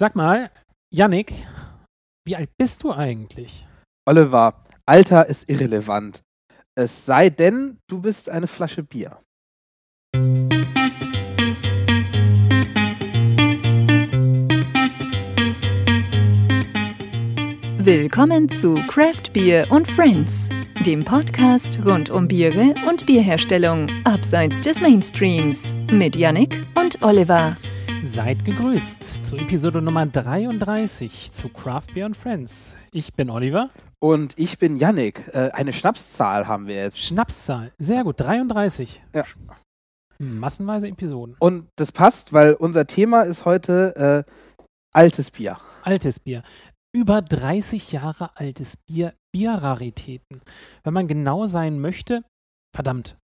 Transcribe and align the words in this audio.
Sag 0.00 0.14
mal, 0.14 0.52
Yannick, 0.94 1.32
wie 2.24 2.36
alt 2.36 2.50
bist 2.56 2.84
du 2.84 2.92
eigentlich? 2.92 3.66
Oliver, 4.08 4.62
Alter 4.86 5.26
ist 5.26 5.50
irrelevant. 5.50 6.22
Es 6.76 7.04
sei 7.04 7.30
denn, 7.30 7.78
du 7.88 8.00
bist 8.00 8.28
eine 8.28 8.46
Flasche 8.46 8.84
Bier. 8.84 9.18
Willkommen 17.82 18.48
zu 18.48 18.76
Craft 18.86 19.32
Beer 19.32 19.66
und 19.72 19.88
Friends, 19.88 20.48
dem 20.86 21.04
Podcast 21.04 21.80
rund 21.84 22.08
um 22.08 22.28
Biere 22.28 22.72
und 22.88 23.04
Bierherstellung 23.04 23.88
abseits 24.04 24.60
des 24.60 24.80
Mainstreams 24.80 25.74
mit 25.90 26.14
Yannick 26.14 26.64
und 26.76 27.02
Oliver. 27.02 27.56
Seid 28.04 28.44
gegrüßt 28.44 29.17
zu 29.28 29.36
Episode 29.36 29.82
Nummer 29.82 30.06
33 30.06 31.32
zu 31.32 31.50
Craft 31.50 31.92
Beer 31.92 32.06
and 32.06 32.16
Friends. 32.16 32.78
Ich 32.92 33.12
bin 33.12 33.28
Oliver. 33.28 33.68
Und 33.98 34.32
ich 34.38 34.58
bin 34.58 34.76
Yannick. 34.76 35.22
Äh, 35.34 35.50
eine 35.52 35.74
Schnapszahl 35.74 36.48
haben 36.48 36.66
wir 36.66 36.76
jetzt. 36.76 36.98
Schnapszahl, 36.98 37.70
sehr 37.76 38.04
gut, 38.04 38.18
33. 38.20 39.02
Ja. 39.12 39.24
Massenweise 40.18 40.88
Episoden. 40.88 41.36
Und 41.40 41.68
das 41.76 41.92
passt, 41.92 42.32
weil 42.32 42.54
unser 42.54 42.86
Thema 42.86 43.20
ist 43.20 43.44
heute 43.44 44.24
äh, 44.26 44.32
altes 44.94 45.30
Bier. 45.30 45.58
Altes 45.82 46.20
Bier. 46.20 46.42
Über 46.96 47.20
30 47.20 47.92
Jahre 47.92 48.30
altes 48.34 48.78
Bier, 48.78 49.12
Bierraritäten. 49.30 50.40
Wenn 50.84 50.94
man 50.94 51.06
genau 51.06 51.44
sein 51.44 51.80
möchte, 51.80 52.24
verdammt, 52.74 53.18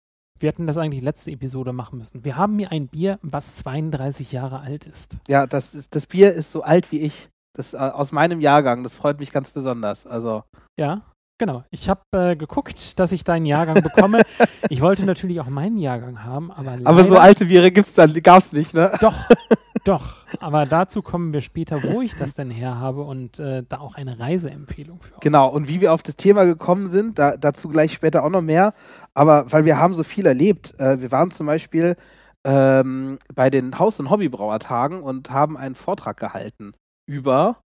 wir 0.44 0.48
hätten 0.48 0.66
das 0.66 0.76
eigentlich 0.76 1.02
letzte 1.02 1.30
Episode 1.30 1.72
machen 1.72 1.98
müssen. 1.98 2.22
Wir 2.22 2.36
haben 2.36 2.58
hier 2.58 2.70
ein 2.70 2.86
Bier, 2.86 3.18
was 3.22 3.56
32 3.56 4.30
Jahre 4.30 4.60
alt 4.60 4.86
ist. 4.86 5.16
Ja, 5.26 5.46
das, 5.46 5.74
ist, 5.74 5.94
das 5.94 6.04
Bier 6.04 6.34
ist 6.34 6.52
so 6.52 6.62
alt 6.62 6.92
wie 6.92 7.00
ich. 7.00 7.30
Das 7.56 7.72
äh, 7.72 7.78
aus 7.78 8.12
meinem 8.12 8.42
Jahrgang. 8.42 8.82
Das 8.82 8.94
freut 8.94 9.18
mich 9.20 9.32
ganz 9.32 9.48
besonders. 9.48 10.06
Also. 10.06 10.44
Ja, 10.78 11.00
genau. 11.38 11.64
Ich 11.70 11.88
habe 11.88 12.02
äh, 12.12 12.36
geguckt, 12.36 12.98
dass 12.98 13.12
ich 13.12 13.24
deinen 13.24 13.46
Jahrgang 13.46 13.82
bekomme. 13.82 14.20
ich 14.68 14.82
wollte 14.82 15.06
natürlich 15.06 15.40
auch 15.40 15.48
meinen 15.48 15.78
Jahrgang 15.78 16.24
haben, 16.24 16.50
aber 16.50 16.76
Aber 16.84 17.04
so 17.04 17.16
alte 17.16 17.46
Biere 17.46 17.70
gibt's 17.70 17.94
dann, 17.94 18.12
gab's 18.22 18.52
nicht, 18.52 18.74
ne? 18.74 18.92
Doch, 19.00 19.14
doch. 19.84 20.26
Aber 20.40 20.66
dazu 20.66 21.02
kommen 21.02 21.32
wir 21.32 21.40
später, 21.40 21.82
wo 21.82 22.02
ich 22.02 22.14
das 22.16 22.34
denn 22.34 22.50
her 22.50 22.78
habe 22.78 23.02
und 23.02 23.38
äh, 23.38 23.62
da 23.68 23.78
auch 23.78 23.94
eine 23.94 24.18
Reiseempfehlung 24.18 25.00
für 25.00 25.14
euch. 25.14 25.20
Genau, 25.20 25.48
und 25.48 25.68
wie 25.68 25.80
wir 25.80 25.92
auf 25.92 26.02
das 26.02 26.16
Thema 26.16 26.44
gekommen 26.44 26.88
sind, 26.88 27.18
da, 27.18 27.36
dazu 27.36 27.68
gleich 27.68 27.92
später 27.92 28.24
auch 28.24 28.30
noch 28.30 28.42
mehr. 28.42 28.74
Aber 29.14 29.50
weil 29.52 29.64
wir 29.64 29.78
haben 29.78 29.94
so 29.94 30.02
viel 30.02 30.26
erlebt. 30.26 30.78
Äh, 30.78 31.00
wir 31.00 31.12
waren 31.12 31.30
zum 31.30 31.46
Beispiel 31.46 31.96
ähm, 32.44 33.18
bei 33.34 33.50
den 33.50 33.78
Haus- 33.78 34.00
und 34.00 34.10
Hobbybrauertagen 34.10 35.02
und 35.02 35.30
haben 35.30 35.56
einen 35.56 35.74
Vortrag 35.74 36.18
gehalten 36.18 36.74
über 37.06 37.58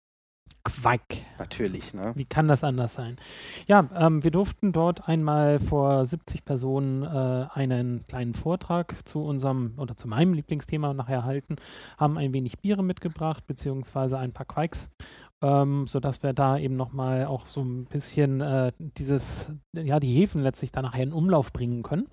Quack. 0.66 1.00
natürlich, 1.38 1.94
ne? 1.94 2.12
Wie 2.16 2.24
kann 2.24 2.48
das 2.48 2.64
anders 2.64 2.94
sein? 2.94 3.18
Ja, 3.68 3.88
ähm, 3.94 4.24
wir 4.24 4.32
durften 4.32 4.72
dort 4.72 5.08
einmal 5.08 5.60
vor 5.60 6.04
70 6.04 6.44
Personen 6.44 7.04
äh, 7.04 7.46
einen 7.54 8.04
kleinen 8.08 8.34
Vortrag 8.34 9.06
zu 9.06 9.22
unserem 9.22 9.74
oder 9.76 9.96
zu 9.96 10.08
meinem 10.08 10.34
Lieblingsthema 10.34 10.92
nachher 10.92 11.24
halten, 11.24 11.56
haben 11.98 12.18
ein 12.18 12.32
wenig 12.32 12.58
Biere 12.58 12.82
mitgebracht, 12.82 13.46
beziehungsweise 13.46 14.18
ein 14.18 14.32
paar 14.32 14.46
Quikes, 14.46 14.90
ähm, 15.40 15.86
sodass 15.86 16.24
wir 16.24 16.32
da 16.32 16.58
eben 16.58 16.74
nochmal 16.74 17.26
auch 17.26 17.46
so 17.46 17.60
ein 17.60 17.84
bisschen 17.84 18.40
äh, 18.40 18.72
dieses, 18.78 19.52
ja, 19.72 20.00
die 20.00 20.12
Hefen 20.12 20.42
letztlich 20.42 20.72
da 20.72 20.82
nachher 20.82 21.04
in 21.04 21.12
Umlauf 21.12 21.52
bringen 21.52 21.84
können. 21.84 22.08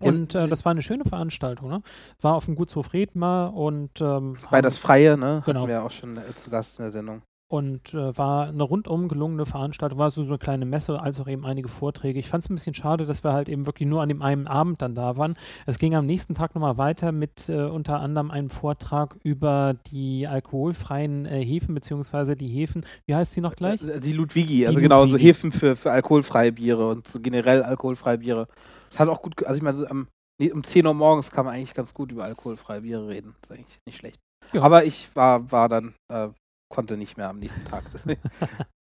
Und 0.00 0.34
äh, 0.34 0.48
das 0.48 0.64
war 0.64 0.72
eine 0.72 0.82
schöne 0.82 1.04
Veranstaltung, 1.04 1.68
ne? 1.68 1.82
War 2.20 2.34
auf 2.34 2.46
dem 2.46 2.54
Gutshof 2.54 2.94
Redmar 2.94 3.54
und 3.54 4.00
ähm, 4.00 4.38
Bei 4.50 4.62
das 4.62 4.78
Freie, 4.78 5.18
ne? 5.18 5.42
Genau. 5.44 5.60
Hatten 5.60 5.68
wir 5.68 5.84
auch 5.84 5.90
schon 5.90 6.16
äh, 6.16 6.34
zu 6.34 6.50
Gast 6.50 6.78
in 6.78 6.84
der 6.86 6.92
Sendung. 6.92 7.22
Und 7.50 7.94
äh, 7.94 8.16
war 8.16 8.46
eine 8.46 8.62
rundum 8.62 9.08
gelungene 9.08 9.44
Veranstaltung, 9.44 9.98
war 9.98 10.12
so, 10.12 10.22
so 10.22 10.30
eine 10.30 10.38
kleine 10.38 10.66
Messe, 10.66 11.00
als 11.00 11.18
auch 11.18 11.26
eben 11.26 11.44
einige 11.44 11.68
Vorträge. 11.68 12.20
Ich 12.20 12.28
fand 12.28 12.44
es 12.44 12.50
ein 12.50 12.54
bisschen 12.54 12.74
schade, 12.74 13.06
dass 13.06 13.24
wir 13.24 13.32
halt 13.32 13.48
eben 13.48 13.66
wirklich 13.66 13.88
nur 13.88 14.02
an 14.02 14.08
dem 14.08 14.22
einen 14.22 14.46
Abend 14.46 14.80
dann 14.82 14.94
da 14.94 15.16
waren. 15.16 15.36
Es 15.66 15.78
ging 15.78 15.96
am 15.96 16.06
nächsten 16.06 16.36
Tag 16.36 16.54
nochmal 16.54 16.78
weiter 16.78 17.10
mit 17.10 17.48
äh, 17.48 17.64
unter 17.64 17.98
anderem 17.98 18.30
einem 18.30 18.50
Vortrag 18.50 19.16
über 19.24 19.74
die 19.88 20.28
alkoholfreien 20.28 21.26
äh, 21.26 21.44
Hefen, 21.44 21.74
beziehungsweise 21.74 22.36
die 22.36 22.46
Hefen, 22.46 22.86
wie 23.06 23.16
heißt 23.16 23.32
sie 23.32 23.40
noch 23.40 23.56
gleich? 23.56 23.82
Äh, 23.82 23.98
Die 23.98 24.12
Ludwigi, 24.12 24.64
also 24.66 24.78
Die 24.78 24.82
genau, 24.82 25.06
so. 25.06 25.16
Hefen 25.18 25.50
für, 25.50 25.74
für 25.74 25.90
alkoholfreie 25.90 26.52
Biere 26.52 26.88
und 26.88 27.08
so 27.08 27.18
generell 27.18 27.64
alkoholfreie 27.64 28.18
Biere. 28.18 28.46
Das 28.90 29.00
hat 29.00 29.08
auch 29.08 29.22
gut, 29.22 29.44
also 29.44 29.56
ich 29.56 29.62
meine, 29.64 29.76
so 29.76 29.86
am, 29.88 30.06
nee, 30.40 30.52
um 30.52 30.62
10 30.62 30.86
Uhr 30.86 30.94
morgens 30.94 31.32
kann 31.32 31.46
man 31.46 31.54
eigentlich 31.54 31.74
ganz 31.74 31.94
gut 31.94 32.12
über 32.12 32.22
alkoholfreie 32.22 32.82
Biere 32.82 33.08
reden. 33.08 33.34
Das 33.40 33.50
ist 33.50 33.56
eigentlich 33.56 33.78
nicht 33.86 33.98
schlecht. 33.98 34.20
Ja. 34.52 34.62
Aber 34.62 34.84
ich 34.84 35.08
war, 35.14 35.50
war 35.50 35.68
dann, 35.68 35.94
äh, 36.12 36.28
konnte 36.70 36.96
nicht 36.96 37.18
mehr 37.18 37.28
am 37.28 37.38
nächsten 37.38 37.64
Tag. 37.66 37.84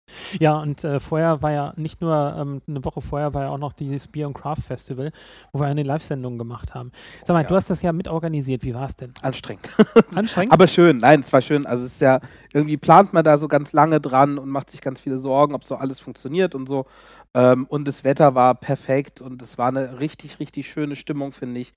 Ja, 0.39 0.59
und 0.59 0.83
äh, 0.83 0.99
vorher 0.99 1.41
war 1.41 1.51
ja 1.51 1.73
nicht 1.75 2.01
nur, 2.01 2.35
ähm, 2.37 2.61
eine 2.67 2.83
Woche 2.85 3.01
vorher 3.01 3.33
war 3.33 3.43
ja 3.43 3.49
auch 3.49 3.57
noch 3.57 3.73
dieses 3.73 4.07
Beer 4.07 4.27
und 4.27 4.33
Craft 4.33 4.61
Festival, 4.65 5.11
wo 5.51 5.59
wir 5.59 5.67
eine 5.67 5.83
Live-Sendung 5.83 6.37
gemacht 6.37 6.73
haben. 6.73 6.91
Sag 7.25 7.33
mal, 7.33 7.41
Ja. 7.41 7.47
du 7.47 7.55
hast 7.55 7.69
das 7.69 7.81
ja 7.81 7.91
mitorganisiert, 7.91 8.63
wie 8.63 8.73
war 8.73 8.85
es 8.85 8.95
denn? 8.95 9.13
Anstrengend. 9.21 9.69
Anstrengend? 10.15 10.53
Aber 10.53 10.67
schön, 10.67 10.97
nein, 10.97 11.19
es 11.19 11.33
war 11.33 11.41
schön. 11.41 11.65
Also 11.65 11.85
es 11.85 11.93
ist 11.93 12.01
ja, 12.01 12.21
irgendwie 12.53 12.77
plant 12.77 13.13
man 13.13 13.23
da 13.23 13.37
so 13.37 13.47
ganz 13.49 13.73
lange 13.73 13.99
dran 13.99 14.37
und 14.37 14.49
macht 14.49 14.69
sich 14.69 14.81
ganz 14.81 15.01
viele 15.01 15.19
Sorgen, 15.19 15.53
ob 15.53 15.63
so 15.63 15.75
alles 15.75 15.99
funktioniert 15.99 16.55
und 16.55 16.67
so. 16.67 16.85
Ähm, 17.33 17.65
und 17.67 17.87
das 17.87 18.03
Wetter 18.03 18.33
war 18.35 18.55
perfekt 18.55 19.19
und 19.21 19.41
es 19.41 19.57
war 19.57 19.67
eine 19.67 19.99
richtig, 19.99 20.39
richtig 20.39 20.69
schöne 20.69 20.95
Stimmung, 20.95 21.33
finde 21.33 21.59
ich. 21.59 21.73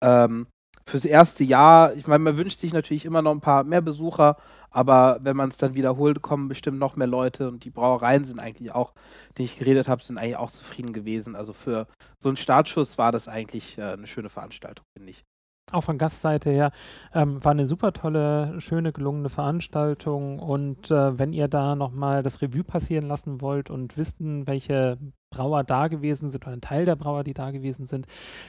Ähm, 0.00 0.46
fürs 0.86 1.04
erste 1.04 1.44
Jahr, 1.44 1.94
ich 1.94 2.06
meine, 2.06 2.24
man 2.24 2.36
wünscht 2.36 2.60
sich 2.60 2.72
natürlich 2.72 3.04
immer 3.04 3.22
noch 3.22 3.32
ein 3.32 3.40
paar 3.40 3.64
mehr 3.64 3.80
Besucher, 3.80 4.36
aber 4.70 5.18
wenn 5.22 5.36
man 5.36 5.50
es 5.50 5.56
dann 5.58 5.74
wiederholt, 5.74 6.22
kommen 6.22 6.48
bestimmt 6.48 6.78
noch 6.78 6.96
mehr 6.96 7.06
Leute 7.06 7.48
und 7.48 7.64
die 7.64 7.70
Brauereien 7.70 8.24
sind 8.24 8.40
eigentlich 8.40 8.72
auch, 8.72 8.92
die 9.36 9.44
ich 9.44 9.58
geredet 9.58 9.88
habe, 9.88 10.02
sind 10.02 10.18
eigentlich 10.18 10.36
auch 10.36 10.50
zufrieden 10.50 10.92
gewesen. 10.92 11.36
Also 11.36 11.52
für 11.52 11.86
so 12.18 12.28
einen 12.28 12.36
Startschuss 12.36 12.98
war 12.98 13.12
das 13.12 13.28
eigentlich 13.28 13.78
äh, 13.78 13.92
eine 13.92 14.06
schöne 14.06 14.30
Veranstaltung, 14.30 14.84
finde 14.94 15.10
ich. 15.10 15.24
Auch 15.70 15.82
von 15.82 15.98
Gastseite 15.98 16.50
her, 16.50 16.72
ähm, 17.14 17.42
war 17.44 17.52
eine 17.52 17.66
super 17.66 17.92
tolle, 17.92 18.60
schöne, 18.60 18.92
gelungene 18.92 19.28
Veranstaltung. 19.28 20.38
Und 20.38 20.90
äh, 20.90 21.18
wenn 21.18 21.32
ihr 21.32 21.48
da 21.48 21.76
nochmal 21.76 22.22
das 22.22 22.42
Revue 22.42 22.64
passieren 22.64 23.06
lassen 23.06 23.40
wollt 23.40 23.70
und 23.70 23.96
wissen, 23.96 24.46
welche 24.46 24.98
Brauer 25.30 25.64
da 25.64 25.88
gewesen 25.88 26.28
sind 26.28 26.44
oder 26.44 26.52
ein 26.54 26.60
Teil 26.60 26.84
der 26.84 26.96
Brauer, 26.96 27.24
die 27.24 27.32
da 27.32 27.52
gewesen 27.52 27.86
sind, 27.86 28.06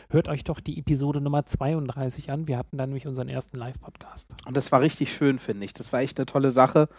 hört 0.09 0.28
euch 0.28 0.44
doch 0.44 0.59
die 0.59 0.78
Episode 0.78 1.22
Nummer 1.22 1.46
32 1.46 2.29
an. 2.29 2.47
Wir 2.47 2.57
hatten 2.57 2.78
da 2.78 2.85
nämlich 2.85 3.07
unseren 3.07 3.30
ersten 3.30 3.57
Live-Podcast. 3.57 4.35
Und 4.45 4.57
das 4.57 4.72
war 4.74 4.81
richtig 4.81 5.13
schön, 5.13 5.40
finde 5.40 5.63
ich. 5.66 5.72
Das 5.72 5.94
war 5.94 6.01
echt 6.01 6.19
eine 6.19 6.25
tolle 6.25 6.51
Sache. 6.51 6.90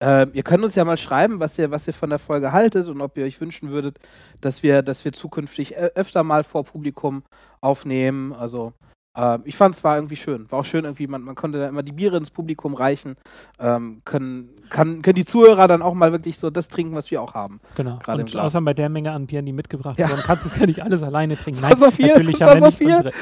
Ähm, 0.00 0.30
ihr 0.34 0.44
könnt 0.44 0.62
uns 0.62 0.76
ja 0.76 0.84
mal 0.84 0.96
schreiben, 0.96 1.40
was 1.40 1.58
ihr, 1.58 1.72
was 1.72 1.88
ihr 1.88 1.94
von 1.94 2.10
der 2.10 2.20
Folge 2.20 2.52
haltet 2.52 2.86
und 2.88 3.00
ob 3.00 3.18
ihr 3.18 3.24
euch 3.24 3.40
wünschen 3.40 3.70
würdet, 3.70 3.98
dass 4.40 4.62
wir, 4.62 4.82
dass 4.82 5.04
wir 5.04 5.12
zukünftig 5.12 5.72
ö- 5.76 5.90
öfter 5.96 6.22
mal 6.22 6.44
vor 6.44 6.62
Publikum 6.62 7.24
aufnehmen. 7.60 8.32
Also 8.32 8.74
ähm, 9.16 9.42
ich 9.44 9.56
fand 9.56 9.74
es 9.74 9.84
war 9.84 9.96
irgendwie 9.96 10.16
schön. 10.16 10.50
War 10.50 10.60
auch 10.60 10.64
schön 10.64 10.84
irgendwie, 10.84 11.06
man, 11.06 11.22
man 11.22 11.34
konnte 11.34 11.58
da 11.58 11.68
immer 11.68 11.82
die 11.82 11.92
Biere 11.92 12.16
ins 12.16 12.30
Publikum 12.30 12.74
reichen. 12.74 13.16
Ähm, 13.58 14.02
können, 14.04 14.50
kann, 14.70 15.02
können 15.02 15.16
die 15.16 15.24
Zuhörer 15.24 15.68
dann 15.68 15.82
auch 15.82 15.94
mal 15.94 16.12
wirklich 16.12 16.38
so 16.38 16.50
das 16.50 16.68
trinken, 16.68 16.94
was 16.94 17.10
wir 17.10 17.20
auch 17.20 17.34
haben. 17.34 17.60
Genau. 17.76 17.98
Gerade 17.98 18.22
und 18.22 18.36
außer 18.36 18.60
bei 18.62 18.74
der 18.74 18.88
Menge 18.88 19.12
an 19.12 19.26
Bieren, 19.26 19.44
die 19.46 19.52
mitgebracht 19.52 19.98
Ja. 19.98 20.08
wurden, 20.08 20.22
kannst 20.22 20.44
du 20.44 20.48
es 20.48 20.58
ja 20.58 20.66
nicht 20.66 20.82
alles 20.82 21.02
alleine 21.02 21.36
trinken. 21.36 21.62
War 21.62 21.76
so 21.76 21.90
viel, 21.90 22.08
natürlich 22.08 22.42
haben 22.42 22.54
wir 22.54 22.60
so 22.60 22.66
nicht 22.66 22.78
viel. 22.78 22.96
unsere 22.96 23.12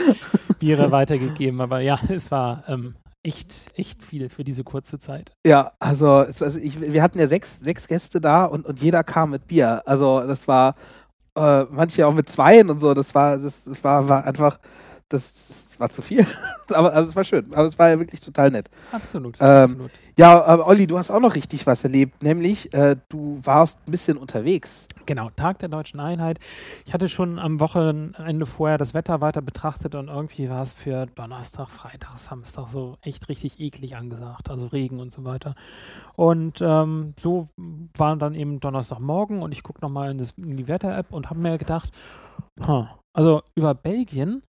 Biere 0.58 0.90
weitergegeben. 0.90 1.60
Aber 1.60 1.80
ja, 1.80 1.98
es 2.08 2.30
war 2.30 2.62
ähm, 2.68 2.94
echt, 3.22 3.72
echt 3.74 4.04
viel 4.04 4.28
für 4.28 4.44
diese 4.44 4.64
kurze 4.64 4.98
Zeit. 4.98 5.32
Ja, 5.44 5.72
also, 5.78 6.08
also 6.08 6.44
ich, 6.58 6.80
wir 6.80 7.02
hatten 7.02 7.18
ja 7.18 7.26
sechs, 7.26 7.60
sechs 7.60 7.88
Gäste 7.88 8.20
da 8.20 8.44
und, 8.44 8.64
und 8.66 8.80
jeder 8.80 9.02
kam 9.04 9.30
mit 9.30 9.46
Bier. 9.46 9.82
Also 9.86 10.20
das 10.20 10.46
war 10.48 10.76
äh, 11.36 11.64
manche 11.64 12.06
auch 12.06 12.14
mit 12.14 12.28
zweien 12.28 12.70
und 12.70 12.78
so. 12.78 12.94
Das 12.94 13.14
war, 13.14 13.38
das, 13.38 13.64
das 13.64 13.82
war, 13.84 14.08
war 14.08 14.24
einfach, 14.24 14.58
das 15.08 15.69
war 15.80 15.88
zu 15.90 16.02
viel. 16.02 16.26
aber 16.68 16.92
also 16.92 17.08
es 17.10 17.16
war 17.16 17.24
schön. 17.24 17.46
Aber 17.54 17.66
es 17.66 17.78
war 17.78 17.88
ja 17.88 17.98
wirklich 17.98 18.20
total 18.20 18.50
nett. 18.50 18.68
Absolut. 18.92 19.36
Ähm, 19.40 19.46
absolut. 19.64 19.90
Ja, 20.16 20.42
aber 20.44 20.66
Olli, 20.66 20.86
du 20.86 20.98
hast 20.98 21.10
auch 21.10 21.20
noch 21.20 21.34
richtig 21.34 21.66
was 21.66 21.82
erlebt, 21.82 22.22
nämlich 22.22 22.72
äh, 22.74 22.96
du 23.08 23.40
warst 23.42 23.78
ein 23.86 23.90
bisschen 23.90 24.16
unterwegs. 24.18 24.86
Genau, 25.06 25.30
Tag 25.30 25.58
der 25.60 25.70
Deutschen 25.70 25.98
Einheit. 25.98 26.38
Ich 26.84 26.92
hatte 26.94 27.08
schon 27.08 27.38
am 27.38 27.58
Wochenende 27.58 28.44
vorher 28.46 28.76
das 28.78 28.92
Wetter 28.94 29.20
weiter 29.20 29.40
betrachtet 29.42 29.94
und 29.94 30.08
irgendwie 30.08 30.48
war 30.50 30.62
es 30.62 30.72
für 30.74 31.06
Donnerstag, 31.06 31.68
Freitag, 31.70 32.18
Samstag 32.18 32.68
so 32.68 32.98
echt 33.00 33.28
richtig 33.28 33.58
eklig 33.60 33.96
angesagt. 33.96 34.50
Also 34.50 34.66
Regen 34.66 35.00
und 35.00 35.10
so 35.10 35.24
weiter. 35.24 35.54
Und 36.16 36.60
ähm, 36.60 37.14
so 37.18 37.48
war 37.96 38.14
dann 38.16 38.34
eben 38.34 38.60
Donnerstagmorgen 38.60 39.42
und 39.42 39.52
ich 39.52 39.62
gucke 39.62 39.80
nochmal 39.80 40.10
in, 40.10 40.18
das- 40.18 40.34
in 40.36 40.56
die 40.56 40.68
Wetter-App 40.68 41.12
und 41.12 41.30
habe 41.30 41.40
mir 41.40 41.56
gedacht, 41.58 41.90
huh, 42.66 42.86
also 43.12 43.42
über 43.54 43.74
Belgien, 43.74 44.42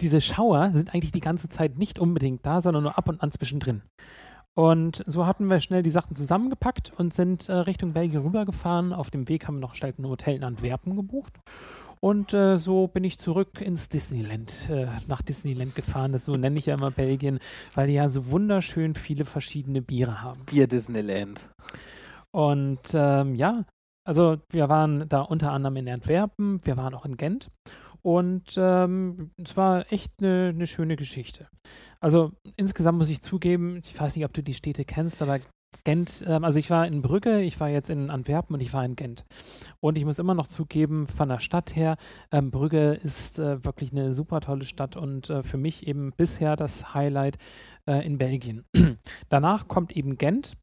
diese 0.00 0.20
Schauer 0.20 0.70
sind 0.74 0.94
eigentlich 0.94 1.12
die 1.12 1.20
ganze 1.20 1.48
Zeit 1.48 1.78
nicht 1.78 1.98
unbedingt 1.98 2.44
da, 2.44 2.60
sondern 2.60 2.84
nur 2.84 2.98
ab 2.98 3.08
und 3.08 3.22
an 3.22 3.30
zwischendrin. 3.32 3.82
Und 4.54 5.04
so 5.06 5.26
hatten 5.26 5.50
wir 5.50 5.60
schnell 5.60 5.82
die 5.82 5.90
Sachen 5.90 6.16
zusammengepackt 6.16 6.92
und 6.96 7.12
sind 7.12 7.48
äh, 7.48 7.52
Richtung 7.52 7.92
Belgien 7.92 8.22
rübergefahren. 8.22 8.94
Auf 8.94 9.10
dem 9.10 9.28
Weg 9.28 9.46
haben 9.46 9.56
wir 9.56 9.60
noch 9.60 9.74
schnell 9.74 9.92
ein 9.98 10.08
Hotel 10.08 10.36
in 10.36 10.44
Antwerpen 10.44 10.96
gebucht. 10.96 11.34
Und 12.00 12.32
äh, 12.32 12.56
so 12.56 12.86
bin 12.86 13.04
ich 13.04 13.18
zurück 13.18 13.60
ins 13.60 13.88
Disneyland, 13.88 14.70
äh, 14.70 14.86
nach 15.08 15.22
Disneyland 15.22 15.74
gefahren. 15.74 16.12
Das 16.12 16.24
so 16.24 16.36
nenne 16.36 16.58
ich 16.58 16.66
ja 16.66 16.74
immer 16.74 16.90
Belgien, 16.90 17.38
weil 17.74 17.88
die 17.88 17.94
ja 17.94 18.08
so 18.08 18.30
wunderschön 18.30 18.94
viele 18.94 19.24
verschiedene 19.24 19.82
Biere 19.82 20.22
haben. 20.22 20.44
Bier 20.46 20.66
Disneyland. 20.66 21.40
Und 22.30 22.80
ähm, 22.94 23.34
ja, 23.34 23.64
also 24.06 24.36
wir 24.50 24.68
waren 24.68 25.08
da 25.08 25.22
unter 25.22 25.52
anderem 25.52 25.76
in 25.76 25.88
Antwerpen, 25.88 26.60
wir 26.64 26.76
waren 26.76 26.94
auch 26.94 27.04
in 27.04 27.16
Gent. 27.16 27.48
Und 28.06 28.54
ähm, 28.56 29.32
es 29.36 29.56
war 29.56 29.92
echt 29.92 30.12
eine 30.20 30.52
ne 30.52 30.68
schöne 30.68 30.94
Geschichte. 30.94 31.48
Also 31.98 32.30
insgesamt 32.54 32.98
muss 32.98 33.08
ich 33.08 33.20
zugeben, 33.20 33.80
ich 33.84 33.98
weiß 33.98 34.14
nicht, 34.14 34.24
ob 34.24 34.32
du 34.32 34.44
die 34.44 34.54
Städte 34.54 34.84
kennst, 34.84 35.22
aber 35.22 35.40
Gent, 35.82 36.24
ähm, 36.24 36.44
also 36.44 36.60
ich 36.60 36.70
war 36.70 36.86
in 36.86 37.02
Brügge, 37.02 37.40
ich 37.40 37.58
war 37.58 37.68
jetzt 37.68 37.90
in 37.90 38.10
Antwerpen 38.10 38.54
und 38.54 38.60
ich 38.60 38.72
war 38.72 38.84
in 38.84 38.94
Gent. 38.94 39.24
Und 39.80 39.98
ich 39.98 40.04
muss 40.04 40.20
immer 40.20 40.34
noch 40.34 40.46
zugeben, 40.46 41.08
von 41.08 41.28
der 41.28 41.40
Stadt 41.40 41.74
her, 41.74 41.96
ähm, 42.30 42.52
Brügge 42.52 42.92
ist 42.92 43.40
äh, 43.40 43.64
wirklich 43.64 43.90
eine 43.90 44.12
super 44.12 44.40
tolle 44.40 44.66
Stadt 44.66 44.96
und 44.96 45.28
äh, 45.28 45.42
für 45.42 45.58
mich 45.58 45.88
eben 45.88 46.12
bisher 46.16 46.54
das 46.54 46.94
Highlight 46.94 47.38
äh, 47.88 48.06
in 48.06 48.18
Belgien. 48.18 48.64
Danach 49.28 49.66
kommt 49.66 49.96
eben 49.96 50.16
Gent. 50.16 50.56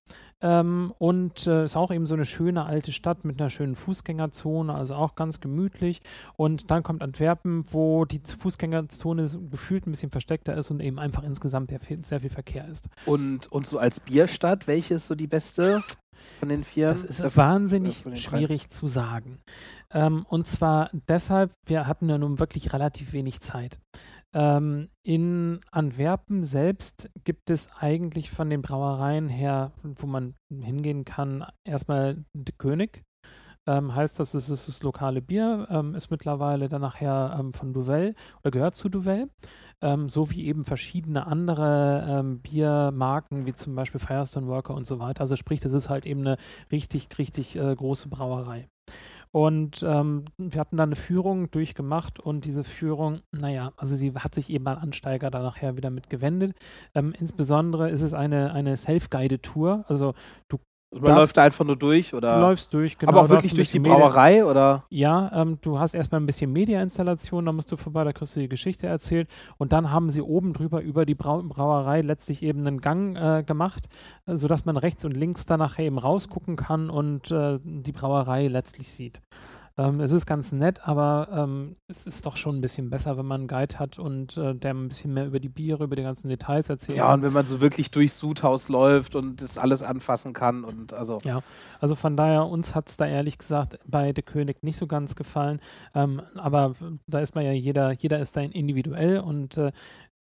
Ähm, 0.44 0.94
und 1.00 1.48
äh, 1.48 1.63
ist 1.63 1.78
auch 1.78 1.90
eben 1.90 2.06
so 2.06 2.13
eine 2.13 2.25
schöne 2.25 2.66
alte 2.66 2.92
Stadt 2.92 3.24
mit 3.24 3.40
einer 3.40 3.50
schönen 3.50 3.75
Fußgängerzone, 3.75 4.74
also 4.74 4.94
auch 4.94 5.16
ganz 5.16 5.40
gemütlich. 5.40 6.01
Und 6.36 6.69
dann 6.69 6.84
kommt 6.84 7.01
Antwerpen, 7.01 7.63
wo 7.72 8.04
die 8.04 8.19
Fußgängerzone 8.19 9.30
gefühlt 9.50 9.88
ein 9.88 9.92
bisschen 9.92 10.12
versteckter 10.12 10.56
ist 10.57 10.69
und 10.69 10.81
eben 10.81 11.00
einfach 11.00 11.24
insgesamt 11.24 11.72
sehr 11.72 12.19
viel, 12.19 12.30
Verkehr 12.30 12.68
ist. 12.68 12.90
Und, 13.06 13.50
und 13.51 13.66
so 13.66 13.78
als 13.78 14.01
Bierstadt, 14.01 14.68
welche 14.68 14.95
ist 14.95 15.07
so 15.07 15.16
die 15.16 15.28
beste 15.28 15.81
von 16.40 16.50
den 16.50 16.63
vier? 16.63 16.89
Das 16.89 17.04
ist 17.04 17.22
äh, 17.22 17.36
wahnsinnig 17.36 18.06
äh, 18.06 18.16
schwierig 18.18 18.69
zu 18.69 18.88
sagen. 18.88 19.39
Ähm, 19.94 20.25
und 20.28 20.48
zwar 20.48 20.89
deshalb, 21.07 21.51
wir 21.66 21.88
hatten 21.88 22.10
ja 22.10 22.18
nun 22.18 22.39
wirklich 22.39 22.74
relativ 22.74 23.13
wenig 23.13 23.39
Zeit. 23.39 23.80
Ähm, 24.33 24.89
in 25.03 25.59
Antwerpen 25.71 26.44
selbst 26.44 27.09
gibt 27.24 27.50
es 27.50 27.69
eigentlich 27.80 28.31
von 28.31 28.50
den 28.50 28.62
Brauereien 28.62 29.30
her, 29.30 29.71
wo 29.83 30.07
man 30.07 30.33
hingehen 30.50 31.06
kann, 31.06 31.45
erstmal 31.63 32.25
De 32.33 32.53
König. 32.57 33.03
Ähm, 33.65 33.95
heißt 33.95 34.19
das, 34.19 34.33
es 34.33 34.50
ist 34.50 34.68
das 34.68 34.83
lokale 34.83 35.21
Bier, 35.21 35.68
ähm, 35.69 35.95
ist 35.95 36.12
mittlerweile 36.12 36.68
dann 36.68 36.81
nachher 36.81 37.38
ähm, 37.39 37.53
von 37.53 37.71
Duvel 37.71 38.13
oder 38.41 38.51
gehört 38.51 38.75
zu 38.75 38.89
Duvel, 38.89 39.30
ähm, 39.81 40.09
so 40.09 40.30
wie 40.31 40.45
eben 40.47 40.65
verschiedene 40.65 41.27
andere 41.27 42.06
ähm, 42.09 42.41
Biermarken, 42.41 43.45
wie 43.45 43.53
zum 43.53 43.74
Beispiel 43.75 44.01
Firestone 44.01 44.47
Worker 44.47 44.74
und 44.74 44.86
so 44.86 45.00
weiter. 45.00 45.21
Also 45.21 45.38
sprich, 45.38 45.62
das 45.62 45.71
ist 45.71 45.89
halt 45.89 46.06
eben 46.06 46.21
eine 46.21 46.38
richtig, 46.74 47.07
richtig 47.18 47.56
äh, 47.56 47.74
große 47.74 48.09
Brauerei. 48.09 48.68
Und 49.33 49.83
ähm, 49.88 50.25
wir 50.38 50.59
hatten 50.59 50.77
da 50.77 50.83
eine 50.83 50.95
Führung 50.95 51.50
durchgemacht 51.50 52.19
und 52.19 52.45
diese 52.45 52.63
Führung, 52.63 53.21
naja, 53.31 53.74
also 53.77 53.95
sie 53.95 54.13
hat 54.13 54.35
sich 54.35 54.51
eben 54.51 54.68
an 54.68 54.77
Ansteiger 54.77 55.31
da 55.31 55.41
nachher 55.41 55.75
wieder 55.75 55.89
mit 55.89 56.07
gewendet. 56.07 56.56
Ähm, 56.94 57.15
insbesondere 57.19 57.89
ist 57.89 58.03
es 58.03 58.13
eine, 58.13 58.53
eine 58.53 58.77
Self-Guided-Tour. 58.77 59.85
Also 59.88 60.13
du 60.50 60.59
also 60.94 61.07
man 61.07 61.16
läuft 61.16 61.38
da 61.38 61.44
einfach 61.44 61.66
nur 61.66 61.75
durch, 61.75 62.13
oder? 62.13 62.36
Du 62.36 62.42
läufst 62.42 62.74
durch, 62.74 62.98
genau. 62.98 63.12
Aber 63.12 63.22
auch 63.22 63.30
wirklich 63.30 63.54
durch 63.54 63.72
die 63.72 63.80
Brauerei, 63.80 64.34
Media 64.34 64.45
oder? 64.45 64.84
Ja, 64.90 65.31
ähm, 65.34 65.57
du 65.62 65.80
hast 65.80 65.94
erstmal 65.94 66.22
ein 66.22 66.25
bisschen 66.25 66.51
Media-Installation, 66.51 67.45
da 67.45 67.51
musst 67.51 67.72
du 67.72 67.78
vorbei, 67.78 68.04
da 68.04 68.13
kriegst 68.13 68.36
du 68.36 68.40
die 68.40 68.50
Geschichte 68.50 68.86
erzählt. 68.88 69.28
Und 69.57 69.74
dann 69.74 69.92
haben 69.92 70.10
sie 70.10 70.22
oben 70.22 70.54
drüber 70.54 70.81
über 70.81 71.06
die 71.06 71.16
Brau 71.16 71.42
Brauerei 71.42 72.01
letztlich 72.01 72.44
eben 72.44 72.60
einen 72.60 72.80
Gang 72.80 73.16
äh, 73.16 73.44
gemacht, 73.44 73.90
äh, 74.28 74.36
sodass 74.36 74.66
man 74.66 74.78
rechts 74.78 75.04
und 75.04 75.13
links 75.13 75.45
da 75.45 75.57
nachher 75.57 75.86
eben 75.86 75.98
rausgucken 75.98 76.56
kann 76.56 76.90
und 76.90 77.31
äh, 77.31 77.60
die 77.63 77.92
Brauerei 77.92 78.48
letztlich 78.48 78.92
sieht. 78.92 79.22
Ähm, 79.75 80.02
es 80.02 80.12
ist 80.12 80.28
ganz 80.28 80.52
nett, 80.52 80.88
aber 80.88 81.30
ähm, 81.31 81.78
es 81.88 82.06
ist 82.06 82.25
doch 82.28 82.38
schon 82.38 82.58
ein 82.58 82.62
bisschen 82.62 82.92
besser, 82.92 83.18
wenn 83.18 83.25
man 83.25 83.42
einen 83.42 83.48
Guide 83.48 83.80
hat 83.80 83.98
und 83.98 84.38
äh, 84.38 84.54
der 84.54 84.74
ein 84.74 84.88
bisschen 84.90 85.16
mehr 85.16 85.25
über 85.25 85.40
die 85.40 85.50
Biere, 85.50 85.86
über 85.86 85.96
die 85.96 86.04
ganzen 86.04 86.30
Details 86.30 86.70
erzählt. 86.70 87.00
Ja, 87.00 87.12
und 87.12 87.24
wenn 87.24 87.34
man 87.34 87.48
so 87.48 87.60
wirklich 87.60 87.90
durchs 87.90 88.20
Sudhaus 88.20 88.70
läuft 88.70 89.16
und 89.16 89.42
das 89.42 89.58
alles 89.58 89.81
anfassen 89.81 90.34
kann 90.34 90.64
und 90.64 90.94
also. 90.94 91.20
Ja, 91.24 91.42
also 91.80 91.96
von 91.96 92.16
daher, 92.16 92.46
uns 92.46 92.75
hat 92.75 92.88
es 92.90 92.98
da 92.98 93.08
ehrlich 93.08 93.40
gesagt 93.40 93.80
bei 93.88 94.14
Der 94.14 94.24
König 94.24 94.62
nicht 94.62 94.78
so 94.78 94.86
ganz 94.86 95.16
gefallen. 95.16 95.60
Ähm, 95.96 96.22
aber 96.36 96.75
da 97.08 97.20
ist 97.20 97.34
man 97.34 97.44
ja 97.44 97.52
jeder, 97.52 97.94
jeder 97.94 98.20
ist 98.20 98.38
da 98.38 98.42
individuell 98.42 99.20
und 99.20 99.58
äh, 99.58 99.72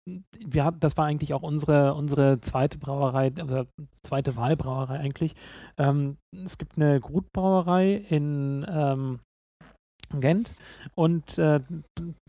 wir 0.07 0.73
das 0.73 0.97
war 0.97 1.07
eigentlich 1.07 1.35
auch 1.35 1.43
unsere, 1.43 1.95
unsere 1.95 2.41
zweite 2.41 2.79
Brauerei, 2.79 3.33
oder 3.33 3.67
zweite 4.03 4.37
Wahlbrauerei 4.37 4.99
eigentlich. 4.99 5.35
Ähm, 5.79 6.17
es 6.33 6.59
gibt 6.59 6.77
eine 6.77 7.01
Grutbrauerei 7.01 7.95
in 7.95 8.65
ähm, 8.69 9.21
Gent 10.21 10.55
und 10.95 11.39
äh, 11.39 11.61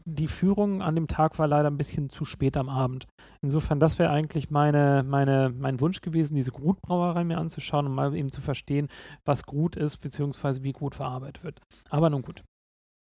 die 0.05 0.27
Führung 0.27 0.81
an 0.81 0.95
dem 0.95 1.07
Tag 1.07 1.37
war 1.37 1.47
leider 1.47 1.69
ein 1.69 1.77
bisschen 1.77 2.09
zu 2.09 2.23
spät 2.23 2.55
am 2.55 2.69
Abend. 2.69 3.07
Insofern, 3.41 3.79
das 3.79 3.99
wäre 3.99 4.09
eigentlich 4.09 4.49
meine, 4.49 5.03
meine, 5.05 5.53
mein 5.57 5.79
Wunsch 5.81 6.01
gewesen, 6.01 6.35
diese 6.35 6.51
Grutbrauerei 6.51 7.23
mir 7.25 7.37
anzuschauen 7.37 7.85
und 7.87 7.93
mal 7.93 8.15
eben 8.15 8.31
zu 8.31 8.41
verstehen, 8.41 8.87
was 9.25 9.43
Grut 9.43 9.75
ist, 9.75 9.97
beziehungsweise 9.97 10.63
wie 10.63 10.71
Grut 10.71 10.95
verarbeitet 10.95 11.43
wird. 11.43 11.59
Aber 11.89 12.09
nun 12.09 12.21
gut. 12.21 12.43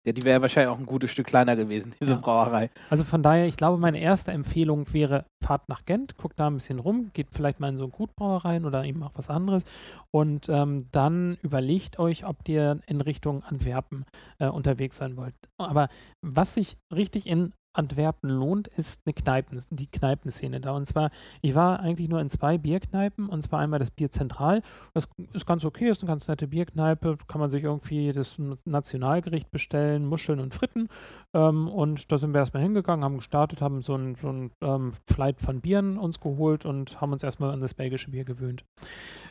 Ja, 0.06 0.12
die 0.12 0.22
wäre 0.22 0.40
wahrscheinlich 0.40 0.72
auch 0.72 0.78
ein 0.78 0.86
gutes 0.86 1.10
Stück 1.10 1.26
kleiner 1.26 1.56
gewesen, 1.56 1.92
diese 2.00 2.12
ja. 2.12 2.16
Brauerei. 2.16 2.70
Also 2.90 3.02
von 3.02 3.24
daher, 3.24 3.46
ich 3.48 3.56
glaube, 3.56 3.76
meine 3.76 3.98
erste 3.98 4.30
Empfehlung 4.30 4.86
wäre, 4.92 5.24
fahrt 5.46 5.68
nach 5.68 5.84
Gent, 5.84 6.16
guckt 6.16 6.40
da 6.40 6.48
ein 6.48 6.54
bisschen 6.54 6.80
rum, 6.80 7.10
geht 7.12 7.28
vielleicht 7.30 7.60
mal 7.60 7.68
in 7.68 7.76
so 7.76 7.84
eine 7.84 7.92
Gutbrauereien 7.92 8.64
oder 8.64 8.84
eben 8.84 9.02
auch 9.04 9.12
was 9.14 9.30
anderes 9.30 9.64
und 10.10 10.48
ähm, 10.48 10.88
dann 10.90 11.38
überlegt 11.40 12.00
euch, 12.00 12.26
ob 12.26 12.48
ihr 12.48 12.80
in 12.86 13.00
Richtung 13.00 13.44
Antwerpen 13.44 14.04
äh, 14.40 14.48
unterwegs 14.48 14.96
sein 14.96 15.16
wollt. 15.16 15.34
Aber 15.56 15.88
was 16.20 16.54
sich 16.54 16.76
richtig 16.92 17.28
in 17.28 17.52
Antwerpen 17.76 18.30
lohnt, 18.30 18.68
ist 18.68 19.00
eine 19.04 19.12
Kneipen, 19.12 19.62
die 19.70 19.86
Kneipenszene 19.86 20.60
da. 20.60 20.72
Und 20.72 20.86
zwar, 20.86 21.10
ich 21.42 21.54
war 21.54 21.80
eigentlich 21.80 22.08
nur 22.08 22.20
in 22.20 22.30
zwei 22.30 22.58
Bierkneipen 22.58 23.28
und 23.28 23.42
zwar 23.42 23.60
einmal 23.60 23.78
das 23.78 23.90
Bier 23.90 24.10
Zentral. 24.10 24.62
Das 24.94 25.08
ist 25.32 25.46
ganz 25.46 25.64
okay, 25.64 25.88
ist 25.88 26.02
eine 26.02 26.08
ganz 26.08 26.28
nette 26.28 26.48
Bierkneipe, 26.48 27.18
kann 27.28 27.40
man 27.40 27.50
sich 27.50 27.64
irgendwie 27.64 28.12
das 28.12 28.36
Nationalgericht 28.64 29.50
bestellen, 29.50 30.06
Muscheln 30.06 30.40
und 30.40 30.54
Fritten. 30.54 30.88
Ähm, 31.34 31.68
und 31.68 32.10
da 32.10 32.18
sind 32.18 32.32
wir 32.32 32.40
erstmal 32.40 32.62
hingegangen, 32.62 33.04
haben 33.04 33.16
gestartet, 33.16 33.60
haben 33.60 33.82
so 33.82 33.94
ein, 33.94 34.16
so 34.20 34.28
ein 34.28 34.50
ähm, 34.60 34.92
Flight 35.06 35.40
von 35.40 35.60
Bieren 35.60 35.98
uns 35.98 36.20
geholt 36.20 36.64
und 36.64 37.00
haben 37.00 37.12
uns 37.12 37.22
erstmal 37.22 37.50
an 37.50 37.60
das 37.60 37.74
belgische 37.74 38.10
Bier 38.10 38.24
gewöhnt. 38.24 38.64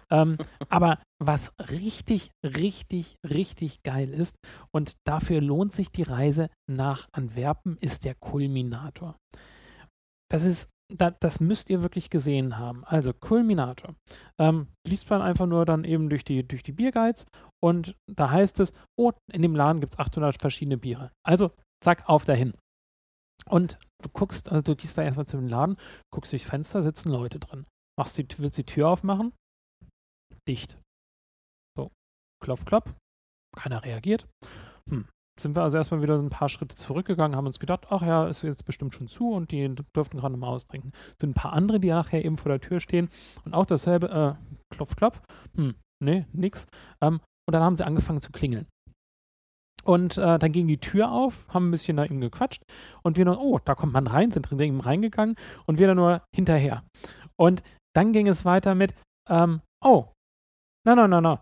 Ähm, 0.10 0.38
aber 0.70 1.00
was 1.20 1.54
richtig, 1.72 2.32
richtig, 2.44 3.16
richtig 3.28 3.84
geil 3.84 4.14
ist 4.14 4.36
und 4.74 4.94
dafür 5.08 5.42
lohnt 5.42 5.74
sich 5.74 5.92
die 5.92 6.04
Reise 6.04 6.50
nach 6.70 7.08
Antwerpen, 7.12 7.78
ist 7.80 8.06
der 8.06 8.16
Kulminator. 8.16 9.18
Das 10.30 10.44
ist, 10.44 10.70
da, 10.94 11.12
das 11.12 11.40
müsst 11.40 11.70
ihr 11.70 11.82
wirklich 11.82 12.10
gesehen 12.10 12.58
haben. 12.58 12.84
Also 12.86 13.14
Kulminator. 13.14 13.96
Ähm, 14.40 14.68
liest 14.86 15.10
man 15.10 15.22
einfach 15.22 15.46
nur 15.46 15.66
dann 15.66 15.84
eben 15.84 16.10
durch 16.10 16.24
die, 16.24 16.46
durch 16.46 16.64
die 16.64 16.74
Bierguides 16.74 17.26
und 17.64 17.96
da 18.12 18.30
heißt 18.30 18.60
es, 18.60 18.74
oh, 19.00 19.12
in 19.32 19.42
dem 19.42 19.56
Laden 19.56 19.80
gibt 19.80 19.94
es 19.94 20.00
800 20.00 20.40
verschiedene 20.40 20.78
Biere. 20.78 21.12
Also 21.26 21.52
zack, 21.84 22.10
auf 22.10 22.26
dahin. 22.26 22.54
Und 23.48 23.78
du 24.04 24.10
guckst, 24.10 24.50
also 24.50 24.62
du 24.62 24.76
gehst 24.76 24.98
da 24.98 25.04
erstmal 25.04 25.28
zu 25.28 25.38
dem 25.38 25.48
Laden, 25.48 25.78
guckst 26.12 26.32
durchs 26.32 26.46
Fenster, 26.46 26.84
sitzen 26.84 27.10
Leute 27.10 27.40
drin. 27.40 27.66
Machst 27.98 28.18
die, 28.18 28.28
willst 28.38 28.58
die 28.58 28.66
Tür 28.66 28.90
aufmachen? 28.90 29.34
Dicht. 30.48 30.78
Klopf, 32.46 32.64
klopf. 32.64 32.94
Keiner 33.58 33.84
reagiert. 33.84 34.28
Hm. 34.88 35.08
Sind 35.40 35.56
wir 35.56 35.64
also 35.64 35.78
erstmal 35.78 36.04
wieder 36.04 36.16
ein 36.20 36.30
paar 36.30 36.48
Schritte 36.48 36.76
zurückgegangen, 36.76 37.36
haben 37.36 37.48
uns 37.48 37.60
gedacht, 37.60 37.88
ach 37.90 38.04
ja, 38.04 38.28
ist 38.28 38.44
jetzt 38.44 38.66
bestimmt 38.66 38.94
schon 38.94 39.08
zu 39.08 39.32
und 39.32 39.52
die 39.52 39.74
dürften 39.96 40.18
gerade 40.18 40.38
mal 40.38 40.50
austrinken. 40.50 40.94
Sind 41.20 41.32
ein 41.32 41.34
paar 41.34 41.54
andere, 41.54 41.80
die 41.80 41.90
nachher 41.90 42.24
eben 42.24 42.38
vor 42.38 42.52
der 42.52 42.62
Tür 42.62 42.80
stehen 42.80 43.10
und 43.46 43.56
auch 43.56 43.66
dasselbe, 43.66 44.10
äh, 44.10 44.76
klopf, 44.76 44.96
klopf. 44.96 45.22
Hm, 45.56 45.74
nee, 46.04 46.28
nix. 46.34 46.68
Ähm, 47.02 47.16
und 47.48 47.52
dann 47.52 47.64
haben 47.64 47.76
sie 47.76 47.86
angefangen 47.86 48.22
zu 48.22 48.32
klingeln. 48.32 48.68
Und 49.84 50.20
äh, 50.20 50.38
dann 50.38 50.52
ging 50.52 50.68
die 50.68 50.78
Tür 50.78 51.12
auf, 51.12 51.48
haben 51.50 51.70
ein 51.70 51.72
bisschen 51.72 51.98
da 51.98 52.04
ihm 52.06 52.22
gequatscht 52.22 52.62
und 53.02 53.18
wir 53.18 53.26
nur, 53.26 53.40
oh, 53.40 53.58
da 53.58 53.74
kommt 53.74 53.94
man 53.94 54.06
rein, 54.06 54.30
sind 54.30 54.44
drin 54.44 54.80
reingegangen 54.80 55.36
und 55.66 55.80
wir 55.80 55.88
dann 55.88 55.98
nur 55.98 56.22
hinterher. 56.32 56.84
Und 57.38 57.64
dann 57.96 58.14
ging 58.14 58.28
es 58.28 58.46
weiter 58.46 58.76
mit, 58.76 58.94
ähm, 59.30 59.62
oh, 59.84 60.14
no, 60.86 60.94
no, 60.94 61.08
no, 61.08 61.22
no, 61.22 61.40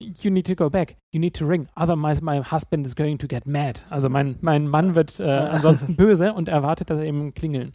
you 0.00 0.30
need 0.30 0.46
to 0.46 0.54
go 0.54 0.70
back, 0.70 0.96
you 1.12 1.20
need 1.20 1.34
to 1.34 1.46
ring, 1.46 1.68
otherwise 1.76 2.22
my 2.22 2.40
husband 2.40 2.86
is 2.86 2.94
going 2.94 3.18
to 3.18 3.26
get 3.26 3.46
mad. 3.46 3.80
Also 3.90 4.08
mein, 4.08 4.36
mein 4.40 4.68
Mann 4.68 4.94
wird 4.94 5.18
äh, 5.20 5.24
ansonsten 5.24 5.96
böse 5.96 6.32
und 6.32 6.48
erwartet, 6.48 6.90
dass 6.90 6.98
er 6.98 7.04
eben 7.04 7.34
klingeln. 7.34 7.74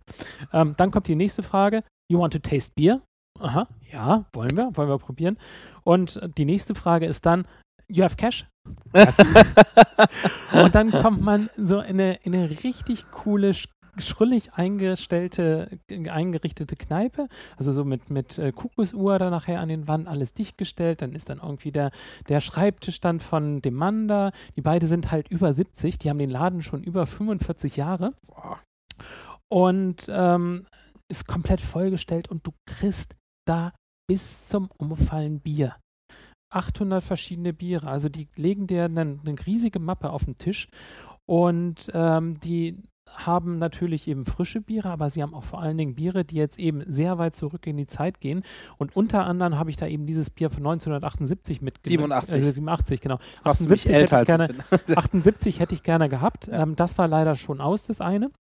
Ähm, 0.51 0.75
dann 0.77 0.91
kommt 0.91 1.07
die 1.07 1.15
nächste 1.15 1.43
Frage, 1.43 1.83
you 2.09 2.19
want 2.19 2.33
to 2.33 2.39
taste 2.39 2.71
beer? 2.75 3.01
Aha, 3.39 3.67
ja, 3.91 4.25
wollen 4.33 4.55
wir, 4.55 4.71
wollen 4.75 4.89
wir 4.89 4.99
probieren. 4.99 5.37
Und 5.83 6.19
die 6.37 6.45
nächste 6.45 6.75
Frage 6.75 7.05
ist 7.05 7.25
dann, 7.25 7.45
you 7.87 8.03
have 8.03 8.15
cash? 8.15 8.45
und 10.53 10.73
dann 10.73 10.91
kommt 10.91 11.21
man 11.21 11.49
so 11.57 11.79
in 11.79 11.99
eine, 11.99 12.15
in 12.23 12.33
eine 12.33 12.49
richtig 12.49 13.11
coole 13.11 13.53
schrullig 13.97 14.53
eingestellte, 14.53 15.79
eingerichtete 15.89 16.75
Kneipe, 16.75 17.27
also 17.57 17.71
so 17.71 17.85
mit, 17.85 18.09
mit 18.09 18.37
äh, 18.37 18.51
Kuckucksuhr 18.51 19.19
da 19.19 19.29
nachher 19.29 19.59
an 19.59 19.69
den 19.69 19.87
Wänden, 19.87 20.07
alles 20.07 20.33
dichtgestellt. 20.33 21.01
Dann 21.01 21.13
ist 21.13 21.29
dann 21.29 21.39
irgendwie 21.39 21.71
der, 21.71 21.91
der 22.27 22.41
Schreibtisch 22.41 22.99
dann 22.99 23.19
von 23.19 23.61
dem 23.61 23.75
Mann 23.75 24.07
da. 24.07 24.31
Die 24.55 24.61
beiden 24.61 24.87
sind 24.87 25.11
halt 25.11 25.29
über 25.29 25.53
70, 25.53 25.97
die 25.97 26.09
haben 26.09 26.19
den 26.19 26.29
Laden 26.29 26.63
schon 26.63 26.83
über 26.83 27.05
45 27.05 27.75
Jahre. 27.75 28.13
Und 29.49 30.07
ähm, 30.09 30.65
ist 31.09 31.27
komplett 31.27 31.61
vollgestellt 31.61 32.27
und 32.29 32.47
du 32.47 32.51
kriegst 32.65 33.15
da 33.45 33.73
bis 34.07 34.47
zum 34.47 34.69
Umfallen 34.77 35.39
Bier. 35.39 35.75
800 36.53 37.03
verschiedene 37.03 37.53
Biere. 37.53 37.87
Also 37.87 38.09
die 38.09 38.27
legen 38.35 38.67
dir 38.67 38.85
eine, 38.85 39.01
eine 39.01 39.35
riesige 39.45 39.79
Mappe 39.79 40.11
auf 40.11 40.25
den 40.25 40.37
Tisch 40.37 40.69
und 41.25 41.89
ähm, 41.93 42.39
die 42.39 42.77
haben 43.13 43.59
natürlich 43.59 44.07
eben 44.07 44.25
frische 44.25 44.61
Biere, 44.61 44.89
aber 44.89 45.09
sie 45.09 45.21
haben 45.21 45.33
auch 45.33 45.43
vor 45.43 45.61
allen 45.61 45.77
Dingen 45.77 45.95
Biere, 45.95 46.25
die 46.25 46.35
jetzt 46.35 46.59
eben 46.59 46.83
sehr 46.87 47.17
weit 47.17 47.35
zurück 47.35 47.67
in 47.67 47.77
die 47.77 47.87
Zeit 47.87 48.19
gehen. 48.19 48.43
Und 48.77 48.95
unter 48.95 49.25
anderem 49.25 49.57
habe 49.57 49.69
ich 49.69 49.77
da 49.77 49.87
eben 49.87 50.05
dieses 50.05 50.29
Bier 50.29 50.49
von 50.49 50.59
1978 50.59 51.61
mitgenommen. 51.61 52.09
87. 52.09 52.33
Also 52.33 52.45
87, 52.51 53.01
genau. 53.01 53.19
Machst 53.43 53.61
du 53.61 53.65
mich 53.65 53.81
78 53.81 53.95
hätte, 53.95 54.19
ich 54.19 54.25
gerne, 54.25 54.43
als 54.69 54.81
ich 54.81 54.85
bin. 54.85 54.97
78 54.97 55.59
hätte 55.59 55.73
ich 55.75 55.83
gerne 55.83 56.09
gehabt. 56.09 56.47
Ja. 56.47 56.63
Ähm, 56.63 56.75
das 56.75 56.97
war 56.97 57.07
leider 57.07 57.35
schon 57.35 57.61
aus, 57.61 57.83
das 57.83 58.01
eine. 58.01 58.31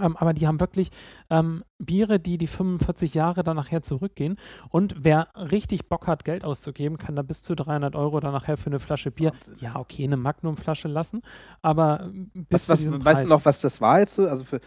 Ähm, 0.00 0.16
aber 0.16 0.32
die 0.34 0.46
haben 0.46 0.60
wirklich 0.60 0.90
ähm, 1.30 1.64
Biere, 1.78 2.18
die 2.20 2.38
die 2.38 2.46
45 2.46 3.14
Jahre 3.14 3.42
dann 3.44 3.56
nachher 3.56 3.82
zurückgehen. 3.82 4.36
Und 4.70 4.94
wer 4.98 5.28
richtig 5.34 5.88
Bock 5.88 6.06
hat, 6.06 6.24
Geld 6.24 6.44
auszugeben, 6.44 6.98
kann 6.98 7.16
da 7.16 7.22
bis 7.22 7.42
zu 7.42 7.54
300 7.54 7.94
Euro 7.96 8.20
dann 8.20 8.32
nachher 8.32 8.56
für 8.56 8.66
eine 8.66 8.80
Flasche 8.80 9.10
Bier, 9.10 9.32
Wahnsinn. 9.32 9.56
ja, 9.60 9.76
okay, 9.76 10.04
eine 10.04 10.16
Magnumflasche 10.16 10.88
lassen. 10.88 11.22
Aber 11.62 12.00
ähm, 12.04 12.30
bis 12.34 12.68
Was, 12.68 12.84
was, 12.84 12.92
weißt 12.92 13.02
Preis. 13.04 13.22
du 13.24 13.28
noch, 13.30 13.44
was 13.44 13.60
das 13.60 13.80
war 13.80 14.00
jetzt? 14.00 14.14
so? 14.14 14.26
Also 14.26 14.44
für, 14.44 14.60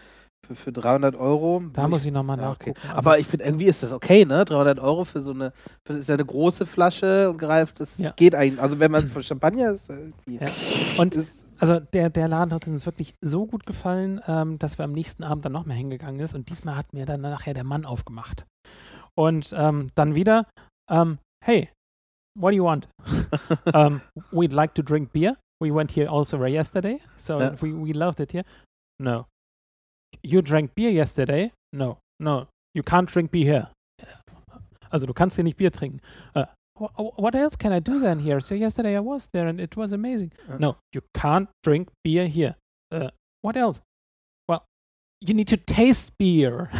für, 0.47 0.55
für 0.55 0.71
300 0.71 1.15
Euro? 1.15 1.61
Da 1.73 1.87
muss 1.87 2.03
ich 2.05 2.11
nochmal 2.11 2.37
Ja, 2.39 2.49
okay. 2.51 2.71
nachgucken. 2.71 2.87
Also, 2.87 2.97
Aber 2.97 3.19
ich 3.19 3.27
finde, 3.27 3.45
irgendwie 3.45 3.65
ist 3.65 3.83
das 3.83 3.93
okay, 3.93 4.25
ne? 4.25 4.43
300 4.45 4.79
Euro 4.79 5.05
für 5.05 5.21
so 5.21 5.31
eine, 5.33 5.53
für, 5.85 5.93
ist 5.93 6.09
ja 6.09 6.15
eine 6.15 6.25
große 6.25 6.65
Flasche 6.65 7.29
und 7.29 7.37
greift, 7.37 7.79
das 7.79 7.97
Ja. 7.97 8.11
geht 8.15 8.33
eigentlich. 8.35 8.61
Also 8.61 8.79
wenn 8.79 8.91
man 8.91 9.07
von 9.07 9.21
Champagner 9.23 9.71
ist, 9.71 9.89
äh, 9.89 9.93
irgendwie. 9.99 10.37
Ja. 10.43 10.47
Und 11.01 11.15
das, 11.15 11.40
Also 11.61 11.79
der, 11.79 12.09
der 12.09 12.27
Laden 12.27 12.53
hat 12.53 12.67
uns 12.67 12.85
wirklich 12.87 13.13
so 13.21 13.45
gut 13.45 13.67
gefallen, 13.67 14.19
ähm, 14.27 14.57
dass 14.57 14.79
wir 14.79 14.85
am 14.85 14.93
nächsten 14.93 15.23
Abend 15.23 15.45
dann 15.45 15.51
noch 15.51 15.65
mehr 15.65 15.77
hingegangen 15.77 16.19
ist 16.19 16.33
und 16.33 16.49
diesmal 16.49 16.75
hat 16.75 16.91
mir 16.91 17.05
dann 17.05 17.21
nachher 17.21 17.53
der 17.53 17.63
Mann 17.63 17.85
aufgemacht. 17.85 18.47
Und 19.15 19.53
ähm, 19.55 19.91
dann 19.93 20.15
wieder, 20.15 20.47
ähm, 20.89 21.19
hey, 21.45 21.69
what 22.39 22.51
do 22.51 22.55
you 22.57 22.63
want? 22.63 22.87
um, 23.75 24.01
we'd 24.31 24.53
like 24.53 24.73
to 24.73 24.81
drink 24.81 25.11
beer. 25.13 25.37
We 25.61 25.71
went 25.71 25.91
here 25.91 26.09
also 26.09 26.43
yesterday, 26.45 26.99
so 27.15 27.39
Ja. 27.39 27.53
we, 27.61 27.71
we 27.71 27.91
loved 27.91 28.19
it 28.19 28.31
here. 28.31 28.43
No. 28.99 29.27
You 30.23 30.41
drank 30.41 30.73
beer 30.73 30.91
yesterday? 30.91 31.51
No, 31.75 31.99
no. 32.19 32.47
You 32.75 32.81
can't 32.81 33.05
drink 33.11 33.29
beer 33.31 33.45
here. 33.45 33.71
Also 34.89 35.05
du 35.05 35.13
kannst 35.13 35.35
hier 35.35 35.43
nicht 35.43 35.57
Bier 35.57 35.71
trinken. 35.71 36.01
Uh, 36.35 36.45
what 36.97 37.35
else 37.35 37.55
can 37.55 37.71
I 37.71 37.79
do 37.79 37.99
then 37.99 38.19
here? 38.19 38.39
So 38.39 38.55
yesterday 38.55 38.95
I 38.95 38.99
was 38.99 39.27
there 39.31 39.47
and 39.47 39.59
it 39.59 39.75
was 39.75 39.91
amazing. 39.91 40.31
Ja. 40.49 40.57
No, 40.57 40.77
you 40.93 41.01
can't 41.13 41.49
drink 41.63 41.89
beer 42.03 42.27
here. 42.27 42.55
Uh, 42.91 43.09
what 43.41 43.55
else? 43.55 43.81
Well, 44.47 44.65
you 45.21 45.33
need 45.33 45.47
to 45.47 45.57
taste 45.57 46.11
beer. 46.17 46.69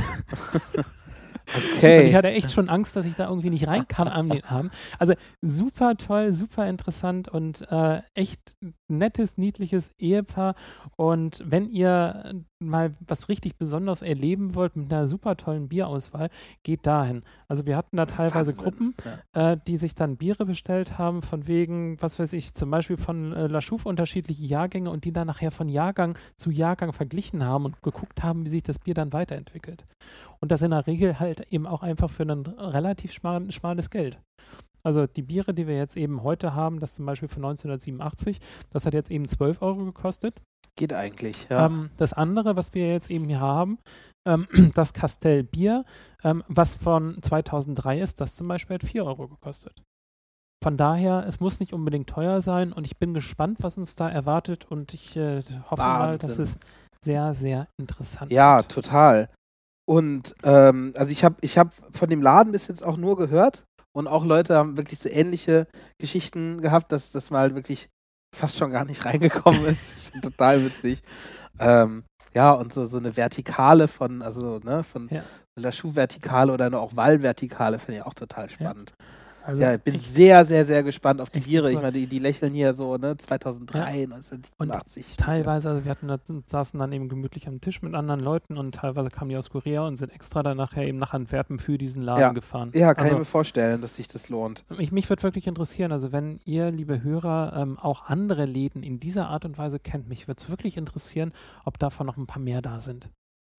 Und 1.55 1.63
ich 1.63 1.77
okay. 1.77 2.13
hatte 2.13 2.29
echt 2.29 2.51
schon 2.51 2.70
Angst, 2.70 2.96
dass 2.96 3.05
ich 3.05 3.15
da 3.15 3.27
irgendwie 3.27 3.50
nicht 3.50 3.67
reinkam 3.67 4.08
an 4.08 4.29
den 4.29 4.43
Abend. 4.46 4.72
Also 5.00 5.15
super 5.41 5.98
toll, 5.98 6.31
super 6.31 6.67
interessant 6.67 7.27
und 7.27 7.70
äh, 7.70 8.01
echt 8.13 8.55
nettes, 8.88 9.38
niedliches 9.38 9.91
Ehepaar. 10.00 10.55
Und 10.96 11.43
wenn 11.46 11.70
ihr 11.70 12.43
mal 12.62 12.96
was 13.08 13.27
richtig 13.30 13.58
Besonderes 13.58 14.01
erleben 14.01 14.56
wollt 14.56 14.75
mit 14.75 14.91
einer 14.94 15.08
super 15.08 15.36
tollen 15.38 15.68
Bierauswahl, 15.70 16.30
geht 16.63 16.86
dahin. 16.88 17.24
Also 17.48 17.65
wir 17.65 17.75
hatten 17.77 17.98
da 17.98 18.06
teilweise 18.06 18.58
Wahnsinn. 18.58 18.63
Gruppen, 18.63 18.96
Ja. 19.36 19.51
äh, 19.53 19.58
die 19.68 19.77
sich 19.77 19.96
dann 19.96 20.18
Biere 20.18 20.46
bestellt 20.46 20.98
haben, 20.98 21.22
von 21.22 21.48
wegen, 21.48 22.01
was 22.01 22.20
weiß 22.20 22.34
ich, 22.34 22.53
zum 22.53 22.72
Beispiel 22.72 22.98
von 22.98 23.34
äh, 23.34 23.48
La 23.48 23.60
Chouffe 23.62 23.89
unterschiedliche 23.89 24.46
Jahrgänge 24.46 24.89
und 24.89 25.06
die 25.06 25.12
dann 25.12 25.27
nachher 25.27 25.51
von 25.51 25.68
Jahrgang 25.70 26.18
zu 26.36 26.51
Jahrgang 26.51 26.94
verglichen 26.94 27.44
haben 27.44 27.65
und 27.65 27.82
geguckt 27.82 28.24
haben, 28.24 28.46
wie 28.46 28.50
sich 28.50 28.63
das 28.63 28.80
Bier 28.80 28.94
dann 28.94 29.13
weiterentwickelt. 29.13 29.84
Und 30.39 30.51
das 30.51 30.62
in 30.62 30.72
der 30.72 30.88
Regel 30.88 31.20
halt 31.20 31.41
eben 31.51 31.68
auch 31.68 31.84
einfach 31.84 32.10
für 32.10 32.24
ein 32.24 32.46
relativ 32.46 33.12
schmal, 33.12 33.51
schmales 33.51 33.89
Geld. 33.89 34.20
Also 34.84 35.06
die 35.06 35.22
Biere, 35.22 35.53
die 35.53 35.68
wir 35.68 35.77
jetzt 35.77 35.96
eben 35.96 36.24
heute 36.24 36.56
haben, 36.56 36.80
das 36.80 36.96
zum 36.96 37.06
Beispiel 37.06 37.30
von 37.30 37.46
1987, 37.46 38.39
das 38.72 38.86
hat 38.86 38.96
jetzt 38.96 39.12
eben 39.12 39.25
12 39.27 39.62
Euro 39.62 39.86
gekostet. 39.86 40.41
Geht 40.78 40.94
eigentlich, 40.94 41.48
ja. 41.50 41.66
Ähm, 41.66 41.90
das 41.98 42.13
andere, 42.13 42.56
was 42.56 42.74
wir 42.74 42.90
jetzt 42.92 43.10
eben 43.12 43.25
hier 43.25 43.40
haben, 43.42 43.78
ähm, 44.25 44.48
das 44.75 44.94
Castell 44.94 45.44
Bier, 45.44 45.86
ähm, 46.24 46.44
was 46.48 46.75
von 46.75 47.22
2003 47.22 48.00
ist, 48.00 48.22
das 48.22 48.36
zum 48.36 48.48
Beispiel 48.48 48.75
hat 48.75 48.84
4 48.84 49.06
Euro 49.06 49.28
gekostet. 49.28 49.84
Von 50.63 50.78
daher, 50.78 51.25
es 51.28 51.40
muss 51.40 51.60
nicht 51.60 51.74
unbedingt 51.74 52.08
teuer 52.08 52.42
sein 52.42 52.72
und 52.72 52.86
ich 52.86 52.98
bin 52.98 53.13
gespannt, 53.13 53.58
was 53.62 53.78
uns 53.78 53.96
da 53.96 54.08
erwartet 54.10 54.66
und 54.70 54.94
ich 54.94 55.18
äh, 55.18 55.42
hoffe 55.70 55.82
mal, 55.82 56.18
dass 56.20 56.38
Wahnsinn. 56.38 56.44
es 56.44 56.58
sehr, 57.04 57.34
sehr 57.34 57.68
interessant 57.78 58.32
Ja, 58.32 58.58
wird. 58.58 58.70
total. 58.72 59.30
Und 59.88 60.36
ähm, 60.44 60.94
also 60.96 61.12
ich 61.12 61.24
habe 61.24 61.36
ich 61.42 61.58
hab 61.58 61.74
von 61.74 62.10
dem 62.10 62.22
Laden 62.22 62.51
bis 62.51 62.68
jetzt 62.68 62.86
auch 62.86 62.96
nur 62.98 63.18
gehört 63.18 63.63
und 63.92 64.08
auch 64.08 64.24
Leute 64.24 64.56
haben 64.56 64.78
wirklich 64.78 65.00
so 65.00 65.10
ähnliche 65.10 65.68
Geschichten 66.00 66.62
gehabt, 66.62 66.92
dass 66.92 67.12
das 67.12 67.32
mal 67.32 67.56
wirklich 67.56 67.90
fast 68.34 68.58
schon 68.58 68.72
gar 68.72 68.86
nicht 68.86 69.06
reingekommen 69.06 69.66
ist. 69.66 70.12
Schon 70.12 70.22
Total 70.22 70.64
witzig. 70.64 71.02
Ähm, 71.60 72.04
ja, 72.36 72.52
und 72.54 72.74
so, 72.74 72.86
so 72.86 72.98
eine 72.98 73.18
Vertikale 73.18 73.88
von, 73.88 74.22
also 74.22 74.60
ne, 74.60 74.84
von 74.84 75.10
Ja. 75.10 75.24
einer 75.58 75.72
Schuhvertikale 75.72 76.54
oder 76.54 76.66
eine 76.68 76.80
auch 76.80 76.96
Wallvertikale 76.96 77.80
finde 77.80 78.00
ich 78.02 78.06
auch 78.06 78.14
total 78.14 78.50
spannend. 78.50 78.94
Also 79.43 79.62
Ja, 79.62 79.75
ich 79.75 79.81
bin 79.81 80.00
sehr, 80.00 80.45
sehr, 80.45 80.65
sehr 80.65 80.83
gespannt 80.83 81.21
auf 81.21 81.29
die 81.29 81.39
Biere. 81.39 81.71
Ich 81.71 81.75
meine, 81.75 81.91
die, 81.91 82.07
die 82.07 82.19
lächeln 82.19 82.53
hier 82.53 82.74
so, 82.74 82.98
ne, 82.98 83.17
2003, 83.17 83.79
1987. 84.03 85.17
Teilweise, 85.17 85.69
also 85.69 85.83
wir 85.83 85.91
hatten 85.91 86.07
da, 86.07 86.19
saßen 86.45 86.79
dann 86.79 86.91
eben 86.91 87.10
gemütlich 87.10 87.48
am 87.48 87.62
Tisch 87.62 87.81
mit 87.81 87.93
anderen 87.95 88.19
Leuten 88.19 88.57
und 88.57 88.75
teilweise 88.75 89.10
kamen 89.10 89.29
die 89.29 89.38
aus 89.38 89.50
Korea 89.50 89.86
und 89.88 89.98
sind 89.98 90.12
extra 90.12 90.43
dann 90.43 90.57
nachher 90.57 90.83
eben 90.83 91.00
nach 91.00 91.13
Antwerpen 91.13 91.60
für 91.60 91.77
diesen 91.77 92.01
Laden 92.01 92.21
Ja. 92.21 92.29
gefahren. 92.31 92.71
Ja, 92.74 92.93
kann 92.93 93.05
also, 93.05 93.15
ich 93.15 93.19
mir 93.19 93.25
vorstellen, 93.25 93.81
dass 93.81 93.95
sich 93.95 94.07
das 94.07 94.29
lohnt. 94.29 94.63
mich, 94.77 94.91
mich 94.91 95.10
würde 95.10 95.24
wirklich 95.24 95.48
interessieren, 95.48 95.91
also 95.91 96.12
wenn 96.12 96.39
ihr, 96.45 96.71
liebe 96.71 97.01
Hörer, 97.03 97.53
ähm, 97.55 97.79
auch 97.79 98.05
andere 98.05 98.45
Läden 98.45 98.83
in 98.83 99.00
dieser 99.00 99.27
Art 99.27 99.45
und 99.45 99.57
Weise 99.57 99.79
kennt, 99.79 100.07
mich 100.07 100.27
würde 100.27 100.41
es 100.41 100.50
wirklich 100.50 100.77
interessieren, 100.77 101.33
ob 101.65 101.79
davon 101.79 102.05
noch 102.05 102.17
ein 102.17 102.27
paar 102.27 102.41
mehr 102.41 102.62
da 102.62 102.79
sind. 102.79 103.10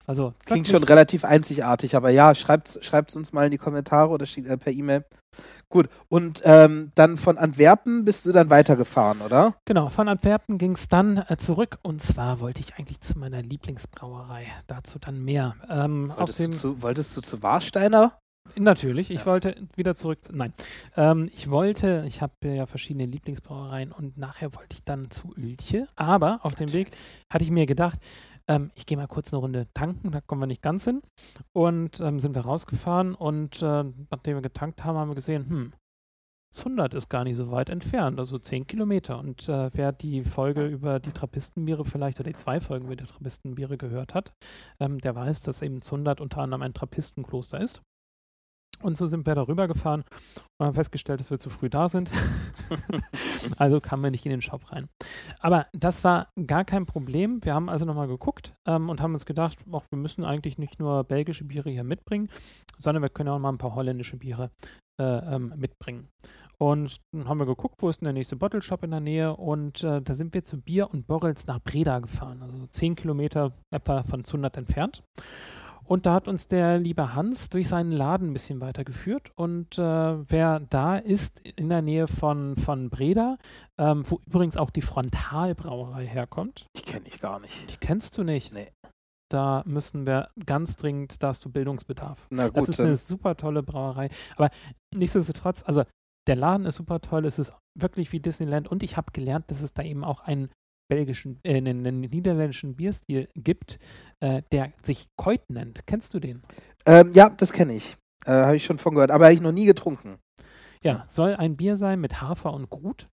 Also 0.05 0.33
Klingt 0.45 0.67
schon 0.67 0.83
relativ 0.83 1.23
einzigartig, 1.23 1.95
aber 1.95 2.09
ja, 2.09 2.35
schreibt 2.35 2.77
es 2.77 3.15
uns 3.15 3.31
mal 3.33 3.45
in 3.45 3.51
die 3.51 3.57
Kommentare 3.57 4.09
oder 4.09 4.25
schickt 4.25 4.47
äh, 4.47 4.57
per 4.57 4.73
E-Mail. 4.73 5.05
Gut, 5.69 5.89
und 6.09 6.41
ähm, 6.43 6.91
dann 6.93 7.17
von 7.17 7.37
Antwerpen 7.37 8.05
bist 8.05 8.25
du 8.25 8.31
dann 8.31 8.49
weitergefahren, 8.49 9.21
oder? 9.21 9.55
Genau, 9.65 9.89
von 9.89 10.07
Antwerpen 10.07 10.57
ging 10.59 10.73
es 10.73 10.87
dann 10.87 11.17
äh, 11.27 11.37
zurück 11.37 11.79
und 11.81 12.01
zwar 12.01 12.39
wollte 12.39 12.61
ich 12.61 12.75
eigentlich 12.75 13.01
zu 13.01 13.17
meiner 13.17 13.41
Lieblingsbrauerei. 13.41 14.45
Dazu 14.67 14.99
dann 14.99 15.23
mehr. 15.23 15.55
Ähm, 15.69 16.13
Wolltest, 16.15 16.39
dem, 16.39 16.51
du 16.51 16.57
zu, 16.57 16.81
wolltest 16.83 17.17
du 17.17 17.21
zu 17.21 17.41
Warsteiner? 17.41 18.19
Natürlich, 18.55 19.09
ich 19.09 19.21
Ja. 19.21 19.25
wollte 19.25 19.55
wieder 19.75 19.95
zurück 19.95 20.23
zu. 20.23 20.35
Nein. 20.35 20.53
Ähm, 20.95 21.29
ich 21.33 21.49
wollte, 21.49 22.03
ich 22.07 22.21
habe 22.21 22.33
ja 22.43 22.65
verschiedene 22.67 23.05
Lieblingsbrauereien 23.05 23.91
und 23.91 24.17
nachher 24.17 24.53
wollte 24.53 24.75
ich 24.75 24.83
dann 24.83 25.09
zu 25.09 25.33
Ölche. 25.35 25.87
Aber 25.95 26.39
auf 26.43 26.53
dem 26.53 26.71
Weg 26.73 26.89
hatte 27.31 27.43
ich 27.43 27.51
mir 27.51 27.65
gedacht, 27.65 27.99
ähm, 28.47 28.71
ich 28.75 28.85
gehe 28.85 28.97
mal 28.97 29.07
kurz 29.07 29.33
eine 29.33 29.39
Runde 29.39 29.67
tanken, 29.73 30.11
da 30.11 30.21
kommen 30.21 30.41
wir 30.41 30.47
nicht 30.47 30.61
ganz 30.61 30.85
hin. 30.85 31.01
Und 31.53 31.99
ähm, 31.99 32.19
sind 32.19 32.35
wir 32.35 32.41
rausgefahren 32.41 33.15
und 33.15 33.61
äh, 33.61 33.83
nachdem 34.11 34.37
wir 34.37 34.41
getankt 34.41 34.83
haben, 34.83 34.97
haben 34.97 35.09
wir 35.09 35.15
gesehen, 35.15 35.49
hm, 35.49 35.73
Zundert 36.53 36.93
ist 36.93 37.09
gar 37.09 37.23
nicht 37.23 37.35
so 37.35 37.49
weit 37.49 37.69
entfernt, 37.69 38.19
also 38.19 38.37
10 38.37 38.67
Kilometer. 38.67 39.17
Und 39.17 39.49
äh, 39.49 39.71
wer 39.73 39.91
die 39.91 40.23
Folge 40.23 40.67
über 40.67 40.99
die 40.99 41.11
Trappistenbiere 41.11 41.83
vielleicht, 41.83 42.19
oder 42.19 42.29
die 42.29 42.37
zwei 42.37 42.61
Folgen 42.61 42.85
über 42.85 42.95
die 42.95 43.05
Trappistenbiere 43.05 43.75
gehört 43.75 44.13
hat, 44.13 44.33
ähm, 44.79 44.99
der 44.99 45.15
weiß, 45.15 45.41
dass 45.41 45.63
eben 45.63 45.81
Zundert 45.81 46.21
unter 46.21 46.41
anderem 46.41 46.61
ein 46.61 46.75
Trappistenkloster 46.75 47.59
ist. 47.59 47.81
Und 48.81 48.97
so 48.97 49.07
sind 49.07 49.25
wir 49.25 49.35
darüber 49.35 49.67
gefahren 49.67 50.03
und 50.57 50.67
haben 50.67 50.73
festgestellt, 50.73 51.19
dass 51.19 51.31
wir 51.31 51.39
zu 51.39 51.49
früh 51.49 51.69
da 51.69 51.87
sind. 51.87 52.11
also 53.57 53.79
kamen 53.79 54.03
wir 54.03 54.11
nicht 54.11 54.25
in 54.25 54.31
den 54.31 54.41
Shop 54.41 54.71
rein. 54.71 54.89
Aber 55.39 55.67
das 55.73 56.03
war 56.03 56.29
gar 56.47 56.65
kein 56.65 56.85
Problem. 56.85 57.43
Wir 57.43 57.53
haben 57.53 57.69
also 57.69 57.85
nochmal 57.85 58.07
geguckt 58.07 58.53
ähm, 58.67 58.89
und 58.89 59.01
haben 59.01 59.13
uns 59.13 59.25
gedacht, 59.25 59.57
auch 59.71 59.85
wir 59.89 59.97
müssen 59.97 60.23
eigentlich 60.23 60.57
nicht 60.57 60.79
nur 60.79 61.03
belgische 61.03 61.45
Biere 61.45 61.69
hier 61.69 61.83
mitbringen, 61.83 62.29
sondern 62.77 63.03
wir 63.03 63.09
können 63.09 63.29
auch 63.29 63.39
mal 63.39 63.51
ein 63.51 63.57
paar 63.57 63.75
holländische 63.75 64.17
Biere 64.17 64.51
äh, 64.99 65.03
ähm, 65.03 65.53
mitbringen. 65.55 66.09
Und 66.59 67.01
dann 67.11 67.27
haben 67.27 67.39
wir 67.39 67.45
geguckt, 67.45 67.81
wo 67.81 67.89
ist 67.89 68.01
denn 68.01 68.05
der 68.05 68.13
nächste 68.13 68.35
Bottle 68.35 68.61
Shop 68.61 68.83
in 68.83 68.91
der 68.91 68.99
Nähe 68.99 69.35
und 69.35 69.83
äh, 69.83 70.01
da 70.01 70.13
sind 70.13 70.33
wir 70.33 70.43
zu 70.43 70.61
Bier 70.61 70.89
und 70.89 71.07
Borrels 71.07 71.47
nach 71.47 71.59
Breda 71.59 71.99
gefahren, 71.99 72.41
also 72.41 72.67
10 72.67 72.95
Kilometer 72.95 73.53
etwa 73.71 74.03
von 74.03 74.23
Zundert 74.23 74.55
entfernt. 74.55 75.03
Und 75.85 76.05
da 76.05 76.13
hat 76.13 76.27
uns 76.27 76.47
der 76.47 76.79
liebe 76.79 77.13
Hans 77.15 77.49
durch 77.49 77.67
seinen 77.67 77.91
Laden 77.91 78.29
ein 78.29 78.33
bisschen 78.33 78.61
weitergeführt. 78.61 79.31
Und 79.35 79.77
äh, 79.77 79.81
wer 80.29 80.59
da 80.61 80.97
ist, 80.97 81.39
in 81.57 81.69
der 81.69 81.81
Nähe 81.81 82.07
von, 82.07 82.55
von 82.57 82.89
Breda, 82.89 83.37
ähm, 83.77 84.03
wo 84.07 84.19
übrigens 84.25 84.57
auch 84.57 84.69
die 84.69 84.81
Frontalbrauerei 84.81 86.05
herkommt, 86.07 86.67
Die 86.75 86.81
kenne 86.81 87.07
ich 87.07 87.19
gar 87.19 87.39
nicht. 87.39 87.71
die 87.71 87.77
kennst 87.77 88.17
du 88.17 88.23
nicht. 88.23 88.53
Nee. 88.53 88.71
da 89.29 89.63
müssen 89.65 90.05
wir 90.05 90.29
ganz 90.45 90.75
dringend, 90.77 91.21
da 91.23 91.29
hast 91.29 91.43
du 91.43 91.49
Bildungsbedarf. 91.49 92.27
Na 92.29 92.47
gut, 92.47 92.57
Das 92.57 92.69
ist 92.69 92.79
eine 92.79 92.95
super 92.95 93.35
tolle 93.35 93.63
Brauerei. 93.63 94.09
Aber 94.35 94.49
nichtsdestotrotz, 94.93 95.63
also 95.65 95.83
der 96.27 96.35
Laden 96.35 96.65
ist 96.65 96.75
super 96.75 97.01
toll, 97.01 97.25
es 97.25 97.39
ist 97.39 97.53
wirklich 97.77 98.11
wie 98.11 98.19
Disneyland 98.19 98.67
und 98.69 98.83
ich 98.83 98.95
habe 98.95 99.11
gelernt, 99.11 99.49
dass 99.51 99.61
es 99.61 99.73
da 99.73 99.83
eben 99.83 100.03
auch 100.03 100.21
einen 100.21 100.49
belgischen, 100.93 101.39
äh, 101.43 101.57
einen, 101.57 102.01
niederländischen 102.01 102.75
Bierstil 102.75 103.27
gibt, 103.35 103.79
äh, 104.19 104.43
der 104.51 104.73
sich 104.83 105.07
Keut 105.17 105.41
nennt. 105.49 105.85
Kennst 105.87 106.13
du 106.13 106.19
den? 106.19 106.41
ähm, 106.85 107.11
ja, 107.13 107.29
das 107.29 107.51
kenne 107.51 107.73
ich. 107.73 107.97
Äh, 108.25 108.31
Habe 108.31 108.55
ich 108.55 108.63
schon 108.65 108.77
von 108.77 108.93
gehört, 108.93 109.11
aber 109.11 109.25
habe 109.25 109.33
ich 109.33 109.41
noch 109.41 109.51
nie 109.51 109.65
getrunken. 109.65 110.17
Ja, 110.83 111.03
soll 111.07 111.35
ein 111.35 111.55
Bier 111.55 111.77
sein 111.77 111.99
mit 111.99 112.21
Hafer 112.21 112.53
und 112.53 112.69
Grut. 112.69 113.07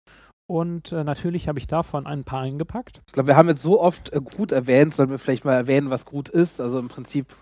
Und 0.48 0.90
äh, 0.90 1.04
natürlich 1.04 1.46
habe 1.46 1.60
ich 1.60 1.68
davon 1.68 2.06
ein 2.06 2.24
paar 2.24 2.40
eingepackt. 2.40 3.02
Ich 3.06 3.12
glaube, 3.12 3.28
wir 3.28 3.36
haben 3.36 3.48
jetzt 3.48 3.62
so 3.62 3.80
oft 3.80 4.12
äh, 4.12 4.20
Grut 4.20 4.50
erwähnt, 4.50 4.94
sollten 4.94 5.12
wir 5.12 5.18
vielleicht 5.20 5.44
mal 5.44 5.54
erwähnen, 5.54 5.90
was 5.90 6.04
Grut 6.04 6.28
ist. 6.28 6.60
Also 6.60 6.78
im 6.80 6.88
Prinzip 6.88 7.36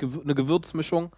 eine 0.00 0.34
Gewürzmischung. 0.34 1.16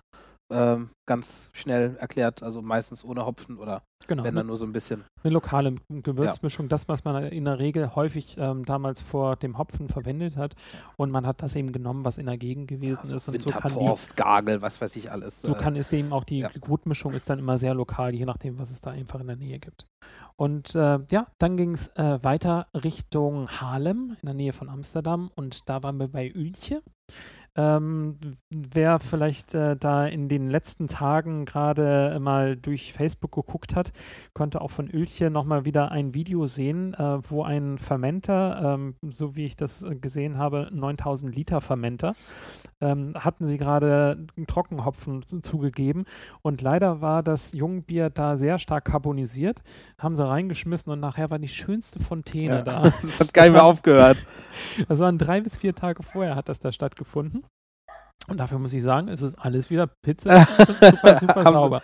Ähm, 0.52 0.90
ganz 1.06 1.50
schnell 1.52 1.96
erklärt, 1.96 2.42
also 2.42 2.62
meistens 2.62 3.04
ohne 3.04 3.26
Hopfen 3.26 3.58
oder 3.58 3.82
Genau. 4.06 4.24
wenn 4.24 4.34
dann 4.34 4.46
nur 4.46 4.56
so 4.56 4.66
ein 4.66 4.72
bisschen. 4.72 5.04
eine 5.22 5.32
lokale 5.32 5.76
Gewürzmischung, 5.88 6.68
das, 6.68 6.88
was 6.88 7.04
man 7.04 7.24
in 7.26 7.44
der 7.44 7.58
Regel 7.58 7.94
häufig 7.94 8.36
ähm, 8.38 8.64
damals 8.64 9.00
vor 9.00 9.36
dem 9.36 9.58
Hopfen 9.58 9.88
verwendet 9.88 10.36
hat. 10.36 10.54
Und 10.96 11.10
man 11.10 11.26
hat 11.26 11.42
das 11.42 11.54
eben 11.54 11.72
genommen, 11.72 12.04
was 12.04 12.18
in 12.18 12.26
der 12.26 12.36
Gegend 12.38 12.68
gewesen 12.68 13.00
Also 13.02 13.16
ist. 13.16 13.28
Und 13.28 13.42
so 13.42 13.50
kann, 13.50 13.62
die, 13.62 13.76
Winterporst, 13.76 14.16
Gagel, 14.16 14.62
was 14.62 14.80
weiß 14.80 14.96
ich 14.96 15.10
alles. 15.10 15.42
so 15.42 15.54
äh, 15.54 15.58
kann 15.58 15.76
es 15.76 15.92
eben 15.92 16.12
auch 16.12 16.24
die 16.24 16.40
ja. 16.40 16.50
Gutmischung 16.60 17.12
ist 17.12 17.30
dann 17.30 17.38
immer 17.38 17.58
sehr 17.58 17.74
lokal, 17.74 18.14
je 18.14 18.24
nachdem, 18.24 18.58
was 18.58 18.70
es 18.70 18.80
da 18.80 18.90
einfach 18.90 19.20
in 19.20 19.26
der 19.28 19.36
Nähe 19.36 19.58
gibt. 19.58 19.86
Und 20.36 20.74
äh, 20.74 20.98
ja, 21.10 21.26
dann 21.38 21.56
ging 21.56 21.74
es 21.74 21.88
äh, 21.88 22.18
weiter 22.22 22.66
Richtung 22.74 23.48
Haarlem 23.48 24.16
in 24.20 24.26
der 24.26 24.34
Nähe 24.34 24.52
von 24.52 24.68
Amsterdam 24.68 25.30
und 25.34 25.68
da 25.68 25.82
waren 25.82 25.98
wir 25.98 26.08
bei 26.08 26.32
Uelche. 26.34 26.82
Ähm, 27.54 28.38
wer 28.48 28.98
vielleicht 28.98 29.52
äh, 29.54 29.76
da 29.76 30.06
in 30.06 30.28
den 30.28 30.48
letzten 30.48 30.88
Tagen 30.88 31.44
gerade 31.44 32.18
mal 32.18 32.56
durch 32.56 32.94
Facebook 32.94 33.32
geguckt 33.32 33.76
hat, 33.76 33.92
konnte 34.32 34.62
auch 34.62 34.70
von 34.70 34.88
Uelche 34.90 35.28
nochmal 35.28 35.66
wieder 35.66 35.90
ein 35.92 36.14
Video 36.14 36.46
sehen, 36.46 36.94
äh, 36.94 37.18
wo 37.28 37.42
ein 37.42 37.76
Fermenter, 37.76 38.74
ähm, 38.74 38.94
so 39.10 39.36
wie 39.36 39.44
ich 39.44 39.56
das 39.56 39.82
äh, 39.82 39.94
gesehen 39.96 40.38
habe, 40.38 40.70
9000 40.72 41.34
Liter 41.36 41.60
Fermenter, 41.60 42.14
ähm, 42.80 43.12
hatten 43.18 43.44
sie 43.44 43.58
gerade 43.58 44.26
einen 44.34 44.46
Trockenhopfen 44.46 45.22
zu- 45.22 45.40
zugegeben 45.40 46.06
und 46.40 46.62
leider 46.62 47.02
war 47.02 47.22
das 47.22 47.52
Jungbier 47.52 48.08
da 48.08 48.38
sehr 48.38 48.58
stark 48.58 48.86
carbonisiert, 48.86 49.62
haben 49.98 50.16
sie 50.16 50.26
reingeschmissen 50.26 50.90
und 50.90 51.00
nachher 51.00 51.30
war 51.30 51.38
die 51.38 51.48
schönste 51.48 52.00
Fontäne 52.00 52.56
ja. 52.56 52.62
da. 52.62 52.82
das 53.02 53.20
hat 53.20 53.34
gar 53.34 53.42
nicht 53.42 53.52
mehr 53.52 53.64
aufgehört. 53.64 54.16
Das 54.88 55.00
waren 55.00 55.18
drei 55.18 55.40
bis 55.40 55.56
vier 55.56 55.74
Tage 55.74 56.02
vorher 56.02 56.36
hat 56.36 56.48
das 56.48 56.60
da 56.60 56.70
stattgefunden. 56.72 57.41
Und 58.28 58.38
dafür 58.38 58.58
muss 58.58 58.72
ich 58.72 58.82
sagen, 58.82 59.08
es 59.08 59.22
ist 59.22 59.34
alles 59.38 59.70
wieder 59.70 59.86
Pizza. 59.86 60.46
super, 60.80 61.18
super 61.18 61.42
sauber. 61.42 61.82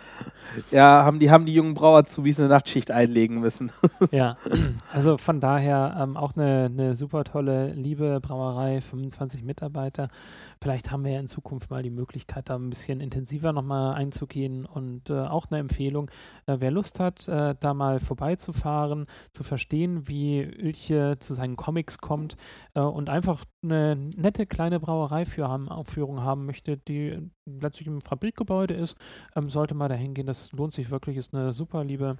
Ja, 0.71 1.03
haben 1.05 1.19
die, 1.19 1.31
haben 1.31 1.45
die 1.45 1.53
jungen 1.53 1.73
Brauerzubis 1.73 2.39
eine 2.39 2.49
Nachtschicht 2.49 2.91
einlegen 2.91 3.39
müssen. 3.39 3.71
Ja, 4.11 4.37
also 4.91 5.17
von 5.17 5.39
daher 5.39 5.97
ähm, 6.01 6.17
auch 6.17 6.35
eine, 6.35 6.65
eine 6.65 6.95
super 6.95 7.23
tolle, 7.23 7.73
liebe 7.73 8.19
Brauerei, 8.21 8.81
25 8.81 9.43
Mitarbeiter. 9.43 10.07
Vielleicht 10.61 10.91
haben 10.91 11.03
wir 11.03 11.11
ja 11.11 11.19
in 11.19 11.27
Zukunft 11.27 11.69
mal 11.69 11.83
die 11.83 11.89
Möglichkeit, 11.89 12.49
da 12.49 12.55
ein 12.55 12.69
bisschen 12.69 13.01
intensiver 13.01 13.53
nochmal 13.53 13.93
einzugehen 13.93 14.65
und 14.65 15.09
äh, 15.09 15.13
auch 15.13 15.47
eine 15.49 15.59
Empfehlung, 15.59 16.09
äh, 16.47 16.57
wer 16.59 16.71
Lust 16.71 16.99
hat, 16.99 17.27
äh, 17.27 17.55
da 17.59 17.73
mal 17.73 17.99
vorbeizufahren, 17.99 19.05
zu 19.31 19.43
verstehen, 19.43 20.07
wie 20.07 20.41
Ölche 20.41 21.17
zu 21.19 21.33
seinen 21.33 21.55
Comics 21.55 21.99
kommt 21.99 22.35
äh, 22.73 22.79
und 22.79 23.09
einfach 23.09 23.43
eine 23.63 23.95
nette 23.95 24.45
kleine 24.45 24.79
Brauerei 24.79 25.25
für 25.25 25.47
haben, 25.49 25.69
Aufführung 25.69 26.21
haben 26.21 26.45
möchte, 26.45 26.77
die 26.77 27.29
letztlich 27.61 27.87
im 27.87 28.01
Fabrikgebäude 28.01 28.73
ist, 28.73 28.95
ähm, 29.35 29.49
sollte 29.49 29.75
mal 29.75 29.89
dahin 29.89 30.13
gehen. 30.13 30.27
Das 30.27 30.51
lohnt 30.51 30.73
sich 30.73 30.89
wirklich, 30.91 31.17
ist 31.17 31.33
eine 31.33 31.53
super 31.53 31.83
liebe 31.83 32.17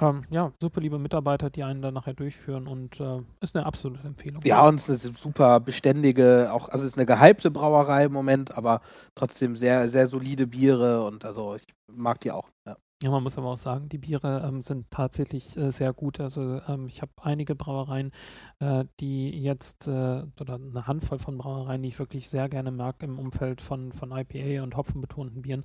ähm, 0.00 0.24
ja, 0.30 0.52
super 0.60 0.80
liebe 0.80 0.98
Mitarbeiter, 0.98 1.50
die 1.50 1.62
einen 1.62 1.80
dann 1.80 1.94
nachher 1.94 2.14
durchführen 2.14 2.66
und 2.66 2.98
äh, 3.00 3.20
ist 3.40 3.56
eine 3.56 3.64
absolute 3.64 4.04
Empfehlung. 4.06 4.42
Ja, 4.44 4.66
und 4.66 4.76
es 4.76 4.88
ist 4.88 5.06
eine 5.06 5.14
super 5.14 5.60
beständige, 5.60 6.52
auch, 6.52 6.68
also 6.68 6.84
es 6.84 6.92
ist 6.92 6.98
eine 6.98 7.06
gehypte 7.06 7.50
Brauerei 7.50 8.04
im 8.06 8.12
Moment, 8.12 8.56
aber 8.56 8.80
trotzdem 9.14 9.56
sehr, 9.56 9.88
sehr 9.88 10.08
solide 10.08 10.46
Biere 10.46 11.04
und 11.04 11.24
also 11.24 11.54
ich 11.54 11.66
mag 11.92 12.20
die 12.20 12.32
auch. 12.32 12.48
Ja. 12.66 12.76
Ja, 13.04 13.10
man 13.10 13.22
muss 13.22 13.36
aber 13.36 13.48
auch 13.48 13.58
sagen, 13.58 13.90
die 13.90 13.98
Biere 13.98 14.42
ähm, 14.48 14.62
sind 14.62 14.90
tatsächlich 14.90 15.58
äh, 15.58 15.70
sehr 15.70 15.92
gut. 15.92 16.20
Also 16.20 16.62
ähm, 16.66 16.86
ich 16.86 17.02
habe 17.02 17.12
einige 17.20 17.54
Brauereien, 17.54 18.12
äh, 18.60 18.86
die 18.98 19.28
jetzt, 19.42 19.86
äh, 19.86 20.22
oder 20.40 20.54
eine 20.54 20.86
Handvoll 20.86 21.18
von 21.18 21.36
Brauereien, 21.36 21.82
die 21.82 21.90
ich 21.90 21.98
wirklich 21.98 22.30
sehr 22.30 22.48
gerne 22.48 22.70
mag 22.70 23.02
im 23.02 23.18
Umfeld 23.18 23.60
von, 23.60 23.92
von 23.92 24.10
IPA 24.10 24.62
und 24.62 24.74
hopfenbetonten 24.74 25.42
Bieren. 25.42 25.64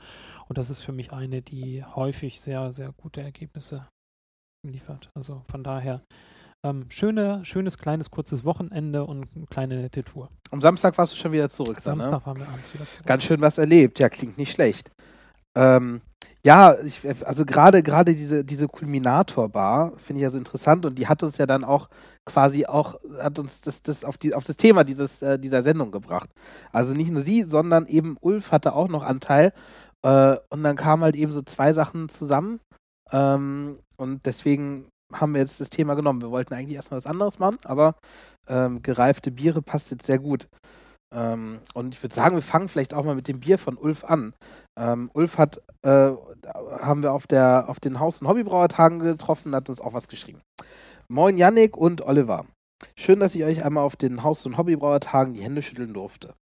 Und 0.49 0.57
das 0.57 0.69
ist 0.69 0.79
für 0.79 0.91
mich 0.91 1.13
eine, 1.13 1.41
die 1.41 1.81
häufig 1.81 2.41
sehr, 2.41 2.73
sehr 2.73 2.91
gute 2.91 3.21
Ergebnisse 3.21 3.87
liefert. 4.67 5.09
Also 5.15 5.45
von 5.49 5.63
daher 5.63 6.03
ähm, 6.65 6.87
schöne, 6.89 7.45
schönes, 7.45 7.77
kleines, 7.77 8.11
kurzes 8.11 8.43
Wochenende 8.43 9.05
und 9.05 9.29
eine 9.33 9.45
kleine 9.45 9.77
nette 9.77 10.03
Tour. 10.03 10.29
Am 10.51 10.59
Samstag 10.59 10.97
warst 10.97 11.13
du 11.13 11.17
schon 11.17 11.31
wieder 11.31 11.47
zurück. 11.47 11.77
Dann, 11.85 11.99
ne? 11.99 12.03
Samstag 12.03 12.27
waren 12.27 12.37
wir 12.37 12.49
abends 12.49 12.73
wieder 12.73 12.83
zurück. 12.83 13.05
Ganz 13.05 13.23
schön 13.23 13.39
was 13.39 13.57
erlebt. 13.57 13.97
Ja, 13.99 14.09
klingt 14.09 14.37
nicht 14.37 14.51
schlecht. 14.51 14.91
Ähm, 15.55 16.01
ja, 16.45 16.75
ich, 16.83 17.01
also 17.25 17.45
gerade 17.45 17.83
gerade 17.83 18.15
diese 18.15 18.45
diese 18.45 18.67
Kulminator-Bar 18.67 19.93
finde 19.97 20.21
ich 20.21 20.23
ja 20.23 20.31
so 20.31 20.37
interessant 20.37 20.85
und 20.85 20.97
die 20.97 21.07
hat 21.07 21.21
uns 21.23 21.37
ja 21.37 21.45
dann 21.45 21.65
auch 21.65 21.89
quasi 22.25 22.65
auch 22.65 22.99
hat 23.19 23.39
uns 23.39 23.61
das 23.61 23.81
das 23.83 24.05
auf 24.05 24.17
die 24.17 24.33
auf 24.33 24.45
das 24.45 24.57
Thema 24.57 24.83
dieses 24.85 25.21
äh, 25.21 25.37
dieser 25.39 25.61
Sendung 25.63 25.91
gebracht. 25.91 26.29
Also 26.71 26.93
nicht 26.93 27.11
nur 27.11 27.21
sie, 27.21 27.43
sondern 27.43 27.87
eben 27.87 28.17
Ulf 28.21 28.51
hatte 28.51 28.73
auch 28.73 28.87
noch 28.87 29.03
Anteil 29.03 29.53
äh, 30.03 30.37
und 30.49 30.63
dann 30.63 30.77
kamen 30.77 31.03
halt 31.03 31.15
eben 31.15 31.31
so 31.33 31.41
zwei 31.41 31.73
Sachen 31.73 32.09
zusammen 32.09 32.59
ähm, 33.11 33.79
und 33.97 34.25
deswegen 34.25 34.87
haben 35.13 35.33
wir 35.33 35.41
jetzt 35.41 35.59
das 35.59 35.69
Thema 35.69 35.95
genommen. 35.95 36.21
Wir 36.21 36.31
wollten 36.31 36.53
eigentlich 36.53 36.75
erstmal 36.75 36.99
was 36.99 37.07
anderes 37.07 37.39
machen, 37.39 37.57
aber 37.65 37.95
ähm, 38.47 38.81
gereifte 38.81 39.31
Biere 39.31 39.61
passt 39.61 39.91
jetzt 39.91 40.05
sehr 40.05 40.19
gut. 40.19 40.47
Ähm, 41.13 41.59
und 41.73 41.95
ich 41.95 42.03
würde 42.03 42.13
sagen, 42.13 42.35
wir 42.35 42.41
fangen 42.41 42.67
vielleicht 42.67 42.93
auch 42.93 43.03
mal 43.03 43.15
mit 43.15 43.27
dem 43.27 43.39
Bier 43.39 43.57
von 43.57 43.77
Ulf 43.77 44.03
an. 44.03 44.33
Ähm, 44.79 45.11
Ulf 45.13 45.37
hat, 45.37 45.61
äh, 45.83 46.11
haben 46.79 47.03
wir 47.03 47.11
auf, 47.11 47.27
der, 47.27 47.65
auf 47.67 47.79
den 47.81 47.99
Haus- 47.99 48.21
und 48.21 48.27
Hobbybrauertagen 48.27 48.99
getroffen 48.99 49.49
und 49.49 49.55
hat 49.55 49.69
uns 49.69 49.81
auch 49.81 49.93
was 49.93 50.07
geschrieben. 50.07 50.41
Moin 51.09 51.37
Yannick 51.37 51.75
und 51.75 52.01
Oliver. 52.01 52.45
Schön, 52.95 53.19
dass 53.19 53.35
ich 53.35 53.43
euch 53.43 53.65
einmal 53.65 53.83
auf 53.83 53.97
den 53.97 54.23
Haus- 54.23 54.45
und 54.45 54.57
Hobbybrauertagen 54.57 55.33
die 55.33 55.43
Hände 55.43 55.61
schütteln 55.61 55.93
durfte. 55.93 56.33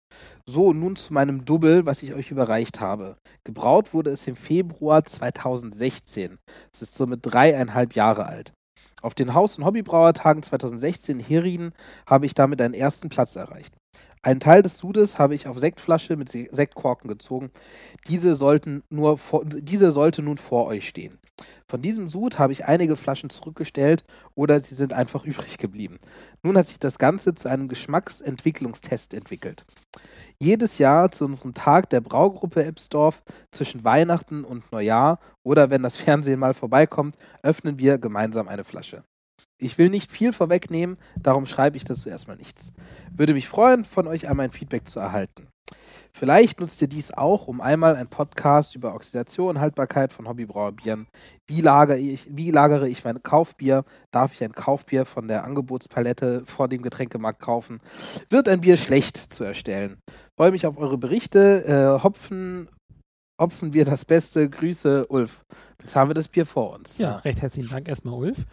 So, 0.46 0.72
nun 0.72 0.94
zu 0.94 1.12
meinem 1.12 1.44
Double, 1.44 1.84
was 1.84 2.04
ich 2.04 2.14
euch 2.14 2.30
überreicht 2.30 2.80
habe. 2.80 3.16
Gebraut 3.44 3.92
wurde 3.92 4.10
es 4.10 4.26
im 4.28 4.36
Februar 4.36 5.04
2016. 5.04 6.38
Es 6.72 6.82
ist 6.82 6.94
somit 6.94 7.20
dreieinhalb 7.22 7.94
Jahre 7.94 8.26
alt. 8.26 8.52
Auf 9.02 9.14
den 9.14 9.34
Haus- 9.34 9.58
und 9.58 9.64
Hobbybrauertagen 9.64 10.44
2016 10.44 11.18
in 11.18 11.24
Herin 11.24 11.72
habe 12.06 12.26
ich 12.26 12.34
damit 12.34 12.60
einen 12.60 12.74
ersten 12.74 13.08
Platz 13.08 13.34
erreicht. 13.34 13.77
Einen 14.28 14.40
Teil 14.40 14.60
des 14.60 14.76
Sudes 14.76 15.18
habe 15.18 15.34
ich 15.34 15.48
auf 15.48 15.58
Sektflasche 15.58 16.14
mit 16.14 16.28
Se- 16.28 16.48
Sektkorken 16.50 17.08
gezogen. 17.08 17.50
Diese, 18.08 18.36
sollten 18.36 18.82
nur 18.90 19.16
vor, 19.16 19.42
diese 19.46 19.90
sollte 19.90 20.20
nun 20.20 20.36
vor 20.36 20.66
euch 20.66 20.86
stehen. 20.86 21.18
Von 21.66 21.80
diesem 21.80 22.10
Sud 22.10 22.38
habe 22.38 22.52
ich 22.52 22.66
einige 22.66 22.96
Flaschen 22.96 23.30
zurückgestellt 23.30 24.04
oder 24.34 24.60
sie 24.60 24.74
sind 24.74 24.92
einfach 24.92 25.24
übrig 25.24 25.56
geblieben. 25.56 25.98
Nun 26.42 26.58
hat 26.58 26.66
sich 26.66 26.78
das 26.78 26.98
Ganze 26.98 27.34
zu 27.34 27.48
einem 27.48 27.68
Geschmacksentwicklungstest 27.68 29.14
entwickelt. 29.14 29.64
Jedes 30.38 30.76
Jahr 30.76 31.10
zu 31.10 31.24
unserem 31.24 31.54
Tag 31.54 31.88
der 31.88 32.02
Braugruppe 32.02 32.62
Ebsdorf 32.62 33.22
zwischen 33.50 33.82
Weihnachten 33.82 34.44
und 34.44 34.70
Neujahr 34.72 35.20
oder 35.42 35.70
wenn 35.70 35.82
das 35.82 35.96
Fernsehen 35.96 36.38
mal 36.38 36.52
vorbeikommt, 36.52 37.16
öffnen 37.42 37.78
wir 37.78 37.96
gemeinsam 37.96 38.46
eine 38.46 38.64
Flasche. 38.64 39.04
Ich 39.60 39.76
will 39.76 39.88
nicht 39.88 40.10
viel 40.10 40.32
vorwegnehmen, 40.32 40.98
darum 41.16 41.44
schreibe 41.44 41.76
ich 41.76 41.84
dazu 41.84 42.08
erstmal 42.08 42.36
nichts. 42.36 42.72
Würde 43.12 43.34
mich 43.34 43.48
freuen, 43.48 43.84
von 43.84 44.06
euch 44.06 44.28
einmal 44.28 44.46
ein 44.46 44.52
Feedback 44.52 44.88
zu 44.88 45.00
erhalten. 45.00 45.48
Vielleicht 46.12 46.60
nutzt 46.60 46.80
ihr 46.80 46.88
dies 46.88 47.12
auch, 47.12 47.48
um 47.48 47.60
einmal 47.60 47.96
einen 47.96 48.08
Podcast 48.08 48.74
über 48.74 48.94
Oxidation 48.94 49.50
und 49.50 49.60
Haltbarkeit 49.60 50.12
von 50.12 50.28
Hobbybrauerbieren. 50.28 51.06
Wie 51.46 51.60
lagere 51.60 51.98
ich, 51.98 52.26
wie 52.30 52.50
lagere 52.50 52.88
ich 52.88 53.04
mein 53.04 53.22
Kaufbier? 53.22 53.84
Darf 54.10 54.32
ich 54.32 54.42
ein 54.42 54.52
Kaufbier 54.52 55.04
von 55.04 55.28
der 55.28 55.44
Angebotspalette 55.44 56.44
vor 56.46 56.68
dem 56.68 56.82
Getränkemarkt 56.82 57.40
kaufen? 57.40 57.80
Wird 58.30 58.48
ein 58.48 58.60
Bier 58.60 58.76
schlecht 58.76 59.16
zu 59.16 59.44
erstellen? 59.44 59.98
Freue 60.36 60.52
mich 60.52 60.66
auf 60.66 60.78
eure 60.78 60.98
Berichte. 60.98 61.64
Äh, 61.64 62.02
Hopfen, 62.02 62.68
Hopfen 63.40 63.72
wir 63.72 63.84
das 63.84 64.04
Beste. 64.04 64.50
Grüße, 64.50 65.06
Ulf. 65.08 65.44
Jetzt 65.80 65.94
haben 65.94 66.10
wir 66.10 66.14
das 66.14 66.26
Bier 66.26 66.44
vor 66.44 66.74
uns. 66.74 66.98
Ja, 66.98 67.18
recht 67.18 67.40
herzlichen 67.40 67.70
Dank 67.70 67.86
erstmal, 67.86 68.14
Ulf, 68.14 68.44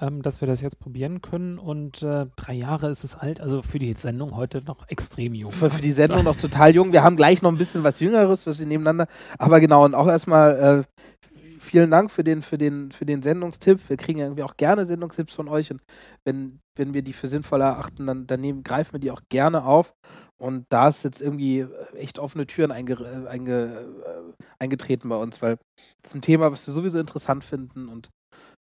ähm, 0.00 0.22
dass 0.22 0.40
wir 0.40 0.48
das 0.48 0.60
jetzt 0.60 0.78
probieren 0.78 1.20
können. 1.20 1.58
Und 1.58 2.02
äh, 2.02 2.26
drei 2.36 2.54
Jahre 2.54 2.90
ist 2.90 3.04
es 3.04 3.16
alt, 3.16 3.40
also 3.40 3.62
für 3.62 3.78
die 3.78 3.92
Sendung 3.94 4.36
heute 4.36 4.62
noch 4.62 4.88
extrem 4.88 5.34
jung. 5.34 5.52
für, 5.52 5.70
für 5.70 5.82
die 5.82 5.92
Sendung 5.92 6.24
noch 6.24 6.36
total 6.36 6.74
jung. 6.74 6.92
Wir 6.92 7.02
haben 7.02 7.16
gleich 7.16 7.42
noch 7.42 7.52
ein 7.52 7.58
bisschen 7.58 7.84
was 7.84 8.00
Jüngeres, 8.00 8.46
was 8.46 8.58
wir 8.58 8.66
nebeneinander. 8.66 9.06
Aber 9.38 9.60
genau, 9.60 9.84
und 9.84 9.94
auch 9.94 10.08
erstmal 10.08 10.84
äh, 10.86 11.04
vielen 11.64 11.90
Dank 11.90 12.10
für 12.10 12.24
den, 12.24 12.42
für, 12.42 12.58
den, 12.58 12.92
für 12.92 13.06
den 13.06 13.22
Sendungstipp. 13.22 13.88
Wir 13.88 13.96
kriegen 13.96 14.20
irgendwie 14.20 14.42
auch 14.42 14.56
gerne 14.56 14.86
Sendungstipps 14.86 15.34
von 15.34 15.48
euch 15.48 15.70
und 15.70 15.80
wenn, 16.24 16.60
wenn 16.76 16.94
wir 16.94 17.02
die 17.02 17.12
für 17.12 17.28
sinnvoll 17.28 17.60
erachten, 17.60 18.06
dann, 18.06 18.26
dann 18.26 18.40
nehmen, 18.40 18.62
greifen 18.62 18.94
wir 18.94 19.00
die 19.00 19.10
auch 19.10 19.22
gerne 19.28 19.64
auf. 19.64 19.94
Und 20.36 20.66
da 20.68 20.88
ist 20.88 21.04
jetzt 21.04 21.22
irgendwie 21.22 21.60
äh, 21.60 21.68
echt 21.96 22.18
offene 22.18 22.46
Türen 22.46 22.70
einge, 22.70 22.94
äh, 22.94 23.28
einge, 23.28 23.64
äh, 24.04 24.42
eingetreten 24.58 25.08
bei 25.08 25.16
uns, 25.16 25.40
weil 25.40 25.58
ist 26.04 26.14
ein 26.14 26.22
Thema, 26.22 26.52
was 26.52 26.66
wir 26.66 26.74
sowieso 26.74 26.98
interessant 26.98 27.44
finden 27.44 27.88
und 27.88 28.10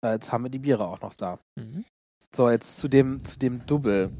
jetzt 0.04 0.32
haben 0.32 0.44
wir 0.44 0.50
die 0.50 0.58
Biere 0.58 0.86
auch 0.86 1.00
noch 1.00 1.14
da. 1.14 1.38
Mhm. 1.58 1.84
So, 2.34 2.48
jetzt 2.48 2.78
zu 2.78 2.88
dem, 2.88 3.24
zu 3.24 3.38
dem 3.38 3.66
Double. 3.66 4.10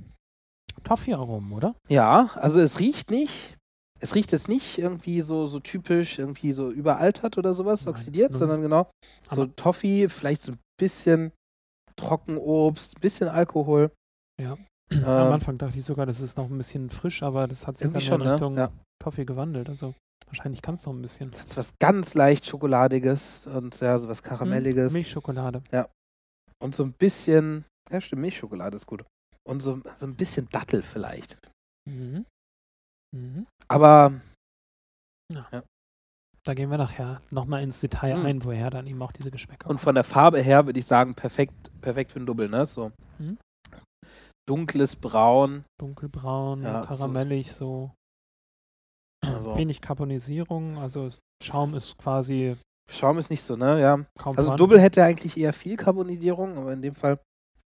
Toffee-Aromen, 0.84 1.52
oder? 1.52 1.74
Ja, 1.88 2.30
also 2.34 2.60
es 2.60 2.78
riecht 2.80 3.10
nicht, 3.10 3.56
es 4.00 4.14
riecht 4.14 4.32
jetzt 4.32 4.48
nicht 4.48 4.78
irgendwie 4.78 5.20
so, 5.20 5.46
so 5.46 5.60
typisch, 5.60 6.18
irgendwie 6.18 6.52
so 6.52 6.70
überaltert 6.70 7.38
oder 7.38 7.54
sowas, 7.54 7.84
Nein, 7.84 7.90
oxidiert, 7.94 8.32
mhm. 8.32 8.38
sondern 8.38 8.62
genau 8.62 8.90
so 9.28 9.46
Toffee, 9.46 10.08
vielleicht 10.08 10.42
so 10.42 10.52
ein 10.52 10.58
bisschen 10.78 11.32
Trockenobst, 11.96 12.96
ein 12.96 13.00
bisschen 13.00 13.28
Alkohol. 13.28 13.92
Am 14.40 14.56
Ähm, 14.90 15.04
Anfang 15.04 15.58
dachte 15.58 15.78
ich 15.78 15.84
sogar, 15.84 16.06
das 16.06 16.20
ist 16.20 16.36
noch 16.36 16.50
ein 16.50 16.56
bisschen 16.56 16.90
frisch, 16.90 17.22
aber 17.22 17.46
das 17.46 17.66
hat 17.66 17.78
sich 17.78 17.90
dann 17.90 18.00
schon, 18.00 18.20
in 18.22 18.26
ne? 18.26 18.32
Richtung 18.32 18.56
Ja. 18.56 18.72
Toffee 19.00 19.24
gewandelt. 19.24 19.68
Also 19.68 19.94
wahrscheinlich 20.30 20.62
kann 20.62 20.74
es 20.74 20.86
noch 20.86 20.92
ein 20.92 21.02
bisschen. 21.02 21.30
Es 21.32 21.40
hat 21.42 21.56
was 21.56 21.78
ganz 21.78 22.14
leicht 22.14 22.46
Schokoladiges 22.46 23.46
und 23.46 23.78
ja, 23.80 23.98
so 23.98 24.08
was 24.08 24.22
Karamelliges. 24.22 24.92
Hm, 24.92 24.98
Milchschokolade. 24.98 25.62
Und 26.62 26.74
so 26.74 26.84
ein 26.84 26.92
bisschen, 26.92 27.64
ja 27.90 28.00
stimmt, 28.00 28.22
Milchschokolade 28.22 28.76
ist 28.76 28.86
gut. 28.86 29.04
Und 29.48 29.60
so, 29.60 29.80
so 29.94 30.06
ein 30.06 30.14
bisschen 30.14 30.48
Dattel 30.50 30.82
vielleicht. 30.82 31.38
Mhm. 31.88 32.26
Mhm. 33.16 33.46
Aber 33.68 34.20
Da 36.44 36.54
gehen 36.54 36.70
wir 36.70 36.78
nachher 36.78 37.20
nochmal 37.30 37.62
ins 37.62 37.80
Detail 37.80 38.16
Mhm. 38.18 38.26
ein, 38.26 38.44
woher 38.44 38.70
dann 38.70 38.86
eben 38.86 39.00
auch 39.02 39.12
diese 39.12 39.30
Geschmäcker 39.30 39.68
und 39.68 39.78
von 39.78 39.94
der 39.94 40.04
Farbe 40.04 40.40
her 40.40 40.66
würde 40.66 40.80
ich 40.80 40.86
sagen, 40.86 41.14
perfekt, 41.14 41.70
perfekt 41.80 42.12
für 42.12 42.18
ein 42.20 42.26
Double, 42.26 42.48
ne? 42.48 42.66
So 42.66 42.92
Mhm. 43.18 43.38
dunkles 44.48 44.96
Braun. 44.96 45.64
Dunkelbraun, 45.78 46.62
Ja, 46.62 46.84
karamellig, 46.86 47.52
so. 47.52 47.92
Also- 49.50 49.58
Wenig 49.60 49.80
Karbonisierung, 49.80 50.78
also 50.78 51.10
Schaum 51.42 51.74
ist 51.74 51.96
quasi 51.98 52.56
Schaum 52.90 53.18
ist 53.18 53.30
nicht 53.30 53.42
so, 53.42 53.54
ne? 53.56 53.80
Ja. 53.80 54.00
kaum 54.18 54.36
Also. 54.36 54.56
Double 54.56 54.80
hätte 54.80 55.04
eigentlich 55.04 55.36
eher 55.36 55.52
viel 55.52 55.76
Carbonisierung, 55.76 56.58
aber 56.58 56.72
in 56.72 56.82
dem 56.82 56.94
Fall 56.96 57.20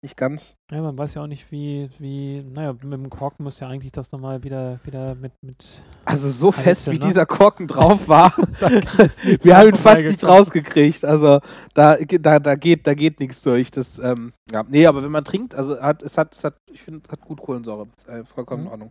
nicht 0.04 0.16
ganz. 0.16 0.56
Ja, 0.72 0.82
man 0.82 0.98
weiß 0.98 1.14
ja 1.14 1.22
auch 1.22 1.28
nicht, 1.28 1.52
wie, 1.52 1.88
wie, 2.00 2.42
naja, 2.42 2.72
mit 2.72 2.92
dem 2.92 3.08
Korken 3.08 3.44
muss 3.44 3.60
ja 3.60 3.68
eigentlich 3.68 3.92
das 3.92 4.10
nochmal 4.10 4.42
wieder, 4.42 4.80
wieder 4.82 5.14
mit, 5.14 5.32
mit 5.44 5.80
Also 6.04 6.28
so 6.28 6.50
fest, 6.50 6.88
wie 6.88 6.94
ne? 6.98 7.06
dieser 7.06 7.24
Korken 7.24 7.68
drauf 7.68 8.08
war. 8.08 8.32
Wir 9.42 9.56
haben 9.56 9.68
ihn 9.68 9.74
fast 9.76 10.02
nicht 10.02 10.24
rausgekriegt. 10.24 11.04
Also 11.04 11.38
da, 11.72 11.96
da, 11.98 12.40
da 12.40 12.54
geht, 12.56 12.84
da 12.88 12.94
geht 12.94 13.20
nichts 13.20 13.42
durch. 13.42 13.70
Das, 13.70 14.00
ähm, 14.00 14.32
ja. 14.50 14.64
Nee, 14.68 14.86
aber 14.88 15.04
wenn 15.04 15.12
man 15.12 15.22
trinkt, 15.24 15.54
also 15.54 15.80
hat, 15.80 16.02
es 16.02 16.18
hat, 16.18 16.34
es 16.34 16.42
hat, 16.42 16.56
ich 16.72 16.82
finde, 16.82 17.02
es 17.06 17.12
hat 17.12 17.20
gut 17.20 17.40
Kohlensäure. 17.40 17.86
Ist, 17.96 18.08
äh, 18.08 18.24
vollkommen 18.24 18.62
Mhm. 18.62 18.66
in 18.66 18.72
Ordnung. 18.72 18.90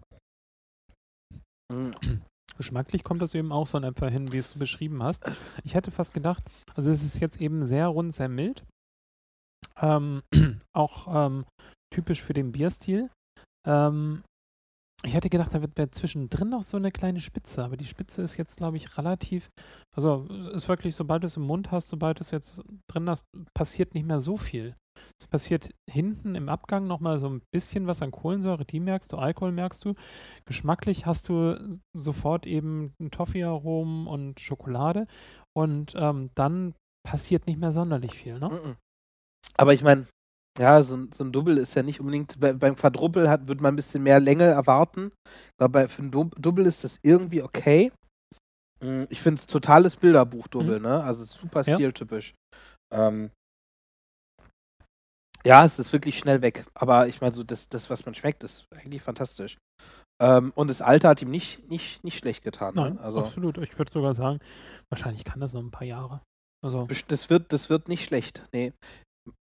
Mhm. 1.74 2.22
Geschmacklich 2.58 3.04
kommt 3.04 3.22
das 3.22 3.34
eben 3.34 3.52
auch 3.52 3.68
so 3.68 3.78
in 3.78 3.84
etwa 3.84 4.08
hin, 4.08 4.28
wie 4.32 4.38
du 4.38 4.40
es 4.40 4.56
beschrieben 4.56 5.02
hast. 5.04 5.30
Ich 5.64 5.76
hätte 5.76 5.92
fast 5.92 6.14
gedacht, 6.14 6.44
also 6.76 6.92
es 6.92 7.04
ist 7.04 7.20
jetzt 7.20 7.40
eben 7.42 7.66
sehr 7.66 7.88
rund, 7.88 8.14
sehr 8.14 8.30
mild. 8.30 8.64
Ähm, 9.80 10.22
auch 10.74 11.08
ähm, 11.08 11.46
typisch 11.94 12.22
für 12.22 12.34
den 12.34 12.52
Bierstil. 12.52 13.10
Ähm, 13.68 14.24
ich 15.04 15.16
hätte 15.16 15.30
gedacht, 15.30 15.54
da 15.54 15.62
wird 15.62 15.96
zwischendrin 15.96 16.50
noch 16.50 16.62
so 16.62 16.78
eine 16.78 16.92
kleine 16.92 17.20
Spitze, 17.20 17.64
aber 17.64 17.76
die 17.76 17.86
Spitze 17.86 18.22
ist 18.22 18.38
jetzt, 18.38 18.58
glaube 18.58 18.78
ich, 18.78 18.98
relativ, 18.98 19.50
also 19.96 20.28
ist 20.54 20.68
wirklich, 20.68 20.96
sobald 20.96 21.24
du 21.24 21.28
es 21.28 21.38
im 21.38 21.44
Mund 21.44 21.72
hast, 21.72 21.90
sobald 21.90 22.20
du 22.20 22.22
es 22.22 22.30
jetzt 22.30 22.62
drin 22.88 23.10
hast, 23.10 23.26
passiert 23.56 23.96
nicht 23.96 24.06
mehr 24.06 24.20
so 24.20 24.38
viel. 24.38 24.76
Es 25.20 25.28
passiert 25.28 25.70
hinten 25.90 26.36
im 26.36 26.50
Abgang 26.50 26.88
nochmal 26.88 27.20
so 27.20 27.30
ein 27.30 27.42
bisschen 27.54 27.88
was 27.88 28.02
an 28.02 28.12
Kohlensäure, 28.12 28.66
die 28.66 28.80
merkst 28.80 29.12
du, 29.12 29.18
Alkohol 29.18 29.52
merkst 29.52 29.84
du. 29.86 29.94
Geschmacklich 30.46 31.06
hast 31.06 31.30
du 31.30 31.78
sofort 31.96 32.48
eben 32.48 32.94
ein 33.00 33.12
Toffee-Aromen 33.12 34.08
und 34.08 34.40
Schokolade 34.40 35.08
und 35.56 35.94
ähm, 35.96 36.30
dann 36.36 36.74
passiert 37.08 37.48
nicht 37.48 37.60
mehr 37.60 37.72
sonderlich 37.72 38.14
viel, 38.16 38.40
ne? 38.40 38.50
Mhm. 38.50 38.76
Aber 39.58 39.74
ich 39.74 39.84
meine, 39.84 40.08
ja, 40.60 40.82
so, 40.84 40.96
ein- 40.98 41.12
so 41.12 41.24
ein 41.24 41.32
Double 41.32 41.58
ist 41.58 41.76
ja 41.76 41.84
nicht 41.84 42.00
unbedingt, 42.00 42.40
bei, 42.40 42.54
beim 42.54 42.76
Quadruple 42.76 43.30
hat, 43.30 43.48
wird 43.48 43.62
man 43.62 43.74
ein 43.74 43.78
bisschen 43.78 44.04
mehr 44.04 44.20
Länge 44.20 44.44
erwarten. 44.46 45.12
Ich 45.26 45.58
glaube, 45.60 45.72
bei- 45.72 45.88
für 45.88 46.04
ein 46.04 46.12
Dou- 46.12 46.32
Double 46.38 46.66
ist 46.66 46.84
das 46.84 47.00
irgendwie 47.04 47.42
okay. 47.42 47.92
Mm, 48.84 49.04
Ich 49.10 49.22
finde 49.22 49.40
es 49.40 49.48
totales 49.48 49.96
Bilderbuch-Double, 49.96 50.80
ne? 50.80 51.04
Also 51.04 51.24
super 51.26 51.62
Ja. 51.64 51.76
stiltypisch. 51.76 52.34
Ähm, 52.94 53.30
ja, 55.46 55.66
es 55.66 55.80
ist 55.80 55.94
wirklich 55.94 56.18
schnell 56.18 56.42
weg. 56.42 56.66
Aber 56.74 57.08
ich 57.08 57.22
meine, 57.22 57.34
so 57.34 57.44
das, 57.44 57.70
das, 57.70 57.90
was 57.90 58.06
man 58.06 58.16
schmeckt, 58.16 58.44
ist 58.44 58.68
eigentlich 58.72 59.02
fantastisch. 59.02 59.58
Ähm, 60.22 60.52
und 60.56 60.70
das 60.70 60.82
Alter 60.82 61.10
hat 61.10 61.22
ihm 61.22 61.32
nicht, 61.32 61.70
nicht, 61.70 62.04
nicht 62.04 62.18
schlecht 62.18 62.44
getan. 62.44 62.76
Nein, 62.76 62.94
ne? 62.96 63.00
Also 63.02 63.20
absolut. 63.20 63.58
Ich 63.58 63.78
würde 63.78 63.92
sogar 63.92 64.14
sagen, 64.14 64.40
wahrscheinlich 64.90 65.24
kann 65.24 65.40
das 65.40 65.54
noch 65.54 65.62
ein 65.62 65.72
paar 65.72 65.88
Jahre. 65.88 66.22
Also, 66.64 66.88
Das 67.08 67.30
wird, 67.30 67.52
das 67.54 67.70
wird 67.70 67.88
nicht 67.88 68.06
schlecht. 68.06 68.44
Nee. 68.54 68.74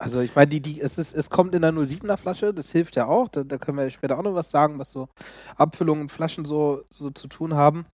Also 0.01 0.20
ich 0.20 0.35
meine, 0.37 0.48
die, 0.48 0.61
die, 0.61 0.81
es, 0.81 0.96
ist, 0.98 1.14
es 1.14 1.29
kommt 1.31 1.55
in 1.55 1.62
der 1.62 1.72
07er 1.72 2.16
Flasche, 2.16 2.55
das 2.55 2.70
hilft 2.70 2.96
ja 2.96 3.07
auch. 3.07 3.29
Da, 3.29 3.42
da 3.44 3.59
können 3.59 3.79
wir 3.79 3.90
später 3.90 4.18
auch 4.18 4.22
noch 4.22 4.35
was 4.35 4.51
sagen, 4.51 4.79
was 4.79 4.90
so 4.90 5.09
Abfüllungen 5.57 6.03
und 6.03 6.09
Flaschen 6.11 6.44
so, 6.44 6.85
so 6.90 7.11
zu 7.11 7.27
tun 7.29 7.55
haben. 7.55 7.87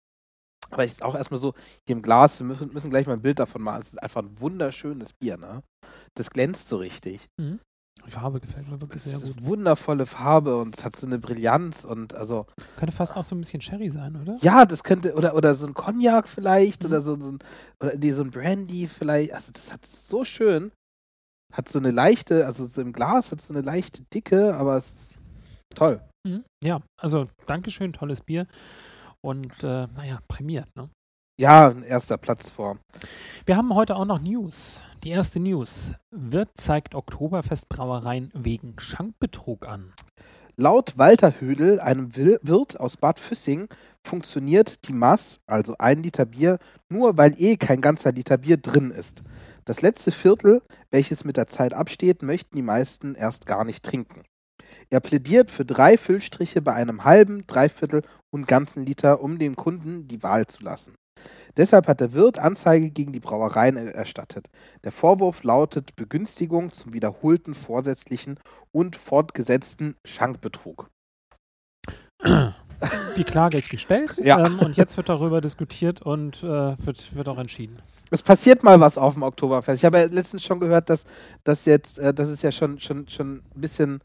Aber 0.71 0.85
ich 0.85 1.03
auch 1.03 1.15
erstmal 1.15 1.39
so, 1.39 1.53
hier 1.87 1.97
im 1.97 2.03
Glas, 2.03 2.41
wir 2.41 2.47
müssen, 2.47 2.73
müssen 2.73 2.91
gleich 2.91 3.07
mal 3.07 3.13
ein 3.13 3.23
Bild 3.23 3.39
davon 3.39 3.63
machen. 3.63 3.83
Es 3.83 3.89
ist 3.89 4.03
einfach 4.03 4.23
ein 4.23 4.41
wunderschönes 4.41 5.13
Bier, 5.13 5.37
ne? 5.37 5.63
Das 6.15 6.31
glänzt 6.31 6.69
so 6.69 6.79
richtig. 6.79 7.29
Die 8.07 8.11
Farbe 8.11 8.41
gefällt 8.41 8.69
mir 8.69 8.81
wirklich 8.81 8.99
Es 8.99 9.05
sehr 9.05 9.17
ist 9.19 9.37
gut. 9.37 9.45
wundervolle 9.47 10.07
Farbe 10.07 10.57
und 10.61 10.77
es 10.77 10.85
hat 10.85 10.97
so 10.97 11.07
eine 11.07 11.19
Brillanz 11.19 11.85
und 11.85 12.15
also, 12.15 12.47
Könnte 12.77 12.95
fast 12.95 13.17
auch 13.17 13.23
so 13.25 13.35
ein 13.35 13.39
bisschen 13.41 13.61
Sherry 13.61 13.91
sein, 13.91 14.17
oder? 14.21 14.39
ja, 14.41 14.65
das 14.67 14.83
könnte, 14.85 15.15
oder, 15.15 15.35
oder 15.35 15.55
so 15.55 15.67
ein 15.67 15.75
Cognac 15.75 16.29
vielleicht, 16.29 16.83
Mhm. 16.83 16.89
oder 16.89 17.01
so, 17.01 17.17
so 17.21 17.33
ein, 17.33 17.39
oder 17.81 17.95
nee, 17.97 18.13
so 18.13 18.23
ein 18.23 18.31
Brandy 18.31 18.87
vielleicht. 18.87 19.33
Also 19.35 19.53
das 19.53 19.73
hat 19.73 19.85
so 19.87 20.25
schön. 20.25 20.73
Hat 21.53 21.69
so 21.69 21.79
eine 21.79 21.91
leichte, 21.91 22.47
also 22.47 22.67
so 22.67 22.81
im 22.81 22.93
Glas 22.93 23.31
hat 23.31 23.41
so 23.43 23.53
eine 23.53 23.63
leichte 23.63 24.03
Dicke, 24.15 24.55
aber 24.55 24.77
es 24.79 24.95
ist 24.95 25.15
toll. 25.75 26.01
Mhm. 26.27 26.45
Ja, 26.65 26.81
also 27.01 27.29
Dankeschön, 27.47 27.93
tolles 27.93 28.21
Bier. 28.23 28.47
Und 29.21 29.53
äh, 29.63 29.87
naja, 29.95 30.19
prämiert, 30.29 30.69
ne? 30.77 30.89
Ja, 31.43 31.71
ein 31.71 31.83
erster 31.83 32.19
Platz 32.19 32.51
vor. 32.51 32.79
Wir 33.47 33.57
haben 33.57 33.75
heute 33.75 33.97
auch 33.97 34.05
noch 34.05 34.21
News. 34.21 34.81
Die 35.03 35.09
erste 35.09 35.41
News. 35.41 35.93
Wirt 36.13 36.51
zeigt 36.55 36.95
Oktoberfestbrauereien 36.95 38.31
wegen 38.33 38.77
Schankbetrug 38.79 39.67
an. 39.67 39.93
Laut 40.55 40.99
Walter 40.99 41.41
Hödel, 41.41 41.81
einem 41.81 42.15
Wirt 42.15 42.79
aus 42.79 42.97
Bad 42.97 43.19
Füssing, 43.19 43.67
funktioniert 44.05 44.87
die 44.87 44.93
Mass, 44.93 45.41
also 45.49 45.75
ein 45.81 46.05
Liter 46.05 46.27
Bier, 46.27 46.61
nur 46.89 47.17
weil 47.17 47.35
eh 47.37 47.57
kein 47.57 47.81
ganzer 47.81 48.13
Liter 48.13 48.39
Bier 48.39 48.57
drin 48.57 48.93
ist. 48.93 49.25
Das 49.65 49.83
letzte 49.83 50.13
Viertel, 50.13 50.63
welches 50.93 51.25
mit 51.25 51.37
der 51.37 51.49
Zeit 51.49 51.75
absteht, 51.75 52.23
möchten 52.23 52.55
die 52.55 52.63
meisten 52.63 53.17
erst 53.17 53.47
gar 53.47 53.65
nicht 53.65 53.83
trinken. 53.83 54.23
Er 54.91 55.01
plädiert 55.01 55.51
für 55.51 55.65
drei 55.65 55.97
Füllstriche 55.97 56.63
bei 56.63 56.75
einem 56.75 57.03
halben, 57.03 57.45
Dreiviertel 57.49 58.03
und 58.31 58.47
ganzen 58.47 58.87
Liter, 58.87 59.21
um 59.21 59.41
dem 59.41 59.57
Kunden 59.57 60.07
die 60.07 60.23
Wahl 60.23 60.47
zu 60.47 60.63
lassen. 60.63 60.95
Deshalb 61.57 61.87
hat 61.89 62.01
der 62.01 62.13
Wirt 62.15 62.39
Anzeige 62.39 62.91
gegen 62.91 63.13
die 63.13 63.21
Brauereien 63.21 63.77
er- 63.77 63.95
erstattet. 63.95 64.49
Der 64.85 64.93
Vorwurf 64.93 65.43
lautet 65.43 65.97
Begünstigung 65.97 66.73
zum 66.73 66.93
wiederholten 66.93 67.55
vorsätzlichen 67.55 68.39
und 68.73 68.97
fortgesetzten 68.97 69.97
Schankbetrug. 70.05 70.89
Die 73.17 73.25
Klage 73.25 73.59
ist 73.59 73.71
gestellt 73.71 74.17
Ja. 74.25 74.45
ähm, 74.45 74.59
und 74.59 74.77
jetzt 74.77 74.97
wird 74.97 75.09
darüber 75.09 75.41
diskutiert 75.41 76.03
und 76.03 76.43
äh, 76.43 76.47
wird, 76.85 77.15
wird 77.15 77.29
auch 77.29 77.39
entschieden. 77.39 77.79
Es 78.11 78.23
passiert 78.23 78.63
mal 78.63 78.81
was 78.81 78.99
auf 78.99 79.15
dem 79.15 79.23
Oktoberfest. 79.23 79.79
Ich 79.81 79.85
habe 79.85 80.01
ja 80.01 80.05
letztens 80.07 80.43
schon 80.45 80.61
gehört, 80.61 80.91
dass, 80.91 81.05
dass 81.45 81.65
jetzt, 81.65 81.99
äh, 81.99 82.13
dass 82.13 82.29
es 82.29 82.43
ja 82.43 82.51
schon, 82.53 82.81
schon, 82.81 83.09
schon 83.09 83.37
ein 83.37 83.61
bisschen 83.61 84.01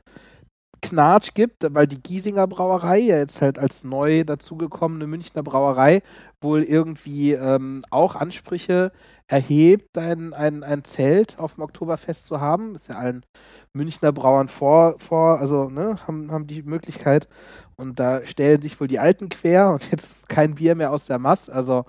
Knatsch 0.82 1.34
gibt, 1.34 1.66
weil 1.74 1.88
die 1.88 2.02
Giesinger 2.02 2.48
Brauerei, 2.48 3.00
ja 3.00 3.18
jetzt 3.18 3.42
halt 3.42 3.60
als 3.60 3.84
neu 3.84 4.24
dazugekommene 4.24 5.08
Münchner 5.08 5.44
Brauerei, 5.44 6.02
wohl 6.42 6.63
irgendwie 6.63 7.34
ähm, 7.34 7.84
auch 7.90 8.16
Ansprüche 8.16 8.92
erhebt, 9.28 9.98
ein, 9.98 10.34
ein, 10.34 10.63
ein 10.63 10.84
Zelt 10.84 11.40
auf 11.40 11.56
dem 11.56 11.63
Oktoberfest 11.63 12.28
zu 12.28 12.40
haben. 12.40 12.76
Ist 12.76 12.90
ja 12.90 12.96
allen 12.96 13.26
Münchner 13.74 14.12
Brauern 14.12 14.48
vor, 14.48 14.96
vor 15.00 15.40
also 15.40 15.70
ne, 15.70 15.98
haben, 16.08 16.32
haben 16.32 16.48
die 16.48 16.63
Möglichkeit. 16.63 17.28
Und 17.76 18.00
da 18.00 18.26
stellen 18.26 18.62
sich 18.62 18.80
wohl 18.80 18.88
die 18.88 19.00
Alten 19.00 19.30
quer 19.30 19.72
und 19.72 19.92
jetzt 19.92 20.28
kein 20.30 20.56
Bier 20.56 20.76
mehr 20.76 20.92
aus 20.92 21.06
der 21.06 21.20
Mass. 21.20 21.50
Also 21.50 21.86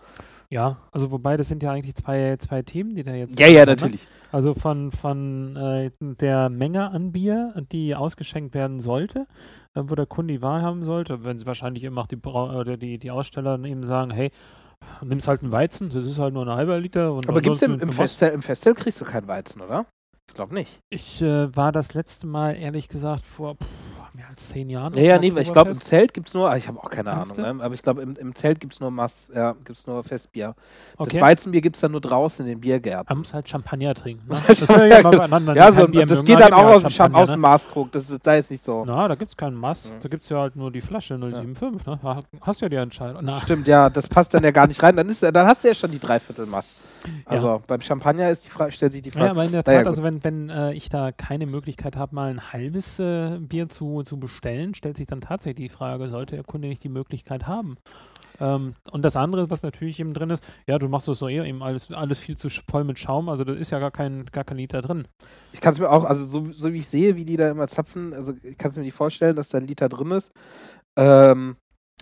Ja, 0.50 0.78
also 0.92 1.10
wobei 1.10 1.36
das 1.36 1.48
sind 1.48 1.62
ja 1.62 1.72
eigentlich 1.72 1.94
zwei, 1.94 2.36
zwei 2.38 2.62
Themen, 2.62 2.94
die 2.94 3.02
da 3.02 3.12
jetzt. 3.12 3.38
ja, 3.38 3.48
ja, 3.48 3.66
natürlich. 3.66 4.06
Also 4.32 4.54
von, 4.54 4.92
von 4.92 5.56
äh, 5.56 5.90
der 6.00 6.48
Menge 6.48 6.90
an 6.90 7.12
Bier, 7.12 7.52
die 7.70 7.94
ausgeschenkt 7.94 8.54
werden 8.54 8.80
sollte, 8.80 9.26
äh, 9.74 9.82
wo 9.84 9.94
der 9.94 10.06
Kunde 10.06 10.32
die 10.32 10.42
Wahl 10.42 10.62
haben 10.62 10.84
sollte, 10.84 11.24
wenn 11.24 11.38
sie 11.38 11.44
wahrscheinlich 11.44 11.84
eben 11.84 11.98
auch 11.98 12.06
die, 12.06 12.16
Brau 12.16 12.58
oder 12.58 12.78
die, 12.78 12.98
die 12.98 13.10
Aussteller 13.10 13.52
dann 13.52 13.66
eben 13.66 13.84
sagen, 13.84 14.10
hey, 14.10 14.30
nimmst 15.02 15.28
halt 15.28 15.42
einen 15.42 15.52
Weizen, 15.52 15.90
das 15.90 16.06
ist 16.06 16.18
halt 16.18 16.32
nur 16.32 16.46
ein 16.46 16.56
halber 16.56 16.80
Liter. 16.80 17.12
Und 17.12 17.28
Aber 17.28 17.42
gibt 17.42 17.56
es 17.56 17.62
im, 17.62 17.78
im, 17.78 17.92
Festzelt, 17.92 18.32
im 18.32 18.40
Festzelt 18.40 18.78
kriegst 18.78 19.00
du 19.02 19.04
keinen 19.04 19.28
Weizen, 19.28 19.60
oder? 19.60 19.84
Ich 20.28 20.34
glaube 20.34 20.54
nicht. 20.54 20.80
Ich 20.88 21.20
äh, 21.20 21.54
war 21.54 21.72
das 21.72 21.92
letzte 21.92 22.26
Mal, 22.26 22.56
ehrlich 22.56 22.88
gesagt, 22.88 23.26
vor 23.26 23.56
mehr 24.18 24.28
als 24.28 24.48
zehn 24.48 24.68
Jahren. 24.68 24.92
Ja, 24.94 25.02
ja, 25.02 25.18
dem 25.18 25.34
nee, 25.34 25.40
ich 25.40 25.52
glaube, 25.52 25.70
im. 25.70 25.80
Zelt 25.80 26.12
gibt 26.12 26.28
es 26.28 26.34
nur, 26.34 26.50
ah, 26.50 26.56
ich 26.56 26.66
habe 26.66 26.78
auch 26.78 26.90
keine 26.90 27.14
Meinst 27.14 27.38
Ahnung, 27.38 27.58
ne? 27.58 27.64
aber 27.64 27.74
ich 27.74 27.82
glaube, 27.82 28.02
im, 28.02 28.16
im 28.16 28.34
Zelt 28.34 28.58
gibt 28.58 28.74
es 28.74 28.80
nur 28.80 28.90
Mass, 28.90 29.30
ja, 29.32 29.52
gibt 29.52 29.78
es 29.78 29.86
nur 29.86 30.02
Festbier. 30.02 30.54
Okay. 30.96 31.12
Das 31.12 31.20
Weizenbier 31.20 31.60
gibt 31.60 31.76
es 31.76 31.80
dann 31.80 31.92
nur 31.92 32.00
draußen 32.00 32.44
in 32.44 32.50
den 32.50 32.60
Biergärten. 32.60 33.06
Man 33.08 33.18
muss 33.18 33.32
halt 33.32 33.48
Champagner 33.48 33.94
trinken. 33.94 34.28
Ne? 34.28 34.36
Das 34.48 34.60
ich 34.60 34.68
ja 34.68 35.02
beieinander. 35.02 35.54
Ja, 35.54 35.72
so, 35.72 35.86
Bier 35.86 36.04
das 36.04 36.24
geht 36.24 36.40
dann 36.40 36.52
auch 36.52 36.64
aus 36.64 36.82
dem, 36.82 36.90
Champagner, 36.90 37.22
aus 37.22 37.30
dem 37.30 37.40
ne? 37.40 37.48
Maßkrug, 37.48 37.92
das 37.92 38.10
ist, 38.10 38.26
da 38.26 38.34
ist 38.34 38.50
nicht 38.50 38.64
so. 38.64 38.84
Na, 38.84 39.06
da 39.06 39.14
gibt 39.14 39.30
es 39.30 39.36
keinen 39.36 39.56
Maß. 39.56 39.88
Ja. 39.88 39.94
Da 40.00 40.08
gibt 40.08 40.24
es 40.24 40.28
ja 40.30 40.38
halt 40.38 40.56
nur 40.56 40.72
die 40.72 40.80
Flasche 40.80 41.16
075. 41.16 41.86
Ne? 41.86 41.98
Da 42.02 42.20
hast 42.40 42.60
du 42.60 42.64
ja 42.64 42.68
die 42.68 42.76
Entscheidung. 42.76 43.20
Na, 43.24 43.40
Stimmt, 43.40 43.68
ja, 43.68 43.88
das 43.88 44.08
passt 44.08 44.34
dann 44.34 44.42
ja 44.42 44.50
gar 44.50 44.66
nicht 44.66 44.82
rein. 44.82 44.96
Dann, 44.96 45.08
ist, 45.08 45.22
dann 45.22 45.46
hast 45.46 45.62
du 45.62 45.68
ja 45.68 45.74
schon 45.74 45.92
die 45.92 46.00
Dreiviertelmaß. 46.00 46.74
Also 47.24 47.62
beim 47.66 47.80
Champagner 47.80 48.30
ist 48.30 48.44
die 48.46 48.50
Frage, 48.50 48.72
stellt 48.72 48.92
sich 48.92 49.02
die 49.02 49.10
Frage. 49.10 49.26
Ja, 49.26 49.30
aber 49.32 49.44
in 49.44 49.52
der 49.52 49.64
Tat, 49.64 49.78
gut. 49.78 49.86
also 49.86 50.02
wenn, 50.02 50.22
wenn 50.24 50.50
äh, 50.50 50.72
ich 50.72 50.88
da 50.88 51.12
keine 51.12 51.46
Möglichkeit 51.46 51.96
habe, 51.96 52.14
mal 52.14 52.30
ein 52.30 52.52
halbes 52.52 52.98
äh, 52.98 53.38
Bier 53.38 53.68
zu, 53.68 54.02
zu 54.02 54.18
bestellen, 54.18 54.74
stellt 54.74 54.96
sich 54.96 55.06
dann 55.06 55.20
tatsächlich 55.20 55.70
die 55.70 55.74
Frage, 55.74 56.08
sollte 56.08 56.36
der 56.36 56.44
Kunde 56.44 56.68
nicht 56.68 56.82
die 56.84 56.88
Möglichkeit 56.88 57.46
haben? 57.46 57.76
Ähm, 58.40 58.74
und 58.90 59.04
das 59.04 59.16
andere, 59.16 59.50
was 59.50 59.62
natürlich 59.62 59.98
eben 59.98 60.14
drin 60.14 60.30
ist, 60.30 60.44
ja, 60.66 60.78
du 60.78 60.88
machst 60.88 61.08
das 61.08 61.18
so 61.18 61.28
eher 61.28 61.44
eben 61.44 61.62
alles, 61.62 61.90
alles 61.90 62.18
viel 62.18 62.36
zu 62.36 62.48
voll 62.48 62.84
mit 62.84 62.98
Schaum, 62.98 63.28
also 63.28 63.44
da 63.44 63.52
ist 63.52 63.70
ja 63.70 63.78
gar 63.78 63.90
kein, 63.90 64.26
gar 64.26 64.44
kein 64.44 64.58
Liter 64.58 64.82
drin. 64.82 65.08
Ich 65.52 65.60
kann 65.60 65.72
es 65.72 65.80
mir 65.80 65.90
auch, 65.90 66.04
also 66.04 66.24
so, 66.24 66.52
so 66.52 66.72
wie 66.72 66.78
ich 66.78 66.88
sehe, 66.88 67.16
wie 67.16 67.24
die 67.24 67.36
da 67.36 67.50
immer 67.50 67.66
zapfen, 67.66 68.12
also 68.14 68.34
ich 68.42 68.56
kann 68.56 68.70
es 68.70 68.76
mir 68.76 68.84
nicht 68.84 68.94
vorstellen, 68.94 69.36
dass 69.36 69.48
da 69.48 69.58
ein 69.58 69.66
Liter 69.66 69.88
drin 69.88 70.10
ist. 70.12 70.32
Ähm, 70.96 71.56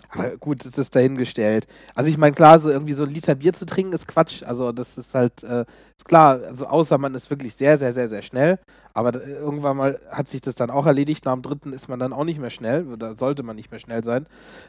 aber 0.09 0.37
gut, 0.37 0.65
das 0.65 0.77
ist 0.77 0.95
dahingestellt. 0.95 1.67
Also 1.95 2.09
ich 2.09 2.17
meine, 2.17 2.33
klar, 2.33 2.59
so 2.59 2.69
irgendwie 2.69 2.93
so 2.93 3.03
ein 3.03 3.11
Liter 3.11 3.35
Bier 3.35 3.53
zu 3.53 3.65
trinken 3.65 3.93
ist 3.93 4.07
Quatsch. 4.07 4.43
Also 4.43 4.71
das 4.71 4.97
ist 4.97 5.13
halt, 5.13 5.43
äh, 5.43 5.65
ist 5.95 6.05
klar, 6.05 6.39
also 6.47 6.65
außer 6.65 6.97
man 6.97 7.13
ist 7.15 7.29
wirklich 7.29 7.55
sehr, 7.55 7.77
sehr, 7.77 7.93
sehr, 7.93 8.09
sehr 8.09 8.21
schnell. 8.21 8.59
Aber 8.93 9.11
da, 9.11 9.19
irgendwann 9.19 9.77
mal 9.77 9.99
hat 10.09 10.27
sich 10.27 10.41
das 10.41 10.55
dann 10.55 10.69
auch 10.69 10.85
erledigt. 10.85 11.25
Nach 11.25 11.33
dem 11.33 11.41
dritten 11.41 11.73
ist 11.73 11.89
man 11.89 11.99
dann 11.99 12.13
auch 12.13 12.23
nicht 12.23 12.39
mehr 12.39 12.49
schnell. 12.49 12.85
Da 12.97 13.15
sollte 13.15 13.43
man 13.43 13.55
nicht 13.55 13.71
mehr 13.71 13.79
schnell 13.79 14.03
sein. 14.03 14.25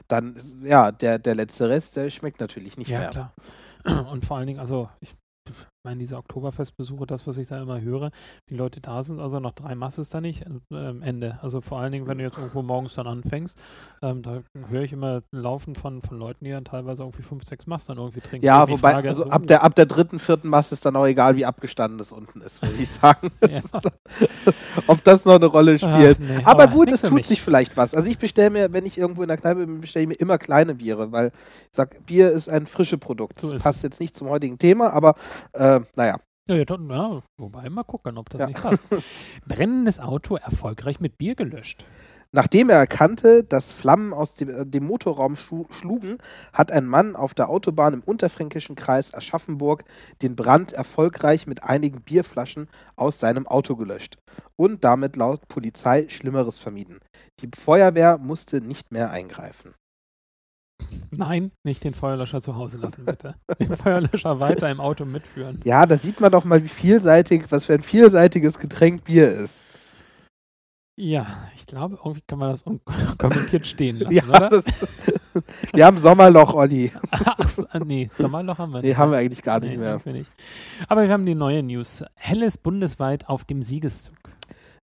Dann, 0.08 0.36
ist, 0.36 0.56
ja, 0.62 0.92
der, 0.92 1.18
der 1.18 1.34
letzte 1.34 1.68
Rest, 1.68 1.96
der 1.96 2.10
schmeckt 2.10 2.40
natürlich 2.40 2.76
nicht 2.76 2.90
ja, 2.90 2.98
mehr. 2.98 3.10
klar. 3.10 3.32
Und 4.12 4.26
vor 4.26 4.38
allen 4.38 4.46
Dingen, 4.46 4.60
also 4.60 4.88
ich 5.00 5.14
meine, 5.88 6.00
diese 6.00 6.16
Oktoberfestbesuche, 6.18 7.06
das, 7.06 7.26
was 7.26 7.38
ich 7.38 7.48
da 7.48 7.60
immer 7.62 7.80
höre, 7.80 8.10
die 8.50 8.54
Leute 8.54 8.80
da 8.80 9.02
sind, 9.02 9.20
also 9.20 9.40
noch 9.40 9.52
drei 9.52 9.74
Mass 9.74 9.96
ist 9.96 10.12
da 10.12 10.20
nicht 10.20 10.44
äh, 10.70 10.76
am 10.76 11.02
Ende. 11.02 11.38
Also 11.40 11.62
vor 11.62 11.80
allen 11.80 11.92
Dingen, 11.92 12.06
wenn 12.06 12.18
du 12.18 12.24
jetzt 12.24 12.36
irgendwo 12.36 12.62
morgens 12.62 12.94
dann 12.94 13.06
anfängst, 13.06 13.58
ähm, 14.02 14.22
da 14.22 14.42
höre 14.68 14.82
ich 14.82 14.92
immer 14.92 15.22
Laufen 15.32 15.74
von, 15.74 16.02
von 16.02 16.18
Leuten, 16.18 16.44
die 16.44 16.50
dann 16.50 16.64
teilweise 16.64 17.02
irgendwie 17.02 17.22
fünf, 17.22 17.44
sechs 17.44 17.66
Mass 17.66 17.86
dann 17.86 17.96
irgendwie 17.96 18.20
trinken. 18.20 18.44
Ja, 18.44 18.68
wobei, 18.68 18.92
Frage, 18.92 19.08
also 19.08 19.24
so, 19.24 19.30
ab 19.30 19.46
der, 19.46 19.62
ab 19.62 19.74
der 19.76 19.86
dritten, 19.86 20.18
vierten 20.18 20.48
Masse 20.48 20.74
ist 20.74 20.84
dann 20.84 20.94
auch 20.94 21.06
egal, 21.06 21.36
wie 21.36 21.46
abgestanden 21.46 21.98
es 22.00 22.12
unten 22.12 22.42
ist, 22.42 22.60
würde 22.60 22.74
ich 22.76 22.90
sagen. 22.90 23.30
Ja. 23.48 23.60
Ob 24.86 25.02
das 25.04 25.24
noch 25.24 25.36
eine 25.36 25.46
Rolle 25.46 25.78
spielt. 25.78 26.18
Ach, 26.20 26.36
nee, 26.36 26.44
aber 26.44 26.66
gut, 26.66 26.88
nix 26.88 27.02
es 27.02 27.08
tut 27.08 27.16
mich. 27.16 27.26
sich 27.26 27.40
vielleicht 27.40 27.76
was. 27.78 27.94
Also 27.94 28.10
ich 28.10 28.18
bestelle 28.18 28.50
mir, 28.50 28.72
wenn 28.74 28.84
ich 28.84 28.98
irgendwo 28.98 29.22
in 29.22 29.28
der 29.28 29.38
Kneipe 29.38 29.66
bin, 29.66 29.80
bestelle 29.80 30.02
ich 30.02 30.08
mir 30.08 30.20
immer 30.20 30.36
kleine 30.36 30.74
Biere, 30.74 31.12
weil 31.12 31.28
ich 31.28 31.76
sag, 31.76 32.04
Bier 32.04 32.30
ist 32.30 32.48
ein 32.50 32.66
frische 32.66 32.98
Produkt. 32.98 33.40
So 33.40 33.50
Das 33.50 33.62
passt 33.62 33.82
jetzt 33.82 34.00
nicht 34.00 34.14
zum 34.14 34.28
heutigen 34.28 34.58
Thema, 34.58 34.92
aber 34.92 35.14
äh, 35.54 35.77
naja. 35.96 36.20
Ja, 36.48 36.56
ja, 36.56 36.64
dann, 36.64 36.88
ja, 36.88 37.22
wobei 37.36 37.68
mal 37.68 37.82
gucken, 37.82 38.16
ob 38.16 38.30
das 38.30 38.40
Ja. 38.40 38.46
nicht 38.46 38.62
passt. 38.62 38.82
Brennendes 39.46 40.00
Auto 40.00 40.36
erfolgreich 40.36 40.98
mit 40.98 41.18
Bier 41.18 41.34
gelöscht. 41.34 41.84
Nachdem 42.30 42.68
er 42.68 42.76
erkannte, 42.76 43.42
dass 43.42 43.72
Flammen 43.72 44.12
aus 44.12 44.34
dem, 44.34 44.50
äh, 44.50 44.66
dem 44.66 44.84
Motorraum 44.84 45.34
schlugen, 45.36 46.18
hat 46.52 46.70
ein 46.70 46.84
Mann 46.86 47.16
auf 47.16 47.32
der 47.32 47.48
Autobahn 47.48 47.94
im 47.94 48.02
unterfränkischen 48.02 48.76
Kreis 48.76 49.14
Aschaffenburg 49.14 49.84
den 50.20 50.36
Brand 50.36 50.72
erfolgreich 50.72 51.46
mit 51.46 51.62
einigen 51.62 52.02
Bierflaschen 52.02 52.68
aus 52.96 53.18
seinem 53.18 53.46
Auto 53.46 53.76
gelöscht 53.76 54.18
und 54.56 54.84
damit 54.84 55.16
laut 55.16 55.48
Polizei 55.48 56.08
Schlimmeres 56.08 56.58
vermieden. 56.58 56.98
Die 57.40 57.48
Feuerwehr 57.56 58.18
musste 58.18 58.60
nicht 58.60 58.92
mehr 58.92 59.10
eingreifen. 59.10 59.74
Nein, 61.10 61.52
nicht 61.64 61.84
den 61.84 61.94
Feuerlöscher 61.94 62.40
zu 62.40 62.54
Hause 62.56 62.76
lassen, 62.78 63.04
bitte. 63.04 63.34
Den 63.58 63.76
Feuerlöscher 63.76 64.40
weiter 64.40 64.70
im 64.70 64.80
Auto 64.80 65.04
mitführen. 65.04 65.60
Ja, 65.64 65.86
da 65.86 65.96
sieht 65.96 66.20
man 66.20 66.30
doch 66.30 66.44
mal, 66.44 66.62
wie 66.62 66.68
vielseitig, 66.68 67.44
was 67.50 67.64
für 67.64 67.74
ein 67.74 67.82
vielseitiges 67.82 68.58
Getränk 68.58 69.04
Bier 69.04 69.28
ist. 69.28 69.62
Ja, 71.00 71.26
ich 71.54 71.66
glaube, 71.66 71.96
irgendwie 71.96 72.22
kann 72.26 72.38
man 72.40 72.50
das 72.50 72.62
unkommentiert 72.62 73.66
stehen 73.66 73.98
lassen, 74.00 74.14
Ja, 74.14 74.24
oder? 74.28 74.50
das, 74.50 74.64
wir 75.72 75.86
haben 75.86 75.98
Sommerloch, 75.98 76.52
Olli. 76.54 76.90
Ach 77.10 77.48
so, 77.48 77.66
äh, 77.72 77.78
nee, 77.84 78.10
Sommerloch 78.16 78.58
haben 78.58 78.72
wir 78.72 78.82
Nee, 78.82 78.94
haben 78.96 79.12
wir 79.12 79.18
eigentlich 79.18 79.42
gar 79.42 79.60
nicht 79.60 79.70
Nee, 79.70 79.76
mehr. 79.78 80.00
nicht. 80.04 80.30
Aber 80.88 81.02
wir 81.04 81.12
haben 81.12 81.24
die 81.24 81.36
neue 81.36 81.62
News. 81.62 82.02
Helles 82.16 82.58
bundesweit 82.58 83.28
auf 83.28 83.44
dem 83.44 83.62
Siegeszug. 83.62 84.16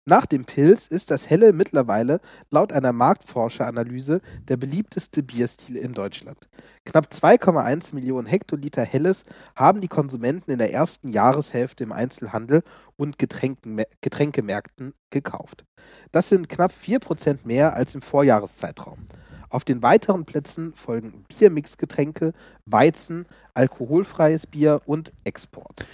Nach 0.07 0.27
dem 0.27 0.45
Pilz 0.45 0.85
ist 0.85 1.09
das 1.09 1.31
Helle 1.31 1.51
mittlerweile 1.51 2.21
laut 2.51 2.71
einer 2.71 2.93
Marktforscheranalyse 2.93 4.21
der 4.47 4.55
beliebteste 4.55 5.23
Bierstil 5.23 5.77
in 5.77 5.93
Deutschland. 5.93 6.37
Knapp 6.85 7.07
2,1 7.11 7.95
Millionen 7.95 8.27
Hektoliter 8.27 8.83
Helles 8.83 9.25
haben 9.55 9.81
die 9.81 9.87
Konsumenten 9.87 10.51
in 10.51 10.59
der 10.59 10.71
ersten 10.71 11.09
Jahreshälfte 11.09 11.83
im 11.83 11.91
Einzelhandel 11.91 12.61
und 12.97 13.17
Getränken, 13.17 13.81
Getränkemärkten 14.01 14.93
gekauft. 15.09 15.65
Das 16.11 16.29
sind 16.29 16.49
knapp 16.49 16.71
4% 16.71 17.39
mehr 17.43 17.73
als 17.73 17.95
im 17.95 18.03
Vorjahreszeitraum. 18.03 19.07
Auf 19.49 19.63
den 19.63 19.81
weiteren 19.81 20.25
Plätzen 20.25 20.73
folgen 20.73 21.25
Biermixgetränke, 21.29 22.33
Weizen, 22.65 23.25
alkoholfreies 23.55 24.45
Bier 24.45 24.81
und 24.85 25.13
Export. 25.23 25.85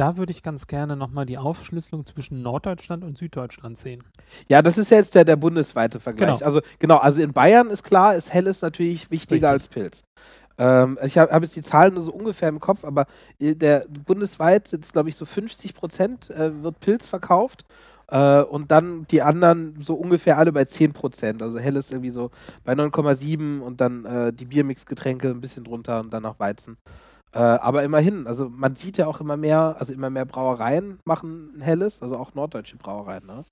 Da 0.00 0.16
würde 0.16 0.32
ich 0.32 0.42
ganz 0.42 0.66
gerne 0.66 0.96
nochmal 0.96 1.26
die 1.26 1.36
Aufschlüsselung 1.36 2.06
zwischen 2.06 2.40
Norddeutschland 2.40 3.04
und 3.04 3.18
Süddeutschland 3.18 3.76
sehen. 3.76 4.02
Ja, 4.48 4.62
das 4.62 4.78
ist 4.78 4.90
ja 4.90 4.96
jetzt 4.96 5.14
der, 5.14 5.26
der 5.26 5.36
bundesweite 5.36 6.00
Vergleich. 6.00 6.38
Genau. 6.38 6.46
Also 6.46 6.62
genau, 6.78 6.96
also 6.96 7.20
in 7.20 7.34
Bayern 7.34 7.68
ist 7.68 7.82
klar, 7.82 8.14
ist 8.14 8.32
Helles 8.32 8.62
natürlich 8.62 9.10
wichtiger 9.10 9.52
Richtig. 9.52 9.66
als 9.66 9.68
Pilz. 9.68 10.02
Ähm, 10.56 10.98
ich 11.04 11.18
habe 11.18 11.30
hab 11.30 11.42
jetzt 11.42 11.54
die 11.54 11.60
Zahlen 11.60 11.92
nur 11.92 12.02
so 12.02 12.14
ungefähr 12.14 12.48
im 12.48 12.60
Kopf, 12.60 12.82
aber 12.86 13.04
äh, 13.38 13.54
der 13.54 13.84
bundesweit 14.06 14.68
sind 14.68 14.90
glaube 14.90 15.10
ich 15.10 15.16
so 15.16 15.26
50 15.26 15.74
Prozent 15.74 16.30
äh, 16.30 16.62
wird 16.62 16.80
Pilz 16.80 17.06
verkauft. 17.06 17.66
Äh, 18.08 18.40
und 18.40 18.70
dann 18.70 19.06
die 19.10 19.20
anderen 19.20 19.82
so 19.82 19.96
ungefähr 19.96 20.38
alle 20.38 20.52
bei 20.52 20.64
10 20.64 20.94
Prozent. 20.94 21.42
Also 21.42 21.58
Helles 21.58 21.90
irgendwie 21.90 22.08
so 22.08 22.30
bei 22.64 22.72
9,7 22.72 23.60
und 23.60 23.82
dann 23.82 24.06
äh, 24.06 24.32
die 24.32 24.46
Biermixgetränke 24.46 25.28
ein 25.28 25.42
bisschen 25.42 25.64
drunter 25.64 26.00
und 26.00 26.10
dann 26.10 26.22
noch 26.22 26.40
Weizen. 26.40 26.78
Äh, 27.32 27.38
aber 27.38 27.84
immerhin, 27.84 28.26
also 28.26 28.48
man 28.48 28.74
sieht 28.74 28.98
ja 28.98 29.06
auch 29.06 29.20
immer 29.20 29.36
mehr, 29.36 29.76
also 29.78 29.92
immer 29.92 30.10
mehr 30.10 30.24
Brauereien 30.24 30.98
machen 31.04 31.56
ein 31.56 31.60
Helles, 31.60 32.02
also 32.02 32.16
auch 32.16 32.34
norddeutsche 32.34 32.76
Brauereien, 32.76 33.24
ne? 33.26 33.44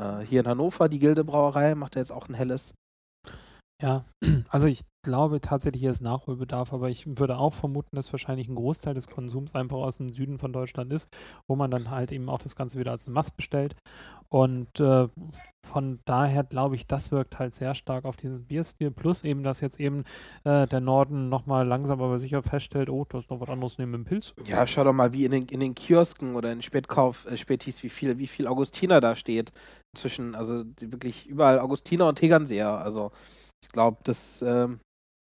Äh, 0.00 0.20
hier 0.20 0.40
in 0.40 0.48
Hannover, 0.48 0.88
die 0.88 0.98
Gilde 0.98 1.24
Brauerei 1.24 1.74
macht 1.74 1.94
ja 1.94 2.00
jetzt 2.00 2.10
auch 2.10 2.28
ein 2.28 2.34
helles. 2.34 2.74
Ja, 3.80 4.04
also 4.48 4.66
ich 4.66 4.80
glaube 5.04 5.40
tatsächlich, 5.40 5.80
hier 5.80 5.90
ist 5.90 6.02
Nachholbedarf, 6.02 6.72
aber 6.72 6.90
ich 6.90 7.06
würde 7.18 7.38
auch 7.38 7.54
vermuten, 7.54 7.94
dass 7.94 8.12
wahrscheinlich 8.12 8.48
ein 8.48 8.56
Großteil 8.56 8.94
des 8.94 9.06
Konsums 9.06 9.54
einfach 9.54 9.76
aus 9.76 9.98
dem 9.98 10.08
Süden 10.08 10.38
von 10.38 10.52
Deutschland 10.52 10.92
ist, 10.92 11.08
wo 11.46 11.54
man 11.54 11.70
dann 11.70 11.90
halt 11.90 12.10
eben 12.10 12.28
auch 12.28 12.40
das 12.40 12.56
Ganze 12.56 12.78
wieder 12.78 12.90
als 12.90 13.06
Mass 13.08 13.30
bestellt. 13.30 13.76
Und 14.28 14.80
äh, 14.80 15.06
von 15.64 16.00
daher 16.04 16.42
glaube 16.42 16.74
ich, 16.74 16.86
das 16.86 17.12
wirkt 17.12 17.38
halt 17.38 17.54
sehr 17.54 17.74
stark 17.74 18.04
auf 18.04 18.16
diesen 18.16 18.44
Bierstil. 18.46 18.90
Plus 18.90 19.22
eben, 19.22 19.44
dass 19.44 19.60
jetzt 19.60 19.78
eben 19.78 20.04
äh, 20.44 20.66
der 20.66 20.80
Norden 20.80 21.28
nochmal 21.28 21.66
langsam 21.66 22.02
aber 22.02 22.18
sicher 22.18 22.42
feststellt, 22.42 22.90
oh, 22.90 23.06
das 23.08 23.24
ist 23.24 23.30
noch 23.30 23.40
was 23.40 23.48
anderes 23.48 23.78
neben 23.78 23.92
dem 23.92 24.04
Pilz. 24.04 24.34
Ja, 24.46 24.66
schau 24.66 24.84
doch 24.84 24.92
mal, 24.92 25.12
wie 25.12 25.24
in 25.24 25.30
den, 25.30 25.46
in 25.46 25.60
den 25.60 25.74
Kiosken 25.74 26.34
oder 26.34 26.50
in 26.50 26.62
Spätkauf, 26.62 27.26
äh, 27.26 27.36
Spätis, 27.36 27.82
wie 27.82 27.88
viel, 27.88 28.18
wie 28.18 28.26
viel 28.26 28.46
Augustiner 28.46 29.00
da 29.00 29.14
steht. 29.14 29.52
Zwischen, 29.96 30.34
also 30.34 30.64
wirklich 30.80 31.26
überall 31.26 31.60
Augustiner 31.60 32.08
und 32.08 32.16
Tegernseer. 32.16 32.78
Also 32.78 33.12
ich 33.62 33.68
glaube, 33.68 33.98
das, 34.04 34.42
ähm, 34.42 34.80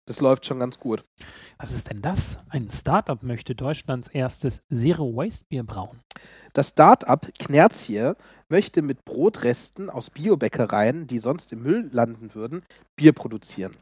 das 0.08 0.20
läuft 0.20 0.46
schon 0.46 0.58
ganz 0.58 0.78
gut. 0.78 1.04
Was 1.58 1.72
ist 1.72 1.90
denn 1.90 2.00
das? 2.00 2.38
Ein 2.48 2.70
Startup 2.70 3.22
möchte 3.22 3.54
Deutschlands 3.54 4.08
erstes 4.08 4.62
Zero-Waste-Bier 4.72 5.64
brauen. 5.64 6.00
Das 6.54 6.70
Start-up 6.70 7.28
Knerz 7.38 7.88
möchte 8.48 8.82
mit 8.82 9.04
Brotresten 9.04 9.90
aus 9.90 10.10
Biobäckereien, 10.10 11.06
die 11.06 11.18
sonst 11.18 11.52
im 11.52 11.62
Müll 11.62 11.88
landen 11.92 12.34
würden, 12.34 12.62
Bier 12.96 13.12
produzieren. 13.12 13.76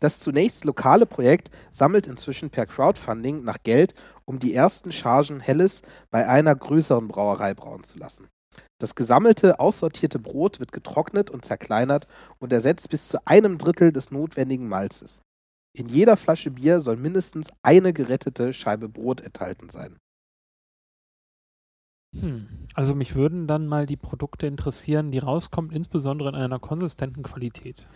Das 0.00 0.18
zunächst 0.20 0.64
lokale 0.64 1.06
Projekt 1.06 1.50
sammelt 1.70 2.06
inzwischen 2.06 2.50
per 2.50 2.66
Crowdfunding 2.66 3.42
nach 3.44 3.58
Geld, 3.62 3.94
um 4.24 4.38
die 4.38 4.54
ersten 4.54 4.92
Chargen 4.92 5.40
Helles 5.40 5.82
bei 6.10 6.26
einer 6.28 6.54
größeren 6.54 7.08
Brauerei 7.08 7.54
brauen 7.54 7.84
zu 7.84 7.98
lassen. 7.98 8.28
Das 8.80 8.94
gesammelte, 8.94 9.60
aussortierte 9.60 10.18
Brot 10.18 10.60
wird 10.60 10.72
getrocknet 10.72 11.30
und 11.30 11.44
zerkleinert 11.44 12.06
und 12.38 12.52
ersetzt 12.52 12.90
bis 12.90 13.08
zu 13.08 13.18
einem 13.26 13.58
Drittel 13.58 13.92
des 13.92 14.10
notwendigen 14.10 14.68
Malzes. 14.68 15.22
In 15.78 15.88
jeder 15.88 16.16
Flasche 16.16 16.50
Bier 16.50 16.80
soll 16.80 16.96
mindestens 16.96 17.50
eine 17.62 17.92
gerettete 17.92 18.52
Scheibe 18.52 18.88
Brot 18.88 19.20
enthalten 19.20 19.68
sein. 19.70 19.96
Hm. 22.18 22.48
Also 22.74 22.96
mich 22.96 23.14
würden 23.14 23.46
dann 23.46 23.68
mal 23.68 23.86
die 23.86 23.96
Produkte 23.96 24.48
interessieren, 24.48 25.12
die 25.12 25.18
rauskommen, 25.18 25.70
insbesondere 25.70 26.30
in 26.30 26.34
einer 26.34 26.58
konsistenten 26.58 27.22
Qualität. 27.22 27.86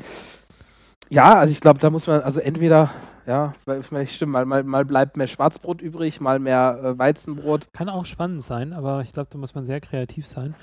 Ja, 1.09 1.35
also 1.35 1.51
ich 1.51 1.61
glaube, 1.61 1.81
da 1.81 1.91
muss 1.91 2.07
man, 2.07 2.21
also 2.21 2.39
entweder, 2.39 2.91
ja, 3.27 3.55
vielleicht 3.81 4.15
stimmt, 4.15 4.31
mal, 4.31 4.47
mal, 4.47 4.63
mal 4.63 4.85
bleibt 4.85 5.17
mehr 5.17 5.27
Schwarzbrot 5.27 5.83
übrig, 5.83 6.21
mal 6.21 6.39
mehr 6.39 6.81
äh, 6.85 6.99
Weizenbrot. 6.99 7.67
Kann 7.73 7.89
auch 7.89 8.07
spannend 8.07 8.43
sein, 8.43 8.73
aber 8.73 9.01
ich 9.01 9.13
glaube, 9.13 9.29
da 9.33 9.39
muss 9.39 9.57
man 9.57 9.65
sehr 9.65 9.81
kreativ 9.81 10.29
sein. 10.29 10.55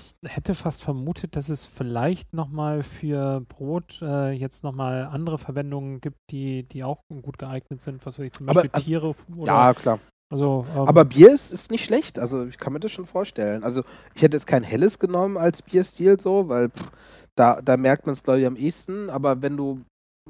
Ich 0.00 0.14
hätte 0.24 0.54
fast 0.54 0.82
vermutet, 0.82 1.36
dass 1.36 1.48
es 1.48 1.64
vielleicht 1.64 2.32
nochmal 2.32 2.82
für 2.82 3.40
Brot 3.48 4.00
äh, 4.02 4.32
jetzt 4.32 4.64
nochmal 4.64 5.04
andere 5.04 5.38
Verwendungen 5.38 6.00
gibt, 6.00 6.18
die, 6.30 6.64
die 6.64 6.82
auch 6.82 7.00
gut 7.22 7.38
geeignet 7.38 7.80
sind, 7.80 8.04
was 8.04 8.18
weiß 8.18 8.26
ich, 8.26 8.32
zum 8.32 8.48
Aber, 8.48 8.60
Beispiel 8.62 8.70
also, 8.72 8.84
Tiere 8.84 9.14
oder 9.36 9.46
Ja, 9.46 9.74
klar. 9.74 10.00
also 10.32 10.66
ähm, 10.74 10.88
Aber 10.88 11.04
Bier 11.04 11.32
ist, 11.32 11.52
ist 11.52 11.70
nicht 11.70 11.84
schlecht. 11.84 12.18
Also 12.18 12.44
ich 12.44 12.58
kann 12.58 12.72
mir 12.72 12.80
das 12.80 12.92
schon 12.92 13.06
vorstellen. 13.06 13.62
Also 13.62 13.84
ich 14.14 14.22
hätte 14.22 14.36
jetzt 14.36 14.46
kein 14.46 14.64
helles 14.64 14.98
genommen 14.98 15.36
als 15.36 15.62
Bierstil 15.62 16.18
so, 16.18 16.48
weil 16.48 16.70
pff, 16.70 16.90
da, 17.36 17.62
da 17.62 17.76
merkt 17.76 18.06
man 18.06 18.14
es 18.14 18.22
glaube 18.24 18.40
ich 18.40 18.46
am 18.46 18.56
ehesten. 18.56 19.10
Aber 19.10 19.42
wenn 19.42 19.56
du 19.56 19.82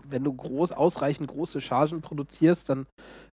wenn 0.06 0.24
du 0.24 0.32
groß 0.34 0.72
ausreichend 0.72 1.28
große 1.30 1.60
Chargen 1.60 2.02
produzierst, 2.02 2.68
dann 2.68 2.86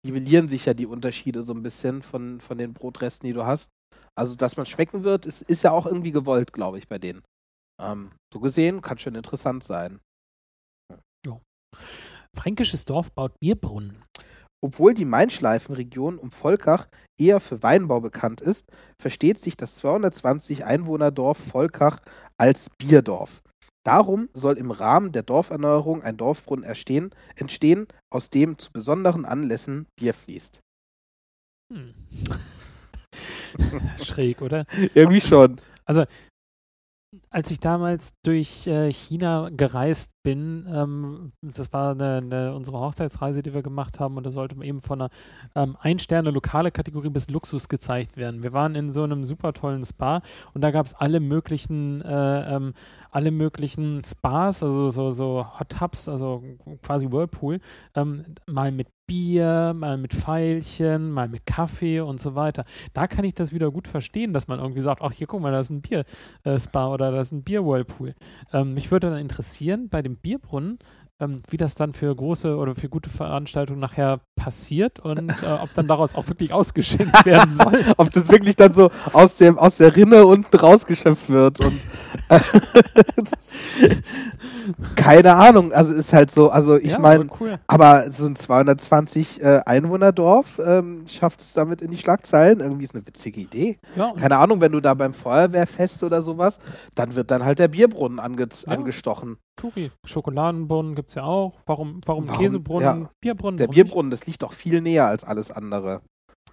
nivellieren 0.05 0.49
sich 0.49 0.67
ja 0.67 0.75
die 0.75 0.87
Unterschiede 0.87 1.43
so 1.43 1.53
ein 1.53 1.63
bisschen 1.63 2.03
von, 2.03 2.41
von 2.41 2.59
den 2.59 2.73
Brotresten, 2.73 3.27
die 3.27 3.35
du 3.35 3.45
hast. 3.45 3.71
Also 4.19 4.35
dass 4.35 4.57
man 4.57 4.67
schmecken 4.67 5.05
wird, 5.05 5.27
ist, 5.27 5.43
ist 5.43 5.63
ja 5.63 5.73
auch 5.73 5.87
irgendwie 5.87 6.13
gewollt, 6.13 6.53
glaube 6.53 6.79
ich, 6.79 6.89
bei 6.89 6.99
denen. 6.99 7.23
Ähm, 7.81 8.13
so 8.33 8.41
gesehen 8.41 8.81
kann 8.81 8.99
schon 8.99 9.15
interessant 9.15 9.65
sein. 9.65 10.01
Fränkisches 12.37 12.85
Dorf 12.85 13.13
baut 13.13 13.33
Bierbrunnen. 13.41 14.05
Obwohl 14.65 14.95
die 14.95 15.05
Main-Schleifen-Region 15.05 16.19
um 16.19 16.31
Volkach 16.31 16.89
eher 17.21 17.41
für 17.41 17.63
Weinbau 17.63 18.01
bekannt 18.01 18.41
ist, 18.41 18.67
versteht 19.01 19.41
sich 19.41 19.57
das 19.57 19.77
220 19.77 20.65
Einwohnerdorf 20.65 21.39
Volkach 21.39 22.01
als 22.39 22.71
Bierdorf. 22.79 23.43
Darum 23.87 24.29
soll 24.35 24.59
im 24.59 24.71
Rahmen 24.71 25.13
der 25.13 25.23
Dorferneuerung 25.23 26.03
ein 26.03 26.17
Dorfbrunnen 26.17 26.65
erstehen, 26.65 27.15
entstehen, 27.37 27.87
aus 28.13 28.31
dem 28.31 28.59
zu 28.59 28.73
besonderen 28.73 29.25
Anlässen 29.25 29.87
Bier 29.99 30.15
fließt. 30.15 30.61
Hm. 31.73 31.95
Schräg, 34.03 34.43
oder? 34.43 34.65
Irgendwie 34.95 35.21
schon. 35.21 35.57
Als 37.31 37.51
ich 37.51 37.61
damals 37.61 38.13
durch 38.25 38.67
äh, 38.67 38.93
China 38.93 39.51
gereist 39.51 40.11
bin, 40.25 40.67
ähm, 40.69 41.33
das 41.41 41.73
war 41.73 41.93
eine, 41.93 42.17
eine, 42.17 42.55
unsere 42.55 42.81
Hochzeitsreise, 42.81 43.43
die 43.43 43.55
wir 43.55 43.63
gemacht 43.63 44.01
haben, 44.01 44.17
und 44.17 44.27
da 44.27 44.31
sollte 44.31 44.57
eben 44.63 44.81
von 44.81 45.03
einer 45.03 45.11
ähm, 45.55 45.77
Ein-Sterne-lokale 45.81 46.73
Kategorie 46.73 47.11
bis 47.11 47.29
Luxus 47.29 47.69
gezeigt 47.69 48.17
werden. 48.17 48.43
Wir 48.43 48.53
waren 48.53 48.75
in 48.75 48.91
so 48.91 49.03
einem 49.03 49.25
super 49.25 49.53
tollen 49.53 49.85
Spa 49.85 50.21
und 50.53 50.63
da 50.63 50.71
gab 50.73 50.87
es 50.87 50.95
alle 50.95 51.21
möglichen, 51.21 52.03
äh, 52.03 52.57
ähm, 52.57 52.75
alle 53.11 53.31
möglichen 53.31 54.03
Spas, 54.05 54.63
also 54.63 54.91
so, 54.91 55.11
so 55.13 55.47
Hot 55.59 55.69
Tubs, 55.71 56.09
also 56.09 56.43
quasi 56.83 57.11
Whirlpool, 57.11 57.61
ähm, 57.95 58.25
mal 58.47 58.73
mit 58.73 58.89
Bier, 59.07 59.73
mal 59.75 59.97
mit 59.97 60.13
Pfeilchen, 60.13 61.11
mal 61.11 61.29
mit 61.29 61.47
Kaffee 61.47 62.01
und 62.01 62.21
so 62.21 62.35
weiter. 62.35 62.65
Da 62.93 63.07
kann 63.07 63.25
ich 63.25 63.35
das 63.35 63.53
wieder 63.53 63.71
gut 63.71 63.87
verstehen, 63.87 64.33
dass 64.33 64.49
man 64.49 64.59
irgendwie 64.59 64.81
sagt, 64.81 65.03
ach 65.03 65.13
hier 65.13 65.27
guck 65.27 65.41
mal, 65.41 65.53
da 65.53 65.61
ist 65.61 65.71
ein 65.71 65.81
Bier-Spa 65.83 66.89
oder 66.93 67.13
da 67.13 67.21
ist 67.21 67.33
ein 67.33 67.45
Bier-Whirlpool. 67.45 68.15
Ähm, 68.53 68.75
mich 68.75 68.91
würde 68.91 69.11
dann 69.11 69.19
interessieren, 69.19 69.89
bei 69.89 70.03
dem 70.03 70.17
Bierbrunnen, 70.17 70.79
ähm, 71.21 71.39
wie 71.49 71.57
das 71.57 71.75
dann 71.75 71.93
für 71.95 72.15
große 72.15 72.57
oder 72.57 72.75
für 72.75 72.89
gute 72.89 73.09
Veranstaltungen 73.09 73.81
nachher 73.81 74.21
passiert 74.37 75.01
und 75.01 75.31
äh, 75.43 75.47
ob 75.47 75.73
dann 75.75 75.89
daraus 75.89 76.15
auch 76.15 76.29
wirklich 76.29 76.53
ausgeschenkt 76.53 77.25
werden 77.25 77.55
soll. 77.57 77.81
Ob 77.97 78.11
das 78.13 78.31
wirklich 78.31 78.57
dann 78.57 78.73
so 78.75 78.91
aus, 79.13 79.37
dem, 79.37 79.57
aus 79.59 79.79
der 79.79 79.97
Rinne 79.97 80.27
unten 80.27 80.55
rausgeschöpft 80.57 81.31
wird. 81.31 81.61
Und, 81.65 81.81
äh, 82.29 82.41
keine 84.95 85.35
Ahnung. 85.35 85.73
Also 85.73 85.95
ist 85.95 86.13
halt 86.13 86.31
so, 86.31 86.51
also 86.51 86.77
ich 86.77 86.93
Ja, 86.93 86.99
meine, 86.99 87.25
aber 87.25 87.37
cool. 87.41 87.59
aber 87.67 88.11
so 88.13 88.27
ein 88.27 88.37
220 88.37 89.43
äh, 89.43 89.61
Einwohnerdorf 89.65 90.61
ähm, 90.65 91.07
schafft 91.09 91.41
es 91.41 91.53
damit 91.53 91.83
in 91.83 91.91
die 91.91 91.99
Schlagzeilen. 91.99 92.61
Irgendwie 92.61 92.85
ist 92.85 92.95
eine 92.95 93.07
witzige 93.07 93.41
Idee. 93.41 93.79
Ja, 93.97 94.13
Keine 94.13 94.39
Ahnung, 94.39 94.61
wenn 94.61 94.73
du 94.73 94.81
da 94.81 94.95
beim 94.95 95.15
Feuerwehrfest 95.15 96.03
oder 96.03 96.23
sowas, 96.23 96.59
dann 96.95 97.15
wird 97.15 97.31
dann 97.31 97.45
halt 97.45 97.59
der 97.59 97.69
Bierbrunnen 97.69 98.19
ange 98.19 98.37
Ja. 98.67 98.73
angestochen. 98.73 99.39
Turi. 99.57 99.91
Schokoladenbrunnen 100.05 100.95
gibt 100.95 101.09
es 101.09 101.15
ja 101.15 101.25
auch. 101.25 101.55
Warum, 101.67 102.01
warum, 102.05 102.29
Warum- 102.29 102.41
Käsebrunnen, 102.41 103.03
ja. 103.03 103.11
Bierbrunnen? 103.21 103.57
Der 103.57 103.67
warum 103.69 103.75
nicht? 103.77 103.85
Bierbrunnen, 103.85 104.11
das 104.11 104.27
liegt 104.27 104.43
doch 104.43 104.53
viel 104.53 104.81
näher 104.81 105.07
als 105.07 105.25
alles 105.25 105.51
andere. 105.51 106.03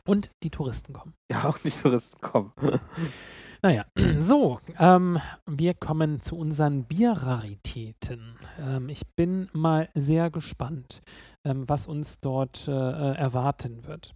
Und 0.06 0.32
die 0.44 0.50
Touristen 0.50 0.94
kommen. 0.94 1.14
Ja, 1.32 1.44
auch 1.50 1.58
die 1.58 1.70
Touristen 1.72 2.20
kommen. 2.22 2.52
Naja, 3.66 3.86
so, 4.20 4.60
ähm, 4.78 5.20
wir 5.46 5.74
kommen 5.74 6.20
zu 6.20 6.36
unseren 6.38 6.84
Bierraritäten. 6.84 8.36
Ähm, 8.60 8.90
ich 8.90 9.04
bin 9.16 9.50
mal 9.54 9.88
sehr 9.94 10.30
gespannt, 10.30 11.02
ähm, 11.46 11.64
was 11.70 11.88
uns 11.88 12.20
dort 12.20 12.68
äh, 12.68 12.72
äh, 12.72 13.16
erwarten 13.16 13.86
wird. 13.86 14.14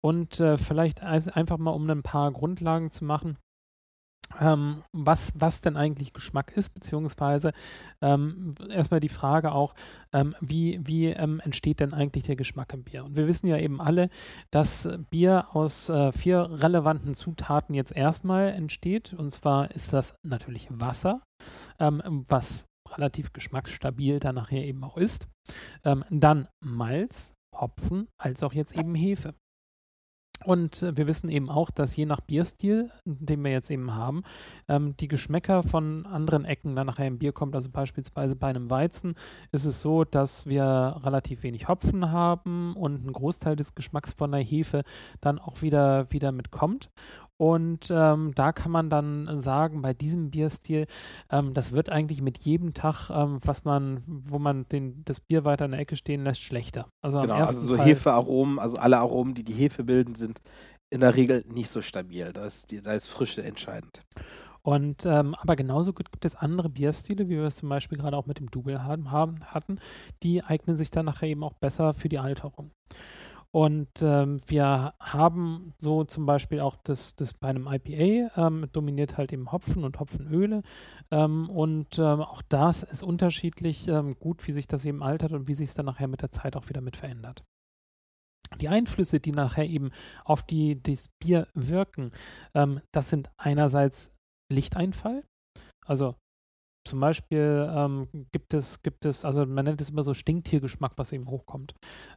Und 0.00 0.40
äh, 0.40 0.58
vielleicht 0.58 1.00
einfach 1.00 1.58
mal, 1.58 1.70
um 1.70 1.88
ein 1.88 2.02
paar 2.02 2.32
Grundlagen 2.32 2.90
zu 2.90 3.04
machen, 3.04 3.38
ähm, 4.40 4.82
was, 4.92 5.32
was 5.34 5.60
denn 5.60 5.76
eigentlich 5.76 6.12
Geschmack 6.12 6.56
ist, 6.56 6.74
beziehungsweise 6.74 7.52
ähm, 8.00 8.54
erstmal 8.70 9.00
die 9.00 9.08
Frage 9.08 9.52
auch, 9.52 9.74
ähm, 10.12 10.34
wie, 10.40 10.80
wie 10.82 11.06
ähm, 11.06 11.40
entsteht 11.40 11.80
denn 11.80 11.94
eigentlich 11.94 12.24
der 12.24 12.36
Geschmack 12.36 12.72
im 12.72 12.84
Bier? 12.84 13.04
Und 13.04 13.16
wir 13.16 13.26
wissen 13.26 13.46
ja 13.46 13.58
eben 13.58 13.80
alle, 13.80 14.08
dass 14.50 14.88
Bier 15.10 15.46
aus 15.52 15.88
äh, 15.88 16.12
vier 16.12 16.48
relevanten 16.50 17.14
Zutaten 17.14 17.74
jetzt 17.74 17.94
erstmal 17.94 18.48
entsteht. 18.48 19.14
Und 19.14 19.30
zwar 19.30 19.70
ist 19.70 19.92
das 19.92 20.14
natürlich 20.22 20.68
Wasser, 20.70 21.22
ähm, 21.78 22.24
was 22.28 22.64
relativ 22.88 23.32
geschmacksstabil 23.32 24.20
dann 24.20 24.34
nachher 24.34 24.64
eben 24.64 24.84
auch 24.84 24.96
ist. 24.96 25.28
Ähm, 25.84 26.04
dann 26.10 26.48
Malz, 26.60 27.34
Hopfen, 27.54 28.08
als 28.18 28.42
auch 28.42 28.52
jetzt 28.52 28.76
eben 28.76 28.94
Hefe. 28.94 29.34
Und 30.44 30.82
äh, 30.82 30.96
wir 30.96 31.06
wissen 31.06 31.28
eben 31.28 31.48
auch, 31.48 31.70
dass 31.70 31.96
je 31.96 32.06
nach 32.06 32.20
Bierstil, 32.20 32.90
den 33.04 33.44
wir 33.44 33.50
jetzt 33.52 33.70
eben 33.70 33.94
haben, 33.94 34.22
ähm, 34.68 34.96
die 34.98 35.08
Geschmäcker 35.08 35.62
von 35.62 36.06
anderen 36.06 36.44
Ecken 36.44 36.76
dann 36.76 36.86
nachher 36.86 37.06
im 37.06 37.18
Bier 37.18 37.32
kommt. 37.32 37.54
Also 37.54 37.68
beispielsweise 37.68 38.36
bei 38.36 38.48
einem 38.48 38.70
Weizen 38.70 39.14
ist 39.52 39.64
es 39.64 39.80
so, 39.80 40.04
dass 40.04 40.46
wir 40.46 41.00
relativ 41.02 41.42
wenig 41.42 41.68
Hopfen 41.68 42.10
haben 42.10 42.74
und 42.74 43.06
ein 43.06 43.12
Großteil 43.12 43.56
des 43.56 43.74
Geschmacks 43.74 44.12
von 44.12 44.32
der 44.32 44.42
Hefe 44.42 44.82
dann 45.20 45.38
auch 45.38 45.62
wieder, 45.62 46.10
wieder 46.10 46.32
mitkommt. 46.32 46.90
Und 47.42 47.90
ähm, 47.90 48.30
da 48.36 48.52
kann 48.52 48.70
man 48.70 48.88
dann 48.88 49.40
sagen, 49.40 49.82
bei 49.82 49.94
diesem 49.94 50.30
Bierstil, 50.30 50.86
ähm, 51.28 51.54
das 51.54 51.72
wird 51.72 51.90
eigentlich 51.90 52.22
mit 52.22 52.38
jedem 52.38 52.72
Tag, 52.72 53.10
ähm, 53.10 53.40
was 53.42 53.64
man, 53.64 54.04
wo 54.06 54.38
man 54.38 54.68
den, 54.68 55.04
das 55.04 55.18
Bier 55.18 55.44
weiter 55.44 55.64
in 55.64 55.72
der 55.72 55.80
Ecke 55.80 55.96
stehen 55.96 56.22
lässt, 56.22 56.40
schlechter. 56.40 56.86
Also 57.04 57.18
am 57.18 57.26
Genau, 57.26 57.40
also 57.40 57.58
so 57.58 57.76
Fall- 57.76 57.84
Hefearomen, 57.84 58.60
also 58.60 58.76
alle 58.76 58.98
Aromen, 58.98 59.34
die 59.34 59.42
die 59.42 59.54
Hefe 59.54 59.82
bilden, 59.82 60.14
sind 60.14 60.40
in 60.88 61.00
der 61.00 61.16
Regel 61.16 61.44
nicht 61.52 61.68
so 61.68 61.82
stabil. 61.82 62.32
Da 62.32 62.46
ist, 62.46 62.68
da 62.86 62.92
ist 62.92 63.08
Frische 63.08 63.42
entscheidend. 63.42 64.02
Und 64.62 65.04
ähm, 65.04 65.34
aber 65.34 65.56
genauso 65.56 65.92
gut 65.92 66.12
gibt 66.12 66.24
es 66.24 66.36
andere 66.36 66.68
Bierstile, 66.68 67.28
wie 67.28 67.38
wir 67.38 67.42
es 67.42 67.56
zum 67.56 67.68
Beispiel 67.68 67.98
gerade 67.98 68.16
auch 68.16 68.26
mit 68.26 68.38
dem 68.38 68.52
Double 68.52 68.84
haben, 68.84 69.44
hatten, 69.46 69.80
die 70.22 70.44
eignen 70.44 70.76
sich 70.76 70.92
dann 70.92 71.06
nachher 71.06 71.26
eben 71.26 71.42
auch 71.42 71.54
besser 71.54 71.92
für 71.92 72.08
die 72.08 72.20
Alterung. 72.20 72.70
Und 73.54 74.00
ähm, 74.00 74.38
wir 74.46 74.94
haben 74.98 75.74
so 75.78 76.04
zum 76.04 76.24
Beispiel 76.24 76.60
auch 76.60 76.76
das, 76.84 77.14
das 77.16 77.34
bei 77.34 77.48
einem 77.48 77.68
IPA 77.70 78.46
ähm, 78.46 78.66
dominiert 78.72 79.18
halt 79.18 79.30
eben 79.32 79.52
Hopfen 79.52 79.84
und 79.84 80.00
Hopfenöle. 80.00 80.62
Ähm, 81.10 81.50
und 81.50 81.98
ähm, 81.98 82.22
auch 82.22 82.40
das 82.48 82.82
ist 82.82 83.02
unterschiedlich 83.02 83.88
ähm, 83.88 84.18
gut, 84.18 84.46
wie 84.46 84.52
sich 84.52 84.66
das 84.66 84.86
eben 84.86 85.02
altert 85.02 85.32
und 85.32 85.48
wie 85.48 85.54
sich 85.54 85.68
es 85.68 85.74
dann 85.74 85.84
nachher 85.84 86.08
mit 86.08 86.22
der 86.22 86.30
Zeit 86.30 86.56
auch 86.56 86.70
wieder 86.70 86.80
mit 86.80 86.96
verändert. 86.96 87.44
Die 88.58 88.68
Einflüsse, 88.68 89.20
die 89.20 89.32
nachher 89.32 89.68
eben 89.68 89.90
auf 90.24 90.42
die, 90.42 90.82
das 90.82 91.08
Bier 91.20 91.46
wirken, 91.52 92.12
ähm, 92.54 92.80
das 92.90 93.10
sind 93.10 93.30
einerseits 93.36 94.10
Lichteinfall. 94.50 95.24
Also 95.84 96.16
zum 96.84 97.00
Beispiel 97.00 97.70
ähm, 97.74 98.08
gibt 98.32 98.54
es, 98.54 98.82
gibt 98.82 99.04
es, 99.04 99.24
also 99.24 99.46
man 99.46 99.64
nennt 99.64 99.80
es 99.80 99.90
immer 99.90 100.02
so 100.02 100.14
Stinktiergeschmack, 100.14 100.92
was 100.96 101.12
eben 101.12 101.28
hochkommt. 101.28 101.74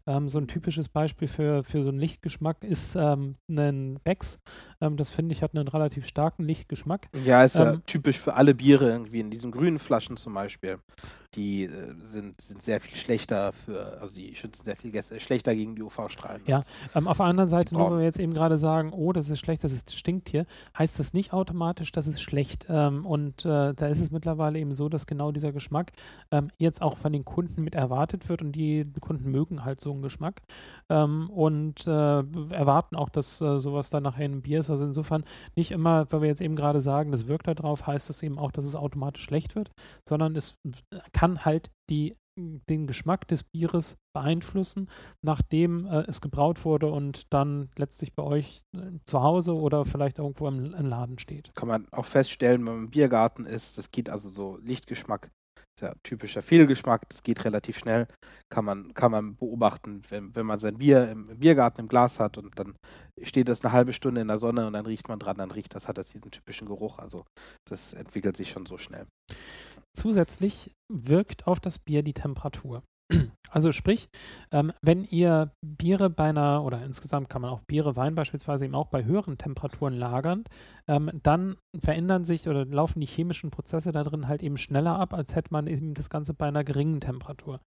Ähm, 0.08 0.28
so 0.28 0.40
ein 0.40 0.48
typisches 0.48 0.90
Beispiel 0.90 1.28
für, 1.28 1.64
für 1.64 1.84
so 1.84 1.90
einen 1.90 2.00
Lichtgeschmack 2.00 2.64
ist 2.64 2.96
ähm, 2.96 3.36
ein 3.50 4.00
Becks. 4.04 4.40
Ähm, 4.86 4.98
das 4.98 5.10
finde 5.10 5.34
ich 5.34 5.42
hat 5.42 5.56
einen 5.56 5.68
relativ 5.68 6.06
starken 6.06 6.44
Lichtgeschmack. 6.44 7.08
Ja, 7.24 7.44
ist 7.44 7.56
ja 7.56 7.74
Ähm, 7.74 7.82
typisch 7.86 8.20
für 8.20 8.36
alle 8.36 8.54
Biere 8.54 8.90
irgendwie 8.90 9.20
in 9.20 9.30
diesen 9.30 9.52
grünen 9.52 9.80
Flaschen 9.80 10.18
zum 10.18 10.34
Beispiel. 10.34 10.80
Die 11.36 11.64
äh, 11.64 11.94
sind, 12.06 12.40
sind 12.40 12.62
sehr 12.62 12.80
viel 12.80 12.96
schlechter 12.96 13.52
für, 13.52 14.00
also 14.00 14.16
die 14.16 14.34
schützen 14.36 14.64
sehr 14.64 14.78
viel 14.78 14.92
Gäste, 14.92 15.20
schlechter 15.20 15.54
gegen 15.54 15.76
die 15.76 15.82
UV-Strahlen. 15.82 16.42
Ja. 16.48 16.62
Ähm, 16.96 17.08
auf 17.08 17.18
der 17.18 17.26
anderen 17.26 17.50
Seite, 17.50 17.74
nur 17.74 17.92
weil 17.92 17.98
wir 18.00 18.06
jetzt 18.06 18.20
eben 18.20 18.34
gerade 18.34 18.58
sagen, 18.58 18.94
oh, 18.94 19.12
das 19.12 19.30
ist 19.30 19.40
schlecht, 19.40 19.64
das 19.64 19.74
ist 19.74 19.94
Stinktier, 19.94 20.46
heißt 20.78 20.98
das 20.98 21.14
nicht 21.14 21.34
automatisch, 21.34 21.92
dass 21.92 22.08
es 22.08 22.22
schlecht. 22.22 22.68
Ähm, 22.70 23.06
und 23.06 23.44
äh, 23.46 23.74
da 23.74 23.88
ist 23.88 24.00
es 24.00 24.12
mittlerweile 24.12 24.60
eben 24.60 24.72
so, 24.72 24.88
dass 24.88 25.08
genau 25.08 25.32
dieser 25.32 25.52
Geschmack 25.52 25.92
ähm, 26.32 26.52
jetzt 26.58 26.82
auch 26.82 26.98
von 26.98 27.12
den 27.12 27.26
Kunden 27.26 27.64
mit 27.64 27.76
erwartet 27.76 28.30
wird 28.30 28.42
und 28.42 28.54
die 28.54 28.86
Kunden 29.02 29.30
mögen 29.30 29.66
halt 29.66 29.82
so 29.82 29.92
einen 29.92 30.02
Geschmack 30.02 30.42
und 30.88 31.88
äh, 31.88 31.90
erwarten 31.90 32.96
auch, 32.96 33.10
dass 33.10 33.42
äh, 33.42 33.60
sowas 33.60 33.90
dann 33.90 34.04
nachher 34.04 34.26
in 34.26 34.34
einem 34.34 34.42
Bier 34.42 34.60
ist. 34.60 34.70
Also 34.76 34.86
insofern 34.86 35.24
nicht 35.56 35.72
immer, 35.72 36.06
weil 36.12 36.22
wir 36.22 36.28
jetzt 36.28 36.42
eben 36.42 36.56
gerade 36.56 36.82
sagen, 36.82 37.12
das 37.12 37.28
wirkt 37.28 37.48
da 37.48 37.54
drauf, 37.54 37.88
heißt 37.88 38.10
das 38.10 38.22
eben 38.24 38.38
auch, 38.38 38.52
dass 38.52 38.66
es 38.66 38.76
automatisch 38.76 39.24
schlecht 39.24 39.56
wird, 39.56 39.72
sondern 40.08 40.36
es 40.36 40.56
kann 41.14 41.46
halt 41.46 41.72
die 41.90 42.16
den 42.38 42.86
Geschmack 42.86 43.28
des 43.30 43.44
Bieres 43.44 43.98
beeinflussen, 44.14 44.90
nachdem 45.22 45.86
äh, 45.86 46.04
es 46.08 46.20
gebraut 46.20 46.66
wurde 46.66 46.88
und 46.88 47.34
dann 47.34 47.70
letztlich 47.78 48.14
bei 48.14 48.24
euch 48.24 48.64
äh, 48.76 49.00
zu 49.06 49.24
Hause 49.24 49.56
oder 49.56 49.86
vielleicht 49.86 50.20
irgendwo 50.20 50.48
im, 50.48 50.74
im, 50.74 50.86
Laden 50.86 51.18
steht. 51.18 51.54
Kann 51.56 51.70
man 51.70 51.88
auch 51.92 52.06
feststellen, 52.06 52.66
wenn 52.66 52.74
man 52.74 52.84
im 52.86 52.90
Biergarten 52.90 53.46
ist, 53.46 53.78
das 53.78 53.92
geht 53.92 54.10
also 54.10 54.30
so 54.30 54.58
Lichtgeschmack 54.62 55.32
ja 55.82 55.94
typischer 56.04 56.42
Fehlgeschmack, 56.42 57.08
das 57.10 57.24
geht 57.24 57.44
relativ 57.46 57.78
schnell, 57.78 58.08
kann 58.50 58.66
man, 58.66 58.94
kann 58.94 59.12
man 59.12 59.36
beobachten, 59.36 60.02
wenn, 60.10 60.36
wenn 60.36 60.46
man 60.46 60.60
sein 60.60 60.78
Bier 60.78 61.10
im, 61.10 61.30
im 61.30 61.40
Biergarten 61.40 61.82
im 61.82 61.88
Glas 61.88 62.20
hat 62.20 62.38
und 62.38 62.58
dann 62.60 62.76
steht 63.22 63.48
das 63.48 63.64
eine 63.64 63.74
halbe 63.74 63.94
Stunde 63.94 64.22
in 64.22 64.28
der 64.28 64.40
Sonne 64.40 64.68
und 64.68 64.74
dann 64.74 64.86
riecht 64.86 65.08
man 65.08 65.20
dran, 65.20 65.38
dann 65.38 65.52
riecht 65.52 65.76
das, 65.76 65.88
hat 65.88 65.98
das 65.98 66.10
diesen 66.10 66.32
typischen 66.32 66.68
Geruch. 66.68 67.00
Also 67.00 67.26
das 67.68 67.94
entwickelt 67.94 68.38
sich 68.38 68.50
schon 68.50 68.66
so 68.66 68.78
schnell. 68.78 69.08
Zusätzlich 69.96 70.72
wirkt 70.92 71.48
auf 71.48 71.60
das 71.60 71.80
Bier 71.80 72.04
die 72.04 72.14
Temperatur. 72.14 72.84
Also 73.56 73.72
sprich, 73.72 74.10
ähm, 74.52 74.74
wenn 74.82 75.06
ihr 75.06 75.52
Biere 75.62 76.10
bei 76.10 76.26
einer, 76.26 76.66
oder 76.66 76.84
insgesamt 76.84 77.30
kann 77.30 77.42
man 77.42 77.52
auch 77.52 77.62
Biere, 77.62 77.96
Wein 77.96 78.14
beispielsweise 78.14 78.66
eben 78.66 78.76
auch 78.76 78.88
bei 78.88 79.06
höheren 79.06 79.38
Temperaturen 79.38 79.94
lagern, 79.94 80.44
ähm, 80.90 81.10
dann 81.24 81.56
verändern 81.80 82.26
sich 82.26 82.50
oder 82.50 82.66
laufen 82.66 83.00
die 83.00 83.06
chemischen 83.06 83.52
Prozesse 83.52 83.94
da 83.94 84.04
drin 84.04 84.28
halt 84.28 84.44
eben 84.44 84.58
schneller 84.58 85.00
ab, 85.00 85.14
als 85.14 85.36
hätte 85.36 85.54
man 85.54 85.68
eben 85.68 85.94
das 85.94 86.10
Ganze 86.10 86.34
bei 86.34 86.48
einer 86.48 86.66
geringen 86.66 87.00
Temperatur. 87.00 87.62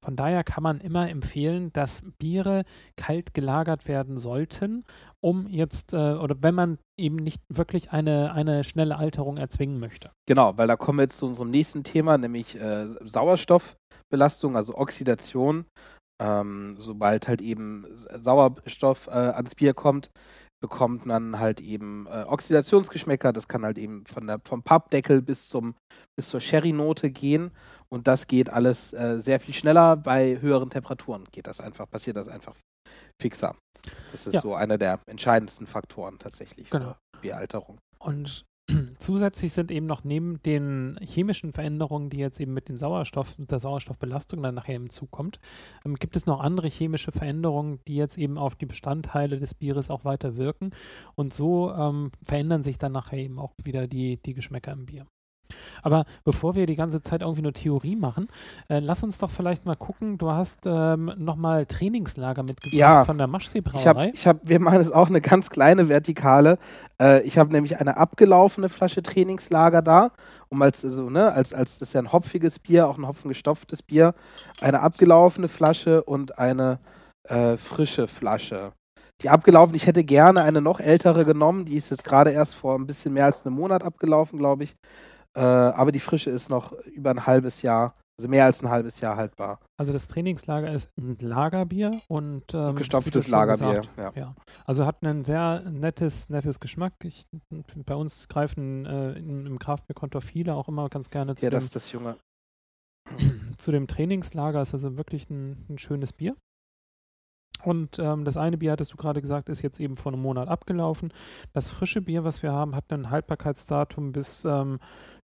Von 0.00 0.14
daher 0.14 0.44
kann 0.44 0.62
man 0.62 0.80
immer 0.80 1.10
empfehlen, 1.10 1.72
dass 1.72 2.04
Biere 2.18 2.62
kalt 2.96 3.34
gelagert 3.34 3.88
werden 3.88 4.18
sollten, 4.18 4.84
um 5.20 5.48
jetzt, 5.48 5.92
äh, 5.92 6.14
oder 6.14 6.36
wenn 6.40 6.54
man 6.54 6.78
eben 6.96 7.16
nicht 7.16 7.42
wirklich 7.48 7.90
eine, 7.90 8.32
eine 8.32 8.62
schnelle 8.62 8.96
Alterung 8.96 9.38
erzwingen 9.38 9.80
möchte. 9.80 10.12
Genau, 10.26 10.56
weil 10.56 10.68
da 10.68 10.76
kommen 10.76 10.98
wir 10.98 11.04
jetzt 11.04 11.18
zu 11.18 11.26
unserem 11.26 11.50
nächsten 11.50 11.82
Thema, 11.82 12.16
nämlich 12.16 12.54
äh, 12.54 12.86
Sauerstoff. 13.04 13.76
Belastung, 14.12 14.56
also 14.56 14.76
Oxidation. 14.76 15.64
Ähm, 16.22 16.76
sobald 16.78 17.26
halt 17.26 17.40
eben 17.40 17.84
Sauerstoff 18.22 19.08
äh, 19.08 19.10
ans 19.10 19.56
Bier 19.56 19.74
kommt, 19.74 20.10
bekommt 20.62 21.04
man 21.04 21.40
halt 21.40 21.60
eben 21.60 22.06
äh, 22.06 22.24
Oxidationsgeschmäcker. 22.28 23.32
Das 23.32 23.48
kann 23.48 23.64
halt 23.64 23.76
eben 23.76 24.06
von 24.06 24.28
der, 24.28 24.40
vom 24.44 24.62
Pappdeckel 24.62 25.20
bis, 25.20 25.48
zum, 25.48 25.74
bis 26.16 26.28
zur 26.28 26.40
Sherry-Note 26.40 27.10
gehen. 27.10 27.50
Und 27.88 28.06
das 28.06 28.28
geht 28.28 28.50
alles 28.50 28.92
äh, 28.92 29.20
sehr 29.20 29.40
viel 29.40 29.54
schneller. 29.54 29.96
Bei 29.96 30.40
höheren 30.40 30.70
Temperaturen 30.70 31.24
geht 31.32 31.48
das 31.48 31.58
einfach, 31.60 31.90
passiert 31.90 32.16
das 32.16 32.28
einfach 32.28 32.54
fixer. 33.20 33.56
Das 34.12 34.28
ist 34.28 34.34
ja. 34.34 34.40
so 34.40 34.54
einer 34.54 34.78
der 34.78 35.00
entscheidendsten 35.06 35.66
Faktoren 35.66 36.20
tatsächlich 36.20 36.70
genau. 36.70 36.94
für 37.16 37.20
Bieralterung. 37.20 37.78
Und 37.98 38.44
Zusätzlich 39.02 39.52
sind 39.52 39.72
eben 39.72 39.86
noch 39.86 40.04
neben 40.04 40.40
den 40.44 40.96
chemischen 41.02 41.52
Veränderungen, 41.52 42.08
die 42.08 42.18
jetzt 42.18 42.38
eben 42.38 42.54
mit 42.54 42.68
dem 42.68 42.76
Sauerstoff, 42.76 43.34
der 43.36 43.58
Sauerstoffbelastung 43.58 44.40
dann 44.44 44.54
nachher 44.54 44.74
hinzukommt, 44.74 45.40
ähm, 45.84 45.96
gibt 45.96 46.14
es 46.14 46.26
noch 46.26 46.38
andere 46.38 46.68
chemische 46.68 47.10
Veränderungen, 47.10 47.80
die 47.88 47.96
jetzt 47.96 48.16
eben 48.16 48.38
auf 48.38 48.54
die 48.54 48.66
Bestandteile 48.66 49.40
des 49.40 49.54
Bieres 49.54 49.90
auch 49.90 50.04
weiter 50.04 50.36
wirken. 50.36 50.70
Und 51.16 51.34
so 51.34 51.72
ähm, 51.72 52.12
verändern 52.22 52.62
sich 52.62 52.78
dann 52.78 52.92
nachher 52.92 53.18
eben 53.18 53.40
auch 53.40 53.54
wieder 53.64 53.88
die, 53.88 54.18
die 54.22 54.34
Geschmäcker 54.34 54.70
im 54.70 54.86
Bier. 54.86 55.08
Aber 55.82 56.04
bevor 56.24 56.54
wir 56.54 56.66
die 56.66 56.76
ganze 56.76 57.02
Zeit 57.02 57.22
irgendwie 57.22 57.42
nur 57.42 57.52
Theorie 57.52 57.96
machen, 57.96 58.28
äh, 58.68 58.78
lass 58.78 59.02
uns 59.02 59.18
doch 59.18 59.30
vielleicht 59.30 59.64
mal 59.64 59.76
gucken. 59.76 60.18
Du 60.18 60.30
hast 60.30 60.60
ähm, 60.66 61.12
nochmal 61.16 61.66
Trainingslager 61.66 62.42
mitgebracht 62.42 62.74
ja, 62.74 63.04
von 63.04 63.18
der 63.18 63.26
Maschsee-Brauerei. 63.26 64.10
Ich 64.14 64.26
hab, 64.26 64.38
ich 64.38 64.42
hab, 64.42 64.48
wir 64.48 64.60
machen 64.60 64.78
jetzt 64.78 64.94
auch 64.94 65.08
eine 65.08 65.20
ganz 65.20 65.50
kleine 65.50 65.88
Vertikale. 65.88 66.58
Äh, 67.00 67.22
ich 67.22 67.38
habe 67.38 67.52
nämlich 67.52 67.80
eine 67.80 67.96
abgelaufene 67.96 68.68
Flasche 68.68 69.02
Trainingslager 69.02 69.82
da, 69.82 70.10
um 70.48 70.62
als, 70.62 70.84
also, 70.84 71.10
ne, 71.10 71.32
als, 71.32 71.52
als 71.52 71.78
das 71.78 71.88
ist 71.88 71.94
ja 71.94 72.00
ein 72.00 72.12
hopfiges 72.12 72.58
Bier, 72.58 72.88
auch 72.88 72.98
ein 72.98 73.06
hopfengestopftes 73.06 73.82
Bier, 73.82 74.14
eine 74.60 74.80
abgelaufene 74.80 75.48
Flasche 75.48 76.02
und 76.02 76.38
eine 76.38 76.78
äh, 77.24 77.56
frische 77.56 78.08
Flasche. 78.08 78.72
Die 79.22 79.30
abgelaufen, 79.30 79.74
ich 79.74 79.86
hätte 79.86 80.02
gerne 80.02 80.42
eine 80.42 80.60
noch 80.60 80.80
ältere 80.80 81.24
genommen, 81.24 81.64
die 81.64 81.76
ist 81.76 81.90
jetzt 81.90 82.04
gerade 82.04 82.30
erst 82.30 82.56
vor 82.56 82.74
ein 82.76 82.86
bisschen 82.86 83.12
mehr 83.12 83.26
als 83.26 83.46
einem 83.46 83.54
Monat 83.54 83.84
abgelaufen, 83.84 84.38
glaube 84.38 84.64
ich. 84.64 84.74
Äh, 85.34 85.40
aber 85.40 85.92
die 85.92 86.00
Frische 86.00 86.30
ist 86.30 86.50
noch 86.50 86.72
über 86.86 87.10
ein 87.10 87.26
halbes 87.26 87.62
Jahr, 87.62 87.94
also 88.18 88.28
mehr 88.28 88.44
als 88.44 88.62
ein 88.62 88.68
halbes 88.68 89.00
Jahr 89.00 89.16
haltbar. 89.16 89.58
Also 89.78 89.92
das 89.92 90.06
Trainingslager 90.06 90.70
ist 90.72 90.90
ein 90.98 91.16
Lagerbier 91.18 92.00
und 92.08 92.52
ähm, 92.52 92.76
gestopftes 92.76 93.28
Lagerbier. 93.28 93.82
Ja. 93.96 94.12
ja. 94.14 94.34
Also 94.64 94.84
hat 94.84 95.02
ein 95.02 95.24
sehr 95.24 95.62
nettes, 95.70 96.28
nettes 96.28 96.60
Geschmack. 96.60 96.92
Ich, 97.02 97.24
bei 97.86 97.94
uns 97.94 98.28
greifen 98.28 98.84
äh, 98.84 99.12
im, 99.12 99.46
im 99.46 99.58
Kraftbierkontor 99.58 100.20
viele 100.20 100.54
auch 100.54 100.68
immer 100.68 100.88
ganz 100.88 101.08
gerne 101.08 101.34
zu. 101.34 101.46
Ja, 101.46 101.50
das 101.50 101.64
ist 101.64 101.76
das 101.76 101.90
Junge. 101.92 102.16
Zu 103.58 103.72
dem 103.72 103.88
Trainingslager 103.88 104.62
ist 104.62 104.74
also 104.74 104.96
wirklich 104.96 105.28
ein, 105.30 105.66
ein 105.68 105.78
schönes 105.78 106.12
Bier. 106.12 106.36
Und 107.64 107.98
ähm, 107.98 108.24
das 108.24 108.36
eine 108.36 108.58
Bier, 108.58 108.72
hattest 108.72 108.92
du 108.92 108.96
gerade 108.96 109.20
gesagt, 109.20 109.48
ist 109.48 109.62
jetzt 109.62 109.78
eben 109.78 109.96
vor 109.96 110.12
einem 110.12 110.22
Monat 110.22 110.48
abgelaufen. 110.48 111.12
Das 111.52 111.68
frische 111.68 112.00
Bier, 112.00 112.24
was 112.24 112.42
wir 112.42 112.52
haben, 112.52 112.74
hat 112.74 112.92
ein 112.92 113.10
Haltbarkeitsdatum 113.10 114.12
bis 114.12 114.44
ähm, 114.44 114.80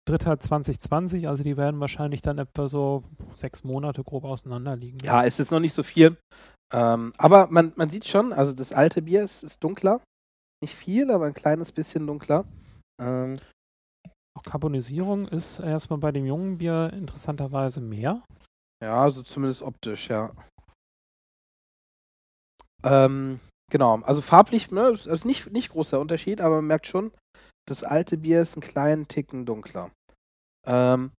3.2020, 0.07 1.27
also 1.27 1.43
die 1.43 1.57
werden 1.57 1.79
wahrscheinlich 1.79 2.21
dann 2.21 2.37
etwa 2.37 2.67
so 2.67 3.03
sechs 3.33 3.63
Monate 3.63 4.03
grob 4.03 4.23
auseinander 4.23 4.75
liegen. 4.75 4.97
Ja, 5.03 5.25
es 5.25 5.39
ist 5.39 5.51
noch 5.51 5.59
nicht 5.59 5.73
so 5.73 5.83
viel. 5.83 6.17
Ähm, 6.73 7.13
aber 7.17 7.47
man, 7.47 7.73
man 7.75 7.89
sieht 7.89 8.07
schon, 8.07 8.33
also 8.33 8.53
das 8.53 8.73
alte 8.73 9.01
Bier 9.01 9.23
ist, 9.23 9.43
ist 9.43 9.63
dunkler. 9.63 10.01
Nicht 10.61 10.75
viel, 10.75 11.11
aber 11.11 11.25
ein 11.25 11.33
kleines 11.33 11.71
bisschen 11.71 12.07
dunkler. 12.07 12.45
Ähm, 13.01 13.39
Auch 14.37 14.43
Karbonisierung 14.43 15.27
ist 15.27 15.59
erstmal 15.59 15.99
bei 15.99 16.11
dem 16.11 16.25
jungen 16.25 16.57
Bier 16.57 16.91
interessanterweise 16.93 17.81
mehr. 17.81 18.23
Ja, 18.83 19.03
also 19.03 19.21
zumindest 19.23 19.61
optisch, 19.61 20.09
ja. 20.09 20.31
Ähm, 22.83 23.39
genau, 23.71 24.01
also 24.01 24.21
farblich 24.21 24.71
ne, 24.71 24.89
ist, 24.89 25.07
ist 25.07 25.25
nicht, 25.25 25.51
nicht 25.51 25.71
großer 25.71 25.99
Unterschied, 25.99 26.41
aber 26.41 26.55
man 26.57 26.67
merkt 26.67 26.87
schon, 26.87 27.11
das 27.67 27.83
alte 27.83 28.17
Bier 28.17 28.41
ist 28.41 28.55
einen 28.55 28.61
kleinen 28.61 29.07
Ticken 29.07 29.45
dunkler. 29.45 29.91
Ähm, 30.65 31.11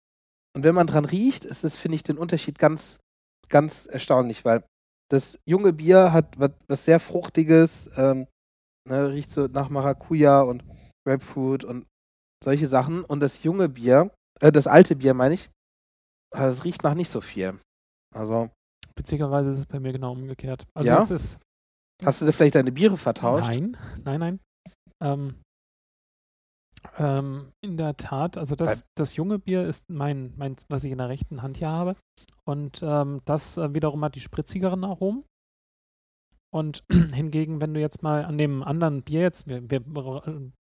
und 0.57 0.65
wenn 0.65 0.75
man 0.75 0.87
dran 0.87 1.05
riecht, 1.05 1.45
ist 1.45 1.65
es, 1.65 1.77
finde 1.77 1.97
ich, 1.97 2.03
den 2.03 2.19
Unterschied 2.19 2.59
ganz, 2.59 2.99
ganz 3.49 3.87
erstaunlich, 3.87 4.45
weil 4.45 4.65
das 5.11 5.39
junge 5.49 5.73
Bier 5.73 6.13
hat 6.13 6.39
was, 6.39 6.51
was 6.67 6.85
sehr 6.85 7.01
Fruchtiges, 7.01 7.91
ähm, 7.97 8.27
ne, 8.89 9.11
riecht 9.13 9.31
so 9.31 9.47
nach 9.47 9.69
Maracuja 9.69 10.43
und 10.43 10.65
Grapefruit 11.07 11.65
und 11.65 11.87
solche 12.43 12.69
Sachen. 12.69 13.05
Und 13.05 13.21
das 13.21 13.43
junge 13.43 13.69
Bier, 13.69 14.11
äh, 14.41 14.53
das 14.53 14.67
alte 14.67 14.97
Bier 14.97 15.15
meine 15.15 15.35
ich, 15.35 15.51
das 16.31 16.65
riecht 16.65 16.83
nach 16.83 16.95
nicht 16.95 17.11
so 17.11 17.21
viel. 17.21 17.59
Also. 18.15 18.51
Beziehungsweise 18.95 19.51
ist 19.51 19.59
es 19.59 19.67
bei 19.67 19.81
mir 19.81 19.93
genau 19.93 20.13
umgekehrt. 20.13 20.67
Also 20.75 20.91
ja? 20.91 21.07
Hast 22.05 22.21
du 22.21 22.27
da 22.27 22.33
vielleicht 22.33 22.55
deine 22.55 22.73
Biere 22.73 22.97
vertauscht? 22.97 23.47
Nein, 23.47 23.77
nein, 24.05 24.21
nein. 24.21 24.41
Ähm, 25.01 25.41
ähm, 26.99 27.53
in 27.61 27.77
der 27.77 27.97
Tat, 27.97 28.37
also 28.37 28.57
das, 28.57 28.85
das 28.97 29.17
junge 29.17 29.39
Bier 29.39 29.65
ist 29.65 29.89
mein, 29.89 30.35
mein, 30.37 30.57
was 30.69 30.85
ich 30.85 30.93
in 30.93 30.99
der 30.99 31.09
rechten 31.09 31.43
Hand 31.43 31.57
hier 31.57 31.69
habe. 31.69 31.97
Und 32.45 32.81
ähm, 32.83 33.21
das 33.25 33.57
äh, 33.57 33.73
wiederum 33.73 34.05
hat 34.05 34.15
die 34.15 34.21
spritzigeren 34.21 34.85
Aromen. 34.85 35.25
Und 36.53 36.85
hingegen, 37.13 37.61
wenn 37.61 37.75
du 37.75 37.81
jetzt 37.81 38.03
mal 38.03 38.25
an 38.25 38.39
dem 38.39 38.63
anderen 38.63 39.03
Bier 39.03 39.21
jetzt, 39.21 39.47
wir, 39.47 39.71
wir 39.71 40.53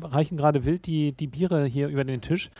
reichen 0.00 0.36
gerade 0.36 0.64
wild 0.64 0.86
die, 0.86 1.12
die 1.12 1.26
Biere 1.26 1.64
hier 1.64 1.88
über 1.88 2.04
den 2.04 2.20
Tisch, 2.20 2.50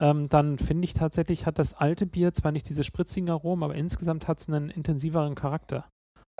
ähm, 0.00 0.28
dann 0.28 0.58
finde 0.58 0.84
ich 0.84 0.94
tatsächlich, 0.94 1.46
hat 1.46 1.58
das 1.58 1.74
alte 1.74 2.06
Bier 2.06 2.34
zwar 2.34 2.52
nicht 2.52 2.68
diese 2.68 2.84
spritzigen 2.84 3.30
Aromen, 3.30 3.62
aber 3.62 3.74
insgesamt 3.74 4.26
hat 4.26 4.40
es 4.40 4.48
einen 4.48 4.70
intensiveren 4.70 5.34
Charakter. 5.34 5.88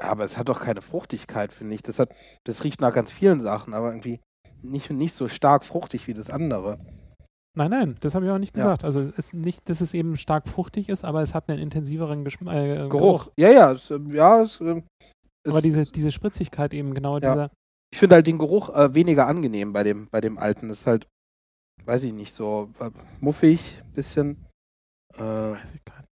Aber 0.01 0.24
es 0.24 0.36
hat 0.36 0.49
doch 0.49 0.61
keine 0.61 0.82
Fruchtigkeit, 0.82 1.53
finde 1.53 1.74
ich. 1.74 1.82
Das, 1.82 1.99
hat, 1.99 2.14
das 2.45 2.64
riecht 2.64 2.80
nach 2.80 2.93
ganz 2.93 3.12
vielen 3.12 3.40
Sachen, 3.40 3.72
aber 3.74 3.90
irgendwie 3.90 4.20
nicht, 4.62 4.90
nicht 4.90 5.14
so 5.14 5.28
stark 5.28 5.64
fruchtig 5.64 6.06
wie 6.06 6.14
das 6.14 6.30
andere. 6.30 6.78
Nein, 7.54 7.70
nein, 7.70 7.96
das 8.00 8.14
habe 8.14 8.24
ich 8.24 8.30
auch 8.30 8.38
nicht 8.38 8.54
gesagt. 8.54 8.82
Ja. 8.82 8.86
Also 8.86 9.00
es 9.00 9.10
ist 9.18 9.34
nicht, 9.34 9.68
dass 9.68 9.82
es 9.82 9.92
eben 9.92 10.16
stark 10.16 10.48
fruchtig 10.48 10.88
ist, 10.88 11.04
aber 11.04 11.20
es 11.20 11.34
hat 11.34 11.50
einen 11.50 11.58
intensiveren 11.58 12.24
Geschm 12.24 12.48
äh, 12.48 12.88
Geruch. 12.88 12.90
Geruch. 12.90 13.30
Ja, 13.36 13.50
ja, 13.50 13.72
es, 13.72 13.92
ja. 14.08 14.40
Es, 14.40 14.60
äh, 14.60 14.82
aber 15.46 15.60
diese, 15.60 15.84
diese 15.84 16.10
Spritzigkeit 16.10 16.72
eben, 16.72 16.94
genau 16.94 17.18
ja. 17.18 17.20
dieser. 17.20 17.50
Ich 17.92 17.98
finde 17.98 18.14
halt 18.14 18.26
den 18.26 18.38
Geruch 18.38 18.70
äh, 18.70 18.94
weniger 18.94 19.26
angenehm 19.26 19.74
bei 19.74 19.82
dem, 19.82 20.08
bei 20.08 20.22
dem 20.22 20.38
alten. 20.38 20.68
Das 20.68 20.80
ist 20.80 20.86
halt, 20.86 21.06
weiß 21.84 22.04
ich 22.04 22.14
nicht, 22.14 22.32
so 22.32 22.70
äh, 22.80 22.90
muffig, 23.20 23.82
bisschen. 23.94 24.46
Äh, 25.14 25.20
weiß 25.20 25.74
ich 25.74 25.84
gar 25.84 25.98
nicht. 25.98 26.08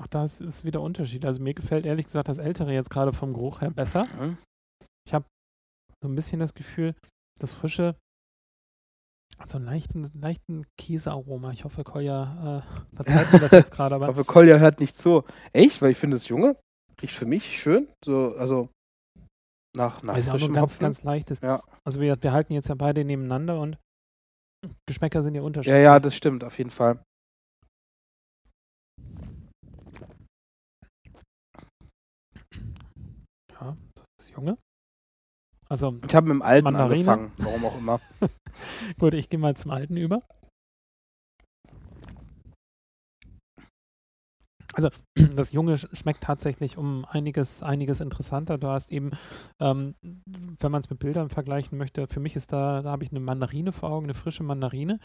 Auch 0.00 0.06
da 0.06 0.24
ist, 0.24 0.40
ist 0.40 0.64
wieder 0.64 0.80
Unterschied. 0.80 1.26
Also 1.26 1.42
mir 1.42 1.52
gefällt 1.52 1.84
ehrlich 1.84 2.06
gesagt 2.06 2.28
das 2.28 2.38
ältere 2.38 2.72
jetzt 2.72 2.88
gerade 2.88 3.12
vom 3.12 3.34
Geruch 3.34 3.60
her 3.60 3.70
besser. 3.70 4.06
Mhm. 4.18 4.38
Ich 5.06 5.12
habe 5.12 5.26
so 6.02 6.08
ein 6.08 6.14
bisschen 6.14 6.38
das 6.38 6.54
Gefühl, 6.54 6.94
das 7.40 7.52
frische, 7.52 7.96
so 9.46 9.56
einen 9.56 9.66
leichten, 9.66 10.10
leichten 10.14 10.66
Käsearoma. 10.76 11.52
Ich 11.52 11.64
hoffe, 11.64 11.82
Kolja 11.82 12.62
äh, 12.62 12.96
verzeiht 12.96 13.32
mir 13.32 13.40
das 13.40 13.50
jetzt 13.52 13.72
gerade. 13.72 13.96
Ich 14.00 14.06
hoffe, 14.06 14.24
Kolja 14.24 14.58
hört 14.58 14.80
nicht 14.80 14.96
zu. 14.96 15.24
Echt? 15.52 15.80
Weil 15.82 15.92
ich 15.92 15.96
finde 15.96 16.16
das 16.16 16.28
Junge 16.28 16.56
riecht 17.02 17.14
für 17.14 17.26
mich 17.26 17.60
schön. 17.60 17.88
So, 18.04 18.34
also 18.36 18.68
nach, 19.76 20.02
nach 20.02 20.14
also 20.14 20.30
frischem 20.32 20.52
auch 20.52 20.60
ganz, 20.60 20.78
ganz 20.78 21.02
leichtes. 21.02 21.40
Ja. 21.40 21.62
Also 21.84 22.00
wir, 22.00 22.22
wir 22.22 22.32
halten 22.32 22.52
jetzt 22.52 22.68
ja 22.68 22.74
beide 22.74 23.04
nebeneinander 23.04 23.60
und 23.60 23.78
Geschmäcker 24.86 25.22
sind 25.22 25.34
ja 25.34 25.42
unterschiedlich. 25.42 25.74
Ja, 25.74 25.94
ja, 25.94 26.00
das 26.00 26.14
stimmt, 26.14 26.44
auf 26.44 26.58
jeden 26.58 26.70
Fall. 26.70 27.02
Ja, 33.52 33.76
das 33.94 34.06
ist 34.18 34.30
Junge. 34.30 34.58
Also 35.70 35.94
Ich 36.04 36.14
habe 36.16 36.26
mit 36.26 36.34
dem 36.34 36.42
alten 36.42 36.64
Mandarine. 36.64 37.12
angefangen, 37.12 37.32
warum 37.38 37.64
auch 37.64 37.78
immer. 37.78 38.00
gut, 38.98 39.14
ich 39.14 39.28
gehe 39.30 39.38
mal 39.38 39.56
zum 39.56 39.70
alten 39.70 39.96
über. 39.96 40.22
Also 44.74 44.88
das 45.36 45.52
Junge 45.52 45.74
sch- 45.74 45.94
schmeckt 45.96 46.22
tatsächlich 46.22 46.76
um 46.78 47.04
einiges, 47.04 47.62
einiges 47.62 48.00
interessanter. 48.00 48.56
Du 48.58 48.68
hast 48.68 48.92
eben, 48.92 49.10
ähm, 49.58 49.94
wenn 50.60 50.70
man 50.70 50.80
es 50.80 50.90
mit 50.90 50.98
Bildern 51.00 51.28
vergleichen 51.28 51.76
möchte, 51.76 52.06
für 52.06 52.20
mich 52.20 52.36
ist 52.36 52.52
da, 52.52 52.82
da 52.82 52.90
habe 52.90 53.02
ich 53.04 53.10
eine 53.10 53.20
Mandarine 53.20 53.72
vor 53.72 53.90
Augen, 53.90 54.06
eine 54.06 54.14
frische 54.14 54.42
Mandarine. 54.42 55.00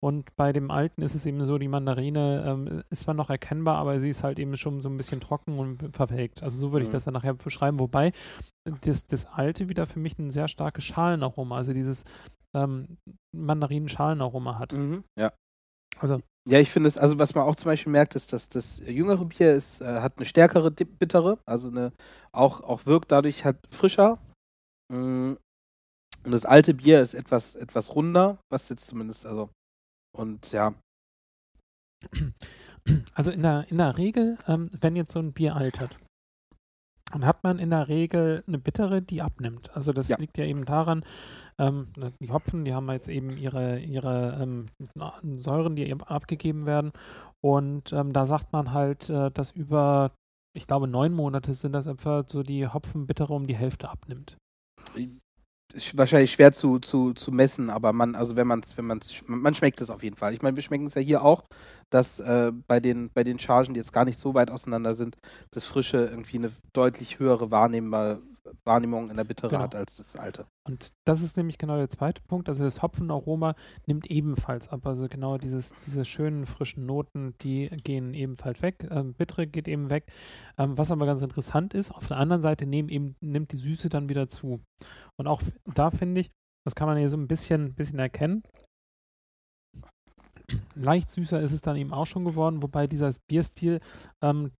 Und 0.00 0.34
bei 0.36 0.52
dem 0.52 0.70
alten 0.70 1.02
ist 1.02 1.14
es 1.14 1.26
eben 1.26 1.44
so, 1.44 1.58
die 1.58 1.68
Mandarine 1.68 2.44
ähm, 2.46 2.82
ist 2.90 3.00
zwar 3.02 3.14
noch 3.14 3.30
erkennbar, 3.30 3.76
aber 3.78 3.98
sie 4.00 4.08
ist 4.08 4.22
halt 4.22 4.38
eben 4.38 4.56
schon 4.56 4.80
so 4.80 4.88
ein 4.88 4.96
bisschen 4.96 5.20
trocken 5.20 5.58
und 5.58 5.94
verwelkt. 5.94 6.42
Also 6.42 6.58
so 6.58 6.72
würde 6.72 6.84
ich 6.84 6.90
Mhm. 6.90 6.92
das 6.92 7.04
dann 7.04 7.14
nachher 7.14 7.34
beschreiben. 7.34 7.78
Wobei 7.80 8.12
das, 8.82 9.06
das 9.06 9.26
alte 9.26 9.68
wieder 9.68 9.86
für 9.86 9.98
mich 9.98 10.18
ein 10.18 10.30
sehr 10.30 10.46
starkes 10.48 10.84
Schalenaroma, 10.84 11.56
also 11.56 11.72
dieses 11.72 12.04
ähm, 12.54 12.98
Mandarinen-Schalenaroma 13.32 14.58
hat. 14.58 14.72
Mhm. 14.72 15.04
Ja. 15.18 15.32
Also 15.98 16.20
Ja, 16.48 16.58
ich 16.60 16.70
finde 16.70 16.88
es, 16.88 16.96
also 16.96 17.18
was 17.18 17.34
man 17.34 17.44
auch 17.44 17.56
zum 17.56 17.66
Beispiel 17.66 17.92
merkt, 17.92 18.14
ist, 18.14 18.32
dass 18.32 18.48
das 18.48 18.78
jüngere 18.86 19.24
Bier 19.26 19.52
ist, 19.52 19.82
äh, 19.82 20.00
hat 20.00 20.14
eine 20.16 20.24
stärkere 20.24 20.70
bittere, 20.70 21.38
also 21.44 21.68
eine, 21.68 21.92
auch, 22.32 22.62
auch 22.62 22.86
wirkt 22.86 23.12
dadurch 23.12 23.44
halt 23.44 23.58
frischer. 23.70 24.18
Mm. 24.90 25.34
Und 26.24 26.32
das 26.32 26.44
alte 26.44 26.74
Bier 26.74 27.00
ist 27.00 27.14
etwas, 27.14 27.54
etwas 27.54 27.94
runder, 27.94 28.38
was 28.50 28.68
jetzt 28.70 28.86
zumindest, 28.86 29.26
also, 29.26 29.50
und 30.16 30.50
ja, 30.52 30.74
Also 33.14 33.30
in 33.30 33.42
der, 33.42 33.66
in 33.68 33.78
der 33.78 33.98
Regel, 33.98 34.38
ähm, 34.46 34.70
wenn 34.80 34.96
jetzt 34.96 35.12
so 35.12 35.18
ein 35.18 35.32
Bier 35.32 35.56
altert, 35.56 35.96
dann 37.12 37.24
hat 37.24 37.42
man 37.42 37.58
in 37.58 37.70
der 37.70 37.88
Regel 37.88 38.42
eine 38.46 38.58
bittere, 38.58 39.00
die 39.02 39.22
abnimmt. 39.22 39.74
Also 39.74 39.92
das 39.92 40.08
Ja. 40.08 40.16
liegt 40.18 40.36
ja 40.38 40.44
eben 40.44 40.64
daran, 40.64 41.04
ähm, 41.58 41.88
die 42.20 42.30
Hopfen, 42.30 42.64
die 42.64 42.74
haben 42.74 42.90
jetzt 42.90 43.08
eben 43.08 43.36
ihre, 43.36 43.78
ihre 43.80 44.38
ähm, 44.40 44.66
Säuren, 45.38 45.76
die 45.76 45.84
eben 45.88 46.02
abgegeben 46.02 46.66
werden. 46.66 46.92
Und 47.40 47.92
ähm, 47.92 48.12
da 48.12 48.24
sagt 48.26 48.52
man 48.52 48.72
halt, 48.72 49.08
äh, 49.10 49.30
dass 49.30 49.52
über, 49.52 50.12
ich 50.56 50.66
glaube, 50.66 50.88
neun 50.88 51.12
Monate 51.12 51.54
sind 51.54 51.72
das 51.72 51.86
etwa 51.86 52.24
so 52.26 52.42
die 52.42 52.66
Hopfenbittere 52.66 53.32
um 53.32 53.46
die 53.46 53.56
Hälfte 53.56 53.88
abnimmt. 53.88 54.36
Ist 55.72 55.96
wahrscheinlich 55.96 56.32
schwer 56.32 56.52
zu, 56.52 56.78
zu, 56.78 57.12
zu 57.12 57.30
messen, 57.30 57.70
aber 57.70 57.92
man, 57.92 58.14
also 58.14 58.36
wenn 58.36 58.46
man 58.46 58.62
wenn 58.76 58.86
man 58.86 59.00
man 59.26 59.54
schmeckt 59.54 59.80
es 59.80 59.90
auf 59.90 60.02
jeden 60.02 60.16
Fall. 60.16 60.34
Ich 60.34 60.42
meine, 60.42 60.56
wir 60.56 60.62
schmecken 60.62 60.86
es 60.86 60.94
ja 60.94 61.02
hier 61.02 61.22
auch, 61.22 61.44
dass 61.90 62.20
äh, 62.20 62.52
bei 62.66 62.80
den, 62.80 63.10
bei 63.12 63.24
den 63.24 63.38
Chargen, 63.38 63.74
die 63.74 63.78
jetzt 63.78 63.92
gar 63.92 64.04
nicht 64.04 64.18
so 64.18 64.34
weit 64.34 64.50
auseinander 64.50 64.94
sind, 64.94 65.16
das 65.50 65.66
Frische 65.66 65.98
irgendwie 65.98 66.38
eine 66.38 66.50
deutlich 66.72 67.18
höhere 67.18 67.50
Wahrnehmbar, 67.50 68.18
Wahrnehmung 68.64 69.10
in 69.10 69.16
der 69.16 69.24
Bittere 69.24 69.50
Genau. 69.50 69.62
hat 69.62 69.74
als 69.74 69.96
das 69.96 70.16
Alte. 70.16 70.46
Und 70.66 70.92
das 71.06 71.22
ist 71.22 71.36
nämlich 71.36 71.58
genau 71.58 71.76
der 71.76 71.90
zweite 71.90 72.22
Punkt. 72.22 72.48
Also 72.48 72.64
das 72.64 72.82
Hopfenaroma 72.82 73.54
nimmt 73.86 74.10
ebenfalls 74.10 74.68
ab. 74.68 74.86
Also 74.86 75.08
genau 75.08 75.38
dieses, 75.38 75.74
diese 75.86 76.04
schönen 76.04 76.46
frischen 76.46 76.86
Noten, 76.86 77.34
die 77.42 77.68
gehen 77.84 78.14
ebenfalls 78.14 78.62
weg. 78.62 78.86
Ähm, 78.90 79.14
Bittere 79.14 79.46
geht 79.46 79.68
eben 79.68 79.90
weg. 79.90 80.10
Ähm, 80.58 80.76
was 80.76 80.90
aber 80.90 81.06
ganz 81.06 81.22
interessant 81.22 81.74
ist, 81.74 81.90
auf 81.90 82.08
der 82.08 82.18
anderen 82.18 82.42
Seite 82.42 82.66
nehmen 82.66 82.88
eben, 82.88 83.16
nimmt 83.20 83.52
die 83.52 83.56
Süße 83.56 83.88
dann 83.88 84.08
wieder 84.08 84.28
zu. 84.28 84.60
Und 85.16 85.26
auch 85.26 85.42
da 85.64 85.90
finde 85.90 86.20
ich, 86.22 86.30
das 86.64 86.74
kann 86.74 86.86
man 86.86 86.98
hier 86.98 87.08
so 87.08 87.16
ein 87.16 87.28
bisschen, 87.28 87.74
bisschen 87.74 87.98
erkennen. 87.98 88.42
Leicht 90.74 91.10
süßer 91.10 91.40
ist 91.40 91.52
es 91.52 91.60
dann 91.60 91.76
eben 91.76 91.92
auch 91.92 92.06
schon 92.06 92.24
geworden, 92.24 92.62
wobei 92.62 92.86
dieser 92.86 93.12
Bierstil, 93.28 93.80
ähm, 94.22 94.52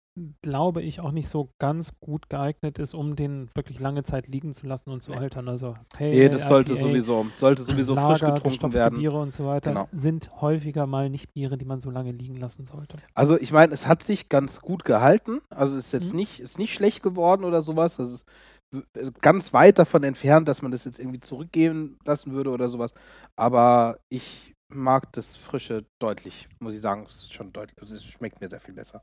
glaube 0.42 0.82
ich, 0.82 1.00
auch 1.00 1.12
nicht 1.12 1.28
so 1.28 1.50
ganz 1.58 1.92
gut 2.00 2.28
geeignet 2.28 2.78
ist, 2.78 2.94
um 2.94 3.16
den 3.16 3.48
wirklich 3.54 3.78
lange 3.80 4.02
Zeit 4.02 4.26
liegen 4.28 4.54
zu 4.54 4.66
lassen 4.66 4.90
und 4.90 5.02
zu 5.02 5.12
altern. 5.14 5.48
Also 5.48 5.76
Pale 5.92 6.10
Nee, 6.10 6.28
das 6.28 6.48
sollte 6.48 6.72
IPA, 6.72 6.82
sowieso, 6.82 7.26
sollte 7.34 7.62
sowieso 7.62 7.94
frisch 7.96 8.20
Lager, 8.20 8.34
getrunken 8.34 8.72
werden. 8.72 8.98
Biere 8.98 9.20
und 9.20 9.32
so 9.32 9.46
weiter 9.46 9.70
Genau. 9.70 9.88
sind 9.92 10.30
häufiger 10.40 10.86
mal 10.86 11.10
nicht 11.10 11.32
Biere, 11.34 11.58
die 11.58 11.64
man 11.64 11.80
so 11.80 11.90
lange 11.90 12.12
liegen 12.12 12.36
lassen 12.36 12.64
sollte. 12.64 12.96
Also 13.14 13.38
ich 13.38 13.52
meine, 13.52 13.72
es 13.72 13.86
hat 13.86 14.02
sich 14.02 14.28
ganz 14.28 14.60
gut 14.60 14.84
gehalten. 14.84 15.40
Also 15.50 15.76
es 15.76 15.86
ist 15.86 15.92
jetzt 15.92 16.10
Mhm. 16.12 16.16
nicht, 16.16 16.40
ist 16.40 16.58
nicht 16.58 16.72
schlecht 16.74 17.02
geworden 17.02 17.44
oder 17.44 17.62
sowas. 17.62 17.96
Das 17.96 18.10
ist 18.10 18.26
w- 18.70 18.82
ganz 19.20 19.52
weit 19.52 19.78
davon 19.78 20.02
entfernt, 20.02 20.48
dass 20.48 20.62
man 20.62 20.70
das 20.72 20.84
jetzt 20.84 20.98
irgendwie 20.98 21.20
zurückgehen 21.20 21.98
lassen 22.04 22.32
würde 22.32 22.50
oder 22.50 22.68
sowas. 22.68 22.92
Aber 23.36 23.98
ich 24.08 24.54
mag 24.70 25.10
das 25.12 25.36
Frische 25.36 25.86
deutlich, 25.98 26.46
muss 26.60 26.74
ich 26.74 26.82
sagen. 26.82 27.06
Es 27.08 27.16
ist 27.22 27.32
schon 27.32 27.52
deutlich, 27.54 27.80
also 27.80 27.94
es 27.94 28.04
schmeckt 28.04 28.40
mir 28.40 28.50
sehr 28.50 28.60
viel 28.60 28.74
besser. 28.74 29.02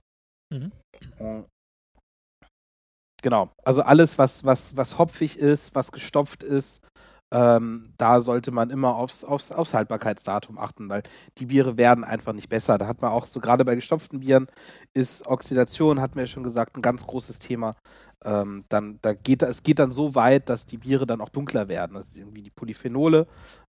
Mhm. 0.51 0.71
Und 1.19 1.45
Genau. 3.25 3.49
Also 3.63 3.81
alles, 3.81 4.17
was, 4.19 4.43
was, 4.45 4.77
was 4.77 4.99
hopfig 4.99 5.39
ist, 5.39 5.73
was 5.73 5.91
gestopft 5.91 6.43
ist, 6.43 6.79
ähm, 7.33 7.91
da 7.97 8.21
sollte 8.21 8.51
man 8.51 8.69
immer 8.69 8.95
aufs, 8.95 9.23
aufs, 9.23 9.51
aufs 9.51 9.73
Haltbarkeitsdatum 9.73 10.59
achten, 10.59 10.89
weil 10.89 11.01
die 11.39 11.47
Biere 11.47 11.75
werden 11.75 12.03
einfach 12.03 12.33
nicht 12.33 12.49
besser. 12.49 12.77
Da 12.77 12.85
hat 12.85 13.01
man 13.01 13.11
auch 13.11 13.25
so, 13.25 13.39
gerade 13.39 13.65
bei 13.65 13.73
gestopften 13.73 14.19
Bieren 14.19 14.45
ist 14.93 15.25
Oxidation, 15.27 15.99
hatten 16.01 16.15
wir 16.15 16.23
ja 16.23 16.27
schon 16.27 16.43
gesagt, 16.43 16.77
ein 16.77 16.83
ganz 16.83 17.07
großes 17.07 17.39
Thema. 17.39 17.75
Ähm, 18.23 18.63
dann, 18.69 18.99
da 19.01 19.13
geht, 19.13 19.41
es 19.41 19.63
geht 19.63 19.79
dann 19.79 19.91
so 19.91 20.13
weit, 20.13 20.47
dass 20.49 20.67
die 20.67 20.77
Biere 20.77 21.07
dann 21.07 21.21
auch 21.21 21.29
dunkler 21.29 21.67
werden. 21.67 21.97
Ist 21.97 22.15
irgendwie 22.15 22.43
die 22.43 22.51
Polyphenole 22.51 23.25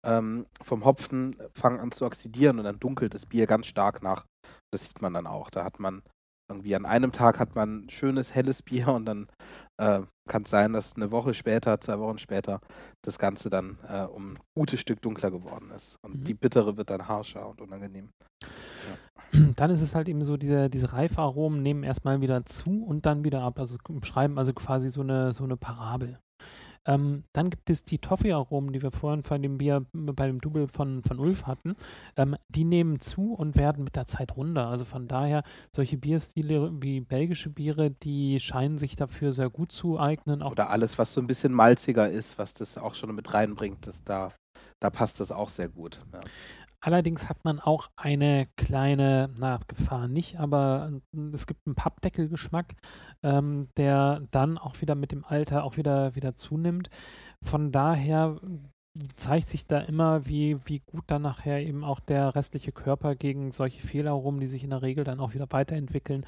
ähm, 0.03 0.47
vom 0.63 0.83
Hopfen 0.83 1.35
fangen 1.53 1.79
an 1.79 1.91
zu 1.91 2.05
oxidieren 2.05 2.57
und 2.57 2.65
dann 2.65 2.79
dunkelt 2.79 3.13
das 3.13 3.27
Bier 3.27 3.45
ganz 3.45 3.67
stark 3.67 4.01
nach. 4.01 4.25
Das 4.71 4.85
sieht 4.85 5.01
man 5.03 5.13
dann 5.13 5.27
auch. 5.27 5.51
Da 5.51 5.63
hat 5.63 5.79
man 5.79 6.01
irgendwie 6.49 6.75
an 6.75 6.85
einem 6.85 7.11
Tag 7.11 7.39
hat 7.39 7.55
man 7.55 7.89
schönes 7.89 8.33
helles 8.35 8.61
Bier 8.61 8.89
und 8.89 9.05
dann 9.05 9.27
äh, 9.77 10.01
kann 10.29 10.43
es 10.43 10.49
sein, 10.49 10.73
dass 10.73 10.95
eine 10.95 11.11
Woche 11.11 11.33
später, 11.33 11.79
zwei 11.81 11.99
Wochen 11.99 12.17
später, 12.17 12.61
das 13.03 13.17
Ganze 13.17 13.49
dann 13.49 13.77
äh, 13.87 14.03
um 14.03 14.33
ein 14.33 14.39
gutes 14.55 14.79
Stück 14.79 15.01
dunkler 15.01 15.31
geworden 15.31 15.71
ist. 15.75 15.95
Und 16.05 16.19
Mhm. 16.19 16.23
die 16.25 16.33
bittere 16.33 16.77
wird 16.77 16.89
dann 16.89 17.07
harscher 17.07 17.47
und 17.49 17.61
unangenehm. 17.61 18.09
Dann 19.55 19.71
ist 19.71 19.81
es 19.81 19.95
halt 19.95 20.07
eben 20.09 20.23
so, 20.23 20.37
diese, 20.37 20.69
diese 20.69 20.93
Reifaromen 20.93 21.63
nehmen 21.63 21.83
erstmal 21.83 22.21
wieder 22.21 22.45
zu 22.45 22.83
und 22.83 23.05
dann 23.05 23.23
wieder 23.23 23.41
ab. 23.41 23.59
Also 23.59 23.77
beschreiben 23.89 24.37
also 24.37 24.53
quasi 24.53 24.89
so 24.89 25.01
eine, 25.01 25.33
so 25.33 25.43
eine 25.43 25.57
Parabel. 25.57 26.19
Ähm, 26.85 27.23
dann 27.33 27.49
gibt 27.49 27.69
es 27.69 27.83
die 27.83 27.99
Toffee-Aromen, 27.99 28.73
die 28.73 28.81
wir 28.81 28.91
vorhin 28.91 29.21
bei 29.21 29.37
dem 29.37 29.57
Bier, 29.57 29.85
bei 29.93 30.27
dem 30.27 30.41
Double 30.41 30.67
von, 30.67 31.03
von 31.03 31.19
Ulf 31.19 31.45
hatten. 31.45 31.75
Ähm, 32.17 32.35
die 32.49 32.65
nehmen 32.65 32.99
zu 32.99 33.33
und 33.33 33.55
werden 33.55 33.83
mit 33.83 33.95
der 33.95 34.05
Zeit 34.05 34.35
runder. 34.35 34.67
Also 34.67 34.85
von 34.85 35.07
daher, 35.07 35.43
solche 35.71 35.97
Bierstile 35.97 36.71
wie 36.81 36.99
belgische 37.01 37.49
Biere, 37.49 37.91
die 37.91 38.39
scheinen 38.39 38.77
sich 38.77 38.95
dafür 38.95 39.33
sehr 39.33 39.49
gut 39.49 39.71
zu 39.71 39.99
eignen. 39.99 40.41
Oder 40.41 40.69
alles, 40.69 40.97
was 40.97 41.13
so 41.13 41.21
ein 41.21 41.27
bisschen 41.27 41.53
malziger 41.53 42.09
ist, 42.09 42.37
was 42.37 42.53
das 42.53 42.77
auch 42.77 42.95
schon 42.95 43.13
mit 43.15 43.33
reinbringt, 43.33 43.87
das 43.87 44.03
da, 44.03 44.31
da 44.79 44.89
passt 44.89 45.19
das 45.19 45.31
auch 45.31 45.49
sehr 45.49 45.69
gut. 45.69 46.05
Ja. 46.11 46.19
Allerdings 46.85 47.29
hat 47.29 47.45
man 47.45 47.61
auch 47.61 47.89
eine 47.95 48.45
kleine, 48.57 49.29
na, 49.37 49.57
Gefahr 49.67 50.09
nicht, 50.09 50.37
aber 50.37 50.91
es 51.31 51.47
gibt 51.47 51.65
einen 51.65 51.75
Pappdeckelgeschmack, 51.75 52.73
ähm, 53.23 53.69
der 53.77 54.21
dann 54.31 54.57
auch 54.57 54.81
wieder 54.81 54.93
mit 54.93 55.13
dem 55.13 55.23
Alter 55.23 55.63
auch 55.63 55.77
wieder, 55.77 56.13
wieder 56.15 56.35
zunimmt. 56.35 56.89
Von 57.41 57.71
daher 57.71 58.37
zeigt 59.15 59.47
sich 59.47 59.65
da 59.65 59.79
immer, 59.79 60.25
wie, 60.25 60.57
wie 60.65 60.79
gut 60.79 61.05
dann 61.07 61.21
nachher 61.21 61.61
eben 61.65 61.85
auch 61.85 62.01
der 62.01 62.35
restliche 62.35 62.73
Körper 62.73 63.15
gegen 63.15 63.53
solche 63.53 63.81
Fehlaromen, 63.81 64.41
die 64.41 64.47
sich 64.47 64.65
in 64.65 64.71
der 64.71 64.81
Regel 64.81 65.05
dann 65.05 65.21
auch 65.21 65.33
wieder 65.33 65.47
weiterentwickeln, 65.51 66.25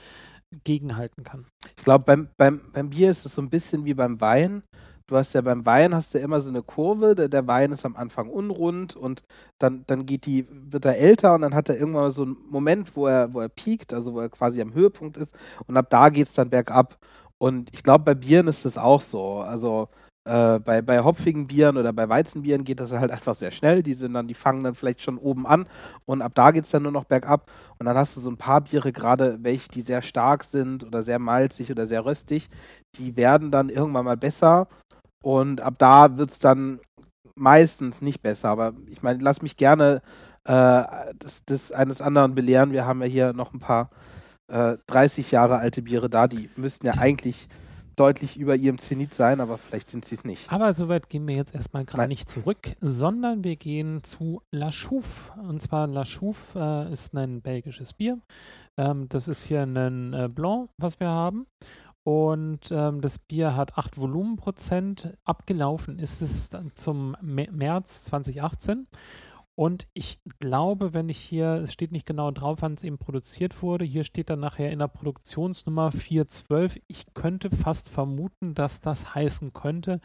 gegenhalten 0.64 1.26
kann. 1.26 1.48
Ich 1.78 1.84
glaube, 1.84 2.06
beim, 2.06 2.30
beim, 2.38 2.62
beim 2.72 2.92
Bier 2.92 3.12
ist 3.12 3.26
es 3.26 3.36
so 3.36 3.42
ein 3.42 3.50
bisschen 3.50 3.84
wie 3.84 3.94
beim 3.94 4.22
Wein. 4.22 4.64
Du 5.08 5.16
hast 5.18 5.34
ja 5.34 5.42
beim 5.42 5.66
Wein 5.68 5.94
hast 5.94 6.14
du 6.14 6.18
ja 6.18 6.24
immer 6.24 6.42
so 6.42 6.50
eine 6.50 6.64
Kurve, 6.64 7.14
der, 7.14 7.28
der 7.30 7.46
Wein 7.46 7.72
ist 7.72 7.86
am 7.86 7.96
Anfang 7.96 8.28
unrund 8.28 8.96
und 8.96 9.24
dann, 9.60 9.84
dann 9.86 10.08
geht 10.08 10.26
die, 10.26 10.48
wird 10.50 10.84
er 10.86 10.98
älter 10.98 11.36
und 11.36 11.42
dann 11.42 11.54
hat 11.54 11.70
er 11.70 11.78
irgendwann 11.78 12.10
so 12.10 12.24
einen 12.24 12.38
Moment, 12.50 12.96
wo 12.96 13.06
er, 13.06 13.32
wo 13.32 13.40
er 13.40 13.50
piekt, 13.50 13.94
also 13.94 14.16
wo 14.16 14.22
er 14.22 14.30
quasi 14.30 14.60
am 14.62 14.74
Höhepunkt 14.74 15.18
ist 15.18 15.36
und 15.68 15.78
ab 15.78 15.92
da 15.92 16.10
geht 16.10 16.26
es 16.26 16.34
dann 16.34 16.50
bergab. 16.50 16.98
Und 17.38 17.70
ich 17.74 17.84
glaube, 17.84 18.04
bei 18.06 18.16
Bieren 18.16 18.48
ist 18.48 18.66
das 18.66 18.78
auch 18.78 19.02
so. 19.02 19.40
Also 19.42 19.90
äh, 20.26 20.60
bei, 20.60 20.82
bei 20.82 21.04
hopfigen 21.04 21.46
Bieren 21.48 21.78
oder 21.78 21.94
bei 21.94 22.10
Weizenbieren 22.10 22.64
geht 22.64 22.80
das 22.80 22.92
halt 22.92 23.12
einfach 23.12 23.36
sehr 23.36 23.52
schnell. 23.52 23.84
Die 23.84 23.94
sind 23.94 24.14
dann, 24.14 24.28
die 24.28 24.34
fangen 24.34 24.64
dann 24.64 24.74
vielleicht 24.74 25.04
schon 25.04 25.20
oben 25.20 25.46
an 25.46 25.68
und 26.06 26.22
ab 26.24 26.32
da 26.34 26.50
geht 26.52 26.64
es 26.66 26.72
dann 26.72 26.84
nur 26.84 26.92
noch 26.92 27.06
bergab. 27.06 27.52
Und 27.78 27.86
dann 27.86 27.96
hast 27.96 28.18
du 28.18 28.22
so 28.22 28.32
ein 28.32 28.38
paar 28.38 28.62
Biere, 28.62 28.92
gerade 28.92 29.38
welche, 29.44 29.70
die 29.70 29.82
sehr 29.82 30.02
stark 30.02 30.44
sind 30.44 30.84
oder 30.84 31.04
sehr 31.04 31.20
malzig 31.20 31.70
oder 31.72 31.86
sehr 31.86 32.06
röstig, 32.06 32.50
die 32.98 33.16
werden 33.16 33.52
dann 33.52 33.70
irgendwann 33.70 34.06
mal 34.06 34.18
besser. 34.18 34.68
Und 35.26 35.62
ab 35.62 35.74
da 35.80 36.20
wird 36.20 36.30
es 36.30 36.38
dann 36.38 36.80
meistens 37.34 38.00
nicht 38.00 38.22
besser. 38.22 38.50
Aber 38.50 38.74
ich 38.86 39.02
meine, 39.02 39.24
lass 39.24 39.42
mich 39.42 39.58
gerne 39.58 40.04
äh, 40.44 40.84
das, 41.18 41.44
das 41.48 41.72
eines 41.72 42.00
anderen 42.00 42.36
belehren. 42.36 42.72
Wir 42.72 42.86
haben 42.86 43.02
ja 43.02 43.08
hier 43.08 43.34
noch 43.34 43.52
ein 43.52 43.60
paar 43.60 43.90
äh, 44.50 44.78
30 44.86 45.32
Jahre 45.32 45.58
alte 45.58 45.82
Biere 45.82 46.12
da, 46.12 46.28
die 46.28 46.48
müssten 46.58 46.86
ja 46.86 46.94
eigentlich 47.00 47.48
deutlich 47.96 48.38
über 48.38 48.56
ihrem 48.56 48.78
Zenit 48.78 49.16
sein, 49.16 49.40
aber 49.40 49.58
vielleicht 49.58 49.88
sind 49.88 50.06
sie 50.06 50.14
es 50.14 50.26
nicht. 50.26 50.52
Aber 50.52 50.74
soweit 50.74 51.10
gehen 51.10 51.28
wir 51.28 51.36
jetzt 51.36 51.56
erstmal 51.56 51.86
gerade 51.86 52.08
nicht 52.08 52.30
zurück, 52.30 52.76
sondern 52.80 53.44
wir 53.44 53.56
gehen 53.56 54.04
zu 54.04 54.44
La 54.52 54.70
Chouffe. 54.70 55.32
Und 55.42 55.60
zwar 55.62 55.88
La 55.88 56.04
Chouffe 56.04 56.88
äh, 56.90 56.94
ist 56.94 57.16
ein 57.16 57.42
belgisches 57.42 57.94
Bier. 57.94 58.20
Ähm, 58.78 59.08
das 59.10 59.28
ist 59.28 59.46
hier 59.46 59.64
ein 59.64 60.14
äh, 60.14 60.30
Blanc, 60.32 60.70
was 60.78 61.00
wir 61.00 61.08
haben. 61.08 61.48
Und 62.06 62.72
ähm, 62.72 63.02
das 63.02 63.18
Bier 63.18 63.56
hat 63.56 63.80
8 63.80 63.98
Volumenprozent. 64.00 65.18
Abgelaufen 65.24 65.98
ist 65.98 66.22
es 66.22 66.50
dann 66.50 66.72
zum 66.76 67.16
Mä- 67.16 67.52
März 67.52 68.04
2018. 68.04 68.86
Und 69.56 69.88
ich 69.94 70.20
glaube, 70.40 70.94
wenn 70.94 71.10
ich 71.10 71.18
hier, 71.18 71.62
es 71.64 71.74
steht 71.74 71.92
nicht 71.92 72.06
genau 72.06 72.30
drauf, 72.30 72.58
wann 72.60 72.74
es 72.74 72.84
eben 72.84 73.00
produziert 73.00 73.64
wurde, 73.64 73.86
hier 73.86 74.04
steht 74.04 74.30
dann 74.30 74.42
nachher 74.42 74.70
in 74.72 74.78
der 74.80 74.88
Produktionsnummer 74.90 75.92
412. 75.94 76.78
Ich 76.88 77.06
könnte 77.16 77.50
fast 77.50 77.90
vermuten, 77.90 78.54
dass 78.54 78.82
das 78.82 79.16
heißen 79.16 79.54
könnte, 79.54 80.00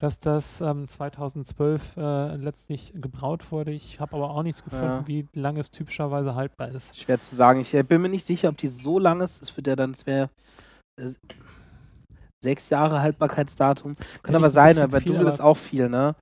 dass 0.00 0.18
das 0.18 0.60
ähm, 0.60 0.88
2012 0.88 1.96
äh, 1.98 2.34
letztlich 2.36 2.94
gebraut 2.96 3.52
wurde. 3.52 3.70
Ich 3.70 4.00
habe 4.00 4.16
aber 4.16 4.30
auch 4.30 4.42
nichts 4.42 4.64
gefunden, 4.64 4.86
Ja. 4.86 5.06
wie 5.06 5.28
lange 5.34 5.60
es 5.60 5.70
typischerweise 5.70 6.34
haltbar 6.34 6.68
ist. 6.70 6.96
Schwer 6.98 7.20
zu 7.20 7.36
sagen. 7.36 7.60
Ich 7.60 7.72
äh, 7.74 7.84
bin 7.84 8.00
mir 8.02 8.08
nicht 8.08 8.26
sicher, 8.26 8.48
ob 8.48 8.56
die 8.56 8.68
so 8.68 8.98
lang 8.98 9.20
ist. 9.20 9.40
Das 9.40 9.56
wird 9.56 9.68
ja 9.68 9.76
dann, 9.76 9.92
es 9.92 10.04
wäre 10.06 10.30
sechs 12.42 12.68
Jahre 12.68 13.00
Haltbarkeitsdatum. 13.00 13.94
Kann 13.94 14.06
Finde 14.22 14.36
aber 14.38 14.50
sein, 14.50 14.76
weil 14.76 14.88
bei 14.88 15.00
Double 15.00 15.26
ist 15.26 15.40
auch 15.40 15.56
viel, 15.56 15.88
ne? 15.88 16.14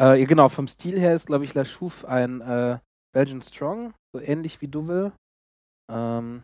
Äh, 0.00 0.20
ja, 0.20 0.26
genau, 0.26 0.48
vom 0.48 0.66
Stil 0.66 0.98
her 0.98 1.14
ist, 1.14 1.26
glaube 1.26 1.44
ich, 1.44 1.54
La 1.54 1.64
Chouffe 1.64 2.08
ein 2.08 2.40
äh, 2.40 2.78
Belgian 3.14 3.42
Strong, 3.42 3.94
so 4.14 4.20
ähnlich 4.20 4.60
wie 4.60 4.68
Double. 4.68 5.12
Ähm, 5.90 6.42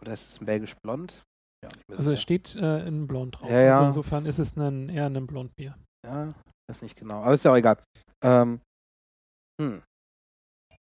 oder 0.00 0.12
ist 0.12 0.28
es 0.28 0.40
ein 0.40 0.46
Belgisch 0.46 0.74
Blond? 0.82 1.22
Ja, 1.62 1.70
Also 1.96 2.12
es 2.12 2.22
steht 2.22 2.54
äh, 2.56 2.86
in 2.86 3.06
Blond 3.06 3.38
drauf. 3.38 3.50
Ja, 3.50 3.60
ja. 3.60 3.72
Also 3.72 3.86
insofern 3.86 4.24
ist 4.26 4.38
es 4.38 4.56
ein, 4.56 4.88
eher 4.88 5.06
ein 5.06 5.26
Blondbier. 5.26 5.76
Ja, 6.06 6.32
weiß 6.70 6.82
nicht 6.82 6.96
genau. 6.96 7.22
Aber 7.22 7.34
ist 7.34 7.44
ja 7.44 7.52
auch 7.52 7.56
egal. 7.56 7.82
Ähm, 8.22 8.60
hm. 9.60 9.82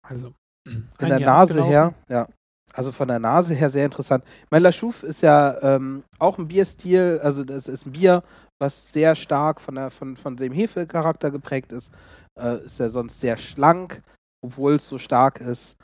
Also 0.06 0.34
In 0.66 0.88
der 0.98 1.20
Jahr 1.20 1.20
Nase 1.20 1.62
abgelaufen. 1.62 1.72
her, 1.72 1.94
ja. 2.08 2.28
Also 2.72 2.92
von 2.92 3.08
der 3.08 3.18
Nase 3.18 3.54
her 3.54 3.70
sehr 3.70 3.84
interessant. 3.84 4.24
Mein 4.50 4.62
La 4.62 4.70
Chouffe 4.70 5.06
ist 5.06 5.22
ja 5.22 5.60
ähm, 5.62 6.04
auch 6.18 6.38
ein 6.38 6.48
Bierstil, 6.48 7.20
also 7.22 7.44
das 7.44 7.66
ist 7.66 7.86
ein 7.86 7.92
Bier, 7.92 8.22
was 8.60 8.92
sehr 8.92 9.16
stark 9.16 9.60
von, 9.60 9.74
der, 9.74 9.90
von, 9.90 10.16
von 10.16 10.36
dem 10.36 10.52
Hefecharakter 10.52 11.30
geprägt 11.30 11.72
ist. 11.72 11.92
Äh, 12.38 12.64
ist 12.64 12.78
ja 12.78 12.88
sonst 12.88 13.20
sehr 13.20 13.36
schlank, 13.36 14.02
obwohl 14.44 14.74
es 14.74 14.88
so 14.88 14.98
stark 14.98 15.40
ist. 15.40 15.76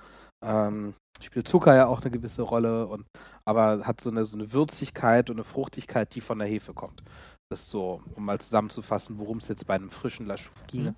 Ähm, 0.45 0.95
spielt 1.21 1.49
Zucker 1.49 1.75
ja 1.75 1.87
auch 1.87 2.03
eine 2.03 2.11
gewisse 2.11 2.43
Rolle, 2.43 2.87
und, 2.87 3.07
aber 3.45 3.87
hat 3.87 4.01
so 4.01 4.11
eine, 4.11 4.25
so 4.25 4.37
eine 4.37 4.53
Würzigkeit 4.53 5.31
und 5.31 5.37
eine 5.37 5.45
Fruchtigkeit, 5.45 6.15
die 6.15 6.21
von 6.21 6.39
der 6.39 6.47
Hefe 6.47 6.73
kommt. 6.75 7.03
Das 7.51 7.63
ist 7.63 7.71
so, 7.71 8.03
um 8.15 8.25
mal 8.25 8.39
zusammenzufassen, 8.39 9.19
worum 9.19 9.39
es 9.39 9.49
jetzt 9.49 9.67
bei 9.67 9.75
einem 9.75 9.91
frischen 9.91 10.27
La 10.27 10.35
Chouffe 10.37 10.65
ginge. 10.67 10.91
Mhm. 10.91 10.97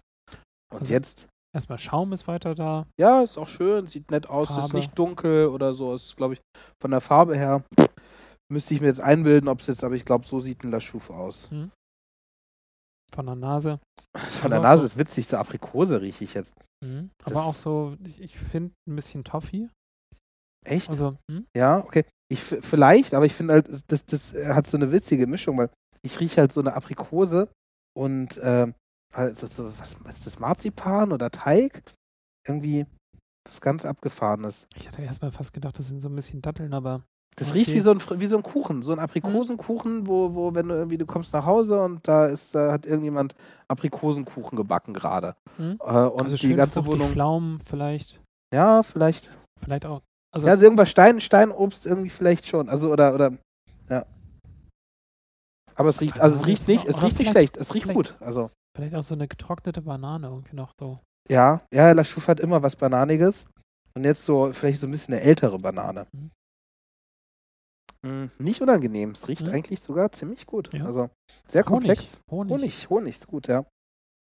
Und 0.72 0.80
Also- 0.82 0.92
jetzt 0.92 1.28
Erstmal 1.58 1.78
Schaum 1.80 2.12
ist 2.12 2.28
weiter 2.28 2.54
da. 2.54 2.86
ja, 3.00 3.20
ist 3.20 3.36
auch 3.36 3.48
schön, 3.48 3.88
sieht 3.88 4.12
nett 4.12 4.28
aus, 4.28 4.50
ist 4.50 4.56
Farbe. 4.56 4.76
nicht 4.76 4.96
dunkel 4.96 5.48
oder 5.48 5.74
so. 5.74 5.92
Ist, 5.92 6.16
glaube 6.16 6.34
ich, 6.34 6.40
von 6.80 6.92
der 6.92 7.00
Farbe 7.00 7.36
her 7.36 7.64
müsste 8.48 8.74
ich 8.74 8.80
mir 8.80 8.86
jetzt 8.86 9.00
einbilden, 9.00 9.48
ob 9.48 9.58
es 9.58 9.66
jetzt, 9.66 9.82
aber 9.82 9.96
ich 9.96 10.04
glaube, 10.04 10.24
so 10.24 10.38
sieht 10.38 10.62
ein 10.62 10.70
La 10.70 10.78
Chouffe 10.78 11.12
aus. 11.12 11.50
Von 13.12 13.26
der 13.26 13.34
Nase. 13.34 13.80
Von 14.16 14.50
der 14.50 14.60
auch 14.60 14.62
Nase 14.62 14.82
so- 14.82 14.86
ist 14.86 14.96
witzig, 14.98 15.26
so 15.26 15.36
Aprikose 15.36 16.00
rieche 16.00 16.22
ich 16.22 16.34
jetzt. 16.34 16.54
Mhm. 16.84 17.10
Das- 17.24 17.32
Aber 17.32 17.46
auch 17.46 17.54
so, 17.54 17.96
ich, 18.04 18.20
ich 18.20 18.38
finde 18.38 18.72
ein 18.88 18.94
bisschen 18.94 19.24
Toffee. 19.24 19.68
Echt? 20.64 20.90
Also, 20.90 21.16
hm? 21.28 21.44
ja, 21.56 21.78
okay. 21.78 22.04
Ich 22.30 22.40
vielleicht, 22.42 23.14
aber 23.14 23.26
ich 23.26 23.34
finde 23.34 23.54
halt, 23.54 23.68
das, 23.90 24.06
das 24.06 24.32
äh, 24.34 24.54
hat 24.54 24.66
so 24.68 24.76
eine 24.76 24.92
witzige 24.92 25.26
Mischung, 25.26 25.58
weil 25.58 25.70
ich 26.02 26.20
rieche 26.20 26.40
halt 26.40 26.52
so 26.52 26.60
eine 26.60 26.74
Aprikose 26.74 27.48
und 27.96 28.38
ähm, 28.42 28.74
also 29.12 29.46
so, 29.46 29.72
was 29.78 29.94
ist 30.08 30.26
das, 30.26 30.38
Marzipan 30.38 31.12
oder 31.12 31.30
Teig? 31.30 31.82
Irgendwie 32.46 32.86
das 33.44 33.60
ganz 33.60 33.84
abgefahrenes. 33.84 34.66
ich 34.76 34.88
hatte 34.88 35.02
erstmal 35.02 35.32
fast 35.32 35.52
gedacht, 35.52 35.78
das 35.78 35.88
sind 35.88 36.00
so 36.00 36.08
ein 36.08 36.14
bisschen 36.14 36.42
Datteln, 36.42 36.74
aber 36.74 37.02
Das 37.36 37.48
Okay. 37.48 37.58
riecht 37.58 37.72
wie 37.72 37.80
so, 37.80 37.92
ein, 37.92 38.00
wie 38.20 38.26
so 38.26 38.36
ein 38.36 38.42
Kuchen, 38.42 38.82
so 38.82 38.92
ein 38.92 38.98
Aprikosenkuchen, 38.98 40.06
wo, 40.06 40.34
wo, 40.34 40.54
wenn 40.54 40.68
du 40.68 40.74
irgendwie, 40.74 40.98
du 40.98 41.06
kommst 41.06 41.32
nach 41.32 41.46
Hause 41.46 41.80
und 41.82 42.06
da 42.06 42.26
ist, 42.26 42.54
da 42.54 42.72
hat 42.72 42.84
irgendjemand 42.84 43.34
Aprikosenkuchen 43.68 44.56
gebacken 44.56 44.92
gerade. 44.92 45.36
Mhm. 45.56 45.78
Äh, 45.80 45.84
und 45.84 46.22
also 46.22 46.36
die 46.36 46.54
ganze 46.54 46.84
Wohnung. 46.84 47.10
Pflaumen 47.10 47.60
vielleicht. 47.60 48.20
Ja, 48.52 48.82
vielleicht. 48.82 49.30
Vielleicht 49.62 49.86
auch. 49.86 50.02
Also, 50.34 50.46
Ja, 50.46 50.54
also 50.54 50.64
irgendwas 50.64 50.90
Stein, 50.90 51.20
Steinobst 51.20 51.86
irgendwie 51.86 52.10
vielleicht 52.10 52.46
schon. 52.46 52.68
Also, 52.68 52.92
oder, 52.92 53.14
oder, 53.14 53.32
ja. 53.88 54.04
Aber 55.74 55.88
es 55.88 56.00
riecht, 56.00 56.20
also 56.20 56.40
es 56.40 56.46
riecht 56.46 56.68
nicht, 56.68 56.84
es 56.86 57.02
riecht 57.02 57.18
nicht 57.18 57.30
schlecht, 57.30 57.56
es 57.56 57.72
riecht 57.72 57.88
gut. 57.88 58.16
Also, 58.20 58.50
vielleicht 58.78 58.94
auch 58.94 59.02
so 59.02 59.14
eine 59.14 59.26
getrocknete 59.26 59.82
Banane 59.82 60.28
irgendwie 60.28 60.54
noch 60.54 60.72
so. 60.78 60.98
ja, 61.28 61.60
ja, 61.74 61.90
La 61.92 62.04
Chouffe 62.04 62.28
hat 62.28 62.38
immer 62.40 62.62
was 62.62 62.76
Bananiges. 62.76 63.46
Und 63.94 64.04
jetzt 64.04 64.24
so, 64.24 64.52
vielleicht 64.52 64.80
so 64.80 64.86
ein 64.86 64.92
bisschen 64.92 65.14
eine 65.14 65.22
ältere 65.24 65.58
Banane. 65.58 66.06
Mhm. 66.12 66.30
Mm, 68.06 68.30
Nicht 68.38 68.62
unangenehm, 68.62 69.10
es 69.10 69.26
riecht 69.26 69.46
Mhm. 69.48 69.52
eigentlich 69.54 69.80
sogar 69.80 70.12
ziemlich 70.12 70.46
gut. 70.46 70.72
Ja. 70.72 70.84
Also, 70.86 71.10
sehr 71.48 71.64
komplex. 71.64 72.20
Honig. 72.30 72.52
Honig. 72.52 72.52
Honig, 72.52 72.90
Honig 72.90 73.16
ist 73.16 73.26
gut, 73.26 73.48
ja. 73.48 73.64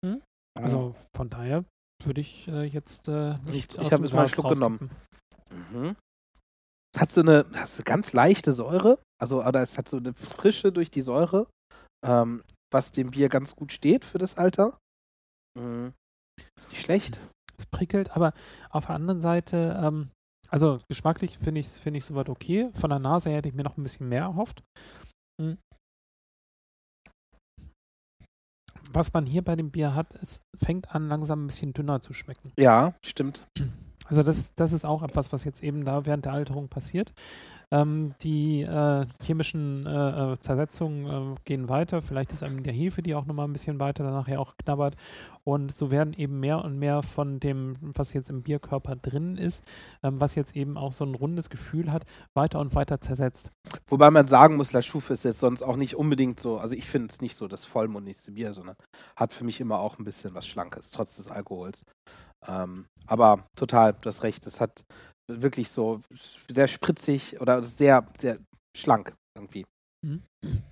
Mhm. 0.02 0.22
Also 0.58 0.94
von 1.14 1.28
daher 1.28 1.64
würde 2.02 2.20
ich 2.22 2.48
äh, 2.48 2.64
jetzt 2.64 3.06
äh, 3.08 3.36
nicht 3.44 3.74
Ich- 3.74 3.78
ich 3.78 3.92
hab 3.92 3.98
dem 3.98 4.04
jetzt 4.04 4.14
mal 4.14 4.20
einen 4.20 4.28
Schluck 4.30 4.48
genommen. 4.48 4.90
Mhm. 5.72 5.96
Es 6.94 7.00
hat 7.02 7.12
so 7.12 7.20
eine, 7.20 7.44
hat 7.54 7.68
so 7.68 7.76
eine 7.76 7.84
ganz 7.84 8.14
leichte 8.14 8.54
Säure, 8.54 8.98
also 9.20 9.44
oder 9.44 9.60
es 9.60 9.76
hat 9.76 9.88
so 9.88 9.98
eine 9.98 10.14
Frische 10.14 10.72
durch 10.72 10.90
die 10.90 11.02
Säure, 11.02 11.46
ähm, 12.04 12.42
was 12.70 12.92
dem 12.92 13.10
Bier 13.10 13.28
ganz 13.28 13.56
gut 13.56 13.72
steht 13.72 14.04
für 14.04 14.18
das 14.18 14.36
Alter. 14.36 14.78
Mhm. 15.58 15.92
Ist 16.56 16.70
nicht 16.70 16.82
schlecht. 16.82 17.20
Es 17.56 17.66
prickelt, 17.66 18.10
aber 18.10 18.32
auf 18.70 18.86
der 18.86 18.94
anderen 18.94 19.20
Seite, 19.20 19.78
ähm, 19.82 20.10
also 20.48 20.80
geschmacklich 20.88 21.38
finde 21.38 21.60
ich 21.60 21.66
es 21.66 21.78
find 21.78 21.96
ich 21.96 22.04
soweit 22.04 22.28
okay. 22.28 22.70
Von 22.74 22.90
der 22.90 23.00
Nase 23.00 23.30
her 23.30 23.38
hätte 23.38 23.48
ich 23.48 23.54
mir 23.54 23.64
noch 23.64 23.76
ein 23.76 23.82
bisschen 23.82 24.08
mehr 24.08 24.22
erhofft. 24.22 24.62
Hm. 25.40 25.58
Was 28.92 29.12
man 29.12 29.26
hier 29.26 29.42
bei 29.42 29.56
dem 29.56 29.70
Bier 29.70 29.94
hat, 29.94 30.14
es 30.14 30.40
fängt 30.56 30.94
an, 30.94 31.08
langsam 31.08 31.44
ein 31.44 31.48
bisschen 31.48 31.72
dünner 31.72 32.00
zu 32.00 32.14
schmecken. 32.14 32.52
Ja, 32.56 32.94
stimmt. 33.04 33.46
Also 34.06 34.22
das, 34.22 34.54
das 34.54 34.72
ist 34.72 34.86
auch 34.86 35.02
etwas, 35.02 35.32
was 35.32 35.44
jetzt 35.44 35.62
eben 35.62 35.84
da 35.84 36.06
während 36.06 36.24
der 36.24 36.32
Alterung 36.32 36.68
passiert. 36.68 37.12
Ähm, 37.70 38.14
die 38.22 38.62
äh, 38.62 39.06
chemischen 39.22 39.84
äh, 39.84 40.32
äh, 40.32 40.38
Zersetzungen 40.40 41.34
äh, 41.34 41.36
gehen 41.44 41.68
weiter. 41.68 42.00
Vielleicht 42.00 42.32
ist 42.32 42.42
einem 42.42 42.62
der 42.62 42.72
Hefe, 42.72 43.02
die 43.02 43.14
auch 43.14 43.26
nochmal 43.26 43.46
ein 43.46 43.52
bisschen 43.52 43.78
weiter 43.78 44.04
dann 44.04 44.14
nachher 44.14 44.40
auch 44.40 44.56
knabbert. 44.56 44.96
Und 45.44 45.74
so 45.74 45.90
werden 45.90 46.14
eben 46.14 46.40
mehr 46.40 46.64
und 46.64 46.78
mehr 46.78 47.02
von 47.02 47.40
dem, 47.40 47.74
was 47.80 48.14
jetzt 48.14 48.30
im 48.30 48.42
Bierkörper 48.42 48.96
drin 48.96 49.36
ist, 49.36 49.64
ähm, 50.02 50.20
was 50.20 50.34
jetzt 50.34 50.56
eben 50.56 50.78
auch 50.78 50.92
so 50.92 51.04
ein 51.04 51.14
rundes 51.14 51.50
Gefühl 51.50 51.92
hat, 51.92 52.04
weiter 52.34 52.58
und 52.58 52.74
weiter 52.74 53.00
zersetzt. 53.00 53.50
Wobei 53.86 54.10
man 54.10 54.28
sagen 54.28 54.56
muss, 54.56 54.72
La 54.72 54.80
Chouffe 54.80 55.12
ist 55.12 55.24
jetzt 55.24 55.40
sonst 55.40 55.62
auch 55.62 55.76
nicht 55.76 55.94
unbedingt 55.94 56.40
so, 56.40 56.58
also 56.58 56.74
ich 56.74 56.86
finde 56.86 57.12
es 57.12 57.20
nicht 57.20 57.36
so 57.36 57.48
das 57.48 57.66
vollmundigste 57.66 58.32
Bier, 58.32 58.54
sondern 58.54 58.76
hat 59.16 59.34
für 59.34 59.44
mich 59.44 59.60
immer 59.60 59.78
auch 59.78 59.98
ein 59.98 60.04
bisschen 60.04 60.34
was 60.34 60.46
Schlankes, 60.46 60.90
trotz 60.90 61.16
des 61.16 61.28
Alkohols. 61.28 61.82
Ähm, 62.46 62.86
aber 63.06 63.44
total, 63.56 63.94
du 64.00 64.08
hast 64.08 64.22
recht, 64.22 64.46
es 64.46 64.60
hat 64.60 64.84
wirklich 65.28 65.68
so 65.68 66.00
sehr 66.50 66.68
spritzig 66.68 67.40
oder 67.40 67.62
sehr, 67.62 68.06
sehr 68.18 68.38
schlank 68.76 69.14
irgendwie. 69.36 69.66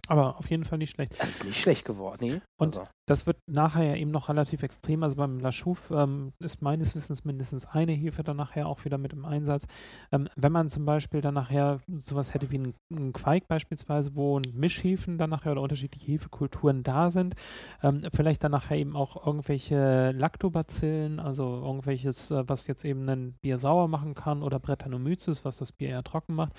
Aber 0.09 0.39
auf 0.39 0.49
jeden 0.51 0.65
Fall 0.65 0.79
nicht 0.79 0.91
schlecht. 0.91 1.19
Das 1.19 1.29
ist 1.29 1.45
nicht 1.45 1.61
schlecht 1.61 1.85
geworden, 1.85 2.19
nee. 2.21 2.41
Und 2.57 2.77
also. 2.77 2.89
Das 3.09 3.25
wird 3.25 3.39
nachher 3.47 3.85
ja 3.85 3.95
eben 3.95 4.11
noch 4.11 4.29
relativ 4.29 4.65
extrem. 4.65 5.05
Also 5.05 5.15
beim 5.15 5.39
La 5.39 5.51
Chouffe 5.53 5.95
ähm, 5.95 6.33
ist 6.41 6.61
meines 6.61 6.97
Wissens 6.97 7.25
mindestens 7.25 7.65
eine 7.65 7.93
Hefe 7.93 8.25
dann 8.25 8.37
nachher 8.37 8.67
auch 8.67 8.85
wieder 8.85 8.99
mit 8.99 9.13
im 9.13 9.25
Einsatz. 9.25 9.67
Ähm, 10.11 10.29
wenn 10.35 10.51
man 10.51 10.69
zum 10.69 10.85
Beispiel 10.85 11.21
dann 11.21 11.35
nachher 11.35 11.79
sowas 11.99 12.35
hätte 12.35 12.51
wie 12.51 12.75
einen, 12.91 13.13
Quark 13.13 13.47
beispielsweise, 13.47 14.17
wo 14.17 14.41
Mischhefen 14.53 15.19
dann 15.19 15.31
nachher 15.31 15.53
oder 15.53 15.63
unterschiedliche 15.63 16.13
Hefekulturen 16.13 16.83
da 16.83 17.11
sind, 17.11 17.37
ähm, 17.83 18.03
vielleicht 18.13 18.43
dann 18.43 18.51
nachher 18.51 18.77
eben 18.77 18.97
auch 18.97 19.25
irgendwelche 19.25 20.11
Lactobacillen, 20.11 21.21
also 21.21 21.63
irgendwelches, 21.65 22.33
äh, 22.33 22.43
was 22.49 22.67
jetzt 22.67 22.85
eben 22.85 23.09
ein 23.09 23.35
Bier 23.41 23.59
sauer 23.59 23.87
machen 23.87 24.15
kann 24.15 24.43
oder 24.43 24.59
Brettanomyces, 24.59 25.45
was 25.45 25.59
das 25.59 25.71
Bier 25.71 25.91
eher 25.91 26.03
trocken 26.03 26.35
macht, 26.35 26.55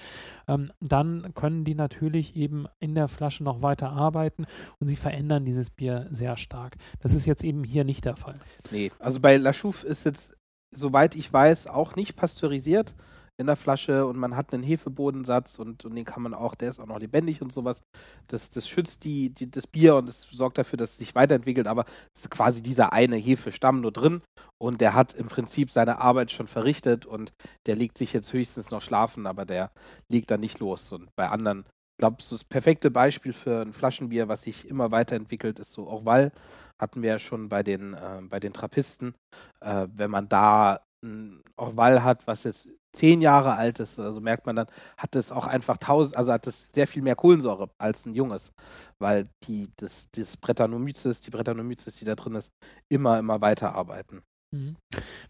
ähm, 0.48 0.72
dann 0.80 1.34
können 1.34 1.66
die 1.66 1.76
natürlich 1.76 2.38
eben 2.38 2.68
in 2.80 2.96
der 2.98 3.08
Flasche 3.08 3.44
noch 3.44 3.62
weiter 3.62 3.92
arbeiten 3.92 4.46
und 4.80 4.88
sie 4.88 4.96
verändern 4.96 5.46
dieses 5.46 5.70
Bier 5.70 6.08
sehr 6.12 6.38
stark. 6.38 6.76
Das 7.00 7.14
ist 7.14 7.26
jetzt 7.26 7.44
eben 7.44 7.64
hier 7.64 7.84
nicht 7.84 8.06
der 8.06 8.16
Fall. 8.16 8.36
Nee, 8.72 8.92
also 9.00 9.20
bei 9.20 9.38
La 9.38 9.54
Chouffe 9.54 9.88
ist 9.88 10.06
jetzt, 10.06 10.36
soweit 10.76 11.16
ich 11.16 11.32
weiß, 11.32 11.68
auch 11.68 11.96
nicht 11.96 12.16
pasteurisiert 12.16 12.96
in 13.40 13.46
der 13.46 13.56
Flasche 13.56 14.06
und 14.06 14.18
man 14.18 14.36
hat 14.36 14.54
einen 14.54 14.64
Hefebodensatz 14.64 15.60
und, 15.60 15.86
und 15.86 15.96
den 15.96 16.06
kann 16.06 16.24
man 16.24 16.34
auch, 16.34 16.56
der 16.56 16.70
ist 16.70 16.80
auch 16.80 16.88
noch 16.88 17.00
lebendig 17.00 17.42
und 17.42 17.54
sowas. 17.54 17.84
Das, 18.28 18.50
das 18.50 18.68
schützt 18.68 19.04
die, 19.04 19.30
die, 19.30 19.50
das 19.50 19.68
Bier 19.68 19.96
und 19.96 20.10
es 20.10 20.24
sorgt 20.24 20.58
dafür, 20.58 20.78
dass 20.78 20.92
es 20.92 20.98
sich 20.98 21.14
weiterentwickelt, 21.14 21.68
aber 21.68 21.86
es 22.16 22.22
ist 22.22 22.32
quasi 22.32 22.64
dieser 22.64 22.94
eine 22.94 23.16
Hefestamm 23.16 23.82
nur 23.82 23.92
drin 23.92 24.22
und 24.60 24.82
der 24.82 24.96
hat 24.96 25.14
im 25.14 25.28
Prinzip 25.28 25.70
seine 25.70 26.02
Arbeit 26.02 26.32
schon 26.32 26.48
verrichtet 26.48 27.06
und 27.06 27.32
der 27.68 27.76
legt 27.76 27.98
sich 28.00 28.12
jetzt 28.12 28.34
höchstens 28.34 28.72
noch 28.72 28.82
schlafen, 28.82 29.28
aber 29.28 29.46
der 29.46 29.72
legt 30.10 30.32
dann 30.32 30.40
nicht 30.40 30.60
los. 30.60 30.92
Und 30.92 31.16
bei 31.16 31.30
anderen, 31.30 31.66
glaube, 31.98 32.18
das 32.18 32.44
perfekte 32.44 32.92
Beispiel 32.92 33.34
für 33.34 33.62
ein 33.62 33.74
Flaschenbier, 33.74 34.28
was 34.28 34.44
sich 34.44 34.68
immer 34.70 34.92
weiterentwickelt, 34.92 35.60
ist 35.60 35.74
so 35.74 35.88
Orval. 35.88 36.32
Hatten 36.80 37.02
wir 37.02 37.10
ja 37.12 37.20
schon 37.20 37.50
bei 37.50 37.64
den, 37.64 37.94
äh, 37.94 38.22
bei 38.24 38.40
den 38.40 38.54
Trappisten. 38.54 39.16
Äh, 39.62 39.88
wenn 39.94 40.12
man 40.12 40.30
da 40.30 40.82
ein 41.04 41.44
Orval 41.58 42.04
hat, 42.04 42.28
was 42.28 42.44
jetzt 42.44 42.72
zehn 42.94 43.22
Jahre 43.22 43.54
alt 43.56 43.80
ist, 43.80 44.00
also 44.00 44.22
merkt 44.22 44.46
man 44.46 44.56
dann, 44.56 44.68
hat 44.98 45.16
es 45.16 45.32
auch 45.32 45.46
einfach 45.48 45.78
tausend, 45.78 46.18
also 46.18 46.34
hat 46.34 46.48
es 46.48 46.72
sehr 46.74 46.88
viel 46.88 47.04
mehr 47.04 47.16
Kohlensäure 47.16 47.70
als 47.78 48.06
ein 48.06 48.16
junges, 48.16 48.54
weil 49.00 49.30
die, 49.44 49.70
das, 49.76 50.10
das 50.12 50.38
Brettanomyces, 50.38 51.22
die 51.22 51.30
Brettanomyces, 51.30 51.98
die 51.98 52.06
da 52.06 52.16
drin 52.16 52.36
ist, 52.36 52.52
immer, 52.90 53.20
immer 53.20 53.42
weiterarbeiten. 53.42 54.24
Mhm. 54.52 54.78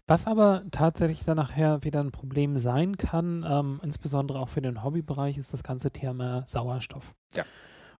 Was 0.06 0.26
aber 0.26 0.64
tatsächlich 0.70 1.24
dann 1.24 1.36
nachher 1.36 1.82
wieder 1.84 2.00
ein 2.00 2.12
Problem 2.12 2.58
sein 2.58 2.96
kann, 2.96 3.44
ähm, 3.48 3.80
insbesondere 3.82 4.38
auch 4.38 4.48
für 4.48 4.62
den 4.62 4.84
Hobbybereich, 4.84 5.38
ist 5.38 5.52
das 5.52 5.62
ganze 5.62 5.90
Thema 5.90 6.46
Sauerstoff. 6.46 7.14
Ja. 7.34 7.44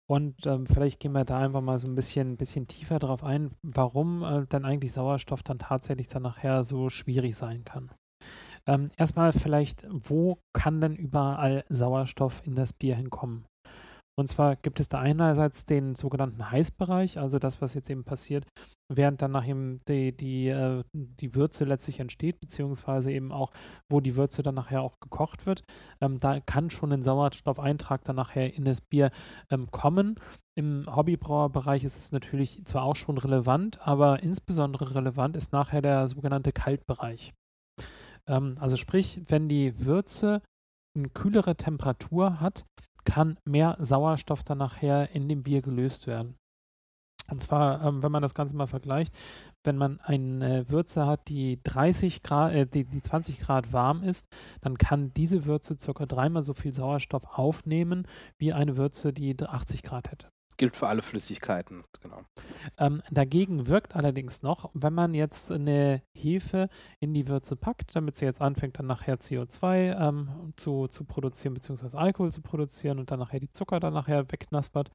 Und 0.07 0.47
ähm, 0.47 0.67
vielleicht 0.67 1.01
gehen 1.01 1.13
wir 1.13 1.27
da 1.27 1.39
einfach 1.39 1.61
mal 1.61 1.79
so 1.79 1.87
ein 1.87 1.95
bisschen, 1.95 2.39
bisschen 2.39 2.67
tiefer 2.67 2.99
drauf 2.99 3.23
ein, 3.23 3.51
warum 3.63 4.23
äh, 4.23 4.47
dann 4.49 4.65
eigentlich 4.65 4.93
Sauerstoff 4.93 5.43
dann 5.43 5.59
tatsächlich 5.59 6.09
dann 6.09 6.23
nachher 6.23 6.65
so 6.65 6.89
schwierig 6.89 7.37
sein 7.37 7.65
kann. 7.65 7.91
Ähm, 8.67 8.91
erstmal 8.97 9.33
vielleicht, 9.33 9.87
wo 9.91 10.39
kann 10.55 10.81
denn 10.81 10.97
überall 10.97 11.65
Sauerstoff 11.69 12.43
in 12.45 12.55
das 12.55 12.73
Bier 12.73 12.97
hinkommen? 12.97 13.45
Und 14.19 14.27
zwar 14.27 14.57
gibt 14.57 14.81
es 14.81 14.89
da 14.89 14.99
einerseits 14.99 15.65
den 15.65 15.95
sogenannten 15.95 16.51
Heißbereich, 16.51 17.21
also 17.21 17.39
das, 17.39 17.63
was 17.63 17.75
jetzt 17.75 17.89
eben 17.89 18.03
passiert, 18.03 18.47
während 18.93 19.23
dann 19.23 19.31
nachher 19.31 19.55
die, 19.87 20.11
die, 20.11 20.49
äh, 20.49 20.83
die 20.93 21.37
Würze 21.37 21.65
letztlich 21.65 22.01
entsteht, 22.01 22.41
beziehungsweise 22.41 23.13
eben 23.13 23.31
auch, 23.31 23.53
wo 23.89 24.01
die 24.01 24.17
Würze 24.17 24.43
dann 24.43 24.57
nachher 24.57 24.83
auch 24.83 24.99
gekocht 24.99 25.47
wird. 25.47 25.63
Ähm, 26.01 26.19
da 26.19 26.41
kann 26.41 26.71
schon 26.71 26.93
ein 26.93 27.05
Sauerstoffeintrag 27.05 28.03
dann 28.03 28.17
nachher 28.17 28.53
in 28.55 28.65
das 28.65 28.81
Bier 28.81 29.13
ähm, 29.51 29.71
kommen. 29.71 30.19
Im 30.57 30.85
Hobbybrauerbereich 30.93 31.85
ist 31.85 31.97
es 31.97 32.11
natürlich 32.11 32.65
zwar 32.65 32.83
auch 32.83 32.97
schon 32.97 33.19
relevant, 33.19 33.79
aber 33.87 34.21
insbesondere 34.21 34.97
relevant 34.97 35.37
ist 35.37 35.53
nachher 35.53 35.81
der 35.81 36.09
sogenannte 36.09 36.51
Kaltbereich. 36.51 37.35
Ähm, 38.27 38.57
also 38.59 38.77
sprich, 38.77 39.21
wenn 39.29 39.49
die 39.49 39.79
Würze 39.79 40.43
eine 40.97 41.09
kühlere 41.09 41.55
Temperatur 41.55 42.41
hat, 42.41 42.65
kann 43.09 43.39
mehr 43.47 43.77
Sauerstoff 43.81 44.45
dann 44.45 44.59
nachher 44.59 45.11
in 45.15 45.29
dem 45.29 45.43
Bier 45.43 45.63
gelöst 45.63 46.07
werden. 46.07 46.37
Und 47.31 47.43
zwar, 47.43 47.83
ähm, 47.85 48.03
wenn 48.03 48.13
man 48.13 48.23
das 48.23 48.35
Ganze 48.35 48.55
mal 48.55 48.67
vergleicht, 48.67 49.15
wenn 49.65 49.77
man 49.77 50.01
eine 50.01 50.69
Würze 50.71 51.07
hat, 51.07 51.29
die 51.29 51.59
30 51.63 52.23
Grad, 52.23 52.53
äh, 52.53 52.67
die, 52.67 52.85
die 52.85 53.03
20 53.03 53.41
Grad 53.41 53.73
warm 53.73 54.03
ist, 54.03 54.27
dann 54.61 54.79
kann 54.79 55.13
diese 55.15 55.45
Würze 55.47 55.77
circa 55.79 56.07
dreimal 56.07 56.43
so 56.43 56.55
viel 56.55 56.73
Sauerstoff 56.73 57.25
aufnehmen, 57.39 58.07
wie 58.39 58.53
eine 58.53 58.77
Würze, 58.77 59.13
die 59.13 59.37
80 59.39 59.83
Grad 59.83 60.11
hätte 60.11 60.29
gilt 60.59 60.77
für 60.77 60.89
alle 60.89 61.03
Flüssigkeiten, 61.03 61.85
genau. 62.03 62.23
Ähm, 62.77 63.03
dagegen 63.11 63.69
wirkt 63.69 63.97
allerdings 63.97 64.43
noch, 64.43 64.71
wenn 64.75 64.93
man 64.93 65.15
jetzt 65.15 65.51
eine 65.51 66.03
Hefe 66.13 66.69
in 67.01 67.15
die 67.15 67.29
Würze 67.29 67.57
packt, 67.57 67.97
damit 67.97 68.17
sie 68.17 68.27
jetzt 68.27 68.43
anfängt, 68.43 68.79
dann 68.79 68.87
nachher 68.87 69.19
CO2 69.19 70.09
ähm, 70.09 70.53
zu, 70.57 70.89
zu 70.89 71.05
produzieren, 71.05 71.55
beziehungsweise 71.55 71.97
Alkohol 71.97 72.33
zu 72.33 72.43
produzieren 72.43 72.99
und 72.99 73.11
dann 73.11 73.21
nachher 73.21 73.41
die 73.41 73.51
Zucker 73.51 73.81
dann 73.81 73.95
nachher 73.95 74.31
wegknaspert, 74.31 74.91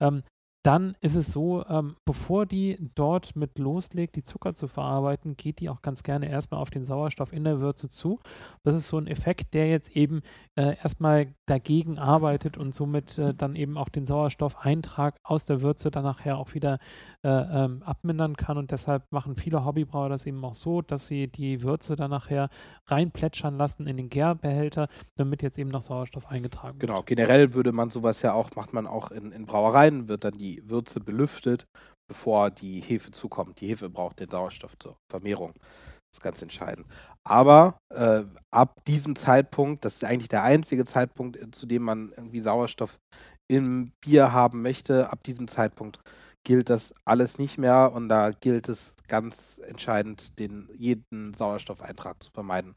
ähm, 0.00 0.22
dann 0.62 0.94
ist 1.00 1.14
es 1.14 1.32
so, 1.32 1.64
ähm, 1.66 1.96
bevor 2.04 2.44
die 2.44 2.76
dort 2.94 3.34
mit 3.34 3.58
loslegt, 3.58 4.16
die 4.16 4.24
Zucker 4.24 4.54
zu 4.54 4.68
verarbeiten, 4.68 5.36
geht 5.36 5.60
die 5.60 5.70
auch 5.70 5.80
ganz 5.80 6.02
gerne 6.02 6.28
erstmal 6.28 6.60
auf 6.60 6.68
den 6.70 6.84
Sauerstoff 6.84 7.32
in 7.32 7.44
der 7.44 7.60
Würze 7.60 7.88
zu. 7.88 8.20
Das 8.62 8.74
ist 8.74 8.88
so 8.88 8.98
ein 8.98 9.06
Effekt, 9.06 9.54
der 9.54 9.68
jetzt 9.68 9.96
eben 9.96 10.20
äh, 10.56 10.76
erstmal 10.76 11.34
dagegen 11.50 11.98
arbeitet 11.98 12.58
und 12.58 12.74
somit 12.74 13.18
äh, 13.18 13.34
dann 13.34 13.56
eben 13.56 13.78
auch 13.78 13.88
den 13.88 14.04
Sauerstoffeintrag 14.04 15.16
aus 15.22 15.46
der 15.46 15.62
Würze 15.62 15.90
dann 15.90 16.04
nachher 16.04 16.36
auch 16.38 16.54
wieder 16.54 16.78
äh, 17.24 17.28
ähm, 17.28 17.82
abmindern 17.82 18.36
kann. 18.36 18.58
Und 18.58 18.70
deshalb 18.70 19.10
machen 19.10 19.36
viele 19.36 19.64
Hobbybrauer 19.64 20.10
das 20.10 20.26
eben 20.26 20.44
auch 20.44 20.54
so, 20.54 20.82
dass 20.82 21.06
sie 21.06 21.28
die 21.28 21.62
Würze 21.62 21.96
dann 21.96 22.10
nachher 22.10 22.50
reinplätschern 22.86 23.56
lassen 23.56 23.86
in 23.86 23.96
den 23.96 24.10
Gärbehälter, 24.10 24.88
damit 25.16 25.42
jetzt 25.42 25.58
eben 25.58 25.70
noch 25.70 25.82
Sauerstoff 25.82 26.26
eingetragen 26.26 26.80
wird. 26.80 26.90
Genau, 26.90 27.02
generell 27.02 27.54
würde 27.54 27.72
man 27.72 27.90
sowas 27.90 28.20
ja 28.22 28.34
auch, 28.34 28.50
macht 28.56 28.72
man 28.72 28.86
auch 28.86 29.10
in, 29.10 29.32
in 29.32 29.46
Brauereien, 29.46 30.08
wird 30.08 30.24
dann 30.24 30.34
die 30.34 30.50
die 30.50 30.68
Würze 30.68 31.00
belüftet, 31.00 31.66
bevor 32.08 32.50
die 32.50 32.80
Hefe 32.80 33.10
zukommt. 33.10 33.60
Die 33.60 33.68
Hefe 33.68 33.88
braucht 33.88 34.20
den 34.20 34.30
Sauerstoff 34.30 34.76
zur 34.78 34.96
Vermehrung. 35.08 35.52
Das 35.54 36.18
ist 36.18 36.22
ganz 36.22 36.42
entscheidend. 36.42 36.86
Aber 37.28 37.78
äh, 37.90 38.24
ab 38.50 38.84
diesem 38.86 39.14
Zeitpunkt, 39.14 39.84
das 39.84 39.96
ist 39.96 40.04
eigentlich 40.04 40.28
der 40.28 40.42
einzige 40.42 40.84
Zeitpunkt, 40.84 41.36
äh, 41.36 41.50
zu 41.50 41.66
dem 41.66 41.82
man 41.82 42.12
irgendwie 42.12 42.40
Sauerstoff 42.40 42.98
im 43.48 43.92
Bier 44.00 44.32
haben 44.32 44.62
möchte, 44.62 45.10
ab 45.10 45.22
diesem 45.24 45.48
Zeitpunkt 45.48 46.00
gilt 46.44 46.70
das 46.70 46.94
alles 47.04 47.38
nicht 47.38 47.58
mehr 47.58 47.92
und 47.92 48.08
da 48.08 48.30
gilt 48.30 48.68
es 48.68 48.94
ganz 49.08 49.60
entscheidend, 49.66 50.38
den 50.38 50.68
jeden 50.72 51.34
Sauerstoffeintrag 51.34 52.22
zu 52.22 52.30
vermeiden. 52.30 52.74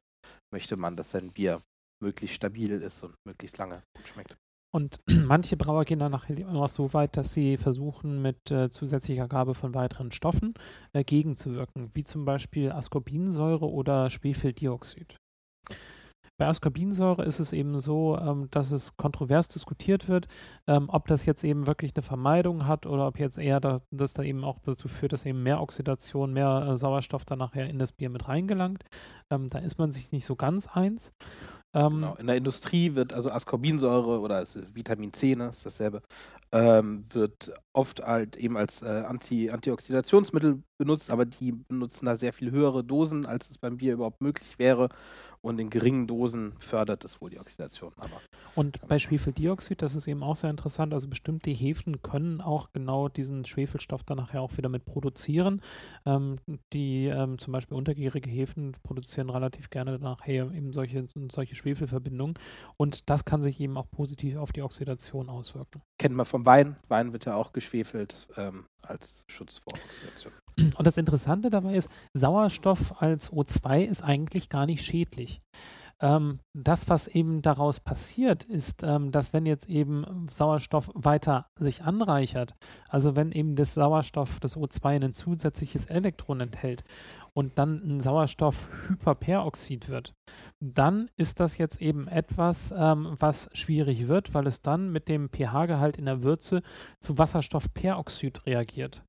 Möchte 0.52 0.76
man, 0.76 0.98
dass 0.98 1.12
sein 1.12 1.32
Bier 1.32 1.62
möglichst 2.02 2.36
stabil 2.36 2.72
ist 2.72 3.04
und 3.04 3.16
möglichst 3.26 3.58
lange 3.58 3.84
gut 3.96 4.08
schmeckt. 4.08 4.36
Und 4.76 5.00
manche 5.26 5.56
Brauer 5.56 5.86
gehen 5.86 6.00
dann 6.00 6.12
nachher 6.12 6.38
immer 6.38 6.68
so 6.68 6.94
weit, 6.94 7.16
dass 7.16 7.34
sie 7.34 7.58
versuchen, 7.58 8.22
mit 8.22 8.52
äh, 8.52 8.70
zusätzlicher 8.70 9.28
Gabe 9.28 9.54
von 9.54 9.74
weiteren 9.74 10.12
Stoffen 10.12 10.56
äh, 10.94 11.04
gegenzuwirken, 11.04 11.92
wie 11.94 12.04
zum 12.04 12.26
Beispiel 12.26 12.72
Ascorbinsäure 12.72 13.70
oder 13.70 14.10
Schwefeldioxid. 14.10 15.18
Bei 16.40 16.48
Ascorbinsäure 16.48 17.24
ist 17.24 17.40
es 17.40 17.54
eben 17.54 17.80
so, 17.80 18.18
ähm, 18.18 18.48
dass 18.50 18.72
es 18.72 18.98
kontrovers 18.98 19.50
diskutiert 19.50 20.10
wird, 20.10 20.28
ähm, 20.66 20.90
ob 20.90 21.08
das 21.08 21.26
jetzt 21.28 21.44
eben 21.44 21.68
wirklich 21.68 21.92
eine 21.96 22.02
Vermeidung 22.02 22.66
hat 22.66 22.88
oder 22.88 23.08
ob 23.08 23.20
jetzt 23.20 23.38
eher 23.38 23.60
da, 23.60 23.82
das 23.92 24.14
da 24.14 24.24
eben 24.24 24.44
auch 24.44 24.58
dazu 24.60 24.88
führt, 24.88 25.14
dass 25.14 25.28
eben 25.28 25.44
mehr 25.44 25.62
Oxidation, 25.62 26.34
mehr 26.34 26.68
äh, 26.68 26.78
Sauerstoff 26.78 27.24
dann 27.26 27.38
nachher 27.38 27.70
in 27.70 27.78
das 27.78 27.92
Bier 27.92 28.10
mit 28.10 28.28
reingelangt. 28.28 28.84
Ähm, 29.30 29.48
da 29.50 29.60
ist 29.60 29.78
man 29.78 29.92
sich 29.92 30.12
nicht 30.12 30.26
so 30.26 30.36
ganz 30.36 30.66
eins. 30.68 31.14
Ähm, 31.74 31.94
genau. 31.96 32.16
In 32.16 32.28
der 32.28 32.38
Industrie 32.38 32.96
wird 32.96 33.14
also 33.14 33.32
Ascorbinsäure 33.32 34.20
oder 34.20 34.46
Vitamin 34.74 35.14
C, 35.14 35.36
ne, 35.36 35.50
ist 35.50 35.66
dasselbe, 35.66 36.02
ähm, 36.52 37.06
wird 37.12 37.52
oft 37.74 38.02
halt 38.02 38.36
eben 38.36 38.58
als 38.58 38.82
äh, 38.84 39.04
Anti 39.08 39.50
Antioxidationsmittel 39.50 40.62
benutzt, 40.78 41.12
aber 41.12 41.26
die 41.26 41.54
benutzen 41.54 42.06
da 42.06 42.16
sehr 42.16 42.34
viel 42.34 42.52
höhere 42.52 42.84
Dosen, 42.84 43.26
als 43.26 43.50
es 43.50 43.58
beim 43.58 43.78
Bier 43.78 43.94
überhaupt 43.94 44.22
möglich 44.22 44.60
wäre. 44.60 44.90
Und 45.42 45.60
in 45.60 45.70
geringen 45.70 46.08
Dosen 46.08 46.54
fördert 46.60 47.04
es 47.04 47.20
wohl 47.20 47.30
die 47.30 47.40
Oxidation. 47.40 47.92
Aber, 47.98 48.22
und 48.56 48.80
bei 48.88 48.98
Schwefeldioxid, 48.98 49.82
das 49.82 49.94
ist 49.94 50.08
eben 50.08 50.24
auch 50.24 50.38
sehr 50.38 50.50
interessant, 50.50 50.94
also 50.94 51.10
bestimmte 51.10 51.52
Hefen 51.52 52.02
können 52.02 52.40
auch 52.40 52.72
genau 52.72 53.10
diesen 53.10 53.44
Schwefelstoff 53.44 54.06
dann 54.06 54.20
nachher 54.20 54.42
auch 54.42 54.56
wieder 54.56 54.70
mit 54.70 54.86
produzieren. 54.86 55.62
Ähm, 56.06 56.38
die 56.72 57.08
ähm, 57.08 57.40
zum 57.40 57.52
Beispiel 57.52 57.76
untergärige 57.76 58.30
Hefen 58.30 58.74
produzieren 58.84 59.30
relativ 59.30 59.70
gerne 59.70 60.00
nachher 60.00 60.50
eben 60.54 60.72
solche, 60.72 61.08
solche 61.30 61.56
Schwefelverbindungen 61.64 62.36
und 62.78 63.10
das 63.10 63.26
kann 63.26 63.42
sich 63.42 63.60
eben 63.60 63.78
auch 63.78 63.90
positiv 63.90 64.38
auf 64.38 64.52
die 64.52 64.62
Oxidation 64.62 65.30
auswirken. 65.30 65.82
Kennt 65.98 66.16
man 66.16 66.26
vom 66.26 66.46
Wein. 66.46 66.76
Wein 66.90 67.14
wird 67.14 67.26
ja 67.26 67.36
auch 67.36 67.54
geschwefelt 67.54 68.28
ähm, 68.38 68.66
als 68.86 69.24
Schutz 69.28 69.60
vor 69.60 69.74
Oxidation. 69.74 70.34
Und 70.58 70.86
das 70.86 70.98
Interessante 70.98 71.50
dabei 71.50 71.76
ist, 71.76 71.90
Sauerstoff 72.14 73.02
als 73.02 73.32
O2 73.32 73.86
ist 73.86 74.04
eigentlich 74.04 74.50
gar 74.50 74.66
nicht 74.66 74.84
schädlich. 74.84 75.42
Ähm, 76.04 76.40
das, 76.54 76.90
was 76.90 77.08
eben 77.08 77.42
daraus 77.42 77.80
passiert, 77.80 78.44
ist, 78.44 78.84
ähm, 78.84 79.12
dass 79.12 79.32
wenn 79.32 79.46
jetzt 79.46 79.70
eben 79.70 80.28
Sauerstoff 80.30 80.92
weiter 80.94 81.48
sich 81.58 81.84
anreichert, 81.84 82.56
also 82.90 83.16
wenn 83.16 83.32
eben 83.32 83.56
das 83.56 83.74
Sauerstoff, 83.74 84.40
das 84.42 84.58
O2 84.58 85.02
ein 85.02 85.14
zusätzliches 85.14 85.86
Elektron 85.86 86.42
enthält 86.42 86.84
und 87.34 87.58
dann 87.58 87.82
ein 87.84 88.00
Sauerstoffhyperperoxid 88.00 89.90
wird, 89.90 90.14
dann 90.60 91.10
ist 91.18 91.40
das 91.40 91.58
jetzt 91.58 91.82
eben 91.82 92.08
etwas, 92.08 92.74
ähm, 92.76 93.16
was 93.20 93.50
schwierig 93.54 94.08
wird, 94.08 94.34
weil 94.34 94.48
es 94.48 94.62
dann 94.62 94.92
mit 94.92 95.08
dem 95.08 95.30
pH-Gehalt 95.30 95.98
in 95.98 96.06
der 96.06 96.24
Würze 96.24 96.62
zu 97.00 97.18
Wasserstoffperoxid 97.18 98.46
reagiert. 98.46 99.04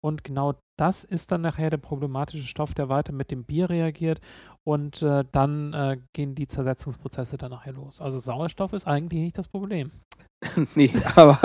Und 0.00 0.22
genau 0.24 0.54
das 0.76 1.02
ist 1.02 1.32
dann 1.32 1.40
nachher 1.40 1.70
der 1.70 1.78
problematische 1.78 2.46
Stoff, 2.46 2.72
der 2.72 2.88
weiter 2.88 3.12
mit 3.12 3.30
dem 3.30 3.44
Bier 3.44 3.68
reagiert 3.68 4.20
und 4.64 5.02
äh, 5.02 5.24
dann 5.32 5.72
äh, 5.72 5.98
gehen 6.12 6.34
die 6.34 6.46
Zersetzungsprozesse 6.46 7.36
dann 7.36 7.50
nachher 7.50 7.72
los. 7.72 8.00
Also 8.00 8.18
Sauerstoff 8.20 8.72
ist 8.72 8.86
eigentlich 8.86 9.22
nicht 9.22 9.38
das 9.38 9.48
Problem. 9.48 9.90
nee, 10.76 10.92
aber 11.16 11.38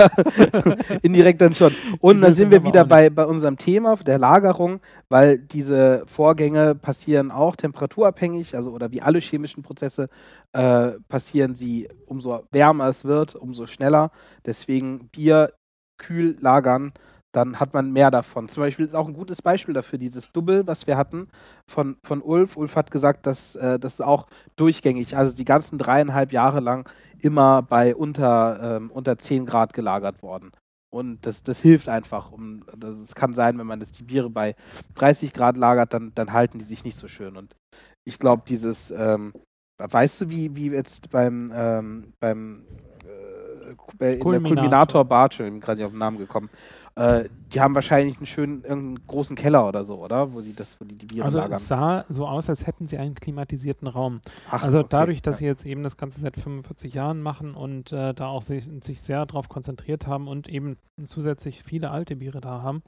indirekt 1.02 1.40
dann 1.40 1.54
schon. 1.54 1.74
Und 2.00 2.20
dann 2.20 2.32
sind 2.32 2.52
wir 2.52 2.64
wieder 2.64 2.84
bei, 2.84 3.10
bei 3.10 3.26
unserem 3.26 3.56
Thema 3.56 3.96
der 3.96 4.18
Lagerung, 4.18 4.80
weil 5.08 5.40
diese 5.40 6.04
Vorgänge 6.06 6.76
passieren 6.76 7.32
auch 7.32 7.56
temperaturabhängig, 7.56 8.56
also 8.56 8.70
oder 8.70 8.92
wie 8.92 9.02
alle 9.02 9.18
chemischen 9.18 9.64
Prozesse 9.64 10.08
äh, 10.52 10.92
passieren 11.08 11.56
sie, 11.56 11.88
umso 12.06 12.44
wärmer 12.52 12.88
es 12.88 13.04
wird, 13.04 13.34
umso 13.34 13.66
schneller. 13.66 14.12
Deswegen 14.46 15.08
Bier 15.08 15.52
kühl 15.98 16.36
lagern 16.40 16.92
dann 17.34 17.58
hat 17.58 17.74
man 17.74 17.92
mehr 17.92 18.10
davon. 18.10 18.48
Zum 18.48 18.62
Beispiel 18.62 18.86
ist 18.86 18.94
auch 18.94 19.08
ein 19.08 19.14
gutes 19.14 19.42
Beispiel 19.42 19.74
dafür, 19.74 19.98
dieses 19.98 20.30
Double, 20.32 20.66
was 20.66 20.86
wir 20.86 20.96
hatten 20.96 21.28
von, 21.68 21.96
von 22.04 22.22
Ulf. 22.22 22.56
Ulf 22.56 22.76
hat 22.76 22.90
gesagt, 22.90 23.26
dass 23.26 23.56
äh, 23.56 23.78
das 23.78 23.94
ist 23.94 24.00
auch 24.00 24.26
durchgängig, 24.56 25.16
also 25.16 25.34
die 25.34 25.44
ganzen 25.44 25.76
dreieinhalb 25.76 26.32
Jahre 26.32 26.60
lang 26.60 26.88
immer 27.18 27.62
bei 27.62 27.94
unter, 27.96 28.76
ähm, 28.76 28.90
unter 28.90 29.18
10 29.18 29.46
Grad 29.46 29.72
gelagert 29.72 30.22
worden. 30.22 30.52
Und 30.92 31.26
das, 31.26 31.42
das 31.42 31.60
hilft 31.60 31.88
einfach. 31.88 32.30
Um, 32.30 32.64
das 32.76 33.16
kann 33.16 33.34
sein, 33.34 33.58
wenn 33.58 33.66
man 33.66 33.80
das 33.80 33.90
die 33.90 34.04
Biere 34.04 34.30
bei 34.30 34.54
30 34.94 35.32
Grad 35.32 35.56
lagert, 35.56 35.92
dann, 35.92 36.12
dann 36.14 36.32
halten 36.32 36.58
die 36.58 36.64
sich 36.64 36.84
nicht 36.84 36.96
so 36.96 37.08
schön. 37.08 37.36
Und 37.36 37.56
ich 38.04 38.20
glaube, 38.20 38.44
dieses, 38.46 38.92
ähm, 38.92 39.32
weißt 39.78 40.20
du, 40.20 40.30
wie, 40.30 40.54
wie 40.54 40.70
jetzt 40.70 41.10
beim, 41.10 41.50
ähm, 41.52 42.12
beim 42.20 42.64
äh, 43.04 43.70
in 43.70 43.76
der 43.98 44.18
Kulminator. 44.18 44.54
Kulminator 44.54 45.04
Bar, 45.04 45.28
ich 45.32 45.38
bin 45.38 45.58
gerade 45.58 45.78
nicht 45.78 45.86
auf 45.86 45.90
den 45.90 45.98
Namen 45.98 46.18
gekommen, 46.18 46.48
äh, 46.96 47.28
die 47.52 47.60
haben 47.60 47.74
wahrscheinlich 47.74 48.16
einen 48.18 48.26
schönen, 48.26 48.62
irgendeinen 48.62 49.06
großen 49.06 49.34
Keller 49.36 49.66
oder 49.66 49.84
so, 49.84 50.02
oder? 50.02 50.32
Wo 50.32 50.40
die 50.40 50.54
das, 50.54 50.80
wo 50.80 50.84
die, 50.84 50.96
die 50.96 51.06
Biere 51.06 51.24
Also 51.24 51.38
lagern. 51.38 51.56
es 51.56 51.66
sah 51.66 52.04
so 52.08 52.26
aus, 52.26 52.48
als 52.48 52.66
hätten 52.66 52.86
sie 52.86 52.98
einen 52.98 53.14
klimatisierten 53.14 53.88
Raum. 53.88 54.20
Ach, 54.48 54.62
Also 54.62 54.80
okay, 54.80 54.88
dadurch, 54.90 55.22
dass 55.22 55.36
ja. 55.36 55.38
sie 55.40 55.46
jetzt 55.46 55.66
eben 55.66 55.82
das 55.82 55.96
Ganze 55.96 56.20
seit 56.20 56.36
45 56.36 56.94
Jahren 56.94 57.20
machen 57.20 57.54
und 57.54 57.92
äh, 57.92 58.14
da 58.14 58.26
auch 58.28 58.42
sich, 58.42 58.68
sich 58.82 59.00
sehr 59.00 59.26
darauf 59.26 59.48
konzentriert 59.48 60.06
haben 60.06 60.28
und 60.28 60.48
eben 60.48 60.76
zusätzlich 61.04 61.62
viele 61.64 61.90
alte 61.90 62.16
Biere 62.16 62.40
da 62.40 62.62
haben, 62.62 62.82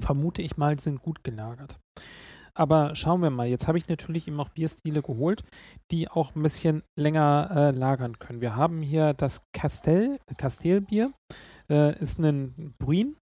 vermute 0.00 0.42
ich 0.42 0.56
mal, 0.56 0.78
sind 0.78 1.02
gut 1.02 1.22
gelagert. 1.22 1.78
Aber 2.54 2.94
schauen 2.94 3.22
wir 3.22 3.30
mal, 3.30 3.46
jetzt 3.46 3.66
habe 3.66 3.78
ich 3.78 3.88
natürlich 3.88 4.28
eben 4.28 4.38
auch 4.38 4.50
Bierstile 4.50 5.02
geholt, 5.02 5.42
die 5.90 6.08
auch 6.08 6.34
ein 6.34 6.42
bisschen 6.42 6.82
länger 6.98 7.50
äh, 7.54 7.70
lagern 7.70 8.18
können. 8.18 8.40
Wir 8.40 8.56
haben 8.56 8.82
hier 8.82 9.14
das 9.14 9.40
Castell, 9.54 10.18
Castellbier, 10.36 11.12
äh, 11.70 11.98
ist 11.98 12.18
ein 12.18 12.74
Bruin. 12.78 13.16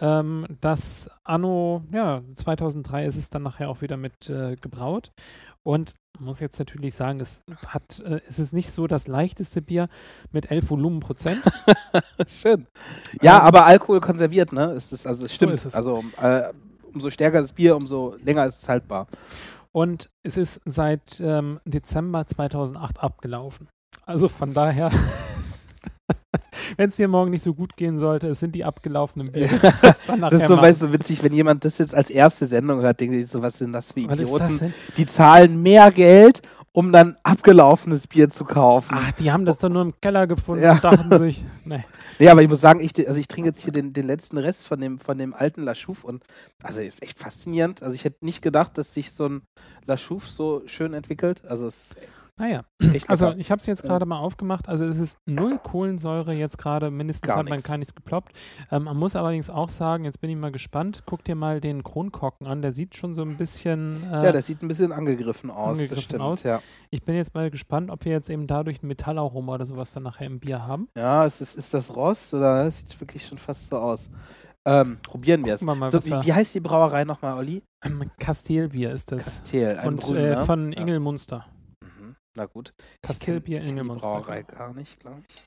Ähm, 0.00 0.46
das 0.60 1.10
Anno, 1.24 1.84
ja, 1.92 2.22
2003 2.34 3.06
ist 3.06 3.16
es 3.16 3.30
dann 3.30 3.42
nachher 3.42 3.68
auch 3.68 3.82
wieder 3.82 3.96
mit 3.96 4.28
äh, 4.28 4.56
gebraut. 4.56 5.12
Und 5.62 5.94
muss 6.18 6.40
jetzt 6.40 6.58
natürlich 6.58 6.94
sagen, 6.94 7.20
es 7.20 7.42
hat, 7.66 8.00
äh, 8.00 8.20
es 8.26 8.38
ist 8.38 8.52
nicht 8.52 8.70
so 8.72 8.86
das 8.86 9.06
leichteste 9.06 9.62
Bier 9.62 9.88
mit 10.32 10.50
11 10.50 10.70
Volumenprozent. 10.70 11.42
Schön. 12.26 12.66
Ja, 13.22 13.38
Ähm, 13.38 13.44
aber 13.44 13.66
Alkohol 13.66 14.00
konserviert, 14.00 14.52
ne? 14.52 14.72
Es 14.72 14.92
ist, 14.92 15.06
also 15.06 15.26
es 15.26 15.34
stimmt. 15.34 15.54
ist 15.54 15.66
es. 15.66 15.74
Also 15.74 16.02
äh, 16.20 16.52
umso 16.94 17.10
stärker 17.10 17.40
das 17.40 17.52
Bier, 17.52 17.76
umso 17.76 18.14
länger 18.22 18.46
ist 18.46 18.62
es 18.62 18.68
haltbar. 18.68 19.06
Und 19.72 20.10
es 20.22 20.36
ist 20.36 20.60
seit 20.64 21.20
ähm, 21.20 21.60
Dezember 21.64 22.26
2008 22.26 23.00
abgelaufen. 23.00 23.68
Also 24.04 24.28
von 24.28 24.52
daher, 24.52 24.90
wenn 26.76 26.88
es 26.88 26.96
dir 26.96 27.06
morgen 27.06 27.30
nicht 27.30 27.42
so 27.42 27.54
gut 27.54 27.76
gehen 27.76 27.96
sollte, 27.96 28.28
es 28.28 28.40
sind 28.40 28.54
die 28.54 28.64
abgelaufenen 28.64 29.30
Biere. 29.30 29.56
dann 30.06 30.20
Das 30.20 30.32
ist 30.32 30.46
so, 30.46 30.56
machen. 30.56 30.66
weißt 30.66 30.82
du, 30.82 30.92
witzig, 30.92 31.22
wenn 31.22 31.32
jemand 31.32 31.64
das 31.64 31.78
jetzt 31.78 31.94
als 31.94 32.10
erste 32.10 32.46
Sendung 32.46 32.80
hört, 32.80 32.98
denkt 33.00 33.14
sich 33.14 33.28
so, 33.28 33.42
was 33.42 33.58
sind 33.58 33.72
das 33.72 33.92
für 33.92 34.00
Idioten? 34.00 34.58
das? 34.58 34.72
Die 34.96 35.06
zahlen 35.06 35.62
mehr 35.62 35.90
Geld, 35.92 36.42
um 36.72 36.92
dann 36.92 37.16
abgelaufenes 37.24 38.06
Bier 38.06 38.30
zu 38.30 38.44
kaufen. 38.44 38.94
Ach, 38.96 39.10
die 39.12 39.32
haben 39.32 39.44
das 39.44 39.58
doch 39.58 39.68
nur 39.68 39.82
im 39.82 40.00
Keller 40.00 40.26
gefunden 40.26 40.62
Ja. 40.62 40.72
und 40.74 40.84
dachten 40.84 41.18
sich, 41.18 41.44
nee. 41.64 41.84
Nee, 42.18 42.28
aber 42.28 42.42
ich 42.42 42.48
muss 42.48 42.60
sagen, 42.60 42.80
ich, 42.80 42.96
also 43.08 43.18
ich 43.18 43.28
trinke 43.28 43.48
jetzt 43.48 43.62
hier 43.62 43.72
den, 43.72 43.92
den 43.92 44.06
letzten 44.06 44.36
Rest 44.38 44.66
von 44.68 44.80
dem, 44.80 44.98
von 44.98 45.16
dem 45.18 45.34
alten 45.34 45.62
La 45.62 45.74
Chouffe 45.74 46.06
und 46.06 46.22
also 46.62 46.80
echt 46.80 47.18
faszinierend. 47.18 47.82
Also 47.82 47.94
ich 47.94 48.04
hätte 48.04 48.24
nicht 48.24 48.42
gedacht, 48.42 48.76
dass 48.78 48.92
sich 48.94 49.12
so 49.12 49.26
ein 49.28 49.42
La 49.86 49.96
Chouffe 49.96 50.28
so 50.28 50.62
schön 50.66 50.92
entwickelt. 50.94 51.44
Also 51.46 51.66
es 51.66 51.92
ist 51.92 51.96
Naja, 52.40 52.64
echt 52.94 53.10
also 53.10 53.34
ich 53.36 53.50
habe 53.50 53.60
es 53.60 53.66
jetzt 53.66 53.82
gerade 53.82 54.06
mal 54.06 54.18
aufgemacht. 54.18 54.66
Also 54.66 54.86
es 54.86 54.98
ist 54.98 55.18
null 55.26 55.58
Kohlensäure 55.62 56.32
jetzt 56.32 56.56
gerade, 56.56 56.90
mindestens 56.90 57.28
Gar 57.28 57.36
hat 57.36 57.48
man 57.50 57.58
nix. 57.58 57.68
gar 57.68 57.76
nichts 57.76 57.94
geploppt. 57.94 58.32
Ähm, 58.70 58.84
man 58.84 58.96
muss 58.96 59.14
allerdings 59.14 59.50
auch 59.50 59.68
sagen, 59.68 60.06
jetzt 60.06 60.22
bin 60.22 60.30
ich 60.30 60.36
mal 60.36 60.50
gespannt, 60.50 61.02
guck 61.04 61.22
dir 61.22 61.34
mal 61.34 61.60
den 61.60 61.84
Kronkorken 61.84 62.46
an, 62.46 62.62
der 62.62 62.72
sieht 62.72 62.96
schon 62.96 63.14
so 63.14 63.20
ein 63.20 63.36
bisschen... 63.36 64.02
Äh, 64.10 64.24
ja, 64.24 64.32
das 64.32 64.46
sieht 64.46 64.62
ein 64.62 64.68
bisschen 64.68 64.90
angegriffen 64.90 65.50
aus. 65.50 65.72
angegriffen 65.78 65.94
das 65.96 66.04
stimmt, 66.04 66.22
aus. 66.22 66.42
ja. 66.42 66.62
ich 66.88 67.02
bin 67.04 67.14
jetzt 67.14 67.34
mal 67.34 67.50
gespannt, 67.50 67.90
ob 67.90 68.06
wir 68.06 68.12
jetzt 68.12 68.30
eben 68.30 68.46
dadurch 68.46 68.82
ein 68.82 68.86
Metallaroma 68.86 69.56
oder 69.56 69.66
sowas 69.66 69.92
dann 69.92 70.04
nachher 70.04 70.26
im 70.26 70.40
Bier 70.40 70.66
haben. 70.66 70.88
Ja, 70.96 71.26
ist, 71.26 71.42
das- 71.42 71.54
ist 71.54 71.74
das 71.74 71.94
Rost 71.94 72.32
oder 72.32 72.64
das 72.64 72.78
sieht 72.78 72.98
wirklich 73.02 73.26
schon 73.26 73.36
fast 73.36 73.66
so 73.66 73.76
aus. 73.76 74.08
Ähm, 74.64 74.96
probieren 75.02 75.44
wir 75.44 75.54
es. 75.56 75.60
So, 75.60 75.66
wie, 76.06 76.26
wie 76.26 76.32
heißt 76.32 76.54
die 76.54 76.60
Brauerei 76.60 77.04
nochmal, 77.04 77.34
Olli? 77.34 77.62
Ähm, 77.84 78.10
Kastelbier 78.18 78.92
ist 78.92 79.12
das. 79.12 79.40
Kastel, 79.42 79.76
ein 79.78 79.88
Und 79.88 80.00
Brünn, 80.00 80.16
äh, 80.16 80.36
ne? 80.36 80.44
von 80.46 80.72
Ja. 80.72 80.80
Ingelmunster. 80.80 81.44
Na 82.36 82.46
gut. 82.46 82.72
Kastelbier 83.02 83.60
kenn 83.60 83.76
die. 83.76 83.82
Brauerei 83.88 84.42
gar 84.42 84.72
nicht, 84.74 85.00
glaube 85.00 85.22
ich. 85.28 85.44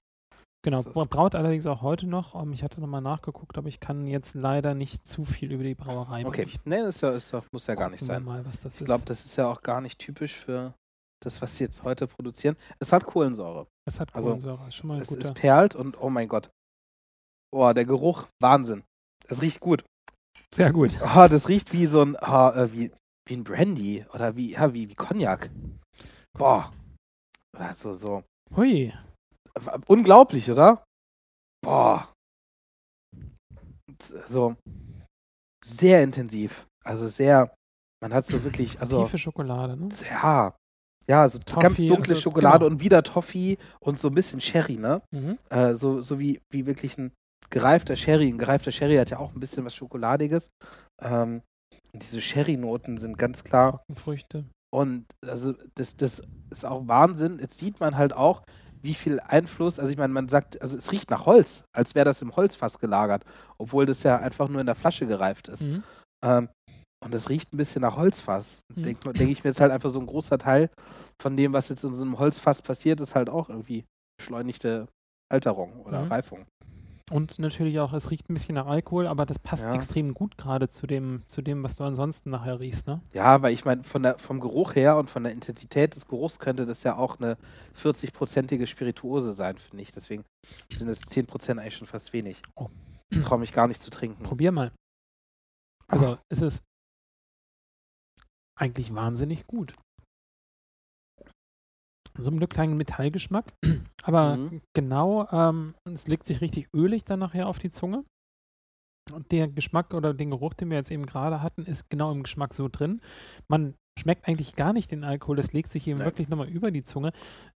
Genau, 0.65 0.81
Das 0.81 0.93
braut 1.09 1.35
allerdings 1.35 1.65
auch 1.65 1.81
heute 1.81 2.07
noch. 2.07 2.41
Ähm, 2.41 2.53
ich 2.53 2.63
hatte 2.63 2.79
nochmal 2.79 3.01
nachgeguckt, 3.01 3.57
aber 3.57 3.67
ich 3.67 3.81
kann 3.81 4.07
jetzt 4.07 4.33
leider 4.33 4.73
nicht 4.73 5.05
zu 5.05 5.25
viel 5.25 5.51
über 5.51 5.63
die 5.63 5.75
Brauerei 5.75 6.25
Okay, 6.25 6.43
berichten. 6.45 6.69
nee, 6.69 6.81
das 6.81 7.01
ja, 7.01 7.13
ja, 7.15 7.43
muss 7.51 7.67
ja 7.67 7.75
gar 7.75 7.89
nicht 7.89 8.03
sein. 8.03 8.23
Mal, 8.23 8.45
was 8.45 8.61
das 8.61 8.79
Ich 8.79 8.85
glaube, 8.85 9.03
das 9.05 9.25
ist 9.25 9.35
ja 9.35 9.47
auch 9.51 9.61
gar 9.61 9.81
nicht 9.81 9.99
typisch 9.99 10.35
für 10.37 10.73
das, 11.21 11.41
was 11.41 11.57
sie 11.57 11.65
jetzt 11.65 11.83
heute 11.83 12.07
produzieren. 12.07 12.55
Es 12.79 12.93
hat 12.93 13.05
Kohlensäure. 13.05 13.67
es 13.85 13.99
hat 13.99 14.15
also, 14.15 14.29
Kohlensäure. 14.29 14.67
ist 14.69 14.75
schon 14.75 14.87
mal 14.87 14.95
ein 14.95 15.01
Es 15.01 15.07
guter. 15.09 15.21
ist 15.21 15.33
perlt 15.33 15.75
und 15.75 15.99
oh 16.01 16.09
mein 16.09 16.29
Gott. 16.29 16.49
Oh, 17.51 17.71
der 17.73 17.85
Geruch, 17.85 18.27
Wahnsinn. 18.41 18.83
Es 19.27 19.41
riecht 19.41 19.59
gut. 19.59 19.83
Sehr 20.55 20.71
gut. 20.71 20.97
Oh, 21.01 21.27
das 21.29 21.49
riecht 21.49 21.73
wie 21.73 21.87
so 21.87 22.01
ein, 22.03 22.15
oh, 22.21 22.49
äh, 22.49 22.71
wie, 22.71 22.91
wie 23.27 23.35
ein 23.35 23.43
Brandy 23.43 24.05
oder 24.13 24.35
wie, 24.37 24.51
ja, 24.53 24.73
wie, 24.73 24.89
wie 24.89 24.95
Cognac. 24.95 25.49
Boah. 26.37 26.73
Also 27.57 27.93
so. 27.93 28.23
Hui. 28.55 28.93
Unglaublich, 29.87 30.49
oder? 30.49 30.83
Boah. 31.61 32.11
So. 34.27 34.55
Sehr 35.63 36.03
intensiv. 36.03 36.65
Also 36.83 37.07
sehr, 37.07 37.53
man 38.01 38.13
hat 38.13 38.25
so 38.25 38.43
wirklich, 38.43 38.79
also. 38.81 39.03
Tiefe 39.03 39.17
Schokolade, 39.17 39.77
ne? 39.77 39.89
Ja. 40.09 40.55
Ja, 41.07 41.27
so 41.27 41.37
Toffee, 41.39 41.61
ganz 41.61 41.77
dunkle 41.77 42.13
also, 42.13 42.21
Schokolade 42.21 42.59
genau. 42.59 42.71
und 42.71 42.81
wieder 42.81 43.03
Toffee 43.03 43.57
und 43.81 43.99
so 43.99 44.07
ein 44.07 44.13
bisschen 44.13 44.39
Sherry, 44.39 44.77
ne? 44.77 45.01
Mhm. 45.11 45.37
Äh, 45.49 45.73
so, 45.73 46.01
so 46.01 46.17
wie, 46.19 46.41
wie 46.49 46.65
wirklich 46.65 46.97
ein 46.97 47.11
gereifter 47.49 47.95
Sherry. 47.95 48.27
Ein 48.29 48.37
gereifter 48.37 48.71
Sherry 48.71 48.95
hat 48.95 49.09
ja 49.09 49.19
auch 49.19 49.33
ein 49.33 49.39
bisschen 49.39 49.65
was 49.65 49.75
Schokoladiges. 49.75 50.49
Ähm, 51.01 51.41
und 51.91 52.01
diese 52.01 52.21
Sherry-Noten 52.21 52.97
sind 52.97 53.17
ganz 53.17 53.43
klar. 53.43 53.83
Trockenfrüchte. 53.87 54.45
Und 54.73 55.05
also 55.21 55.53
das, 55.75 55.95
das 55.95 56.23
ist 56.49 56.65
auch 56.65 56.87
Wahnsinn. 56.87 57.37
Jetzt 57.39 57.59
sieht 57.59 57.79
man 57.79 57.95
halt 57.95 58.13
auch, 58.13 58.41
wie 58.81 58.95
viel 58.95 59.19
Einfluss, 59.19 59.77
also 59.79 59.91
ich 59.91 59.97
meine, 59.97 60.11
man 60.11 60.27
sagt, 60.27 60.59
also 60.61 60.75
es 60.75 60.91
riecht 60.91 61.11
nach 61.11 61.27
Holz, 61.27 61.63
als 61.73 61.93
wäre 61.93 62.05
das 62.05 62.23
im 62.23 62.35
Holzfass 62.35 62.79
gelagert, 62.79 63.23
obwohl 63.59 63.85
das 63.85 64.01
ja 64.03 64.17
einfach 64.17 64.49
nur 64.49 64.59
in 64.59 64.65
der 64.65 64.75
Flasche 64.75 65.05
gereift 65.05 65.47
ist. 65.47 65.61
Mhm. 65.61 65.83
Ähm, 66.25 66.49
und 67.05 67.13
das 67.13 67.29
riecht 67.29 67.53
ein 67.53 67.57
bisschen 67.57 67.81
nach 67.83 67.97
Holzfass. 67.97 68.61
Mhm. 68.75 68.83
Denke 68.83 69.13
denk 69.13 69.31
ich 69.31 69.43
mir 69.43 69.51
jetzt 69.51 69.61
halt 69.61 69.71
einfach 69.71 69.91
so 69.91 69.99
ein 69.99 70.07
großer 70.07 70.39
Teil 70.39 70.69
von 71.21 71.37
dem, 71.37 71.53
was 71.53 71.69
jetzt 71.69 71.83
in 71.83 71.93
so 71.93 72.03
einem 72.03 72.17
Holzfass 72.17 72.61
passiert, 72.63 72.99
ist 72.99 73.13
halt 73.13 73.29
auch 73.29 73.49
irgendwie 73.49 73.85
beschleunigte 74.17 74.87
Alterung 75.31 75.81
oder 75.81 76.01
Mhm. 76.03 76.11
Reifung. 76.11 76.45
Und 77.11 77.37
natürlich 77.37 77.79
auch, 77.79 77.91
es 77.93 78.11
riecht 78.11 78.29
ein 78.29 78.33
bisschen 78.33 78.55
nach 78.55 78.65
Alkohol, 78.65 79.07
aber 79.07 79.25
das 79.25 79.37
passt 79.37 79.65
Ja. 79.65 79.73
extrem 79.75 80.13
gut 80.13 80.37
gerade 80.37 80.69
zu 80.69 80.87
dem, 80.87 81.21
zu 81.25 81.41
dem, 81.41 81.61
was 81.61 81.75
du 81.75 81.83
ansonsten 81.83 82.29
nachher 82.29 82.59
riechst, 82.59 82.87
ne? 82.87 83.01
Ja, 83.11 83.41
weil 83.41 83.53
ich 83.53 83.65
meine, 83.65 83.83
von 83.83 84.03
der, 84.03 84.17
vom 84.17 84.39
Geruch 84.39 84.75
her 84.75 84.97
und 84.97 85.09
von 85.09 85.23
der 85.23 85.33
Intensität 85.33 85.95
des 85.95 86.07
Geruchs 86.07 86.39
könnte 86.39 86.65
das 86.65 86.83
ja 86.83 86.95
auch 86.95 87.19
eine 87.19 87.37
40-prozentige 87.75 88.65
Spirituose 88.67 89.33
sein, 89.33 89.57
finde 89.57 89.83
ich. 89.83 89.91
Deswegen 89.91 90.23
sind 90.73 90.87
es 90.87 91.01
10% 91.01 91.59
eigentlich 91.59 91.75
schon 91.75 91.87
fast 91.87 92.13
wenig. 92.13 92.41
Oh. 92.55 92.69
Ich 93.11 93.19
traue 93.19 93.39
mich 93.39 93.51
gar 93.53 93.67
nicht 93.67 93.81
zu 93.81 93.89
trinken. 93.91 94.23
Probier 94.23 94.51
mal. 94.51 94.71
Also, 95.87 96.17
es 96.29 96.41
ist 96.41 96.63
eigentlich 98.57 98.95
wahnsinnig 98.95 99.45
gut. 99.45 99.75
So 102.17 102.29
einen 102.29 102.47
kleinen 102.47 102.77
Metallgeschmack, 102.77 103.53
aber 104.03 104.37
Mhm. 104.37 104.61
genau, 104.73 105.27
ähm, 105.31 105.75
es 105.85 106.07
legt 106.07 106.25
sich 106.25 106.41
richtig 106.41 106.67
ölig 106.73 107.05
dann 107.05 107.19
nachher 107.19 107.47
auf 107.47 107.59
die 107.59 107.71
Zunge. 107.71 108.03
Und 109.11 109.31
der 109.31 109.47
Geschmack 109.49 109.93
oder 109.93 110.13
den 110.13 110.29
Geruch, 110.29 110.53
den 110.53 110.69
wir 110.69 110.77
jetzt 110.77 110.91
eben 110.91 111.05
gerade 111.05 111.41
hatten, 111.41 111.63
ist 111.63 111.89
genau 111.89 112.11
im 112.11 112.23
Geschmack 112.23 112.53
so 112.53 112.69
drin. 112.69 113.01
Man 113.49 113.75
schmeckt 113.99 114.27
eigentlich 114.27 114.55
gar 114.55 114.71
nicht 114.73 114.91
den 114.91 115.03
Alkohol, 115.03 115.39
es 115.39 115.51
legt 115.53 115.71
sich 115.71 115.87
eben 115.87 115.97
Nein. 115.97 116.07
wirklich 116.07 116.29
nochmal 116.29 116.47
über 116.47 116.71
die 116.71 116.83
Zunge. 116.83 117.11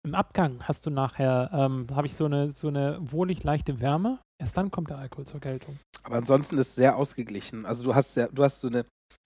Im 0.04 0.16
Abgang 0.16 0.64
hast 0.64 0.86
du 0.86 0.90
nachher, 0.90 1.52
ähm, 1.54 1.88
habe 1.92 2.08
ich 2.08 2.16
so 2.16 2.26
eine, 2.26 2.52
so 2.52 2.68
eine 2.68 2.98
wohlig 3.00 3.44
leichte 3.44 3.80
Wärme. 3.80 4.20
Erst 4.42 4.58
dann 4.58 4.72
kommt 4.72 4.90
der 4.90 4.98
Alkohol 4.98 5.26
zur 5.28 5.40
Geltung. 5.40 5.78
Aber 6.04 6.16
ansonsten 6.18 6.58
ist 6.58 6.70
es 6.70 6.76
sehr 6.76 6.98
ausgeglichen. 6.98 7.66
Also 7.66 7.84
du 7.84 7.96
hast 7.96 8.16
ja, 8.16 8.28
du 8.28 8.44
hast 8.44 8.60
so 8.62 8.68
eine 8.68 8.86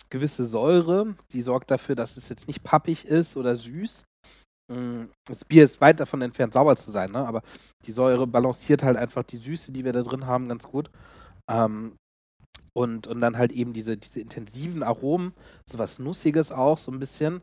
gewisse 0.09 0.45
Säure, 0.45 1.15
die 1.31 1.41
sorgt 1.41 1.71
dafür, 1.71 1.95
dass 1.95 2.17
es 2.17 2.29
jetzt 2.29 2.47
nicht 2.47 2.63
pappig 2.63 3.05
ist 3.05 3.37
oder 3.37 3.55
süß. 3.55 4.03
Mm, 4.69 5.05
Das 5.25 5.43
Bier 5.45 5.65
ist 5.65 5.81
weit 5.81 5.99
davon 5.99 6.21
entfernt, 6.21 6.53
sauber 6.53 6.75
zu 6.75 6.91
sein, 6.91 7.11
ne? 7.11 7.19
aber 7.27 7.41
die 7.85 7.91
Säure 7.91 8.27
balanciert 8.27 8.83
halt 8.83 8.97
einfach 8.97 9.23
die 9.23 9.37
Süße, 9.37 9.71
die 9.71 9.83
wir 9.85 9.93
da 9.93 10.03
drin 10.03 10.27
haben, 10.27 10.47
ganz 10.47 10.67
gut. 10.67 10.89
Ähm, 11.49 11.95
und, 12.73 13.07
und 13.07 13.21
dann 13.21 13.37
halt 13.37 13.51
eben 13.51 13.73
diese, 13.73 13.97
diese 13.97 14.19
intensiven 14.21 14.83
Aromen, 14.83 15.33
so 15.65 15.79
was 15.79 15.99
Nussiges 15.99 16.51
auch, 16.51 16.77
so 16.77 16.91
ein 16.91 16.99
bisschen. 16.99 17.41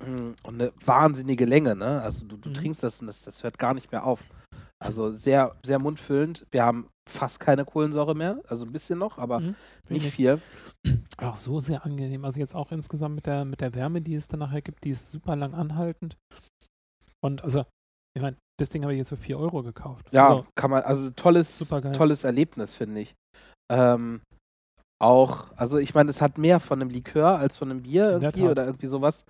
Mm, 0.00 0.32
Und 0.44 0.60
eine 0.60 0.72
wahnsinnige 0.84 1.44
Länge, 1.44 1.76
ne? 1.76 2.02
Also 2.02 2.24
du, 2.26 2.36
du 2.36 2.48
Mhm. 2.50 2.54
trinkst 2.54 2.82
das 2.82 3.00
und 3.00 3.06
das, 3.06 3.22
das 3.22 3.42
hört 3.44 3.58
gar 3.58 3.74
nicht 3.74 3.92
mehr 3.92 4.04
auf. 4.04 4.22
Also 4.78 5.12
sehr, 5.16 5.56
sehr 5.64 5.78
mundfüllend. 5.78 6.46
Wir 6.50 6.64
haben 6.64 6.88
fast 7.08 7.40
keine 7.40 7.64
Kohlensäure 7.64 8.14
mehr, 8.14 8.40
also 8.48 8.66
ein 8.66 8.72
bisschen 8.72 8.98
noch, 8.98 9.18
aber 9.18 9.40
Mhm. 9.40 9.54
nicht 9.88 10.10
viel. 10.12 10.40
Auch 11.18 11.36
so 11.36 11.60
sehr 11.60 11.84
angenehm. 11.86 12.24
Also 12.26 12.38
jetzt 12.40 12.54
auch 12.54 12.72
insgesamt 12.72 13.14
mit 13.14 13.24
der, 13.26 13.46
mit 13.46 13.62
der 13.62 13.74
Wärme, 13.74 14.02
die 14.02 14.14
es 14.14 14.28
dann 14.28 14.40
nachher 14.40 14.60
gibt, 14.60 14.84
die 14.84 14.90
ist 14.90 15.10
super 15.10 15.34
lang 15.34 15.54
anhaltend. 15.54 16.16
Und 17.24 17.42
also, 17.42 17.64
ich 18.14 18.20
meine, 18.22 18.36
das 18.58 18.68
Ding 18.68 18.82
habe 18.82 18.92
ich 18.92 18.98
jetzt 18.98 19.08
für 19.08 19.16
4 19.16 19.38
Euro 19.38 19.62
gekauft. 19.62 20.12
Ja, 20.12 20.28
Also, 20.36 20.46
kann 20.54 20.70
man, 20.70 20.82
also 20.82 21.08
tolles, 21.10 21.58
tolles 21.96 22.24
Erlebnis, 22.24 22.74
finde 22.74 23.00
ich. 23.00 23.14
Ähm, 23.72 24.20
auch, 25.00 25.46
also 25.56 25.78
ich 25.78 25.94
meine, 25.94 26.10
es 26.10 26.20
hat 26.20 26.36
mehr 26.38 26.60
von 26.60 26.80
einem 26.80 26.90
Likör 26.90 27.38
als 27.38 27.56
von 27.56 27.70
einem 27.70 27.82
Bier 27.82 28.10
irgendwie 28.10 28.40
oder 28.50 28.66
irgendwie 28.66 28.86
sowas. 28.86 29.24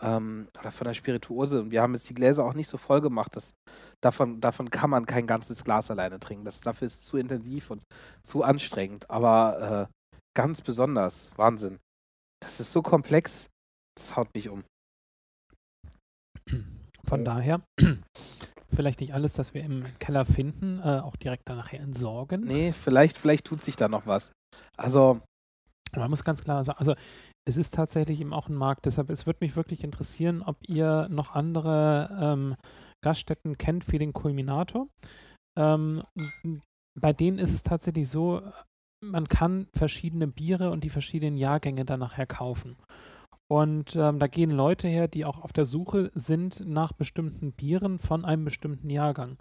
Ähm, 0.00 0.48
oder 0.58 0.70
von 0.70 0.86
der 0.86 0.94
Spirituose. 0.94 1.60
Und 1.60 1.70
wir 1.70 1.82
haben 1.82 1.94
jetzt 1.94 2.08
die 2.08 2.14
Gläser 2.14 2.44
auch 2.44 2.54
nicht 2.54 2.68
so 2.68 2.78
voll 2.78 3.00
gemacht. 3.00 3.36
Dass, 3.36 3.54
davon, 4.00 4.40
davon 4.40 4.70
kann 4.70 4.90
man 4.90 5.06
kein 5.06 5.26
ganzes 5.26 5.64
Glas 5.64 5.90
alleine 5.90 6.18
trinken. 6.18 6.44
Das 6.44 6.60
dafür 6.60 6.86
ist 6.86 7.04
zu 7.04 7.16
intensiv 7.16 7.70
und 7.70 7.82
zu 8.22 8.42
anstrengend. 8.42 9.10
Aber 9.10 9.88
äh, 9.90 10.16
ganz 10.36 10.60
besonders. 10.60 11.30
Wahnsinn. 11.36 11.78
Das 12.40 12.60
ist 12.60 12.72
so 12.72 12.82
komplex. 12.82 13.48
Das 13.96 14.16
haut 14.16 14.28
mich 14.34 14.48
um. 14.48 14.64
Von 17.08 17.24
daher, 17.24 17.62
vielleicht 18.74 19.00
nicht 19.00 19.14
alles, 19.14 19.34
das 19.34 19.54
wir 19.54 19.62
im 19.62 19.84
Keller 19.98 20.24
finden, 20.24 20.80
äh, 20.80 21.00
auch 21.00 21.16
direkt 21.16 21.48
dann 21.48 21.56
nachher 21.56 21.80
entsorgen. 21.80 22.42
Nee, 22.42 22.72
vielleicht, 22.72 23.16
vielleicht 23.16 23.46
tut 23.46 23.60
sich 23.60 23.76
da 23.76 23.88
noch 23.88 24.06
was. 24.06 24.32
Also. 24.76 25.20
Man 25.94 26.10
muss 26.10 26.24
ganz 26.24 26.42
klar 26.42 26.62
sagen, 26.64 26.78
also 26.78 26.94
es 27.46 27.56
ist 27.56 27.74
tatsächlich 27.74 28.20
eben 28.20 28.34
auch 28.34 28.48
ein 28.48 28.56
Markt, 28.56 28.86
deshalb 28.86 29.08
es 29.08 29.24
würde 29.24 29.38
mich 29.40 29.54
wirklich 29.54 29.84
interessieren, 29.84 30.42
ob 30.42 30.56
ihr 30.68 31.08
noch 31.08 31.32
andere 31.32 32.10
ähm, 32.20 32.56
Gaststätten 33.02 33.56
kennt 33.56 33.84
für 33.84 33.98
den 33.98 34.12
Kulminator. 34.12 34.88
Ähm, 35.56 36.02
bei 36.98 37.12
denen 37.12 37.38
ist 37.38 37.52
es 37.52 37.62
tatsächlich 37.62 38.08
so, 38.08 38.42
man 39.00 39.28
kann 39.28 39.68
verschiedene 39.72 40.26
Biere 40.26 40.70
und 40.70 40.82
die 40.82 40.90
verschiedenen 40.90 41.36
Jahrgänge 41.36 41.84
dann 41.84 42.00
nachher 42.00 42.26
kaufen. 42.26 42.76
Und 43.48 43.94
ähm, 43.94 44.18
da 44.18 44.26
gehen 44.26 44.50
Leute 44.50 44.88
her, 44.88 45.06
die 45.06 45.24
auch 45.24 45.40
auf 45.42 45.52
der 45.52 45.66
Suche 45.66 46.10
sind 46.14 46.66
nach 46.66 46.92
bestimmten 46.92 47.52
Bieren 47.52 47.98
von 47.98 48.24
einem 48.24 48.44
bestimmten 48.44 48.90
Jahrgang. 48.90 49.38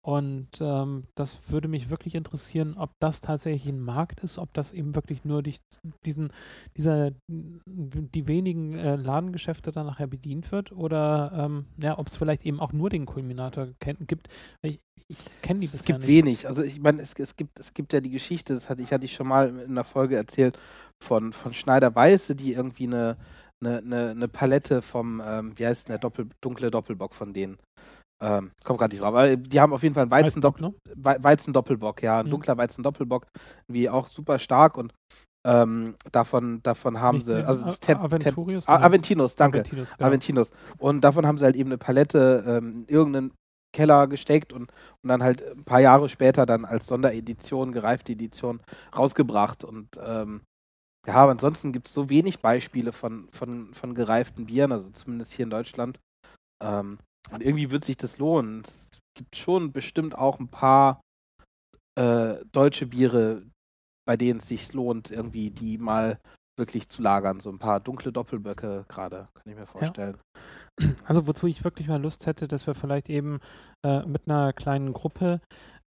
Und 0.00 0.60
ähm, 0.60 1.08
das 1.16 1.36
würde 1.50 1.66
mich 1.66 1.90
wirklich 1.90 2.14
interessieren, 2.14 2.76
ob 2.78 2.92
das 3.00 3.20
tatsächlich 3.20 3.66
ein 3.66 3.80
Markt 3.80 4.20
ist, 4.20 4.38
ob 4.38 4.54
das 4.54 4.72
eben 4.72 4.94
wirklich 4.94 5.24
nur 5.24 5.42
durch 5.42 5.58
diesen, 6.04 6.32
dieser, 6.76 7.10
die 7.26 8.28
wenigen 8.28 8.74
äh, 8.74 8.94
Ladengeschäfte 8.94 9.72
dann 9.72 9.86
nachher 9.86 10.06
bedient 10.06 10.52
wird 10.52 10.70
oder 10.70 11.32
ähm, 11.34 11.66
ja, 11.82 11.98
ob 11.98 12.06
es 12.06 12.16
vielleicht 12.16 12.46
eben 12.46 12.60
auch 12.60 12.72
nur 12.72 12.88
den 12.88 13.04
Kulminator 13.04 13.68
gibt. 13.80 14.28
Ich, 14.62 14.80
ich 15.08 15.18
kenne 15.42 15.60
die 15.60 15.66
Es 15.66 15.84
gibt 15.84 16.00
nicht. 16.00 16.08
wenig. 16.08 16.48
Also 16.48 16.62
ich 16.62 16.80
meine, 16.80 17.00
es, 17.00 17.14
es, 17.18 17.36
gibt, 17.36 17.58
es 17.58 17.74
gibt 17.74 17.92
ja 17.92 18.00
die 18.00 18.10
Geschichte, 18.10 18.54
das 18.54 18.68
hatte 18.68 18.82
ich, 18.82 18.92
hatte 18.92 19.04
ich 19.04 19.14
schon 19.14 19.28
mal 19.28 19.48
in 19.48 19.70
einer 19.70 19.84
Folge 19.84 20.16
erzählt, 20.16 20.58
von, 21.02 21.32
von 21.32 21.54
Schneider 21.54 21.94
Weiße, 21.94 22.34
die 22.34 22.54
irgendwie 22.54 22.86
eine, 22.86 23.16
eine, 23.60 23.78
eine, 23.78 24.10
eine 24.10 24.28
Palette 24.28 24.82
vom, 24.82 25.22
ähm, 25.24 25.52
wie 25.56 25.66
heißt 25.66 25.86
denn 25.88 25.92
der 25.92 25.98
Doppel, 25.98 26.28
dunkle 26.40 26.70
Doppelbock 26.70 27.14
von 27.14 27.32
denen 27.32 27.58
ähm, 28.20 28.50
kommt 28.64 28.78
gerade 28.78 28.94
nicht 28.94 29.02
drauf. 29.02 29.14
Aber 29.14 29.36
die 29.36 29.60
haben 29.60 29.72
auf 29.72 29.82
jeden 29.82 29.94
Fall 29.94 30.02
einen 30.02 30.10
Weizen, 30.10 30.42
Weizendopp 30.42 30.60
ne? 30.60 30.74
Weizen 30.94 31.52
Doppelbock, 31.52 32.02
ja, 32.02 32.20
ein 32.20 32.26
mhm. 32.26 32.30
dunkler 32.30 32.56
Weizen 32.56 32.82
Doppelbock, 32.82 33.26
wie 33.68 33.90
auch 33.90 34.06
super 34.06 34.38
stark 34.38 34.76
und 34.76 34.92
ähm, 35.46 35.94
davon, 36.10 36.60
davon 36.62 37.00
haben 37.00 37.18
nicht 37.18 37.26
sie, 37.26 37.46
also 37.46 37.66
das 37.66 37.78
Tem 37.78 37.98
Aventurius, 37.98 38.64
Tem 38.64 38.74
Aventinus, 38.74 39.36
danke, 39.36 39.60
Aventinus, 39.60 39.90
genau. 39.96 40.08
Aventinus. 40.08 40.50
Und 40.78 41.02
davon 41.02 41.26
haben 41.26 41.38
sie 41.38 41.44
halt 41.44 41.56
eben 41.56 41.68
eine 41.68 41.78
Palette 41.78 42.44
ähm, 42.46 42.78
in 42.78 42.88
irgendeinen 42.88 43.32
Keller 43.76 44.06
gesteckt 44.06 44.54
und, 44.54 44.72
und 45.02 45.08
dann 45.08 45.22
halt 45.22 45.44
ein 45.44 45.64
paar 45.64 45.80
Jahre 45.80 46.08
später 46.08 46.46
dann 46.46 46.64
als 46.64 46.86
Sonderedition, 46.86 47.72
gereifte 47.72 48.12
Edition 48.12 48.60
rausgebracht 48.96 49.64
und 49.64 50.00
ähm, 50.02 50.40
ja, 51.06 51.14
aber 51.14 51.32
ansonsten 51.32 51.72
gibt 51.72 51.86
es 51.86 51.94
so 51.94 52.08
wenig 52.08 52.40
Beispiele 52.40 52.90
von, 52.90 53.28
von, 53.30 53.74
von 53.74 53.94
gereiften 53.94 54.46
Bieren, 54.46 54.72
also 54.72 54.88
zumindest 54.90 55.32
hier 55.32 55.44
in 55.44 55.50
Deutschland. 55.50 56.00
Ähm, 56.60 56.98
und 57.30 57.42
irgendwie 57.42 57.70
wird 57.70 57.84
sich 57.84 57.96
das 57.96 58.18
lohnen. 58.18 58.62
Es 58.66 58.98
gibt 59.14 59.36
schon 59.36 59.72
bestimmt 59.72 60.16
auch 60.16 60.40
ein 60.40 60.48
paar 60.48 61.00
äh, 61.96 62.36
deutsche 62.50 62.86
Biere, 62.86 63.42
bei 64.06 64.16
denen 64.16 64.40
es 64.40 64.48
sich 64.48 64.72
lohnt, 64.72 65.10
irgendwie 65.10 65.50
die 65.50 65.78
mal 65.78 66.18
wirklich 66.58 66.88
zu 66.88 67.02
lagern. 67.02 67.40
So 67.40 67.50
ein 67.50 67.58
paar 67.58 67.78
dunkle 67.78 68.10
Doppelböcke 68.10 68.86
gerade, 68.88 69.28
kann 69.34 69.52
ich 69.52 69.56
mir 69.56 69.66
vorstellen. 69.66 70.16
Ja. 70.16 70.40
Also 71.06 71.26
wozu 71.26 71.46
ich 71.46 71.64
wirklich 71.64 71.88
mal 71.88 72.00
Lust 72.00 72.26
hätte, 72.26 72.48
dass 72.48 72.66
wir 72.66 72.74
vielleicht 72.74 73.08
eben 73.08 73.40
äh, 73.84 74.04
mit 74.04 74.22
einer 74.26 74.52
kleinen 74.52 74.92
Gruppe 74.92 75.40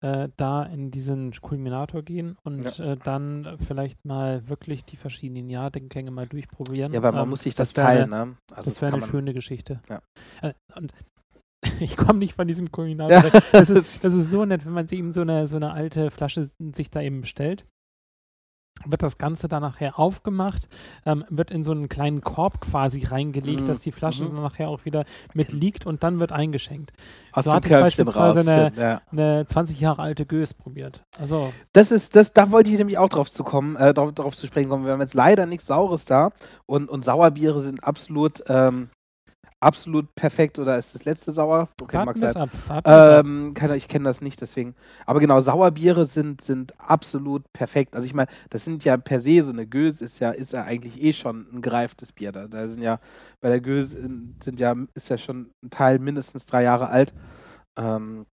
äh, 0.03 0.29
da 0.37 0.63
in 0.63 0.91
diesen 0.91 1.33
Kulminator 1.33 2.03
gehen 2.03 2.37
und 2.45 2.79
ja. 2.79 2.93
äh, 2.93 2.97
dann 2.97 3.57
vielleicht 3.67 4.05
mal 4.05 4.49
wirklich 4.49 4.85
die 4.85 4.97
verschiedenen 4.97 5.49
Jahrgänge 5.49 6.11
mal 6.11 6.27
durchprobieren. 6.27 6.93
Ja, 6.93 7.03
weil 7.03 7.13
man 7.13 7.25
ähm, 7.25 7.31
muss 7.31 7.43
sich 7.43 7.55
das, 7.55 7.73
das 7.73 7.85
teilen, 7.85 8.13
eine, 8.13 8.27
ne? 8.27 8.37
Also 8.55 8.71
das 8.71 8.83
wäre 8.83 8.93
eine 8.93 9.05
schöne 9.05 9.35
Geschichte. 9.35 9.81
Ja. 9.89 10.03
Äh, 10.43 10.53
und 10.77 10.93
ich 11.81 11.97
komme 11.97 12.19
nicht 12.19 12.35
von 12.35 12.47
diesem 12.47 12.71
Kulminator. 12.71 13.17
Ja. 13.33 13.41
Das, 13.53 13.71
ist, 13.71 14.05
das 14.05 14.15
ist 14.15 14.31
so 14.31 14.45
nett, 14.45 14.67
wenn 14.67 14.73
man 14.73 14.87
sich 14.87 14.99
eben 14.99 15.13
so 15.13 15.23
eine, 15.23 15.49
so 15.49 15.57
eine 15.57 15.73
alte 15.73 16.11
Flasche 16.11 16.49
sich 16.73 16.91
da 16.91 17.01
eben 17.01 17.23
bestellt. 17.23 17.65
Wird 18.87 19.03
das 19.03 19.19
Ganze 19.19 19.49
dann 19.49 19.63
nachher 19.63 19.99
aufgemacht, 19.99 20.69
ähm, 21.05 21.25
wird 21.29 21.51
in 21.51 21.63
so 21.63 21.73
einen 21.73 21.89
kleinen 21.89 22.21
Korb 22.21 22.61
quasi 22.61 23.05
reingelegt, 23.05 23.63
mhm. 23.63 23.67
dass 23.67 23.81
die 23.81 23.93
Flasche 23.93 24.25
mhm. 24.25 24.35
dann 24.35 24.43
nachher 24.43 24.69
auch 24.69 24.85
wieder 24.85 25.05
mitliegt 25.35 25.87
und 25.87 26.03
dann 26.03 26.21
wird 26.21 26.33
eingeschenkt. 26.33 26.93
Aus 27.33 27.45
so 27.45 27.53
hatte 27.53 27.69
ich 27.69 27.75
beispielsweise 27.75 28.41
raus, 28.41 28.47
eine, 28.49 28.73
ja. 28.77 29.01
eine 29.11 29.47
20 29.47 29.81
Jahre 29.81 30.03
alte 30.03 30.27
Gös 30.27 30.55
probiert. 30.55 31.05
Also 31.19 31.53
das 31.73 31.91
ist, 31.91 32.17
das, 32.17 32.33
da 32.33 32.51
wollte 32.51 32.71
ich 32.71 32.79
nämlich 32.79 32.99
auch 32.99 33.09
drauf 33.09 33.31
zu 33.31 33.45
kommen, 33.45 33.77
äh, 33.77 33.93
drauf, 33.93 34.13
drauf 34.13 34.37
zu 34.37 34.47
sprechen 34.47 34.69
kommen. 34.69 34.85
Wir 34.85 34.93
haben 34.93 35.01
jetzt 35.01 35.15
leider 35.15 35.47
nichts 35.47 35.67
Saures 35.67 36.05
da 36.05 36.31
und, 36.67 36.89
und 36.89 37.05
Sauerbiere 37.05 37.61
sind 37.61 37.85
absolut 37.85 38.43
ähm, 38.49 38.91
absolut 39.61 40.15
perfekt 40.15 40.59
oder 40.59 40.79
ist 40.79 40.95
das 40.95 41.05
letzte 41.05 41.33
sauer? 41.33 41.69
Okay, 41.81 42.05
mag 42.05 42.17
sein. 42.19 42.37
Ab. 42.37 42.51
Ähm, 42.85 43.55
kann, 43.55 43.75
ich 43.75 43.89
kenne 43.89 44.05
das 44.05 44.21
nicht, 44.21 44.41
deswegen. 44.41 44.75
Aber 45.07 45.21
genau, 45.21 45.41
Sauerbiere 45.41 46.07
sind, 46.07 46.41
sind 46.41 46.79
absolut 46.79 47.51
perfekt. 47.53 47.95
Also 47.95 48.07
ich 48.07 48.15
meine, 48.15 48.29
das 48.51 48.65
sind 48.65 48.85
ja 48.85 48.97
per 48.97 49.21
se 49.21 49.43
so 49.43 49.51
eine 49.51 49.67
Göse 49.67 50.05
ist 50.05 50.19
ja, 50.19 50.31
ist 50.31 50.53
ja 50.53 50.65
eigentlich 50.65 51.03
eh 51.03 51.13
schon 51.13 51.47
ein 51.53 51.63
gereiftes 51.63 52.13
Bier. 52.13 52.33
Da, 52.33 52.49
da 52.49 52.69
sind 52.69 52.83
ja, 52.83 53.01
bei 53.41 53.49
der 53.49 53.61
Göse 53.61 53.99
sind 54.43 54.61
ja, 54.61 54.75
ist 54.95 55.09
ja 55.09 55.19
schon 55.19 55.51
ein 55.63 55.71
Teil 55.71 55.99
mindestens 55.99 56.47
drei 56.47 56.63
Jahre 56.63 56.89
alt. 56.89 57.15
Ähm, 57.79 58.27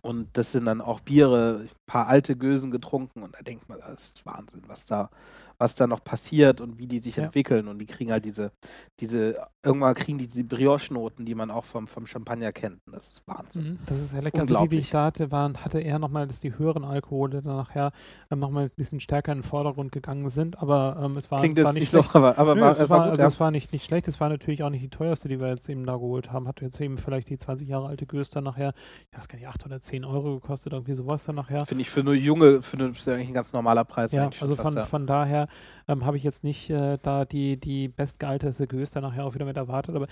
und 0.00 0.28
das 0.38 0.52
sind 0.52 0.66
dann 0.66 0.80
auch 0.80 1.00
Biere, 1.00 1.62
ein 1.62 1.70
paar 1.86 2.06
alte 2.06 2.36
Gösen 2.36 2.70
getrunken 2.70 3.22
und 3.22 3.34
da 3.34 3.42
denkt 3.42 3.68
man, 3.68 3.78
das 3.80 4.04
ist 4.04 4.26
Wahnsinn, 4.26 4.62
was 4.66 4.86
da, 4.86 5.10
was 5.58 5.74
da 5.74 5.86
noch 5.86 6.02
passiert 6.02 6.60
und 6.60 6.78
wie 6.78 6.86
die 6.86 7.00
sich 7.00 7.16
ja. 7.16 7.24
entwickeln. 7.24 7.66
Und 7.66 7.78
die 7.80 7.86
kriegen 7.86 8.12
halt 8.12 8.24
diese, 8.24 8.52
diese, 9.00 9.36
irgendwann 9.64 9.94
kriegen 9.94 10.18
die 10.18 10.28
diese 10.28 10.44
Brioche-Noten, 10.44 11.24
die 11.24 11.34
man 11.34 11.50
auch 11.50 11.64
vom, 11.64 11.88
vom 11.88 12.06
Champagner 12.06 12.52
kennt. 12.52 12.80
Und 12.86 12.94
das 12.94 13.08
ist 13.08 13.22
Wahnsinn. 13.26 13.70
Mhm, 13.70 13.78
das 13.86 14.00
ist 14.00 14.14
ja 14.14 14.20
lecker. 14.20 14.40
Also 14.40 14.56
die, 14.62 14.68
die 14.68 14.78
ich 14.78 14.90
da 14.90 15.06
hatte, 15.06 15.32
waren, 15.32 15.56
hatte 15.64 15.80
eher 15.80 15.98
nochmal, 15.98 16.28
dass 16.28 16.38
die 16.38 16.56
höheren 16.56 16.84
Alkohole 16.84 17.42
dann 17.42 17.56
nachher 17.56 17.90
ähm, 18.30 18.38
nochmal 18.38 18.64
ein 18.64 18.70
bisschen 18.76 19.00
stärker 19.00 19.32
in 19.32 19.38
den 19.38 19.44
Vordergrund 19.44 19.90
gegangen 19.90 20.28
sind. 20.28 20.60
Aber 20.60 21.00
ähm, 21.02 21.16
es 21.16 21.30
war, 21.30 21.40
Klingt 21.40 21.62
war 21.62 21.72
nicht, 21.72 21.88
schlecht. 21.88 22.12
So, 22.12 22.18
aber, 22.18 22.38
aber 22.38 22.54
Nö, 22.54 22.60
war, 22.60 22.70
es, 22.70 22.78
war, 22.78 22.88
war 22.90 22.98
gut, 23.00 23.10
also 23.10 23.22
ja. 23.22 23.28
es 23.28 23.40
war 23.40 23.50
nicht, 23.50 23.72
nicht 23.72 23.84
schlecht. 23.84 24.06
Es 24.06 24.20
war 24.20 24.28
natürlich 24.28 24.62
auch 24.62 24.70
nicht 24.70 24.82
die 24.82 24.90
teuerste, 24.90 25.28
die 25.28 25.40
wir 25.40 25.48
jetzt 25.48 25.68
eben 25.68 25.84
da 25.86 25.94
geholt 25.94 26.30
haben. 26.30 26.46
Hat 26.46 26.60
jetzt 26.60 26.80
eben 26.80 26.98
vielleicht 26.98 27.28
die 27.30 27.36
20 27.36 27.68
Jahre 27.68 27.88
alte 27.88 28.06
Göster 28.06 28.40
nachher, 28.40 28.74
ich 29.10 29.18
weiß 29.18 29.26
gar 29.26 29.38
nicht, 29.38 29.48
8 29.48 29.66
oder 29.66 29.82
10 29.82 30.04
Euro 30.04 30.34
gekostet, 30.34 30.72
irgendwie 30.72 30.94
sowas 30.94 31.24
dann 31.24 31.34
nachher. 31.34 31.66
Finde 31.66 31.82
ich 31.82 31.90
für 31.90 32.04
nur 32.04 32.14
junge, 32.14 32.62
für 32.62 32.76
eine, 32.76 32.90
ist 32.90 33.08
eigentlich 33.08 33.28
ein 33.28 33.34
ganz 33.34 33.52
normaler 33.52 33.84
Preis. 33.84 34.12
Ja, 34.12 34.30
also 34.40 34.54
von, 34.54 34.76
von 34.86 35.06
daher 35.06 35.47
ähm, 35.86 36.04
habe 36.04 36.16
ich 36.16 36.22
jetzt 36.22 36.44
nicht 36.44 36.70
äh, 36.70 36.98
da 37.02 37.24
die, 37.24 37.58
die 37.58 37.88
bestgealterte 37.88 38.66
Göster 38.66 39.00
nachher 39.00 39.24
auch 39.24 39.34
wieder 39.34 39.46
mit 39.46 39.56
erwartet, 39.56 39.94
aber 39.94 40.08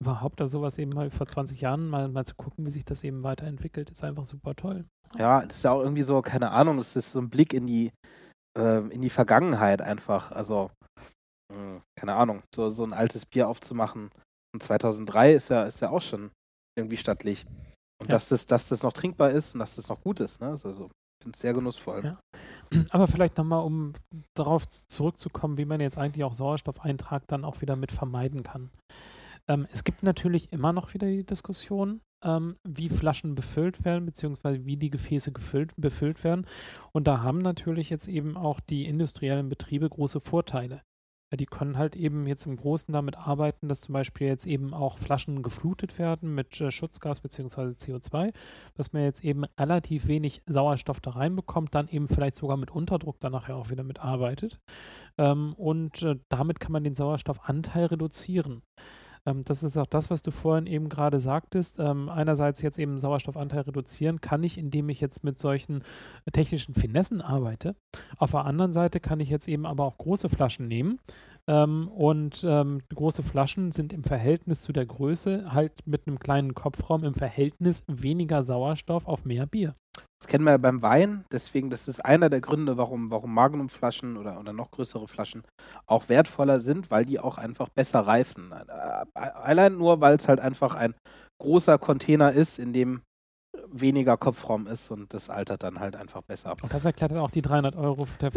überhaupt 0.00 0.40
da 0.40 0.46
sowas 0.46 0.78
eben 0.78 0.92
mal 0.92 1.10
vor 1.10 1.26
20 1.26 1.60
Jahren 1.60 1.88
mal, 1.88 2.08
mal 2.08 2.24
zu 2.24 2.34
gucken, 2.34 2.64
wie 2.64 2.70
sich 2.70 2.84
das 2.84 3.04
eben 3.04 3.22
weiterentwickelt, 3.22 3.90
ist 3.90 4.02
einfach 4.02 4.24
super 4.24 4.54
toll. 4.56 4.86
Ja, 5.18 5.42
das 5.42 5.58
ist 5.58 5.62
ja 5.64 5.72
auch 5.72 5.82
irgendwie 5.82 6.02
so, 6.02 6.22
keine 6.22 6.50
Ahnung, 6.50 6.78
das 6.78 6.96
ist 6.96 7.12
so 7.12 7.20
ein 7.20 7.28
Blick 7.28 7.52
in 7.52 7.66
die, 7.66 7.92
äh, 8.58 8.78
in 8.88 9.02
die 9.02 9.10
Vergangenheit 9.10 9.82
einfach. 9.82 10.32
Also, 10.32 10.70
mh, 11.52 11.58
hm, 11.58 11.82
keine 11.98 12.14
Ahnung, 12.14 12.42
so, 12.54 12.70
so 12.70 12.84
ein 12.84 12.92
altes 12.92 13.26
Bier 13.26 13.48
aufzumachen. 13.48 14.10
Und 14.54 14.62
2003 14.62 15.34
ist 15.34 15.50
ja, 15.50 15.64
ist 15.64 15.80
ja 15.80 15.90
auch 15.90 16.02
schon 16.02 16.30
irgendwie 16.78 16.96
stattlich. 16.96 17.46
Und 18.00 18.08
ja. 18.08 18.12
dass, 18.12 18.28
das, 18.28 18.46
dass 18.46 18.68
das 18.68 18.82
noch 18.82 18.92
trinkbar 18.92 19.30
ist 19.30 19.54
und 19.54 19.60
dass 19.60 19.74
das 19.74 19.88
noch 19.88 20.00
gut 20.00 20.20
ist. 20.20 20.40
Ne? 20.40 20.48
Also, 20.48 20.70
ich 20.70 21.24
finde 21.24 21.36
es 21.36 21.40
sehr 21.40 21.52
genussvoll. 21.52 22.04
Ja. 22.04 22.18
Aber 22.90 23.06
vielleicht 23.06 23.36
nochmal, 23.36 23.64
um 23.64 23.92
darauf 24.34 24.68
zurückzukommen, 24.68 25.58
wie 25.58 25.64
man 25.64 25.80
jetzt 25.80 25.98
eigentlich 25.98 26.24
auch 26.24 26.34
Sauerstoffeintrag 26.34 27.26
dann 27.26 27.44
auch 27.44 27.60
wieder 27.60 27.76
mit 27.76 27.92
vermeiden 27.92 28.42
kann. 28.42 28.70
Ähm, 29.48 29.66
es 29.72 29.84
gibt 29.84 30.02
natürlich 30.02 30.52
immer 30.52 30.72
noch 30.72 30.94
wieder 30.94 31.08
die 31.08 31.24
Diskussion, 31.24 32.00
ähm, 32.22 32.56
wie 32.64 32.88
Flaschen 32.88 33.34
befüllt 33.34 33.84
werden, 33.84 34.06
beziehungsweise 34.06 34.64
wie 34.64 34.76
die 34.76 34.90
Gefäße 34.90 35.32
gefüllt, 35.32 35.72
befüllt 35.76 36.22
werden. 36.22 36.46
Und 36.92 37.06
da 37.06 37.22
haben 37.22 37.38
natürlich 37.38 37.90
jetzt 37.90 38.08
eben 38.08 38.36
auch 38.36 38.60
die 38.60 38.86
industriellen 38.86 39.48
Betriebe 39.48 39.88
große 39.88 40.20
Vorteile. 40.20 40.82
Die 41.32 41.46
können 41.46 41.78
halt 41.78 41.94
eben 41.94 42.26
jetzt 42.26 42.46
im 42.46 42.56
Großen 42.56 42.92
damit 42.92 43.16
arbeiten, 43.16 43.68
dass 43.68 43.82
zum 43.82 43.92
Beispiel 43.92 44.26
jetzt 44.26 44.46
eben 44.46 44.74
auch 44.74 44.98
Flaschen 44.98 45.42
geflutet 45.42 45.98
werden 45.98 46.34
mit 46.34 46.60
äh, 46.60 46.70
Schutzgas 46.72 47.20
bzw. 47.20 47.74
CO2, 47.74 48.32
dass 48.74 48.92
man 48.92 49.04
jetzt 49.04 49.22
eben 49.24 49.44
relativ 49.58 50.08
wenig 50.08 50.42
Sauerstoff 50.46 51.00
da 51.00 51.12
reinbekommt, 51.12 51.74
dann 51.74 51.88
eben 51.88 52.08
vielleicht 52.08 52.36
sogar 52.36 52.56
mit 52.56 52.70
Unterdruck 52.70 53.20
dann 53.20 53.32
nachher 53.32 53.56
auch 53.56 53.70
wieder 53.70 53.84
mitarbeitet. 53.84 54.58
Ähm, 55.18 55.54
und 55.54 56.02
äh, 56.02 56.16
damit 56.28 56.58
kann 56.58 56.72
man 56.72 56.82
den 56.82 56.94
Sauerstoffanteil 56.94 57.86
reduzieren. 57.86 58.62
Ähm, 59.26 59.44
das 59.44 59.62
ist 59.62 59.76
auch 59.76 59.86
das, 59.86 60.10
was 60.10 60.22
du 60.22 60.30
vorhin 60.30 60.66
eben 60.66 60.88
gerade 60.88 61.18
sagtest. 61.18 61.78
Ähm, 61.78 62.08
einerseits 62.08 62.62
jetzt 62.62 62.78
eben 62.78 62.98
Sauerstoffanteil 62.98 63.62
reduzieren 63.62 64.20
kann 64.20 64.42
ich, 64.42 64.58
indem 64.58 64.88
ich 64.88 65.00
jetzt 65.00 65.24
mit 65.24 65.38
solchen 65.38 65.84
technischen 66.32 66.74
Finessen 66.74 67.20
arbeite. 67.20 67.76
Auf 68.16 68.32
der 68.32 68.44
anderen 68.44 68.72
Seite 68.72 69.00
kann 69.00 69.20
ich 69.20 69.30
jetzt 69.30 69.48
eben 69.48 69.66
aber 69.66 69.84
auch 69.84 69.98
große 69.98 70.28
Flaschen 70.28 70.68
nehmen, 70.68 70.98
Ähm, 71.50 71.88
und 71.88 72.44
ähm, 72.46 72.80
große 72.94 73.24
Flaschen 73.24 73.72
sind 73.72 73.92
im 73.92 74.04
Verhältnis 74.04 74.60
zu 74.60 74.72
der 74.72 74.86
Größe 74.86 75.52
halt 75.52 75.72
mit 75.84 76.06
einem 76.06 76.20
kleinen 76.20 76.54
Kopfraum 76.54 77.02
im 77.02 77.14
Verhältnis 77.14 77.82
weniger 77.88 78.44
Sauerstoff 78.44 79.04
auf 79.06 79.24
mehr 79.24 79.46
Bier. 79.46 79.74
Das 80.20 80.28
kennen 80.28 80.44
wir 80.44 80.52
ja 80.52 80.58
beim 80.58 80.80
Wein, 80.80 81.24
deswegen, 81.32 81.68
das 81.68 81.88
ist 81.88 82.04
einer 82.04 82.30
der 82.30 82.40
Gründe, 82.40 82.76
warum, 82.76 83.10
warum 83.10 83.34
Magnumflaschen 83.34 84.16
oder, 84.16 84.38
oder 84.38 84.52
noch 84.52 84.70
größere 84.70 85.08
Flaschen 85.08 85.42
auch 85.86 86.08
wertvoller 86.08 86.60
sind, 86.60 86.90
weil 86.92 87.04
die 87.04 87.18
auch 87.18 87.36
einfach 87.36 87.68
besser 87.70 88.00
reifen. 88.00 88.52
Äh, 88.52 89.04
allein 89.14 89.76
nur, 89.76 90.00
weil 90.00 90.14
es 90.14 90.28
halt 90.28 90.38
einfach 90.38 90.76
ein 90.76 90.94
großer 91.40 91.78
Container 91.78 92.32
ist, 92.32 92.60
in 92.60 92.72
dem 92.72 93.02
weniger 93.72 94.16
Kopfraum 94.16 94.66
ist 94.66 94.90
und 94.90 95.12
das 95.12 95.30
altert 95.30 95.62
dann 95.62 95.80
halt 95.80 95.96
einfach 95.96 96.22
besser. 96.22 96.54
Und 96.62 96.72
das 96.72 96.84
erklärt 96.84 97.10
dann 97.10 97.18
auch 97.18 97.30
die 97.30 97.42
300 97.42 97.76
Euro 97.76 98.06
der 98.20 98.30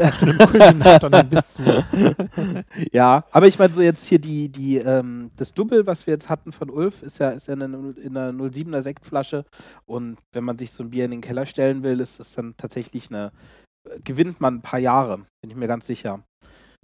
dann 1.09 1.29
bis 1.29 1.53
zu. 1.53 1.63
ja, 2.91 3.19
aber 3.31 3.47
ich 3.47 3.59
meine 3.59 3.73
so 3.73 3.81
jetzt 3.81 4.05
hier 4.05 4.19
die, 4.19 4.49
die, 4.49 4.77
ähm, 4.77 5.31
das 5.35 5.53
Double, 5.53 5.85
was 5.85 6.07
wir 6.07 6.13
jetzt 6.13 6.29
hatten 6.29 6.51
von 6.51 6.69
Ulf, 6.69 7.03
ist 7.03 7.19
ja, 7.19 7.29
ist 7.29 7.47
ja 7.47 7.53
in 7.53 7.61
einer 7.61 8.31
07er 8.31 8.81
Sektflasche 8.81 9.45
und 9.85 10.17
wenn 10.31 10.43
man 10.43 10.57
sich 10.57 10.71
so 10.71 10.83
ein 10.83 10.89
Bier 10.89 11.05
in 11.05 11.11
den 11.11 11.21
Keller 11.21 11.45
stellen 11.45 11.83
will, 11.83 11.99
ist 11.99 12.19
das 12.19 12.33
dann 12.33 12.55
tatsächlich 12.57 13.09
eine, 13.09 13.31
gewinnt 14.03 14.41
man 14.41 14.55
ein 14.55 14.61
paar 14.61 14.79
Jahre, 14.79 15.17
bin 15.41 15.51
ich 15.51 15.55
mir 15.55 15.67
ganz 15.67 15.85
sicher 15.85 16.23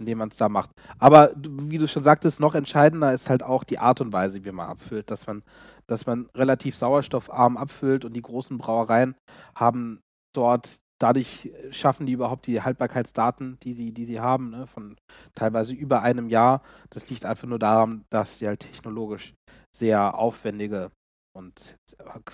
indem 0.00 0.18
man 0.18 0.30
es 0.30 0.36
da 0.36 0.48
macht. 0.48 0.70
Aber 0.98 1.30
wie 1.36 1.78
du 1.78 1.86
schon 1.86 2.02
sagtest, 2.02 2.40
noch 2.40 2.54
entscheidender 2.54 3.12
ist 3.12 3.30
halt 3.30 3.42
auch 3.42 3.62
die 3.62 3.78
Art 3.78 4.00
und 4.00 4.12
Weise, 4.12 4.44
wie 4.44 4.50
man 4.50 4.68
abfüllt, 4.68 5.10
dass 5.10 5.26
man, 5.26 5.42
dass 5.86 6.06
man 6.06 6.28
relativ 6.34 6.76
sauerstoffarm 6.76 7.56
abfüllt 7.56 8.04
und 8.04 8.14
die 8.14 8.22
großen 8.22 8.58
Brauereien 8.58 9.14
haben 9.54 10.00
dort 10.34 10.80
dadurch 11.00 11.50
schaffen 11.70 12.06
die 12.06 12.12
überhaupt 12.12 12.46
die 12.46 12.62
Haltbarkeitsdaten, 12.62 13.58
die 13.62 13.72
sie, 13.72 13.92
die 13.92 14.04
sie 14.04 14.20
haben, 14.20 14.50
ne, 14.50 14.66
von 14.66 14.96
teilweise 15.34 15.74
über 15.74 16.02
einem 16.02 16.28
Jahr. 16.28 16.62
Das 16.90 17.08
liegt 17.10 17.24
einfach 17.24 17.48
nur 17.48 17.58
daran, 17.58 18.04
dass 18.10 18.38
sie 18.38 18.46
halt 18.46 18.60
technologisch 18.60 19.34
sehr 19.74 20.14
aufwendige 20.14 20.92
und 21.34 21.76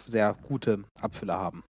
sehr 0.07 0.35
gute 0.35 0.85
Abfüller 1.01 1.39
haben. 1.39 1.65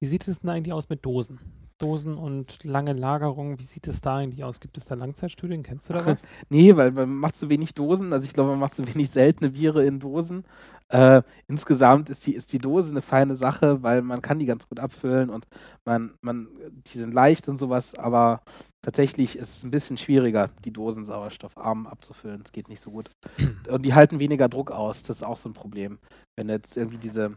Wie 0.00 0.06
sieht 0.06 0.28
es 0.28 0.40
denn 0.40 0.50
eigentlich 0.50 0.74
aus 0.74 0.88
mit 0.88 1.04
Dosen? 1.04 1.63
Dosen 1.78 2.16
und 2.16 2.62
lange 2.62 2.92
Lagerung. 2.92 3.58
Wie 3.58 3.64
sieht 3.64 3.88
es 3.88 4.00
da 4.00 4.18
eigentlich 4.18 4.44
aus? 4.44 4.60
Gibt 4.60 4.76
es 4.76 4.86
da 4.86 4.94
Langzeitstudien? 4.94 5.64
Kennst 5.64 5.88
du 5.88 5.94
da 5.94 6.06
was? 6.06 6.22
nee, 6.48 6.76
weil 6.76 6.92
man 6.92 7.12
macht 7.14 7.36
so 7.36 7.48
wenig 7.48 7.74
Dosen. 7.74 8.12
Also 8.12 8.26
ich 8.26 8.32
glaube, 8.32 8.50
man 8.50 8.60
macht 8.60 8.74
so 8.74 8.86
wenig 8.86 9.10
seltene 9.10 9.50
Biere 9.50 9.84
in 9.84 9.98
Dosen. 9.98 10.44
Äh, 10.88 11.22
insgesamt 11.48 12.10
ist 12.10 12.26
die, 12.26 12.34
ist 12.34 12.52
die 12.52 12.58
Dose 12.58 12.90
eine 12.90 13.02
feine 13.02 13.34
Sache, 13.34 13.82
weil 13.82 14.02
man 14.02 14.22
kann 14.22 14.38
die 14.38 14.46
ganz 14.46 14.68
gut 14.68 14.78
abfüllen 14.78 15.30
und 15.30 15.46
man, 15.84 16.14
man, 16.20 16.48
die 16.86 16.98
sind 16.98 17.12
leicht 17.12 17.48
und 17.48 17.58
sowas, 17.58 17.94
aber 17.96 18.42
tatsächlich 18.82 19.36
ist 19.36 19.56
es 19.56 19.64
ein 19.64 19.70
bisschen 19.70 19.96
schwieriger, 19.96 20.50
die 20.64 20.72
Dosen 20.72 21.04
sauerstoffarm 21.04 21.86
abzufüllen. 21.86 22.42
Es 22.44 22.52
geht 22.52 22.68
nicht 22.68 22.82
so 22.82 22.90
gut. 22.90 23.10
Und 23.68 23.84
die 23.84 23.94
halten 23.94 24.18
weniger 24.20 24.48
Druck 24.48 24.70
aus. 24.70 25.02
Das 25.02 25.16
ist 25.16 25.22
auch 25.22 25.38
so 25.38 25.48
ein 25.48 25.54
Problem. 25.54 25.98
Wenn 26.36 26.48
jetzt 26.48 26.76
irgendwie 26.76 26.98
diese 26.98 27.34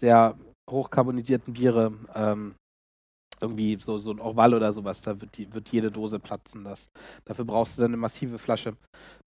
sehr 0.00 0.36
hochkarbonisierten 0.68 1.54
Biere 1.54 1.92
ähm, 2.14 2.54
irgendwie 3.42 3.76
so, 3.80 3.98
so 3.98 4.10
ein 4.10 4.20
Orval 4.20 4.54
oder 4.54 4.72
sowas, 4.72 5.00
da 5.00 5.20
wird, 5.20 5.36
die, 5.36 5.52
wird 5.52 5.70
jede 5.70 5.90
Dose 5.90 6.18
platzen. 6.18 6.64
Das. 6.64 6.88
Dafür 7.24 7.44
brauchst 7.44 7.76
du 7.76 7.82
dann 7.82 7.90
eine 7.90 7.96
massive 7.96 8.38
Flasche. 8.38 8.76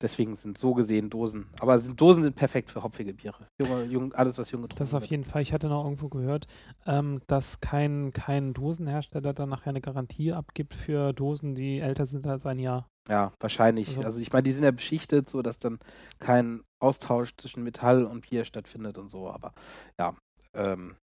Deswegen 0.01 0.35
sind 0.35 0.57
so 0.57 0.73
gesehen 0.73 1.09
Dosen. 1.09 1.47
Aber 1.59 1.77
sind, 1.79 1.99
Dosen 1.99 2.23
sind 2.23 2.35
perfekt 2.35 2.69
für 2.69 2.83
hopfige 2.83 3.13
Biere. 3.13 3.47
Junge, 3.61 3.83
jung, 3.85 4.13
alles, 4.13 4.37
was 4.37 4.51
jung 4.51 4.63
getrunken 4.63 4.79
Das 4.79 4.93
auf 4.93 5.05
jeden 5.05 5.23
Fall. 5.23 5.41
Ich 5.41 5.53
hatte 5.53 5.67
noch 5.67 5.83
irgendwo 5.83 6.09
gehört, 6.09 6.47
ähm, 6.85 7.21
dass 7.27 7.59
kein, 7.59 8.11
kein 8.13 8.53
Dosenhersteller 8.53 9.33
dann 9.33 9.49
nachher 9.49 9.69
eine 9.69 9.81
Garantie 9.81 10.33
abgibt 10.33 10.73
für 10.73 11.13
Dosen, 11.13 11.55
die 11.55 11.79
älter 11.79 12.05
sind 12.05 12.27
als 12.27 12.45
ein 12.45 12.59
Jahr. 12.59 12.87
Ja, 13.09 13.31
wahrscheinlich. 13.39 13.89
Also, 13.89 14.01
also 14.01 14.19
ich 14.19 14.31
meine, 14.31 14.43
die 14.43 14.51
sind 14.51 14.63
ja 14.63 14.71
beschichtet, 14.71 15.29
so 15.29 15.41
dass 15.41 15.57
dann 15.57 15.79
kein 16.19 16.61
Austausch 16.79 17.31
zwischen 17.37 17.63
Metall 17.63 18.05
und 18.05 18.29
Bier 18.29 18.45
stattfindet 18.45 18.97
und 18.97 19.09
so. 19.09 19.29
Aber 19.29 19.53
ja, 19.99 20.15
ähm, 20.53 20.95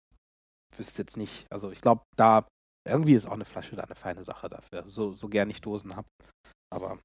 wüsste 0.77 1.03
jetzt 1.03 1.17
nicht. 1.17 1.47
Also 1.51 1.71
ich 1.71 1.81
glaube, 1.81 2.03
da 2.17 2.47
irgendwie 2.89 3.15
ist 3.15 3.27
auch 3.27 3.33
eine 3.33 3.45
Flasche 3.45 3.77
da 3.77 3.83
eine 3.83 3.95
feine 3.95 4.25
Sache 4.25 4.49
dafür, 4.49 4.85
so, 4.89 5.13
so 5.13 5.29
gern 5.29 5.51
ich 5.51 5.61
Dosen 5.61 5.97
habe. 5.97 6.09
Aber. 6.71 6.99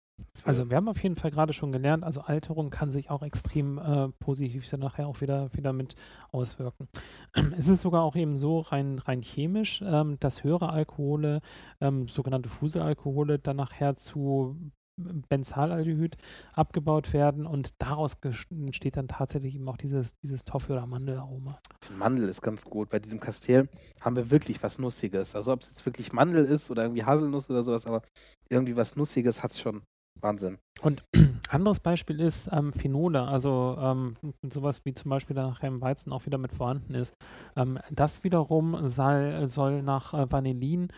Also 0.44 0.70
wir 0.70 0.78
haben 0.78 0.90
auf 0.90 1.02
jeden 1.02 1.16
Fall 1.16 1.32
gerade 1.32 1.54
schon 1.54 1.72
gelernt, 1.72 2.04
also 2.04 2.22
Alterung 2.22 2.70
kann 2.70 2.92
sich 2.92 3.10
auch 3.10 3.24
extrem 3.24 3.78
äh, 3.78 4.10
positiv 4.20 4.70
dann 4.70 4.82
nachher 4.82 5.08
auch 5.08 5.22
wieder, 5.22 5.54
wieder 5.54 5.74
mit 5.74 5.96
auswirken. 6.32 6.88
Es 7.58 7.68
ist 7.68 7.82
sogar 7.82 8.04
auch 8.04 8.16
eben 8.16 8.38
so 8.38 8.60
rein, 8.60 9.00
rein 9.00 9.22
chemisch, 9.22 9.82
ähm, 9.86 10.20
dass 10.20 10.44
höhere 10.44 10.70
Alkohole, 10.70 11.42
ähm, 11.82 12.08
sogenannte 12.08 12.50
Fuselalkohole, 12.50 13.40
dann 13.40 13.58
nachher 13.58 13.96
zu 13.96 14.56
Benzalaldehyd 14.98 16.18
abgebaut 16.54 17.14
werden 17.14 17.46
und 17.46 17.82
daraus 17.82 18.14
entsteht 18.50 18.98
dann 18.98 19.08
tatsächlich 19.08 19.56
eben 19.56 19.68
auch 19.68 19.78
dieses, 19.78 20.18
dieses 20.20 20.46
Toffee- 20.46 20.74
oder 20.74 20.86
Mandelaroma. 20.86 21.60
Mandel 21.98 22.30
ist 22.30 22.42
ganz 22.42 22.66
gut. 22.66 22.90
Bei 22.90 23.00
diesem 23.00 23.20
Castell 23.20 23.70
haben 24.02 24.16
wir 24.16 24.32
wirklich 24.32 24.62
was 24.64 24.80
Nussiges. 24.80 25.36
Also 25.36 25.52
ob 25.52 25.62
es 25.62 25.70
jetzt 25.70 25.86
wirklich 25.86 26.14
Mandel 26.14 26.46
ist 26.46 26.70
oder 26.70 26.84
irgendwie 26.84 27.04
Haselnuss 27.04 27.50
oder 27.50 27.64
sowas, 27.64 27.86
aber 27.86 28.04
irgendwie 28.50 28.76
was 28.76 28.96
Nussiges 28.96 29.44
hat 29.44 29.52
es 29.52 29.60
schon. 29.60 29.82
Wahnsinn. 30.22 30.58
Und 30.82 31.04
anderes 31.50 31.80
Beispiel 31.80 32.20
ist 32.20 32.50
ähm, 32.52 32.72
Phenole, 32.72 33.22
also 33.22 33.78
ähm, 33.80 34.16
sowas 34.50 34.82
wie 34.86 34.94
zum 34.94 35.10
Beispiel 35.10 35.36
dann 35.36 35.50
nachher 35.50 35.68
im 35.68 35.82
Weizen 35.82 36.12
auch 36.12 36.26
wieder 36.26 36.38
mit 36.38 36.54
vorhanden 36.54 36.96
ist. 36.96 37.16
Ähm, 37.56 37.80
das 37.92 38.24
wiederum 38.24 38.88
soll, 38.88 39.50
soll 39.50 39.84
nach 39.84 40.14
äh, 40.14 40.32
Vanillin 40.32 40.90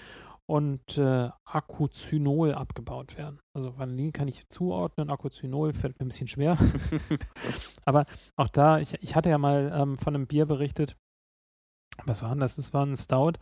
und 0.48 0.98
äh, 0.98 1.30
Acuzynol 1.44 2.54
abgebaut 2.54 3.18
werden. 3.18 3.40
Also 3.54 3.78
Vanillin 3.78 4.12
kann 4.12 4.28
ich 4.28 4.48
zuordnen, 4.50 5.10
Acuzynol 5.10 5.74
fällt 5.74 6.00
mir 6.00 6.06
ein 6.06 6.10
bisschen 6.10 6.28
schwer. 6.28 6.58
Aber 7.86 8.06
auch 8.36 8.50
da, 8.50 8.80
ich, 8.80 8.94
ich 9.02 9.16
hatte 9.16 9.30
ja 9.30 9.38
mal 9.38 9.72
ähm, 9.76 9.98
von 9.98 10.14
einem 10.14 10.28
Bier 10.28 10.46
berichtet, 10.46 10.96
was 12.06 12.22
war 12.22 12.30
denn 12.30 12.40
das? 12.40 12.58
Das 12.58 12.74
war 12.74 12.86
ein 12.86 12.98
Stout, 12.98 13.34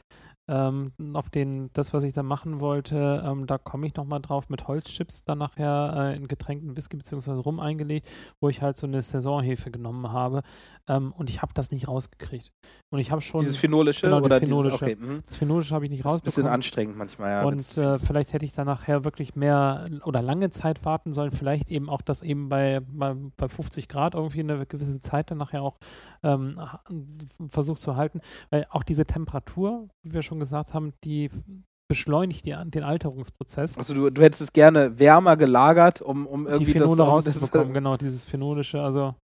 ähm, 0.49 0.91
auf 1.13 1.29
den, 1.29 1.69
das, 1.73 1.93
was 1.93 2.03
ich 2.03 2.13
da 2.13 2.21
machen 2.21 2.59
wollte, 2.59 3.23
ähm, 3.25 3.47
da 3.47 3.57
komme 3.57 3.87
ich 3.87 3.95
nochmal 3.95 4.19
drauf 4.19 4.49
mit 4.49 4.67
Holzchips 4.67 5.23
dann 5.23 5.37
nachher 5.37 5.93
äh, 6.13 6.17
in 6.17 6.27
getränkten 6.27 6.75
Whisky 6.75 6.97
bzw. 6.97 7.31
Rum 7.31 7.61
eingelegt, 7.61 8.07
wo 8.41 8.49
ich 8.49 8.61
halt 8.61 8.75
so 8.75 8.85
eine 8.85 9.01
Saisonhefe 9.01 9.71
genommen 9.71 10.11
habe 10.11 10.43
ähm, 10.87 11.13
und 11.13 11.29
ich 11.29 11.41
habe 11.41 11.53
das 11.53 11.71
nicht 11.71 11.87
rausgekriegt. 11.87 12.51
Und 12.89 12.99
ich 12.99 13.11
habe 13.11 13.21
schon... 13.21 13.39
Dieses 13.39 13.55
Phenolische? 13.55 14.07
Genau, 14.07 14.17
oder 14.17 14.29
das 14.29 14.39
Phenolische. 14.39 14.85
Dieses, 14.85 14.97
okay, 14.97 15.13
mhm. 15.13 15.23
das 15.25 15.37
Phenolische 15.37 15.73
habe 15.75 15.85
ich 15.85 15.91
nicht 15.91 16.03
rausbekommen. 16.03 16.25
Das 16.25 16.33
ist 16.33 16.39
ein 16.39 16.43
bisschen 16.43 16.53
anstrengend 16.53 16.97
manchmal, 16.97 17.31
ja. 17.31 17.43
Und 17.43 17.77
äh, 17.77 17.99
vielleicht 17.99 18.33
hätte 18.33 18.43
ich 18.43 18.51
dann 18.51 18.65
nachher 18.65 19.05
wirklich 19.05 19.35
mehr 19.35 19.87
oder 20.03 20.21
lange 20.21 20.49
Zeit 20.49 20.83
warten 20.83 21.13
sollen, 21.13 21.31
vielleicht 21.31 21.71
eben 21.71 21.89
auch 21.89 22.01
das 22.01 22.21
eben 22.21 22.49
bei, 22.49 22.81
bei, 22.85 23.15
bei 23.37 23.47
50 23.47 23.87
Grad 23.87 24.13
irgendwie 24.15 24.41
eine 24.41 24.65
gewisse 24.65 24.99
Zeit 24.99 25.31
dann 25.31 25.37
nachher 25.37 25.63
auch 25.63 25.77
ähm, 26.23 26.59
versucht 27.49 27.81
zu 27.81 27.95
halten, 27.95 28.21
weil 28.49 28.65
auch 28.69 28.83
diese 28.83 29.05
Temperatur, 29.05 29.89
wie 30.03 30.13
wir 30.13 30.21
schon 30.21 30.39
gesagt 30.39 30.73
haben, 30.73 30.93
die 31.03 31.29
beschleunigt 31.89 32.45
die, 32.45 32.55
den 32.65 32.83
Alterungsprozess. 32.83 33.77
Also 33.77 33.93
du, 33.93 34.09
du 34.09 34.21
hättest 34.21 34.41
es 34.41 34.53
gerne 34.53 34.97
wärmer 34.97 35.37
gelagert, 35.37 36.01
um, 36.01 36.25
um 36.25 36.47
irgendwie 36.47 36.73
die 36.73 36.79
Phenole 36.79 36.97
das, 36.97 37.07
rauszubekommen, 37.07 37.67
das, 37.67 37.73
genau, 37.73 37.97
dieses 37.97 38.23
phenolische, 38.23 38.81
also 38.81 39.15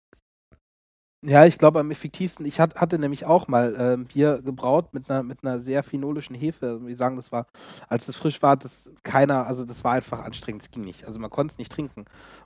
ja, 1.26 1.45
ich 1.45 1.58
glaube 1.58 1.80
am 1.82 1.91
effektivsten. 1.91 2.45
Ich 2.45 2.62
hat, 2.62 2.76
hatte 2.76 2.97
nämlich 2.97 3.26
auch 3.26 3.50
mal 3.50 3.76
äh, 3.76 3.97
Bier 3.97 4.41
gebraut 4.41 4.93
mit 4.93 5.10
einer, 5.10 5.22
mit 5.22 5.43
einer 5.43 5.60
sehr 5.60 5.84
phenolischen 5.84 6.34
Hefe. 6.34 6.68
Also, 6.68 6.88
wir 6.88 6.95
sagen, 6.95 7.18
das 7.18 7.34
war, 7.34 7.47
als 7.89 8.08
es 8.08 8.16
frisch 8.16 8.41
war, 8.41 8.56
das 8.56 8.93
keiner, 9.04 9.45
also 9.45 9.66
das 9.66 9.84
war 9.84 9.93
einfach 9.93 10.20
anstrengend, 10.24 10.62
es 10.62 10.72
ging 10.72 10.86
nicht. 10.86 11.06
Also 11.06 11.20
man 11.20 11.30
konnte 11.30 11.52
es 11.52 11.58
nicht 11.58 11.74
trinken. 11.74 12.06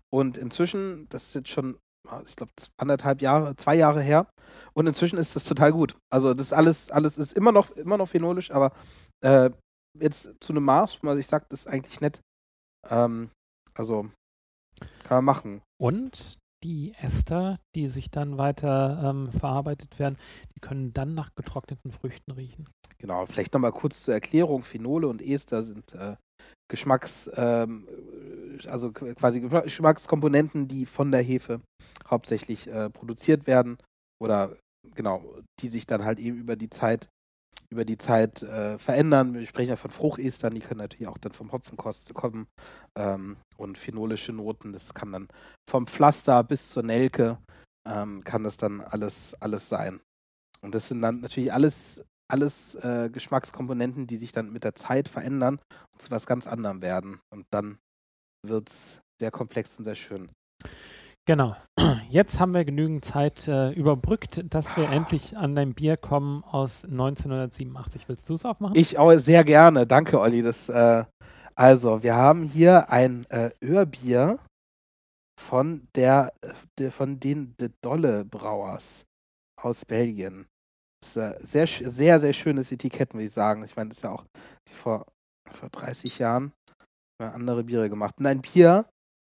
Und 0.09 0.37
inzwischen, 0.37 1.07
das 1.09 1.27
ist 1.27 1.35
jetzt 1.35 1.49
schon 1.49 1.77
ich 2.25 2.35
glaube, 2.35 2.51
anderthalb 2.77 3.21
Jahre, 3.21 3.55
zwei 3.55 3.75
Jahre 3.75 4.01
her. 4.01 4.27
Und 4.73 4.87
inzwischen 4.87 5.17
ist 5.17 5.35
das 5.35 5.43
total 5.45 5.71
gut. 5.71 5.95
Also 6.11 6.33
das 6.33 6.53
alles, 6.53 6.91
alles 6.91 7.17
ist 7.17 7.33
immer 7.33 7.51
noch, 7.51 7.71
immer 7.71 7.97
noch 7.97 8.09
phenolisch, 8.09 8.51
aber 8.51 8.73
äh, 9.21 9.49
jetzt 9.99 10.35
zu 10.39 10.53
einem 10.53 10.63
Maß, 10.63 11.01
wo 11.01 11.07
man 11.07 11.17
sich 11.17 11.27
sagt, 11.27 11.51
das 11.51 11.61
ist 11.61 11.67
eigentlich 11.67 12.01
nett. 12.01 12.19
Ähm, 12.89 13.29
also 13.73 14.09
kann 15.03 15.17
man 15.17 15.25
machen. 15.25 15.61
Und 15.79 16.37
die 16.63 16.93
Ester, 16.93 17.59
die 17.75 17.87
sich 17.87 18.09
dann 18.09 18.37
weiter 18.37 19.01
ähm, 19.03 19.31
verarbeitet 19.31 19.99
werden, 19.99 20.17
die 20.55 20.61
können 20.61 20.93
dann 20.93 21.13
nach 21.13 21.35
getrockneten 21.35 21.91
Früchten 21.91 22.31
riechen. 22.31 22.69
Genau, 22.97 23.25
vielleicht 23.25 23.53
nochmal 23.53 23.73
kurz 23.73 24.03
zur 24.03 24.13
Erklärung. 24.13 24.63
Phenole 24.63 25.07
und 25.07 25.21
Ester 25.21 25.63
sind 25.63 25.93
äh, 25.93 26.15
Geschmacks, 26.73 27.29
ähm, 27.35 27.87
also 28.65 28.91
quasi 28.91 29.41
Geschmackskomponenten, 29.41 30.67
die 30.67 30.87
von 30.87 31.11
der 31.11 31.21
Hefe 31.21 31.61
hauptsächlich 32.09 32.65
äh, 32.67 32.89
produziert 32.89 33.45
werden 33.45 33.77
oder 34.19 34.57
genau, 34.95 35.23
die 35.61 35.69
sich 35.69 35.85
dann 35.85 36.03
halt 36.03 36.17
eben 36.17 36.35
über 36.35 36.55
die 36.55 36.71
Zeit 36.71 37.09
über 37.69 37.85
die 37.85 37.99
Zeit 37.99 38.41
äh, 38.41 38.79
verändern. 38.79 39.35
Wir 39.35 39.45
sprechen 39.45 39.69
ja 39.69 39.75
von 39.75 39.91
Fruchtestern, 39.91 40.55
die 40.55 40.61
können 40.61 40.79
natürlich 40.79 41.07
auch 41.07 41.17
dann 41.19 41.31
vom 41.31 41.51
Hopfenkost 41.51 42.11
kommen 42.15 42.47
ähm, 42.97 43.37
und 43.57 43.77
phenolische 43.77 44.33
Noten. 44.33 44.73
Das 44.73 44.95
kann 44.95 45.11
dann 45.11 45.27
vom 45.69 45.85
Pflaster 45.85 46.43
bis 46.43 46.69
zur 46.69 46.81
Nelke 46.81 47.37
ähm, 47.87 48.23
kann 48.23 48.43
das 48.43 48.57
dann 48.57 48.81
alles 48.81 49.35
alles 49.39 49.69
sein. 49.69 49.99
Und 50.61 50.73
das 50.73 50.87
sind 50.87 51.03
dann 51.03 51.21
natürlich 51.21 51.53
alles 51.53 52.03
alles 52.33 52.73
äh, 52.75 53.11
Geschmackskomponenten, 53.11 54.07
die 54.07 54.17
sich 54.17 54.31
dann 54.31 54.51
mit 54.51 54.63
der 54.63 54.73
Zeit 54.73 55.07
verändern 55.07 55.59
und 55.91 56.01
zu 56.01 56.09
was 56.09 56.25
ganz 56.25 56.47
anderem 56.47 56.81
werden. 56.81 57.19
Und 57.29 57.45
dann 57.51 57.77
wird 58.41 58.69
es 58.69 59.01
sehr 59.19 59.29
komplex 59.29 59.77
und 59.77 59.85
sehr 59.85 59.93
schön. 59.93 60.29
Genau. 61.25 61.55
Jetzt 62.09 62.39
haben 62.39 62.55
wir 62.55 62.65
genügend 62.65 63.05
Zeit 63.05 63.47
äh, 63.47 63.69
überbrückt, 63.71 64.43
dass 64.51 64.75
wir 64.75 64.89
endlich 64.89 65.37
an 65.37 65.55
dein 65.55 65.75
Bier 65.75 65.95
kommen 65.95 66.43
aus 66.43 66.83
1987. 66.85 68.09
Willst 68.09 68.27
du 68.29 68.33
es 68.33 68.45
aufmachen? 68.45 68.75
Ich 68.75 68.97
auch 68.97 69.13
sehr 69.19 69.43
gerne. 69.43 69.85
Danke, 69.85 70.19
Olli. 70.19 70.41
Das, 70.41 70.69
äh, 70.69 71.05
also, 71.53 72.01
wir 72.01 72.15
haben 72.15 72.43
hier 72.43 72.89
ein 72.89 73.25
äh, 73.29 73.51
Öhrbier 73.61 74.39
von 75.39 75.87
der, 75.93 76.33
der 76.79 76.91
von 76.91 77.19
den 77.19 77.55
De 77.57 77.69
Dolle 77.81 78.25
Brauers 78.25 79.05
aus 79.55 79.85
Belgien. 79.85 80.47
Das 81.03 81.17
ist 81.17 81.17
äh, 81.17 81.37
sehr, 81.43 81.67
sehr, 81.67 82.19
sehr 82.21 82.31
schönes 82.31 82.71
Etikett, 82.71 83.13
würde 83.13 83.25
ich 83.25 83.33
sagen. 83.33 83.61
Ich 83.63 83.75
meine, 83.75 83.89
das 83.89 83.97
ist 83.97 84.03
ja 84.03 84.11
auch 84.11 84.23
vor, 84.71 85.05
vor 85.51 85.69
30 85.69 86.17
Jahren 86.19 86.53
andere 87.19 87.63
Biere 87.65 87.89
gemacht. 87.89 88.15
Und 88.19 88.25
ein 88.25 88.41
Bier 88.41 88.85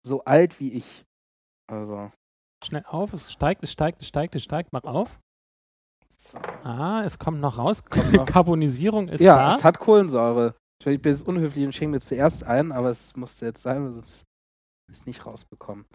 so 0.06 0.24
alt 0.24 0.60
wie 0.60 0.72
ich. 0.72 1.04
Also, 1.70 2.12
Schnell 2.64 2.84
auf, 2.86 3.12
es 3.12 3.32
steigt, 3.32 3.62
es 3.64 3.72
steigt, 3.72 4.00
es 4.00 4.08
steigt, 4.08 4.34
es 4.36 4.42
steigt, 4.44 4.72
mach 4.72 4.84
auf. 4.84 5.18
so. 6.16 6.38
Ah, 6.62 7.02
es 7.04 7.18
kommt 7.18 7.40
noch 7.40 7.58
raus. 7.58 7.84
Kommt 7.84 8.12
noch. 8.12 8.26
Carbonisierung 8.26 9.08
ist 9.08 9.20
ja, 9.20 9.34
da. 9.34 9.56
es 9.56 9.64
hat 9.64 9.80
Kohlensäure. 9.80 10.54
Ich 10.84 11.00
bin 11.02 11.12
jetzt 11.12 11.26
unhöflich 11.26 11.64
und 11.64 11.74
schenke 11.74 11.92
mir 11.92 12.00
zuerst 12.00 12.44
ein, 12.44 12.70
aber 12.70 12.90
es 12.90 13.16
musste 13.16 13.46
jetzt 13.46 13.62
sein, 13.62 13.84
weil 13.84 13.92
sonst 13.94 14.22
ich 14.90 14.98
es 14.98 15.06
nicht 15.06 15.26
rausbekommen. 15.26 15.86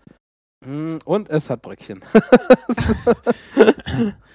Mm, 0.66 0.98
Und 1.06 1.30
es 1.30 1.50
hat 1.50 1.62
Bröckchen. 1.62 2.04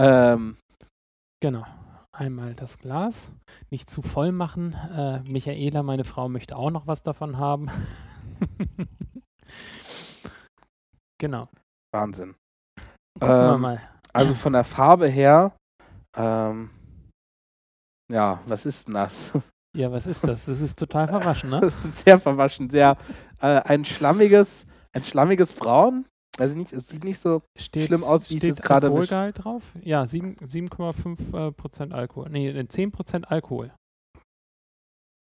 ähm, 0.00 0.56
Genau. 1.42 1.64
Einmal 2.12 2.54
das 2.54 2.78
Glas. 2.78 3.32
Nicht 3.70 3.88
zu 3.88 4.02
voll 4.02 4.32
machen. 4.32 4.74
Äh, 4.94 5.20
Michaela, 5.20 5.82
meine 5.82 6.04
Frau, 6.04 6.28
möchte 6.28 6.56
auch 6.56 6.70
noch 6.70 6.86
was 6.86 7.02
davon 7.02 7.38
haben. 7.38 7.70
genau. 11.18 11.48
Wahnsinn. 11.94 12.34
Gucken 13.18 13.28
wir 13.36 13.54
Ähm, 13.54 13.60
mal. 13.60 13.80
Also 14.12 14.34
von 14.34 14.52
der 14.52 14.64
Farbe 14.64 15.08
her, 15.08 15.56
ähm, 16.16 16.70
ja, 18.12 18.40
was 18.46 18.66
ist 18.66 18.88
denn 18.88 18.94
das? 18.94 19.32
Ja, 19.76 19.92
was 19.92 20.06
ist 20.06 20.24
das? 20.24 20.46
Das 20.46 20.60
ist 20.60 20.78
total 20.78 21.06
verwaschen, 21.08 21.50
ne? 21.50 21.60
Das 21.60 21.84
ist 21.84 21.98
sehr 21.98 22.18
verwaschen, 22.18 22.68
sehr 22.70 22.96
äh, 23.40 23.60
ein 23.62 23.84
schlammiges, 23.84 24.66
ein 24.92 25.04
schlammiges 25.04 25.52
Braun. 25.52 26.06
Weiß 26.38 26.52
ich 26.52 26.56
nicht, 26.56 26.72
es 26.72 26.88
sieht 26.88 27.04
nicht 27.04 27.18
so 27.18 27.42
Steht, 27.58 27.86
schlimm 27.86 28.02
aus, 28.04 28.30
wie 28.30 28.34
es 28.34 28.40
steht 28.40 28.48
jetzt 28.56 28.62
gerade 28.62 28.86
Alkoholgehalt 28.86 29.44
drauf? 29.44 29.62
Ja, 29.82 30.06
sieben- 30.06 30.36
7,5 30.38 31.34
äh, 31.48 31.52
Prozent 31.52 31.92
Alkohol. 31.92 32.30
Nee, 32.30 32.48
äh, 32.50 32.66
10 32.68 32.92
Prozent 32.92 33.30
Alkohol. 33.30 33.72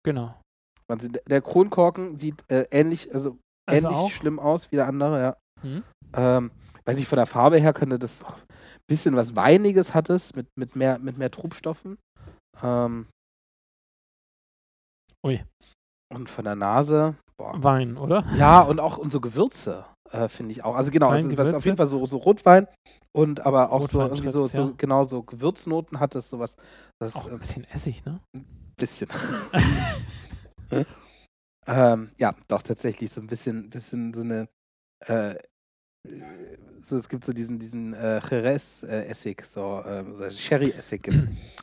Genau. 0.05 0.41
Wahnsinn. 0.89 1.13
Der- 1.13 1.23
Der 1.29 1.43
Kronkorken 1.43 2.17
sieht 2.17 2.45
äh, 2.51 2.67
ähnlich, 2.71 3.13
also, 3.15 3.39
Also 3.69 3.87
ähnlich 3.89 3.97
auch. 3.99 4.11
schlimm 4.11 4.39
aus 4.39 4.71
wie 4.73 4.77
der 4.77 4.87
andere, 4.89 5.21
ja. 5.21 5.37
Hm? 5.63 5.83
Ähm, 6.15 6.51
weiß 6.85 6.99
ich, 6.99 7.07
von 7.09 7.17
der 7.17 7.27
Farbe 7.27 7.59
her 7.59 7.73
könnte 7.73 7.99
das 7.99 8.25
ein 8.25 8.33
bisschen 8.89 9.17
was 9.17 9.35
Weiniges 9.37 9.95
hat 9.95 10.09
es, 10.11 10.35
mit, 10.35 10.47
mit, 10.57 10.77
mehr, 10.77 10.99
mit 10.99 11.19
mehr 11.19 11.31
Trubstoffen. 11.31 11.99
Ähm, 12.63 13.07
Ui. 15.25 15.45
und 16.15 16.29
von 16.31 16.45
der 16.45 16.55
Nase, 16.55 17.17
boah. 17.37 17.63
Wein, 17.63 17.97
oder? 17.97 18.25
Ja, 18.37 18.61
und 18.63 18.79
auch 18.81 18.97
unsere 18.99 19.21
Gewürze, 19.21 19.85
äh, 20.11 20.29
finde 20.29 20.53
ich 20.53 20.65
auch. 20.65 20.75
Also 20.75 20.91
genau, 20.91 21.11
Wein, 21.11 21.31
also, 21.31 21.51
ist 21.51 21.55
auf 21.55 21.65
jeden 21.65 21.77
Fall 21.77 21.89
so, 21.89 22.05
so 22.07 22.19
Rotwein 22.19 22.67
und 23.13 23.45
aber 23.45 23.73
auch 23.73 23.89
so 23.89 24.01
Rotwein 24.01 24.17
irgendwie 24.17 24.33
so, 24.33 24.41
trifft's, 24.41 24.55
so 24.55 24.63
ja. 24.63 24.75
genau 24.77 25.05
so 25.05 25.23
Gewürznoten 25.23 26.01
hat 26.01 26.15
es, 26.15 26.29
sowas. 26.29 26.57
Das 26.99 27.15
Auch 27.17 27.31
ein 27.31 27.39
bisschen 27.39 27.65
Essig, 27.65 28.05
ne? 28.05 28.21
bisschen. 28.77 29.09
ähm, 31.67 32.11
ja, 32.19 32.35
doch 32.49 32.63
tatsächlich 32.63 33.11
so 33.11 33.21
ein 33.21 33.27
bisschen, 33.27 33.71
bisschen 33.71 34.15
so 34.15 34.21
eine. 34.23 34.49
Äh, 35.05 35.37
so, 36.87 36.97
es 36.97 37.09
gibt 37.09 37.25
so 37.25 37.33
diesen, 37.33 37.59
diesen 37.59 37.95
äh, 37.95 38.21
Jerez-Essig, 38.31 39.45
so, 39.45 39.81
äh, 39.81 40.05
so 40.13 40.31
Sherry-Essig 40.31 41.03
gibt 41.03 41.17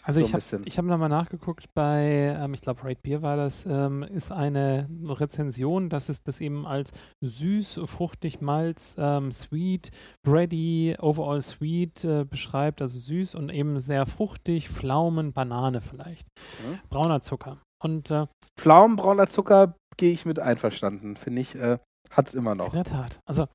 Also 0.03 0.19
so 0.19 0.25
ich 0.25 0.33
habe 0.33 0.69
hab 0.69 0.85
nochmal 0.85 1.09
nachgeguckt 1.09 1.73
bei, 1.73 2.35
ähm, 2.37 2.53
ich 2.53 2.61
glaube, 2.61 2.83
Rate 2.83 2.99
Beer 3.01 3.21
war 3.21 3.37
das, 3.37 3.65
ähm, 3.65 4.03
ist 4.03 4.31
eine 4.31 4.89
Rezension, 5.05 5.89
dass 5.89 6.09
es 6.09 6.23
das 6.23 6.41
eben 6.41 6.67
als 6.67 6.91
süß, 7.21 7.81
fruchtig, 7.85 8.41
malz, 8.41 8.95
ähm, 8.97 9.31
sweet, 9.31 9.91
bready, 10.23 10.95
overall 10.99 11.41
sweet 11.41 12.03
äh, 12.03 12.25
beschreibt, 12.25 12.81
also 12.81 12.99
süß 12.99 13.35
und 13.35 13.49
eben 13.49 13.79
sehr 13.79 14.05
fruchtig, 14.05 14.69
Pflaumen, 14.69 15.31
Banane 15.31 15.79
vielleicht. 15.79 16.27
Mhm. 16.67 16.79
Brauner 16.89 17.21
Zucker. 17.21 17.61
Und 17.81 18.11
äh, 18.11 18.27
Pflaumenbrauner 18.59 19.27
Zucker 19.27 19.75
gehe 19.97 20.11
ich 20.11 20.25
mit 20.25 20.39
einverstanden, 20.39 21.15
finde 21.15 21.41
ich, 21.41 21.55
äh, 21.55 21.77
hat 22.11 22.27
es 22.27 22.33
immer 22.33 22.55
noch. 22.55 22.73
in 22.73 22.83
der 22.83 22.83
Tat. 22.83 23.19
Also, 23.25 23.47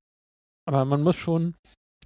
aber 0.68 0.84
man 0.84 1.02
muss 1.02 1.16
schon 1.16 1.54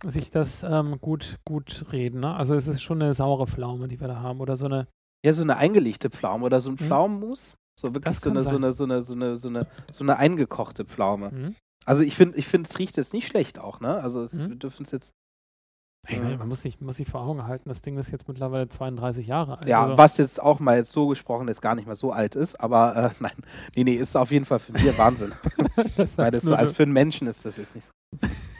sich 0.05 0.31
das 0.31 0.63
ähm, 0.63 0.99
gut, 1.01 1.37
gut 1.45 1.85
reden. 1.93 2.21
Ne? 2.21 2.35
Also 2.35 2.55
es 2.55 2.67
ist 2.69 2.83
schon 2.83 3.03
eine 3.03 3.13
saure 3.15 3.47
Pflaume, 3.47 3.89
die 3.89 4.01
wir 4.01 4.09
da 4.09 4.21
haben. 4.21 4.41
Oder 4.41 4.57
so 4.57 4.65
eine, 4.67 4.87
Ja, 5.25 5.33
so 5.33 5.43
eine 5.43 5.57
eingelegte 5.57 6.11
Pflaume 6.11 6.47
oder 6.47 6.61
so 6.61 6.71
ein 6.71 6.75
Mhm. 6.75 6.85
Pflaumenmus. 6.87 7.55
So 7.79 7.95
wirklich 7.95 8.19
so 8.19 8.31
eine, 8.31 8.43
so, 8.43 8.51
eine, 8.57 8.73
so, 8.73 8.85
eine, 8.85 9.03
so, 9.03 9.15
eine, 9.15 9.37
so, 9.37 9.49
eine, 9.49 9.67
so 9.91 10.05
eine 10.05 10.17
eingekochte 10.17 10.85
Pflaume. 10.85 11.31
hm? 11.31 11.55
Also 11.85 12.03
ich 12.03 12.15
finde, 12.17 12.37
ich 12.39 12.47
find, 12.47 12.69
es 12.69 12.79
riecht 12.79 12.97
jetzt 12.97 13.13
nicht 13.13 13.27
schlecht 13.27 13.59
auch, 13.59 13.81
ne? 13.81 13.97
Also 14.03 14.23
es, 14.23 14.33
Mhm. 14.33 14.49
wir 14.51 14.57
dürfen 14.57 14.85
es 14.85 14.93
jetzt. 14.93 15.11
Ja. 16.09 16.21
meine, 16.21 16.37
man 16.37 16.49
muss 16.49 16.63
sich, 16.63 16.81
muss 16.81 16.97
sich 16.97 17.09
vor 17.09 17.21
Augen 17.23 17.45
halten, 17.47 17.69
das 17.69 17.81
Ding 17.81 17.97
ist 17.97 18.11
jetzt 18.11 18.27
mittlerweile 18.29 18.69
32 18.69 19.27
Jahre 19.27 19.59
alt. 19.59 19.69
Ja, 19.69 19.83
also, 19.85 19.99
was 19.99 20.17
jetzt 20.19 20.43
auch 20.43 20.59
mal 20.61 20.77
jetzt 20.77 20.91
so 20.93 21.07
gesprochen 21.07 21.47
jetzt 21.49 21.63
gar 21.63 21.75
nicht 21.77 21.87
mehr 21.87 21.95
so 21.97 22.11
alt 22.13 22.35
ist, 22.35 22.61
aber 22.61 22.97
äh, 22.97 23.11
nein, 23.21 23.33
nee, 23.77 23.85
nee, 23.85 23.95
ist 23.95 24.17
auf 24.17 24.31
jeden 24.33 24.45
Fall 24.45 24.59
für 24.59 24.73
mich 24.73 24.99
Wahnsinn. 24.99 25.33
das 25.97 26.19
Weil 26.19 26.27
heißt 26.27 26.35
das 26.39 26.43
so, 26.43 26.55
als 26.55 26.73
für 26.73 26.83
einen 26.83 26.93
Menschen 26.93 27.27
ist 27.29 27.45
das 27.45 27.57
jetzt 27.57 27.75
nicht. 27.77 27.89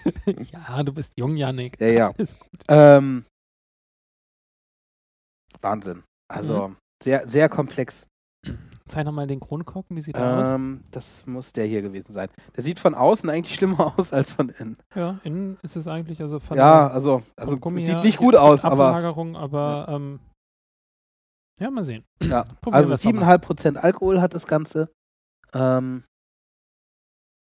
ja, 0.53 0.83
du 0.83 0.93
bist 0.93 1.13
jung, 1.17 1.37
Janik. 1.37 1.81
Ja, 1.81 1.89
ja. 1.89 2.13
Ähm, 2.69 3.25
Wahnsinn. 5.61 6.03
Also 6.29 6.69
Mhm. 6.69 6.77
sehr, 7.03 7.29
sehr 7.29 7.49
komplex. 7.49 8.07
Zeig 8.89 9.05
nochmal 9.07 9.27
den 9.27 9.39
Kronkorken, 9.41 9.97
wie 9.97 10.03
sieht 10.03 10.17
der 10.17 10.25
aus? 10.25 10.47
Ähm, 10.49 10.83
das 10.91 11.25
muss 11.27 11.53
der 11.53 11.67
hier 11.67 11.83
gewesen 11.83 12.13
sein. 12.13 12.29
Der 12.57 12.65
sieht 12.65 12.81
von 12.81 12.95
außen 12.95 13.31
eigentlich 13.31 13.55
schlimmer 13.55 13.95
aus 13.99 14.13
als 14.13 14.33
von 14.35 14.49
innen. 14.49 14.77
Ja, 14.95 15.21
innen 15.23 15.57
ist 15.63 15.77
es 15.77 15.87
eigentlich, 15.87 16.21
also 16.21 16.41
von 16.41 16.57
ja, 16.59 16.89
also, 16.89 17.23
also 17.37 17.57
Gummi 17.57 17.85
sieht 17.85 18.03
nicht 18.03 18.19
gut 18.19 18.35
aus, 18.37 18.65
aber 18.65 18.95
aber 19.37 19.87
ähm, 19.89 20.21
ja, 21.61 21.71
mal 21.71 21.85
sehen. 21.85 22.05
ja. 22.23 22.43
Probieren 22.61 22.75
Also 22.75 22.91
wir's 22.91 23.03
doch 23.03 23.13
mal. 23.13 23.37
7,5% 23.37 23.77
Alkohol 23.77 24.21
hat 24.21 24.35
das 24.35 24.47
Ganze. 24.47 24.91
Ähm, 25.55 26.03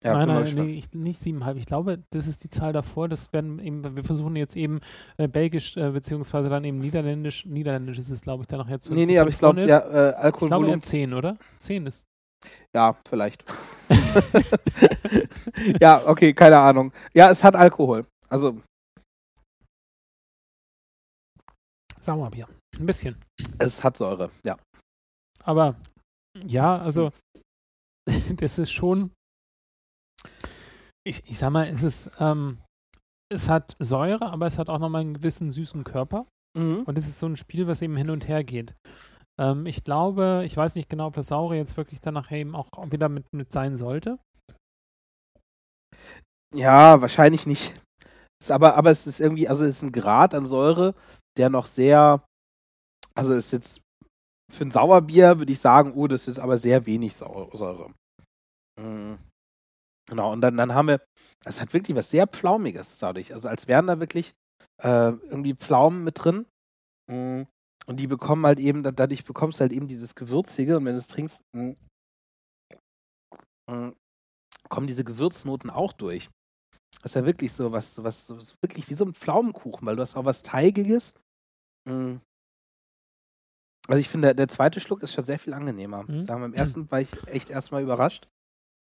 ja, 0.04 0.12
nein, 0.12 0.28
nein, 0.28 0.54
nee, 0.54 0.74
ich, 0.74 0.92
nicht 0.92 1.20
siebeneinhalb. 1.20 1.56
Ich 1.56 1.66
glaube, 1.66 2.02
das 2.10 2.26
ist 2.26 2.44
die 2.44 2.50
Zahl 2.50 2.72
davor. 2.72 3.08
Das 3.08 3.32
werden 3.32 3.58
eben, 3.58 3.96
wir 3.96 4.04
versuchen 4.04 4.36
jetzt 4.36 4.56
eben 4.56 4.80
äh, 5.16 5.28
Belgisch, 5.28 5.76
äh, 5.76 5.90
beziehungsweise 5.90 6.48
dann 6.48 6.64
eben 6.64 6.76
Niederländisch. 6.76 7.46
Niederländisch 7.46 7.98
ist 7.98 8.10
es, 8.10 8.20
glaube 8.20 8.42
ich, 8.42 8.48
dann 8.48 8.58
nachher 8.58 8.80
zu. 8.80 8.92
Nee, 8.92 9.06
nee, 9.06 9.18
aber 9.18 9.30
ich 9.30 9.38
glaube, 9.38 9.62
ja, 9.62 9.78
äh, 9.78 9.82
Ich 9.82 9.90
glaube 9.90 10.18
Alkoholvolumen. 10.18 10.82
10, 10.82 11.14
oder? 11.14 11.36
10 11.58 11.86
ist. 11.86 12.04
Ja, 12.74 12.96
vielleicht. 13.08 13.44
ja, 15.80 16.02
okay, 16.06 16.34
keine 16.34 16.58
Ahnung. 16.58 16.92
Ja, 17.14 17.30
es 17.30 17.42
hat 17.42 17.56
Alkohol. 17.56 18.06
Also, 18.28 18.58
Sauerbier. 22.00 22.46
Ein 22.78 22.86
bisschen. 22.86 23.16
es 23.58 23.82
hat 23.82 23.96
Säure, 23.96 24.30
ja. 24.44 24.58
Aber 25.42 25.76
ja, 26.46 26.78
also 26.78 27.12
das 28.36 28.58
ist 28.58 28.72
schon. 28.72 29.10
Ich, 31.06 31.22
ich 31.28 31.38
sag 31.38 31.50
mal, 31.50 31.68
es 31.68 31.82
ist, 31.82 32.10
ähm, 32.18 32.58
es 33.32 33.48
hat 33.48 33.76
Säure, 33.78 34.30
aber 34.30 34.46
es 34.46 34.58
hat 34.58 34.68
auch 34.68 34.78
nochmal 34.78 35.02
einen 35.02 35.14
gewissen 35.14 35.50
süßen 35.50 35.84
Körper. 35.84 36.26
Mhm. 36.56 36.82
Und 36.86 36.96
es 36.96 37.06
ist 37.06 37.18
so 37.18 37.26
ein 37.26 37.36
Spiel, 37.36 37.66
was 37.66 37.82
eben 37.82 37.96
hin 37.96 38.10
und 38.10 38.28
her 38.28 38.44
geht. 38.44 38.74
Ähm, 39.38 39.66
ich 39.66 39.84
glaube, 39.84 40.42
ich 40.46 40.56
weiß 40.56 40.76
nicht 40.76 40.88
genau, 40.88 41.08
ob 41.08 41.14
das 41.14 41.28
Saure 41.28 41.56
jetzt 41.56 41.76
wirklich 41.76 42.00
dann 42.00 42.14
nachher 42.14 42.38
eben 42.38 42.54
auch 42.54 42.70
wieder 42.90 43.08
mit, 43.08 43.32
mit 43.32 43.52
sein 43.52 43.76
sollte. 43.76 44.18
Ja, 46.54 47.00
wahrscheinlich 47.00 47.46
nicht. 47.46 47.74
Ist 48.40 48.50
aber, 48.50 48.76
aber 48.76 48.90
es 48.90 49.06
ist 49.06 49.20
irgendwie, 49.20 49.48
also 49.48 49.64
es 49.64 49.78
ist 49.78 49.82
ein 49.82 49.92
Grad 49.92 50.34
an 50.34 50.46
Säure, 50.46 50.94
der 51.36 51.50
noch 51.50 51.66
sehr, 51.66 52.24
also 53.14 53.34
es 53.34 53.46
ist 53.46 53.52
jetzt 53.52 53.80
für 54.52 54.64
ein 54.64 54.70
Sauerbier 54.70 55.38
würde 55.38 55.52
ich 55.52 55.58
sagen, 55.60 55.92
oh, 55.94 56.06
das 56.06 56.28
ist 56.28 56.38
aber 56.38 56.58
sehr 56.58 56.86
wenig 56.86 57.14
Säure. 57.14 57.90
Mhm. 58.80 59.18
Genau, 60.06 60.32
und 60.32 60.40
dann, 60.42 60.56
dann 60.56 60.74
haben 60.74 60.88
wir, 60.88 61.00
es 61.44 61.60
hat 61.60 61.72
wirklich 61.72 61.96
was 61.96 62.10
sehr 62.10 62.26
Pflaumiges 62.26 62.98
dadurch. 62.98 63.34
Also 63.34 63.48
als 63.48 63.68
wären 63.68 63.86
da 63.86 64.00
wirklich 64.00 64.34
äh, 64.82 65.08
irgendwie 65.10 65.54
Pflaumen 65.54 66.04
mit 66.04 66.22
drin. 66.22 66.46
Mhm. 67.10 67.46
Und 67.86 67.96
die 67.96 68.06
bekommen 68.06 68.46
halt 68.46 68.58
eben, 68.58 68.82
da- 68.82 68.92
dadurch 68.92 69.24
bekommst 69.24 69.60
du 69.60 69.62
halt 69.62 69.72
eben 69.72 69.88
dieses 69.88 70.14
Gewürzige 70.14 70.76
und 70.76 70.84
wenn 70.84 70.92
du 70.92 70.98
es 70.98 71.08
trinkst, 71.08 71.42
mhm, 71.54 71.76
mhm, 73.70 73.94
kommen 74.68 74.86
diese 74.86 75.04
Gewürznoten 75.04 75.70
auch 75.70 75.92
durch. 75.92 76.30
Das 77.02 77.12
ist 77.12 77.16
ja 77.16 77.26
wirklich 77.26 77.52
so 77.52 77.72
was, 77.72 78.02
was, 78.02 78.26
so 78.26 78.36
wirklich 78.62 78.88
wie 78.88 78.94
so 78.94 79.04
ein 79.04 79.14
Pflaumenkuchen, 79.14 79.86
weil 79.86 79.96
du 79.96 80.02
hast 80.02 80.16
auch 80.16 80.24
was 80.24 80.42
Teigiges. 80.42 81.14
Mm. 81.88 82.16
Also 83.86 83.98
ich 84.00 84.08
finde, 84.08 84.28
der, 84.28 84.34
der 84.34 84.48
zweite 84.48 84.80
Schluck 84.80 85.02
ist 85.02 85.12
schon 85.12 85.24
sehr 85.24 85.38
viel 85.38 85.52
angenehmer. 85.52 86.04
Mhm. 86.04 86.26
Sagen 86.26 86.42
im 86.44 86.54
ersten 86.54 86.90
war 86.90 87.00
ich 87.00 87.10
echt 87.26 87.50
erstmal 87.50 87.82
überrascht. 87.82 88.28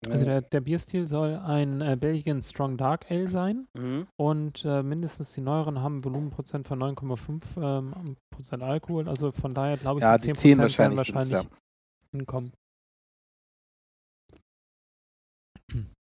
Also 0.08 0.26
der, 0.26 0.42
der 0.42 0.62
Bierstil 0.62 1.08
soll 1.08 1.36
ein 1.36 1.82
äh, 1.82 1.98
Belgian 2.00 2.42
Strong 2.44 2.78
Dark 2.78 3.10
Ale 3.10 3.28
sein 3.28 3.68
Mhm. 3.74 4.08
und 4.20 4.64
äh, 4.66 4.84
mindestens 4.84 5.34
die 5.34 5.42
neueren 5.42 5.82
haben 5.82 6.04
Volumenprozent 6.04 6.68
von 6.68 6.80
9,5 6.80 7.42
ähm, 7.58 8.18
Prozent 8.30 8.62
Alkohol. 8.62 9.10
Also 9.10 9.32
von 9.32 9.54
daher 9.54 9.78
glaube 9.78 10.00
ich, 10.00 10.04
Ja, 10.04 10.18
die 10.18 10.28
die 10.28 10.34
10% 10.34 10.36
10 10.36 10.50
werden 10.58 10.62
wahrscheinlich, 10.62 10.98
wahrscheinlich 10.98 11.32
ja. 11.32 11.44
hinkommen. 12.12 12.54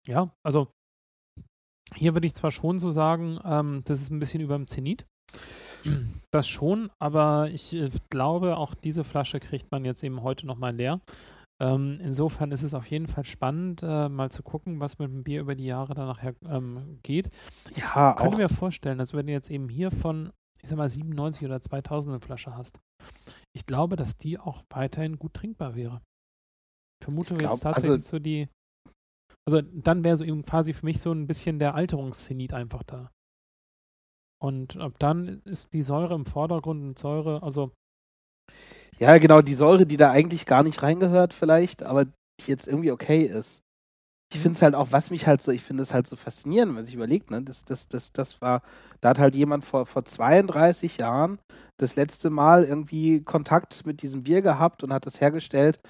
Ja, 0.06 0.34
also 0.44 0.68
hier 1.94 2.14
würde 2.14 2.26
ich 2.26 2.34
zwar 2.34 2.50
schon 2.50 2.78
so 2.78 2.90
sagen, 2.90 3.38
ähm, 3.44 3.82
das 3.84 4.00
ist 4.00 4.10
ein 4.10 4.18
bisschen 4.18 4.40
über 4.40 4.56
dem 4.56 4.66
Zenit. 4.66 5.06
Das 6.30 6.48
schon, 6.48 6.90
aber 7.00 7.50
ich 7.50 7.72
äh, 7.74 7.90
glaube, 8.10 8.56
auch 8.56 8.74
diese 8.74 9.04
Flasche 9.04 9.40
kriegt 9.40 9.70
man 9.70 9.84
jetzt 9.84 10.02
eben 10.02 10.22
heute 10.22 10.46
nochmal 10.46 10.74
leer. 10.74 11.00
Ähm, 11.62 12.00
insofern 12.00 12.50
ist 12.50 12.64
es 12.64 12.74
auf 12.74 12.86
jeden 12.86 13.06
Fall 13.06 13.24
spannend, 13.24 13.82
äh, 13.84 14.08
mal 14.08 14.30
zu 14.32 14.42
gucken, 14.42 14.80
was 14.80 14.98
mit 14.98 15.08
dem 15.10 15.22
Bier 15.22 15.40
über 15.40 15.54
die 15.54 15.66
Jahre 15.66 15.94
dann 15.94 16.08
nachher 16.08 16.34
ähm, 16.44 16.98
geht. 17.04 17.30
Ja, 17.76 18.10
Ich 18.10 18.16
könnte 18.16 18.34
auch. 18.34 18.38
mir 18.38 18.48
vorstellen, 18.48 18.98
dass 18.98 19.14
wenn 19.14 19.26
du 19.28 19.32
jetzt 19.32 19.48
eben 19.50 19.68
hier 19.68 19.92
von, 19.92 20.32
ich 20.60 20.68
sag 20.68 20.76
mal, 20.76 20.88
97 20.88 21.44
oder 21.46 21.60
2000 21.60 22.14
eine 22.14 22.20
Flasche 22.20 22.56
hast, 22.56 22.80
ich 23.52 23.64
glaube, 23.64 23.94
dass 23.94 24.16
die 24.16 24.38
auch 24.40 24.64
weiterhin 24.70 25.18
gut 25.18 25.34
trinkbar 25.34 25.76
wäre. 25.76 26.02
Ich 27.00 27.04
vermute 27.04 27.34
Ich 27.34 27.38
glaub, 27.38 27.52
jetzt 27.52 27.60
tatsächlich 27.62 27.90
also- 27.92 28.10
so 28.10 28.18
die, 28.18 28.48
also 29.46 29.60
dann 29.62 30.02
wäre 30.02 30.16
so 30.16 30.24
eben 30.24 30.44
quasi 30.44 30.72
für 30.72 30.84
mich 30.84 31.00
so 31.00 31.12
ein 31.12 31.28
bisschen 31.28 31.60
der 31.60 31.76
Alterungszenit 31.76 32.54
einfach 32.54 32.82
da. 32.82 33.12
Und 34.42 34.76
ab 34.78 34.94
dann 34.98 35.42
ist 35.44 35.72
die 35.72 35.82
Säure 35.82 36.14
im 36.14 36.24
Vordergrund 36.26 36.82
und 36.82 36.98
Säure, 36.98 37.42
also 37.44 37.70
Ja, 38.98 39.18
genau, 39.18 39.42
die 39.42 39.54
Säure, 39.54 39.86
die 39.86 39.96
da 39.96 40.10
eigentlich 40.10 40.46
gar 40.46 40.62
nicht 40.62 40.82
reingehört, 40.82 41.32
vielleicht, 41.34 41.82
aber 41.82 42.04
die 42.06 42.12
jetzt 42.46 42.68
irgendwie 42.68 42.92
okay 42.92 43.22
ist. 43.22 43.62
Ich 44.32 44.38
Mhm. 44.38 44.42
finde 44.42 44.56
es 44.56 44.62
halt 44.62 44.74
auch, 44.76 44.92
was 44.92 45.10
mich 45.10 45.26
halt 45.26 45.42
so, 45.42 45.52
ich 45.52 45.62
finde 45.62 45.82
es 45.82 45.94
halt 45.94 46.06
so 46.06 46.16
faszinierend, 46.16 46.70
wenn 46.70 46.76
man 46.76 46.86
sich 46.86 46.94
überlegt, 46.94 47.30
ne? 47.30 47.42
Das, 47.42 47.64
das, 47.64 47.88
das, 47.88 48.12
das 48.12 48.40
war, 48.42 48.62
da 49.00 49.10
hat 49.10 49.18
halt 49.18 49.34
jemand 49.34 49.64
vor, 49.64 49.86
vor 49.86 50.04
32 50.04 50.98
Jahren 50.98 51.38
das 51.78 51.96
letzte 51.96 52.30
Mal 52.30 52.64
irgendwie 52.64 53.22
Kontakt 53.22 53.86
mit 53.86 54.02
diesem 54.02 54.24
Bier 54.24 54.42
gehabt 54.42 54.84
und 54.84 54.92
hat 54.92 55.06
das 55.06 55.20
hergestellt 55.20 55.80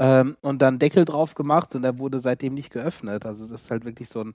ähm, 0.00 0.36
und 0.42 0.62
dann 0.62 0.78
Deckel 0.78 1.04
drauf 1.04 1.34
gemacht 1.34 1.74
und 1.74 1.84
er 1.84 1.98
wurde 1.98 2.20
seitdem 2.20 2.54
nicht 2.54 2.70
geöffnet. 2.72 3.26
Also 3.26 3.46
das 3.48 3.64
ist 3.64 3.70
halt 3.70 3.84
wirklich 3.84 4.08
so 4.08 4.22
ein 4.24 4.34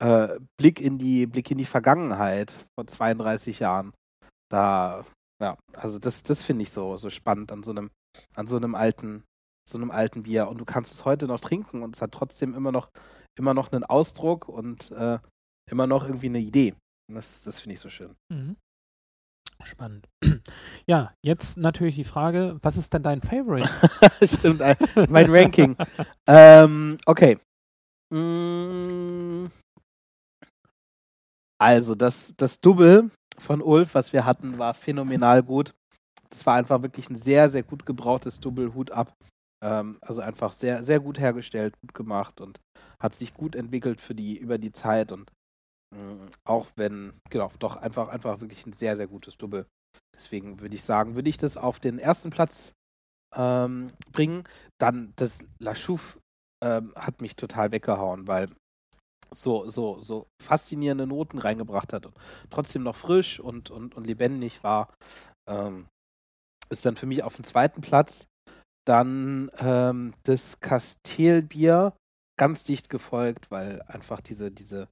äh, 0.00 0.38
Blick 0.58 0.80
in 0.80 0.98
die, 0.98 1.26
Blick 1.26 1.50
in 1.50 1.58
die 1.58 1.64
Vergangenheit 1.66 2.52
vor 2.76 2.86
32 2.86 3.60
Jahren. 3.60 3.92
Da, 4.50 5.04
ja, 5.42 5.58
also 5.74 5.98
das, 5.98 6.22
das 6.22 6.44
finde 6.44 6.62
ich 6.62 6.70
so, 6.70 6.96
so 6.96 7.10
spannend 7.10 7.50
an 7.50 7.64
so 7.64 7.72
einem, 7.72 7.90
an 8.36 8.46
so 8.46 8.56
einem 8.56 8.76
alten, 8.76 9.24
so 9.68 9.76
einem 9.76 9.90
alten 9.90 10.22
Bier. 10.22 10.48
Und 10.48 10.58
du 10.58 10.64
kannst 10.64 10.92
es 10.92 11.04
heute 11.04 11.26
noch 11.26 11.40
trinken 11.40 11.82
und 11.82 11.96
es 11.96 12.02
hat 12.02 12.12
trotzdem 12.12 12.54
immer 12.54 12.70
noch, 12.70 12.90
immer 13.36 13.52
noch 13.52 13.72
einen 13.72 13.84
Ausdruck 13.84 14.48
und 14.48 14.92
äh, 14.92 15.18
immer 15.68 15.86
noch 15.88 16.04
irgendwie 16.04 16.28
eine 16.28 16.38
Idee. 16.38 16.74
Und 17.08 17.16
das, 17.16 17.42
das 17.42 17.60
finde 17.60 17.74
ich 17.74 17.80
so 17.80 17.90
schön. 17.90 18.14
mhm. 18.32 18.56
spannend. 19.64 20.08
Ja, 20.88 21.14
jetzt 21.24 21.56
natürlich 21.56 21.94
die 21.94 22.02
Frage, 22.02 22.58
was 22.62 22.76
ist 22.76 22.92
denn 22.92 23.04
dein 23.04 23.20
Favorite? 23.20 23.70
Stimmt, 24.26 24.60
äh, 24.60 24.74
mein 25.08 25.30
Ranking. 25.30 25.76
ähm, 26.26 26.98
okay. 27.06 27.38
Mm. 28.12 29.46
Also, 31.60 31.94
das, 31.94 32.34
das 32.36 32.60
Double 32.60 33.08
von 33.42 33.60
Ulf, 33.60 33.94
was 33.94 34.12
wir 34.12 34.24
hatten, 34.24 34.58
war 34.58 34.74
phänomenal 34.74 35.42
gut. 35.42 35.74
Das 36.30 36.46
war 36.46 36.54
einfach 36.54 36.82
wirklich 36.82 37.10
ein 37.10 37.16
sehr, 37.16 37.50
sehr 37.50 37.62
gut 37.62 37.84
gebrautes 37.84 38.40
Double 38.40 38.74
Hut 38.74 38.90
ab. 38.90 39.14
Ähm, 39.62 39.98
also 40.00 40.20
einfach 40.20 40.52
sehr, 40.52 40.84
sehr 40.84 41.00
gut 41.00 41.18
hergestellt, 41.18 41.74
gut 41.80 41.94
gemacht 41.94 42.40
und 42.40 42.60
hat 43.00 43.14
sich 43.14 43.34
gut 43.34 43.54
entwickelt 43.54 44.00
für 44.00 44.14
die, 44.14 44.38
über 44.38 44.58
die 44.58 44.72
Zeit 44.72 45.12
und 45.12 45.30
mh, 45.94 46.28
auch 46.44 46.68
wenn, 46.76 47.12
genau, 47.30 47.50
doch 47.58 47.76
einfach, 47.76 48.08
einfach 48.08 48.40
wirklich 48.40 48.66
ein 48.66 48.72
sehr, 48.72 48.96
sehr 48.96 49.06
gutes 49.06 49.36
Double. 49.36 49.66
Deswegen 50.16 50.60
würde 50.60 50.74
ich 50.74 50.82
sagen, 50.82 51.14
würde 51.14 51.28
ich 51.28 51.38
das 51.38 51.56
auf 51.56 51.78
den 51.78 51.98
ersten 51.98 52.30
Platz 52.30 52.72
ähm, 53.34 53.92
bringen. 54.10 54.44
Dann 54.80 55.12
das 55.16 55.38
La 55.58 55.74
Chouffe 55.74 56.18
ähm, 56.62 56.92
hat 56.96 57.20
mich 57.20 57.36
total 57.36 57.72
weggehauen, 57.72 58.26
weil 58.26 58.46
so, 59.32 59.68
so, 59.68 60.02
so 60.02 60.26
faszinierende 60.40 61.06
Noten 61.06 61.38
reingebracht 61.38 61.92
hat 61.92 62.06
und 62.06 62.14
trotzdem 62.50 62.82
noch 62.82 62.96
frisch 62.96 63.40
und, 63.40 63.70
und, 63.70 63.94
und 63.94 64.06
lebendig 64.06 64.62
war. 64.62 64.92
Ähm, 65.48 65.88
ist 66.70 66.86
dann 66.86 66.96
für 66.96 67.06
mich 67.06 67.22
auf 67.22 67.36
dem 67.36 67.44
zweiten 67.44 67.80
Platz. 67.82 68.26
Dann 68.86 69.50
ähm, 69.58 70.14
das 70.24 70.58
Kastelbier 70.60 71.94
ganz 72.38 72.64
dicht 72.64 72.88
gefolgt, 72.88 73.50
weil 73.50 73.82
einfach 73.82 74.20
diese, 74.20 74.50
diese, 74.50 74.88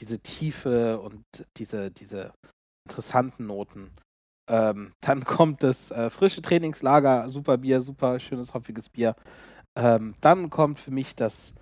diese 0.00 0.20
Tiefe 0.20 1.00
und 1.00 1.24
diese, 1.56 1.90
diese 1.90 2.32
interessanten 2.88 3.46
Noten. 3.46 3.90
Ähm, 4.50 4.92
dann 5.02 5.24
kommt 5.24 5.62
das 5.62 5.90
äh, 5.90 6.10
frische 6.10 6.42
Trainingslager, 6.42 7.30
super 7.30 7.58
Bier, 7.58 7.80
super 7.80 8.18
schönes, 8.20 8.54
hopfiges 8.54 8.88
Bier. 8.88 9.16
Ähm, 9.76 10.14
dann 10.20 10.50
kommt 10.50 10.78
für 10.78 10.92
mich 10.92 11.16
das 11.16 11.52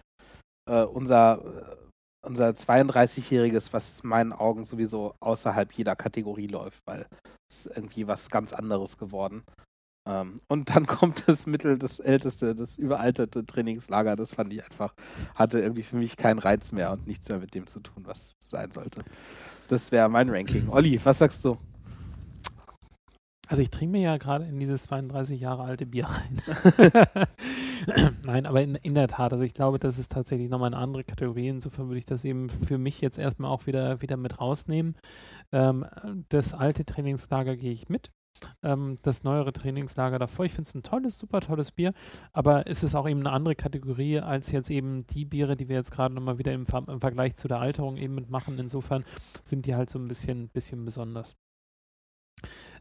äh, 0.68 0.82
unser, 0.82 1.42
äh, 1.44 1.76
unser 2.22 2.48
32-jähriges, 2.50 3.72
was 3.72 4.00
in 4.00 4.08
meinen 4.08 4.32
Augen 4.32 4.64
sowieso 4.64 5.14
außerhalb 5.20 5.72
jeder 5.72 5.96
Kategorie 5.96 6.46
läuft, 6.46 6.80
weil 6.86 7.06
es 7.48 7.66
ist 7.66 7.76
irgendwie 7.76 8.06
was 8.06 8.30
ganz 8.30 8.52
anderes 8.52 8.96
geworden. 8.96 9.42
Ähm, 10.08 10.40
und 10.48 10.74
dann 10.74 10.86
kommt 10.86 11.28
das 11.28 11.46
Mittel, 11.46 11.78
das 11.78 12.00
älteste, 12.00 12.54
das 12.54 12.78
überalterte 12.78 13.44
Trainingslager, 13.44 14.16
das 14.16 14.34
fand 14.34 14.52
ich 14.52 14.64
einfach, 14.64 14.94
hatte 15.34 15.60
irgendwie 15.60 15.82
für 15.82 15.96
mich 15.96 16.16
keinen 16.16 16.38
Reiz 16.38 16.72
mehr 16.72 16.92
und 16.92 17.06
nichts 17.06 17.28
mehr 17.28 17.38
mit 17.38 17.54
dem 17.54 17.66
zu 17.66 17.80
tun, 17.80 18.04
was 18.06 18.36
sein 18.40 18.70
sollte. 18.70 19.02
Das 19.68 19.92
wäre 19.92 20.08
mein 20.08 20.28
Ranking. 20.28 20.68
Olli, 20.68 21.00
was 21.04 21.18
sagst 21.18 21.44
du? 21.44 21.58
Also 23.48 23.62
ich 23.62 23.70
trinke 23.70 23.92
mir 23.92 24.02
ja 24.02 24.16
gerade 24.16 24.46
in 24.46 24.58
dieses 24.58 24.84
32 24.84 25.40
Jahre 25.40 25.64
alte 25.64 25.84
Bier 25.84 26.06
rein. 26.06 26.40
Nein, 28.24 28.46
aber 28.46 28.62
in, 28.62 28.74
in 28.76 28.94
der 28.94 29.08
Tat, 29.08 29.32
also 29.32 29.44
ich 29.44 29.54
glaube, 29.54 29.78
das 29.78 29.98
ist 29.98 30.12
tatsächlich 30.12 30.48
nochmal 30.48 30.68
eine 30.68 30.82
andere 30.82 31.04
Kategorie. 31.04 31.48
Insofern 31.48 31.88
würde 31.88 31.98
ich 31.98 32.04
das 32.04 32.24
eben 32.24 32.50
für 32.50 32.78
mich 32.78 33.00
jetzt 33.00 33.18
erstmal 33.18 33.50
auch 33.50 33.66
wieder, 33.66 34.00
wieder 34.02 34.16
mit 34.16 34.40
rausnehmen. 34.40 34.96
Ähm, 35.52 35.86
das 36.28 36.54
alte 36.54 36.84
Trainingslager 36.84 37.56
gehe 37.56 37.72
ich 37.72 37.88
mit. 37.88 38.10
Ähm, 38.62 38.96
das 39.02 39.24
neuere 39.24 39.52
Trainingslager 39.52 40.18
davor. 40.18 40.44
Ich 40.44 40.52
finde 40.52 40.68
es 40.68 40.74
ein 40.74 40.82
tolles, 40.82 41.18
super 41.18 41.40
tolles 41.40 41.72
Bier, 41.72 41.92
aber 42.32 42.66
es 42.66 42.82
ist 42.82 42.94
auch 42.94 43.08
eben 43.08 43.20
eine 43.20 43.32
andere 43.32 43.54
Kategorie 43.54 44.20
als 44.20 44.50
jetzt 44.50 44.70
eben 44.70 45.06
die 45.06 45.24
Biere, 45.24 45.56
die 45.56 45.68
wir 45.68 45.76
jetzt 45.76 45.92
gerade 45.92 46.14
nochmal 46.14 46.38
wieder 46.38 46.52
im, 46.52 46.64
im 46.88 47.00
Vergleich 47.00 47.36
zu 47.36 47.48
der 47.48 47.60
Alterung 47.60 47.96
eben 47.96 48.14
mitmachen. 48.14 48.58
Insofern 48.58 49.04
sind 49.44 49.66
die 49.66 49.74
halt 49.74 49.90
so 49.90 49.98
ein 49.98 50.08
bisschen, 50.08 50.48
bisschen 50.48 50.84
besonders. 50.84 51.36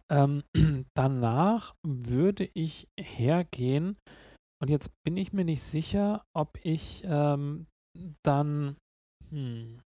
Ähm, 0.10 0.44
danach 0.94 1.76
würde 1.84 2.50
ich 2.54 2.88
hergehen 3.00 3.98
und 4.62 4.70
jetzt 4.70 4.92
bin 5.04 5.18
ich 5.18 5.34
mir 5.34 5.44
nicht 5.44 5.64
sicher, 5.64 6.24
ob 6.36 6.60
ich 6.64 7.04
ähm, 7.06 7.66
dann, 8.24 8.76
hm, 9.30 9.82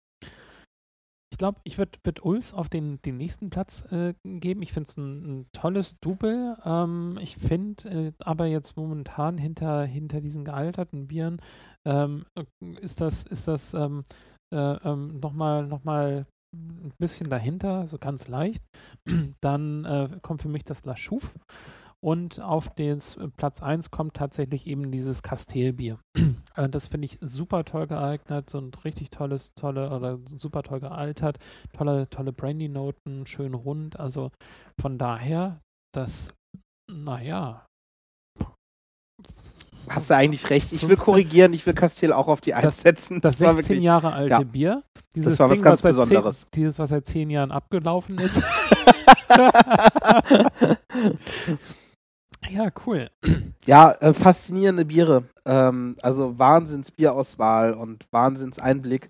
ich 1.32 1.38
glaube, 1.38 1.60
ich 1.64 1.78
würde 1.78 2.00
würd 2.04 2.24
Ulfs 2.24 2.54
auf 2.54 2.70
den, 2.70 3.02
den 3.02 3.18
nächsten 3.18 3.50
Platz 3.50 3.84
äh, 3.92 4.14
geben. 4.24 4.62
Ich 4.62 4.74
finde 4.74 4.90
es 4.90 4.98
ein, 4.98 5.24
ein 5.42 5.46
tolles 5.54 5.96
Double. 6.02 6.58
Ähm, 6.64 7.18
ich 7.22 7.38
finde 7.38 7.90
äh, 7.90 8.14
aber 8.20 8.46
jetzt 8.46 8.78
momentan 8.78 9.38
hinter, 9.38 9.84
hinter 9.84 10.22
diesen 10.22 10.46
gealterten 10.46 11.08
Bieren 11.08 11.42
ähm, 11.86 12.26
ist 12.80 13.02
das, 13.02 13.24
ist 13.24 13.48
das 13.48 13.74
ähm, 13.74 14.04
äh, 14.54 14.58
ähm, 14.58 15.20
nochmal 15.20 15.66
noch 15.68 15.84
mal 15.84 16.26
ein 16.54 16.94
bisschen 16.98 17.30
dahinter, 17.30 17.88
so 17.88 17.98
ganz 17.98 18.28
leicht. 18.28 18.64
Dann 19.42 19.86
äh, 19.86 20.20
kommt 20.22 20.42
für 20.42 20.50
mich 20.50 20.64
das 20.64 20.86
La 20.86 20.96
Chouffe. 20.96 21.40
Und 22.04 22.42
auf 22.42 22.74
den 22.74 23.00
Platz 23.38 23.62
1 23.62 23.92
kommt 23.92 24.16
tatsächlich 24.16 24.66
eben 24.66 24.92
dieses 24.92 25.22
Kastelbier. 25.22 26.00
äh, 26.56 26.68
das 26.68 26.88
finde 26.88 27.06
ich 27.06 27.20
super 27.22 27.64
toll 27.64 27.86
geeignet, 27.86 28.50
so 28.50 28.58
ein 28.58 28.72
richtig 28.84 29.12
tolles, 29.12 29.54
tolle 29.54 29.92
oder 29.96 30.18
super 30.26 30.64
toll 30.64 30.80
gealtert, 30.80 31.38
tolle, 31.78 32.10
tolle 32.10 32.34
Brandy-Noten, 32.34 33.28
schön 33.28 33.54
rund. 33.54 34.00
Also 34.00 34.32
von 34.80 34.98
daher, 34.98 35.60
das, 35.94 36.34
naja. 36.92 37.68
Hast 39.90 40.10
du 40.10 40.16
eigentlich 40.16 40.50
recht. 40.50 40.72
Ich 40.74 40.88
will 40.88 40.96
korrigieren, 40.98 41.54
ich 41.54 41.66
will 41.66 41.74
Kastel 41.74 42.14
auch 42.14 42.28
auf 42.28 42.42
die 42.42 42.54
Eins 42.56 42.64
Das- 42.66 42.82
setzen. 42.82 43.22
Das 43.22 43.40
war 43.42 43.54
16 43.54 43.76
wirklich- 43.76 43.84
Jahre 43.84 44.14
alte 44.14 44.32
ja. 44.32 44.40
Bier. 44.44 44.84
Dieses 45.16 45.38
war 45.40 45.50
was 45.50 45.58
Ding, 45.60 45.66
ganz 45.66 45.82
zehn- 45.82 45.90
Besonderes. 45.90 46.48
dieses, 46.54 46.80
was 46.80 46.90
seit 46.90 47.06
zehn 47.06 47.30
Jahren 47.30 47.52
abgelaufen 47.52 48.18
ist. 48.18 48.42
ja, 52.50 52.70
cool. 52.86 53.10
Ja, 53.66 53.92
äh, 54.00 54.14
faszinierende 54.14 54.86
Biere. 54.86 55.26
Ähm, 55.46 55.96
also 56.02 56.38
Wahnsinns-Bierauswahl 56.40 57.74
und 57.74 58.08
Wahnsinns-Einblick. 58.12 59.10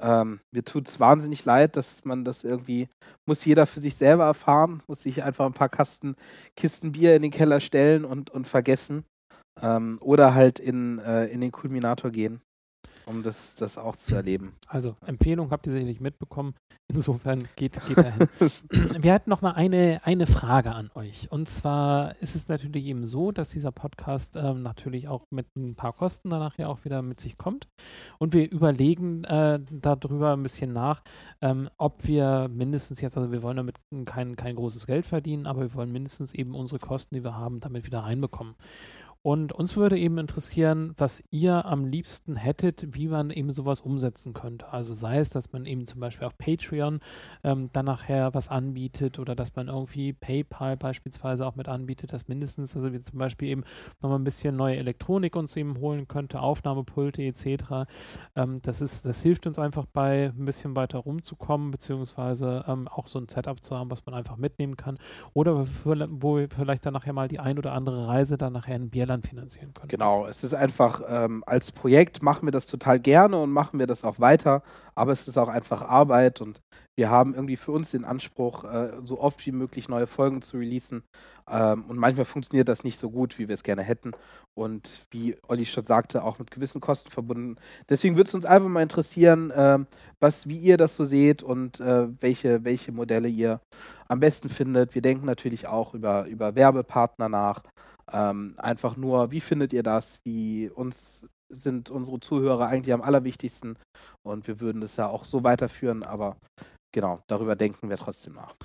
Ähm, 0.00 0.40
mir 0.50 0.64
tut 0.64 0.88
es 0.88 0.98
wahnsinnig 0.98 1.44
leid, 1.44 1.76
dass 1.76 2.04
man 2.04 2.24
das 2.24 2.42
irgendwie, 2.42 2.88
muss 3.26 3.44
jeder 3.44 3.66
für 3.66 3.80
sich 3.80 3.94
selber 3.94 4.24
erfahren, 4.24 4.82
muss 4.88 5.02
sich 5.02 5.22
einfach 5.22 5.46
ein 5.46 5.52
paar 5.52 5.68
Kasten, 5.68 6.16
Kisten 6.56 6.92
Bier 6.92 7.14
in 7.14 7.22
den 7.22 7.30
Keller 7.30 7.60
stellen 7.60 8.04
und, 8.04 8.30
und 8.30 8.48
vergessen. 8.48 9.04
Ähm, 9.62 9.98
oder 10.00 10.34
halt 10.34 10.58
in, 10.58 10.98
äh, 10.98 11.26
in 11.26 11.40
den 11.40 11.52
Kulminator 11.52 12.10
gehen. 12.10 12.40
Um 13.06 13.22
das, 13.22 13.54
das 13.54 13.78
auch 13.78 13.96
zu 13.96 14.14
erleben. 14.14 14.54
Also 14.66 14.96
Empfehlung 15.06 15.50
habt 15.50 15.66
ihr 15.66 15.72
sicherlich 15.72 16.00
mitbekommen. 16.00 16.54
Insofern 16.88 17.48
geht, 17.56 17.80
geht 17.86 17.98
dahin. 17.98 18.28
Wir 19.02 19.12
hatten 19.12 19.30
noch 19.30 19.40
mal 19.40 19.52
eine, 19.52 20.00
eine 20.04 20.26
Frage 20.26 20.72
an 20.72 20.90
euch. 20.94 21.30
Und 21.30 21.48
zwar 21.48 22.20
ist 22.20 22.34
es 22.34 22.48
natürlich 22.48 22.86
eben 22.86 23.06
so, 23.06 23.32
dass 23.32 23.50
dieser 23.50 23.72
Podcast 23.72 24.36
ähm, 24.36 24.62
natürlich 24.62 25.08
auch 25.08 25.24
mit 25.30 25.46
ein 25.56 25.74
paar 25.74 25.92
Kosten 25.92 26.30
danach 26.30 26.58
ja 26.58 26.68
auch 26.68 26.84
wieder 26.84 27.02
mit 27.02 27.20
sich 27.20 27.38
kommt. 27.38 27.68
Und 28.18 28.34
wir 28.34 28.50
überlegen 28.50 29.24
äh, 29.24 29.60
darüber 29.70 30.32
ein 30.34 30.42
bisschen 30.42 30.72
nach, 30.72 31.02
ähm, 31.40 31.70
ob 31.78 32.06
wir 32.06 32.48
mindestens 32.52 33.00
jetzt, 33.00 33.16
also 33.16 33.32
wir 33.32 33.42
wollen 33.42 33.56
damit 33.56 33.76
kein, 34.04 34.36
kein 34.36 34.56
großes 34.56 34.86
Geld 34.86 35.06
verdienen, 35.06 35.46
aber 35.46 35.62
wir 35.62 35.74
wollen 35.74 35.92
mindestens 35.92 36.34
eben 36.34 36.54
unsere 36.54 36.78
Kosten, 36.78 37.14
die 37.14 37.24
wir 37.24 37.36
haben, 37.36 37.60
damit 37.60 37.86
wieder 37.86 38.00
reinbekommen. 38.00 38.54
Und 39.26 39.54
uns 39.54 39.74
würde 39.74 39.98
eben 39.98 40.18
interessieren, 40.18 40.92
was 40.98 41.24
ihr 41.30 41.64
am 41.64 41.86
liebsten 41.86 42.36
hättet, 42.36 42.94
wie 42.94 43.08
man 43.08 43.30
eben 43.30 43.52
sowas 43.52 43.80
umsetzen 43.80 44.34
könnte. 44.34 44.70
Also 44.70 44.92
sei 44.92 45.18
es, 45.18 45.30
dass 45.30 45.50
man 45.50 45.64
eben 45.64 45.86
zum 45.86 45.98
Beispiel 45.98 46.26
auf 46.26 46.36
Patreon 46.36 47.00
ähm, 47.42 47.70
dann 47.72 47.86
nachher 47.86 48.34
was 48.34 48.50
anbietet 48.50 49.18
oder 49.18 49.34
dass 49.34 49.56
man 49.56 49.68
irgendwie 49.68 50.12
PayPal 50.12 50.76
beispielsweise 50.76 51.46
auch 51.46 51.56
mit 51.56 51.68
anbietet, 51.68 52.12
dass 52.12 52.28
mindestens, 52.28 52.76
also 52.76 52.92
wir 52.92 53.02
zum 53.02 53.18
Beispiel 53.18 53.48
eben 53.48 53.64
nochmal 54.02 54.18
ein 54.18 54.24
bisschen 54.24 54.56
neue 54.56 54.76
Elektronik 54.76 55.36
uns 55.36 55.56
eben 55.56 55.78
holen 55.78 56.06
könnte, 56.06 56.42
Aufnahmepulte 56.42 57.22
etc. 57.22 57.88
Ähm, 58.36 58.60
das 58.60 58.82
ist, 58.82 59.06
das 59.06 59.22
hilft 59.22 59.46
uns 59.46 59.58
einfach 59.58 59.86
bei 59.86 60.34
ein 60.36 60.44
bisschen 60.44 60.76
weiter 60.76 60.98
rumzukommen, 60.98 61.70
beziehungsweise 61.70 62.62
ähm, 62.68 62.88
auch 62.88 63.06
so 63.06 63.20
ein 63.20 63.28
Setup 63.28 63.62
zu 63.62 63.74
haben, 63.74 63.90
was 63.90 64.04
man 64.04 64.14
einfach 64.14 64.36
mitnehmen 64.36 64.76
kann. 64.76 64.98
Oder 65.32 65.66
wo 65.86 66.36
wir 66.36 66.50
vielleicht 66.50 66.84
dann 66.84 66.92
nachher 66.92 67.14
mal 67.14 67.28
die 67.28 67.38
ein 67.38 67.56
oder 67.56 67.72
andere 67.72 68.06
Reise 68.06 68.36
dann 68.36 68.52
nachher 68.52 68.76
in 68.76 68.90
Bierland 68.90 69.13
dann 69.14 69.22
finanzieren 69.22 69.72
können. 69.72 69.88
Genau, 69.88 70.26
es 70.26 70.44
ist 70.44 70.54
einfach, 70.54 71.02
ähm, 71.08 71.42
als 71.46 71.72
Projekt 71.72 72.22
machen 72.22 72.46
wir 72.46 72.52
das 72.52 72.66
total 72.66 73.00
gerne 73.00 73.38
und 73.38 73.50
machen 73.50 73.78
wir 73.78 73.86
das 73.86 74.04
auch 74.04 74.20
weiter, 74.20 74.62
aber 74.94 75.12
es 75.12 75.26
ist 75.28 75.38
auch 75.38 75.48
einfach 75.48 75.82
Arbeit 75.82 76.40
und 76.40 76.60
wir 76.96 77.10
haben 77.10 77.34
irgendwie 77.34 77.56
für 77.56 77.72
uns 77.72 77.90
den 77.90 78.04
Anspruch, 78.04 78.64
äh, 78.64 78.92
so 79.04 79.18
oft 79.20 79.44
wie 79.46 79.52
möglich 79.52 79.88
neue 79.88 80.06
Folgen 80.06 80.42
zu 80.42 80.58
releasen. 80.58 81.02
Ähm, 81.50 81.84
und 81.88 81.98
manchmal 81.98 82.24
funktioniert 82.24 82.68
das 82.68 82.84
nicht 82.84 83.00
so 83.00 83.10
gut, 83.10 83.38
wie 83.38 83.48
wir 83.48 83.54
es 83.54 83.64
gerne 83.64 83.82
hätten. 83.82 84.12
Und 84.54 85.04
wie 85.10 85.36
Olli 85.48 85.66
schon 85.66 85.84
sagte, 85.84 86.22
auch 86.22 86.38
mit 86.38 86.52
gewissen 86.52 86.80
Kosten 86.80 87.10
verbunden. 87.10 87.56
Deswegen 87.88 88.16
würde 88.16 88.28
es 88.28 88.34
uns 88.34 88.44
einfach 88.44 88.68
mal 88.68 88.82
interessieren, 88.82 89.50
äh, 89.50 89.80
was, 90.20 90.48
wie 90.48 90.58
ihr 90.58 90.76
das 90.76 90.94
so 90.94 91.04
seht 91.04 91.42
und 91.42 91.80
äh, 91.80 92.06
welche, 92.20 92.64
welche 92.64 92.92
Modelle 92.92 93.28
ihr 93.28 93.60
am 94.06 94.20
besten 94.20 94.48
findet. 94.48 94.94
Wir 94.94 95.02
denken 95.02 95.26
natürlich 95.26 95.66
auch 95.66 95.94
über, 95.94 96.26
über 96.26 96.54
Werbepartner 96.54 97.28
nach. 97.28 97.62
Ähm, 98.12 98.54
einfach 98.58 98.96
nur, 98.96 99.30
wie 99.30 99.40
findet 99.40 99.72
ihr 99.72 99.82
das? 99.82 100.20
Wie 100.24 100.68
uns 100.70 101.26
sind 101.48 101.90
unsere 101.90 102.20
Zuhörer 102.20 102.66
eigentlich 102.66 102.92
am 102.92 103.02
allerwichtigsten 103.02 103.78
und 104.22 104.48
wir 104.48 104.60
würden 104.60 104.82
es 104.82 104.96
ja 104.96 105.06
auch 105.06 105.24
so 105.24 105.44
weiterführen, 105.44 106.02
aber 106.02 106.36
genau, 106.92 107.20
darüber 107.28 107.54
denken 107.54 107.88
wir 107.88 107.96
trotzdem 107.96 108.34
nach. 108.34 108.56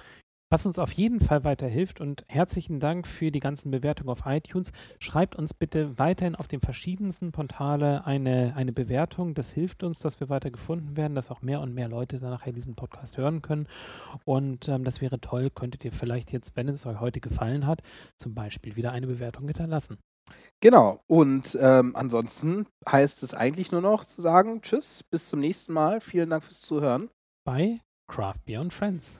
Was 0.51 0.65
uns 0.65 0.79
auf 0.79 0.91
jeden 0.93 1.19
Fall 1.19 1.43
weiterhilft 1.43 2.01
und 2.01 2.25
herzlichen 2.27 2.79
Dank 2.79 3.05
für 3.05 3.29
die 3.29 3.39
ganzen 3.39 3.69
Bewertungen 3.69 4.09
auf 4.09 4.23
iTunes. 4.25 4.71
Schreibt 4.99 5.35
uns 5.35 5.53
bitte 5.53 5.99
weiterhin 5.99 6.33
auf 6.33 6.47
den 6.47 6.59
verschiedensten 6.59 7.31
Portale 7.31 8.03
eine, 8.07 8.55
eine 8.55 8.73
Bewertung. 8.73 9.35
Das 9.35 9.51
hilft 9.51 9.83
uns, 9.83 9.99
dass 9.99 10.19
wir 10.19 10.27
weiter 10.27 10.49
gefunden 10.49 10.97
werden, 10.97 11.13
dass 11.13 11.29
auch 11.29 11.43
mehr 11.43 11.61
und 11.61 11.75
mehr 11.75 11.87
Leute 11.87 12.19
dann 12.19 12.31
nachher 12.31 12.51
diesen 12.51 12.73
Podcast 12.73 13.17
hören 13.17 13.43
können. 13.43 13.67
Und 14.25 14.67
ähm, 14.67 14.83
das 14.83 15.01
wäre 15.01 15.21
toll, 15.21 15.51
könntet 15.51 15.85
ihr 15.85 15.91
vielleicht 15.91 16.31
jetzt, 16.31 16.55
wenn 16.55 16.67
es 16.67 16.83
euch 16.87 16.99
heute 16.99 17.19
gefallen 17.19 17.67
hat, 17.67 17.83
zum 18.17 18.33
Beispiel 18.33 18.75
wieder 18.75 18.91
eine 18.91 19.05
Bewertung 19.05 19.45
hinterlassen. 19.45 19.99
Genau. 20.61 21.03
Und 21.05 21.55
ähm, 21.61 21.95
ansonsten 21.95 22.65
heißt 22.89 23.21
es 23.21 23.35
eigentlich 23.35 23.71
nur 23.71 23.81
noch 23.81 24.03
zu 24.03 24.23
sagen, 24.23 24.63
tschüss, 24.63 25.03
bis 25.03 25.29
zum 25.29 25.41
nächsten 25.41 25.73
Mal. 25.73 26.01
Vielen 26.01 26.31
Dank 26.31 26.41
fürs 26.41 26.61
Zuhören. 26.61 27.11
Bei 27.45 27.81
Craft 28.07 28.45
Beer 28.45 28.61
und 28.61 28.73
Friends. 28.73 29.19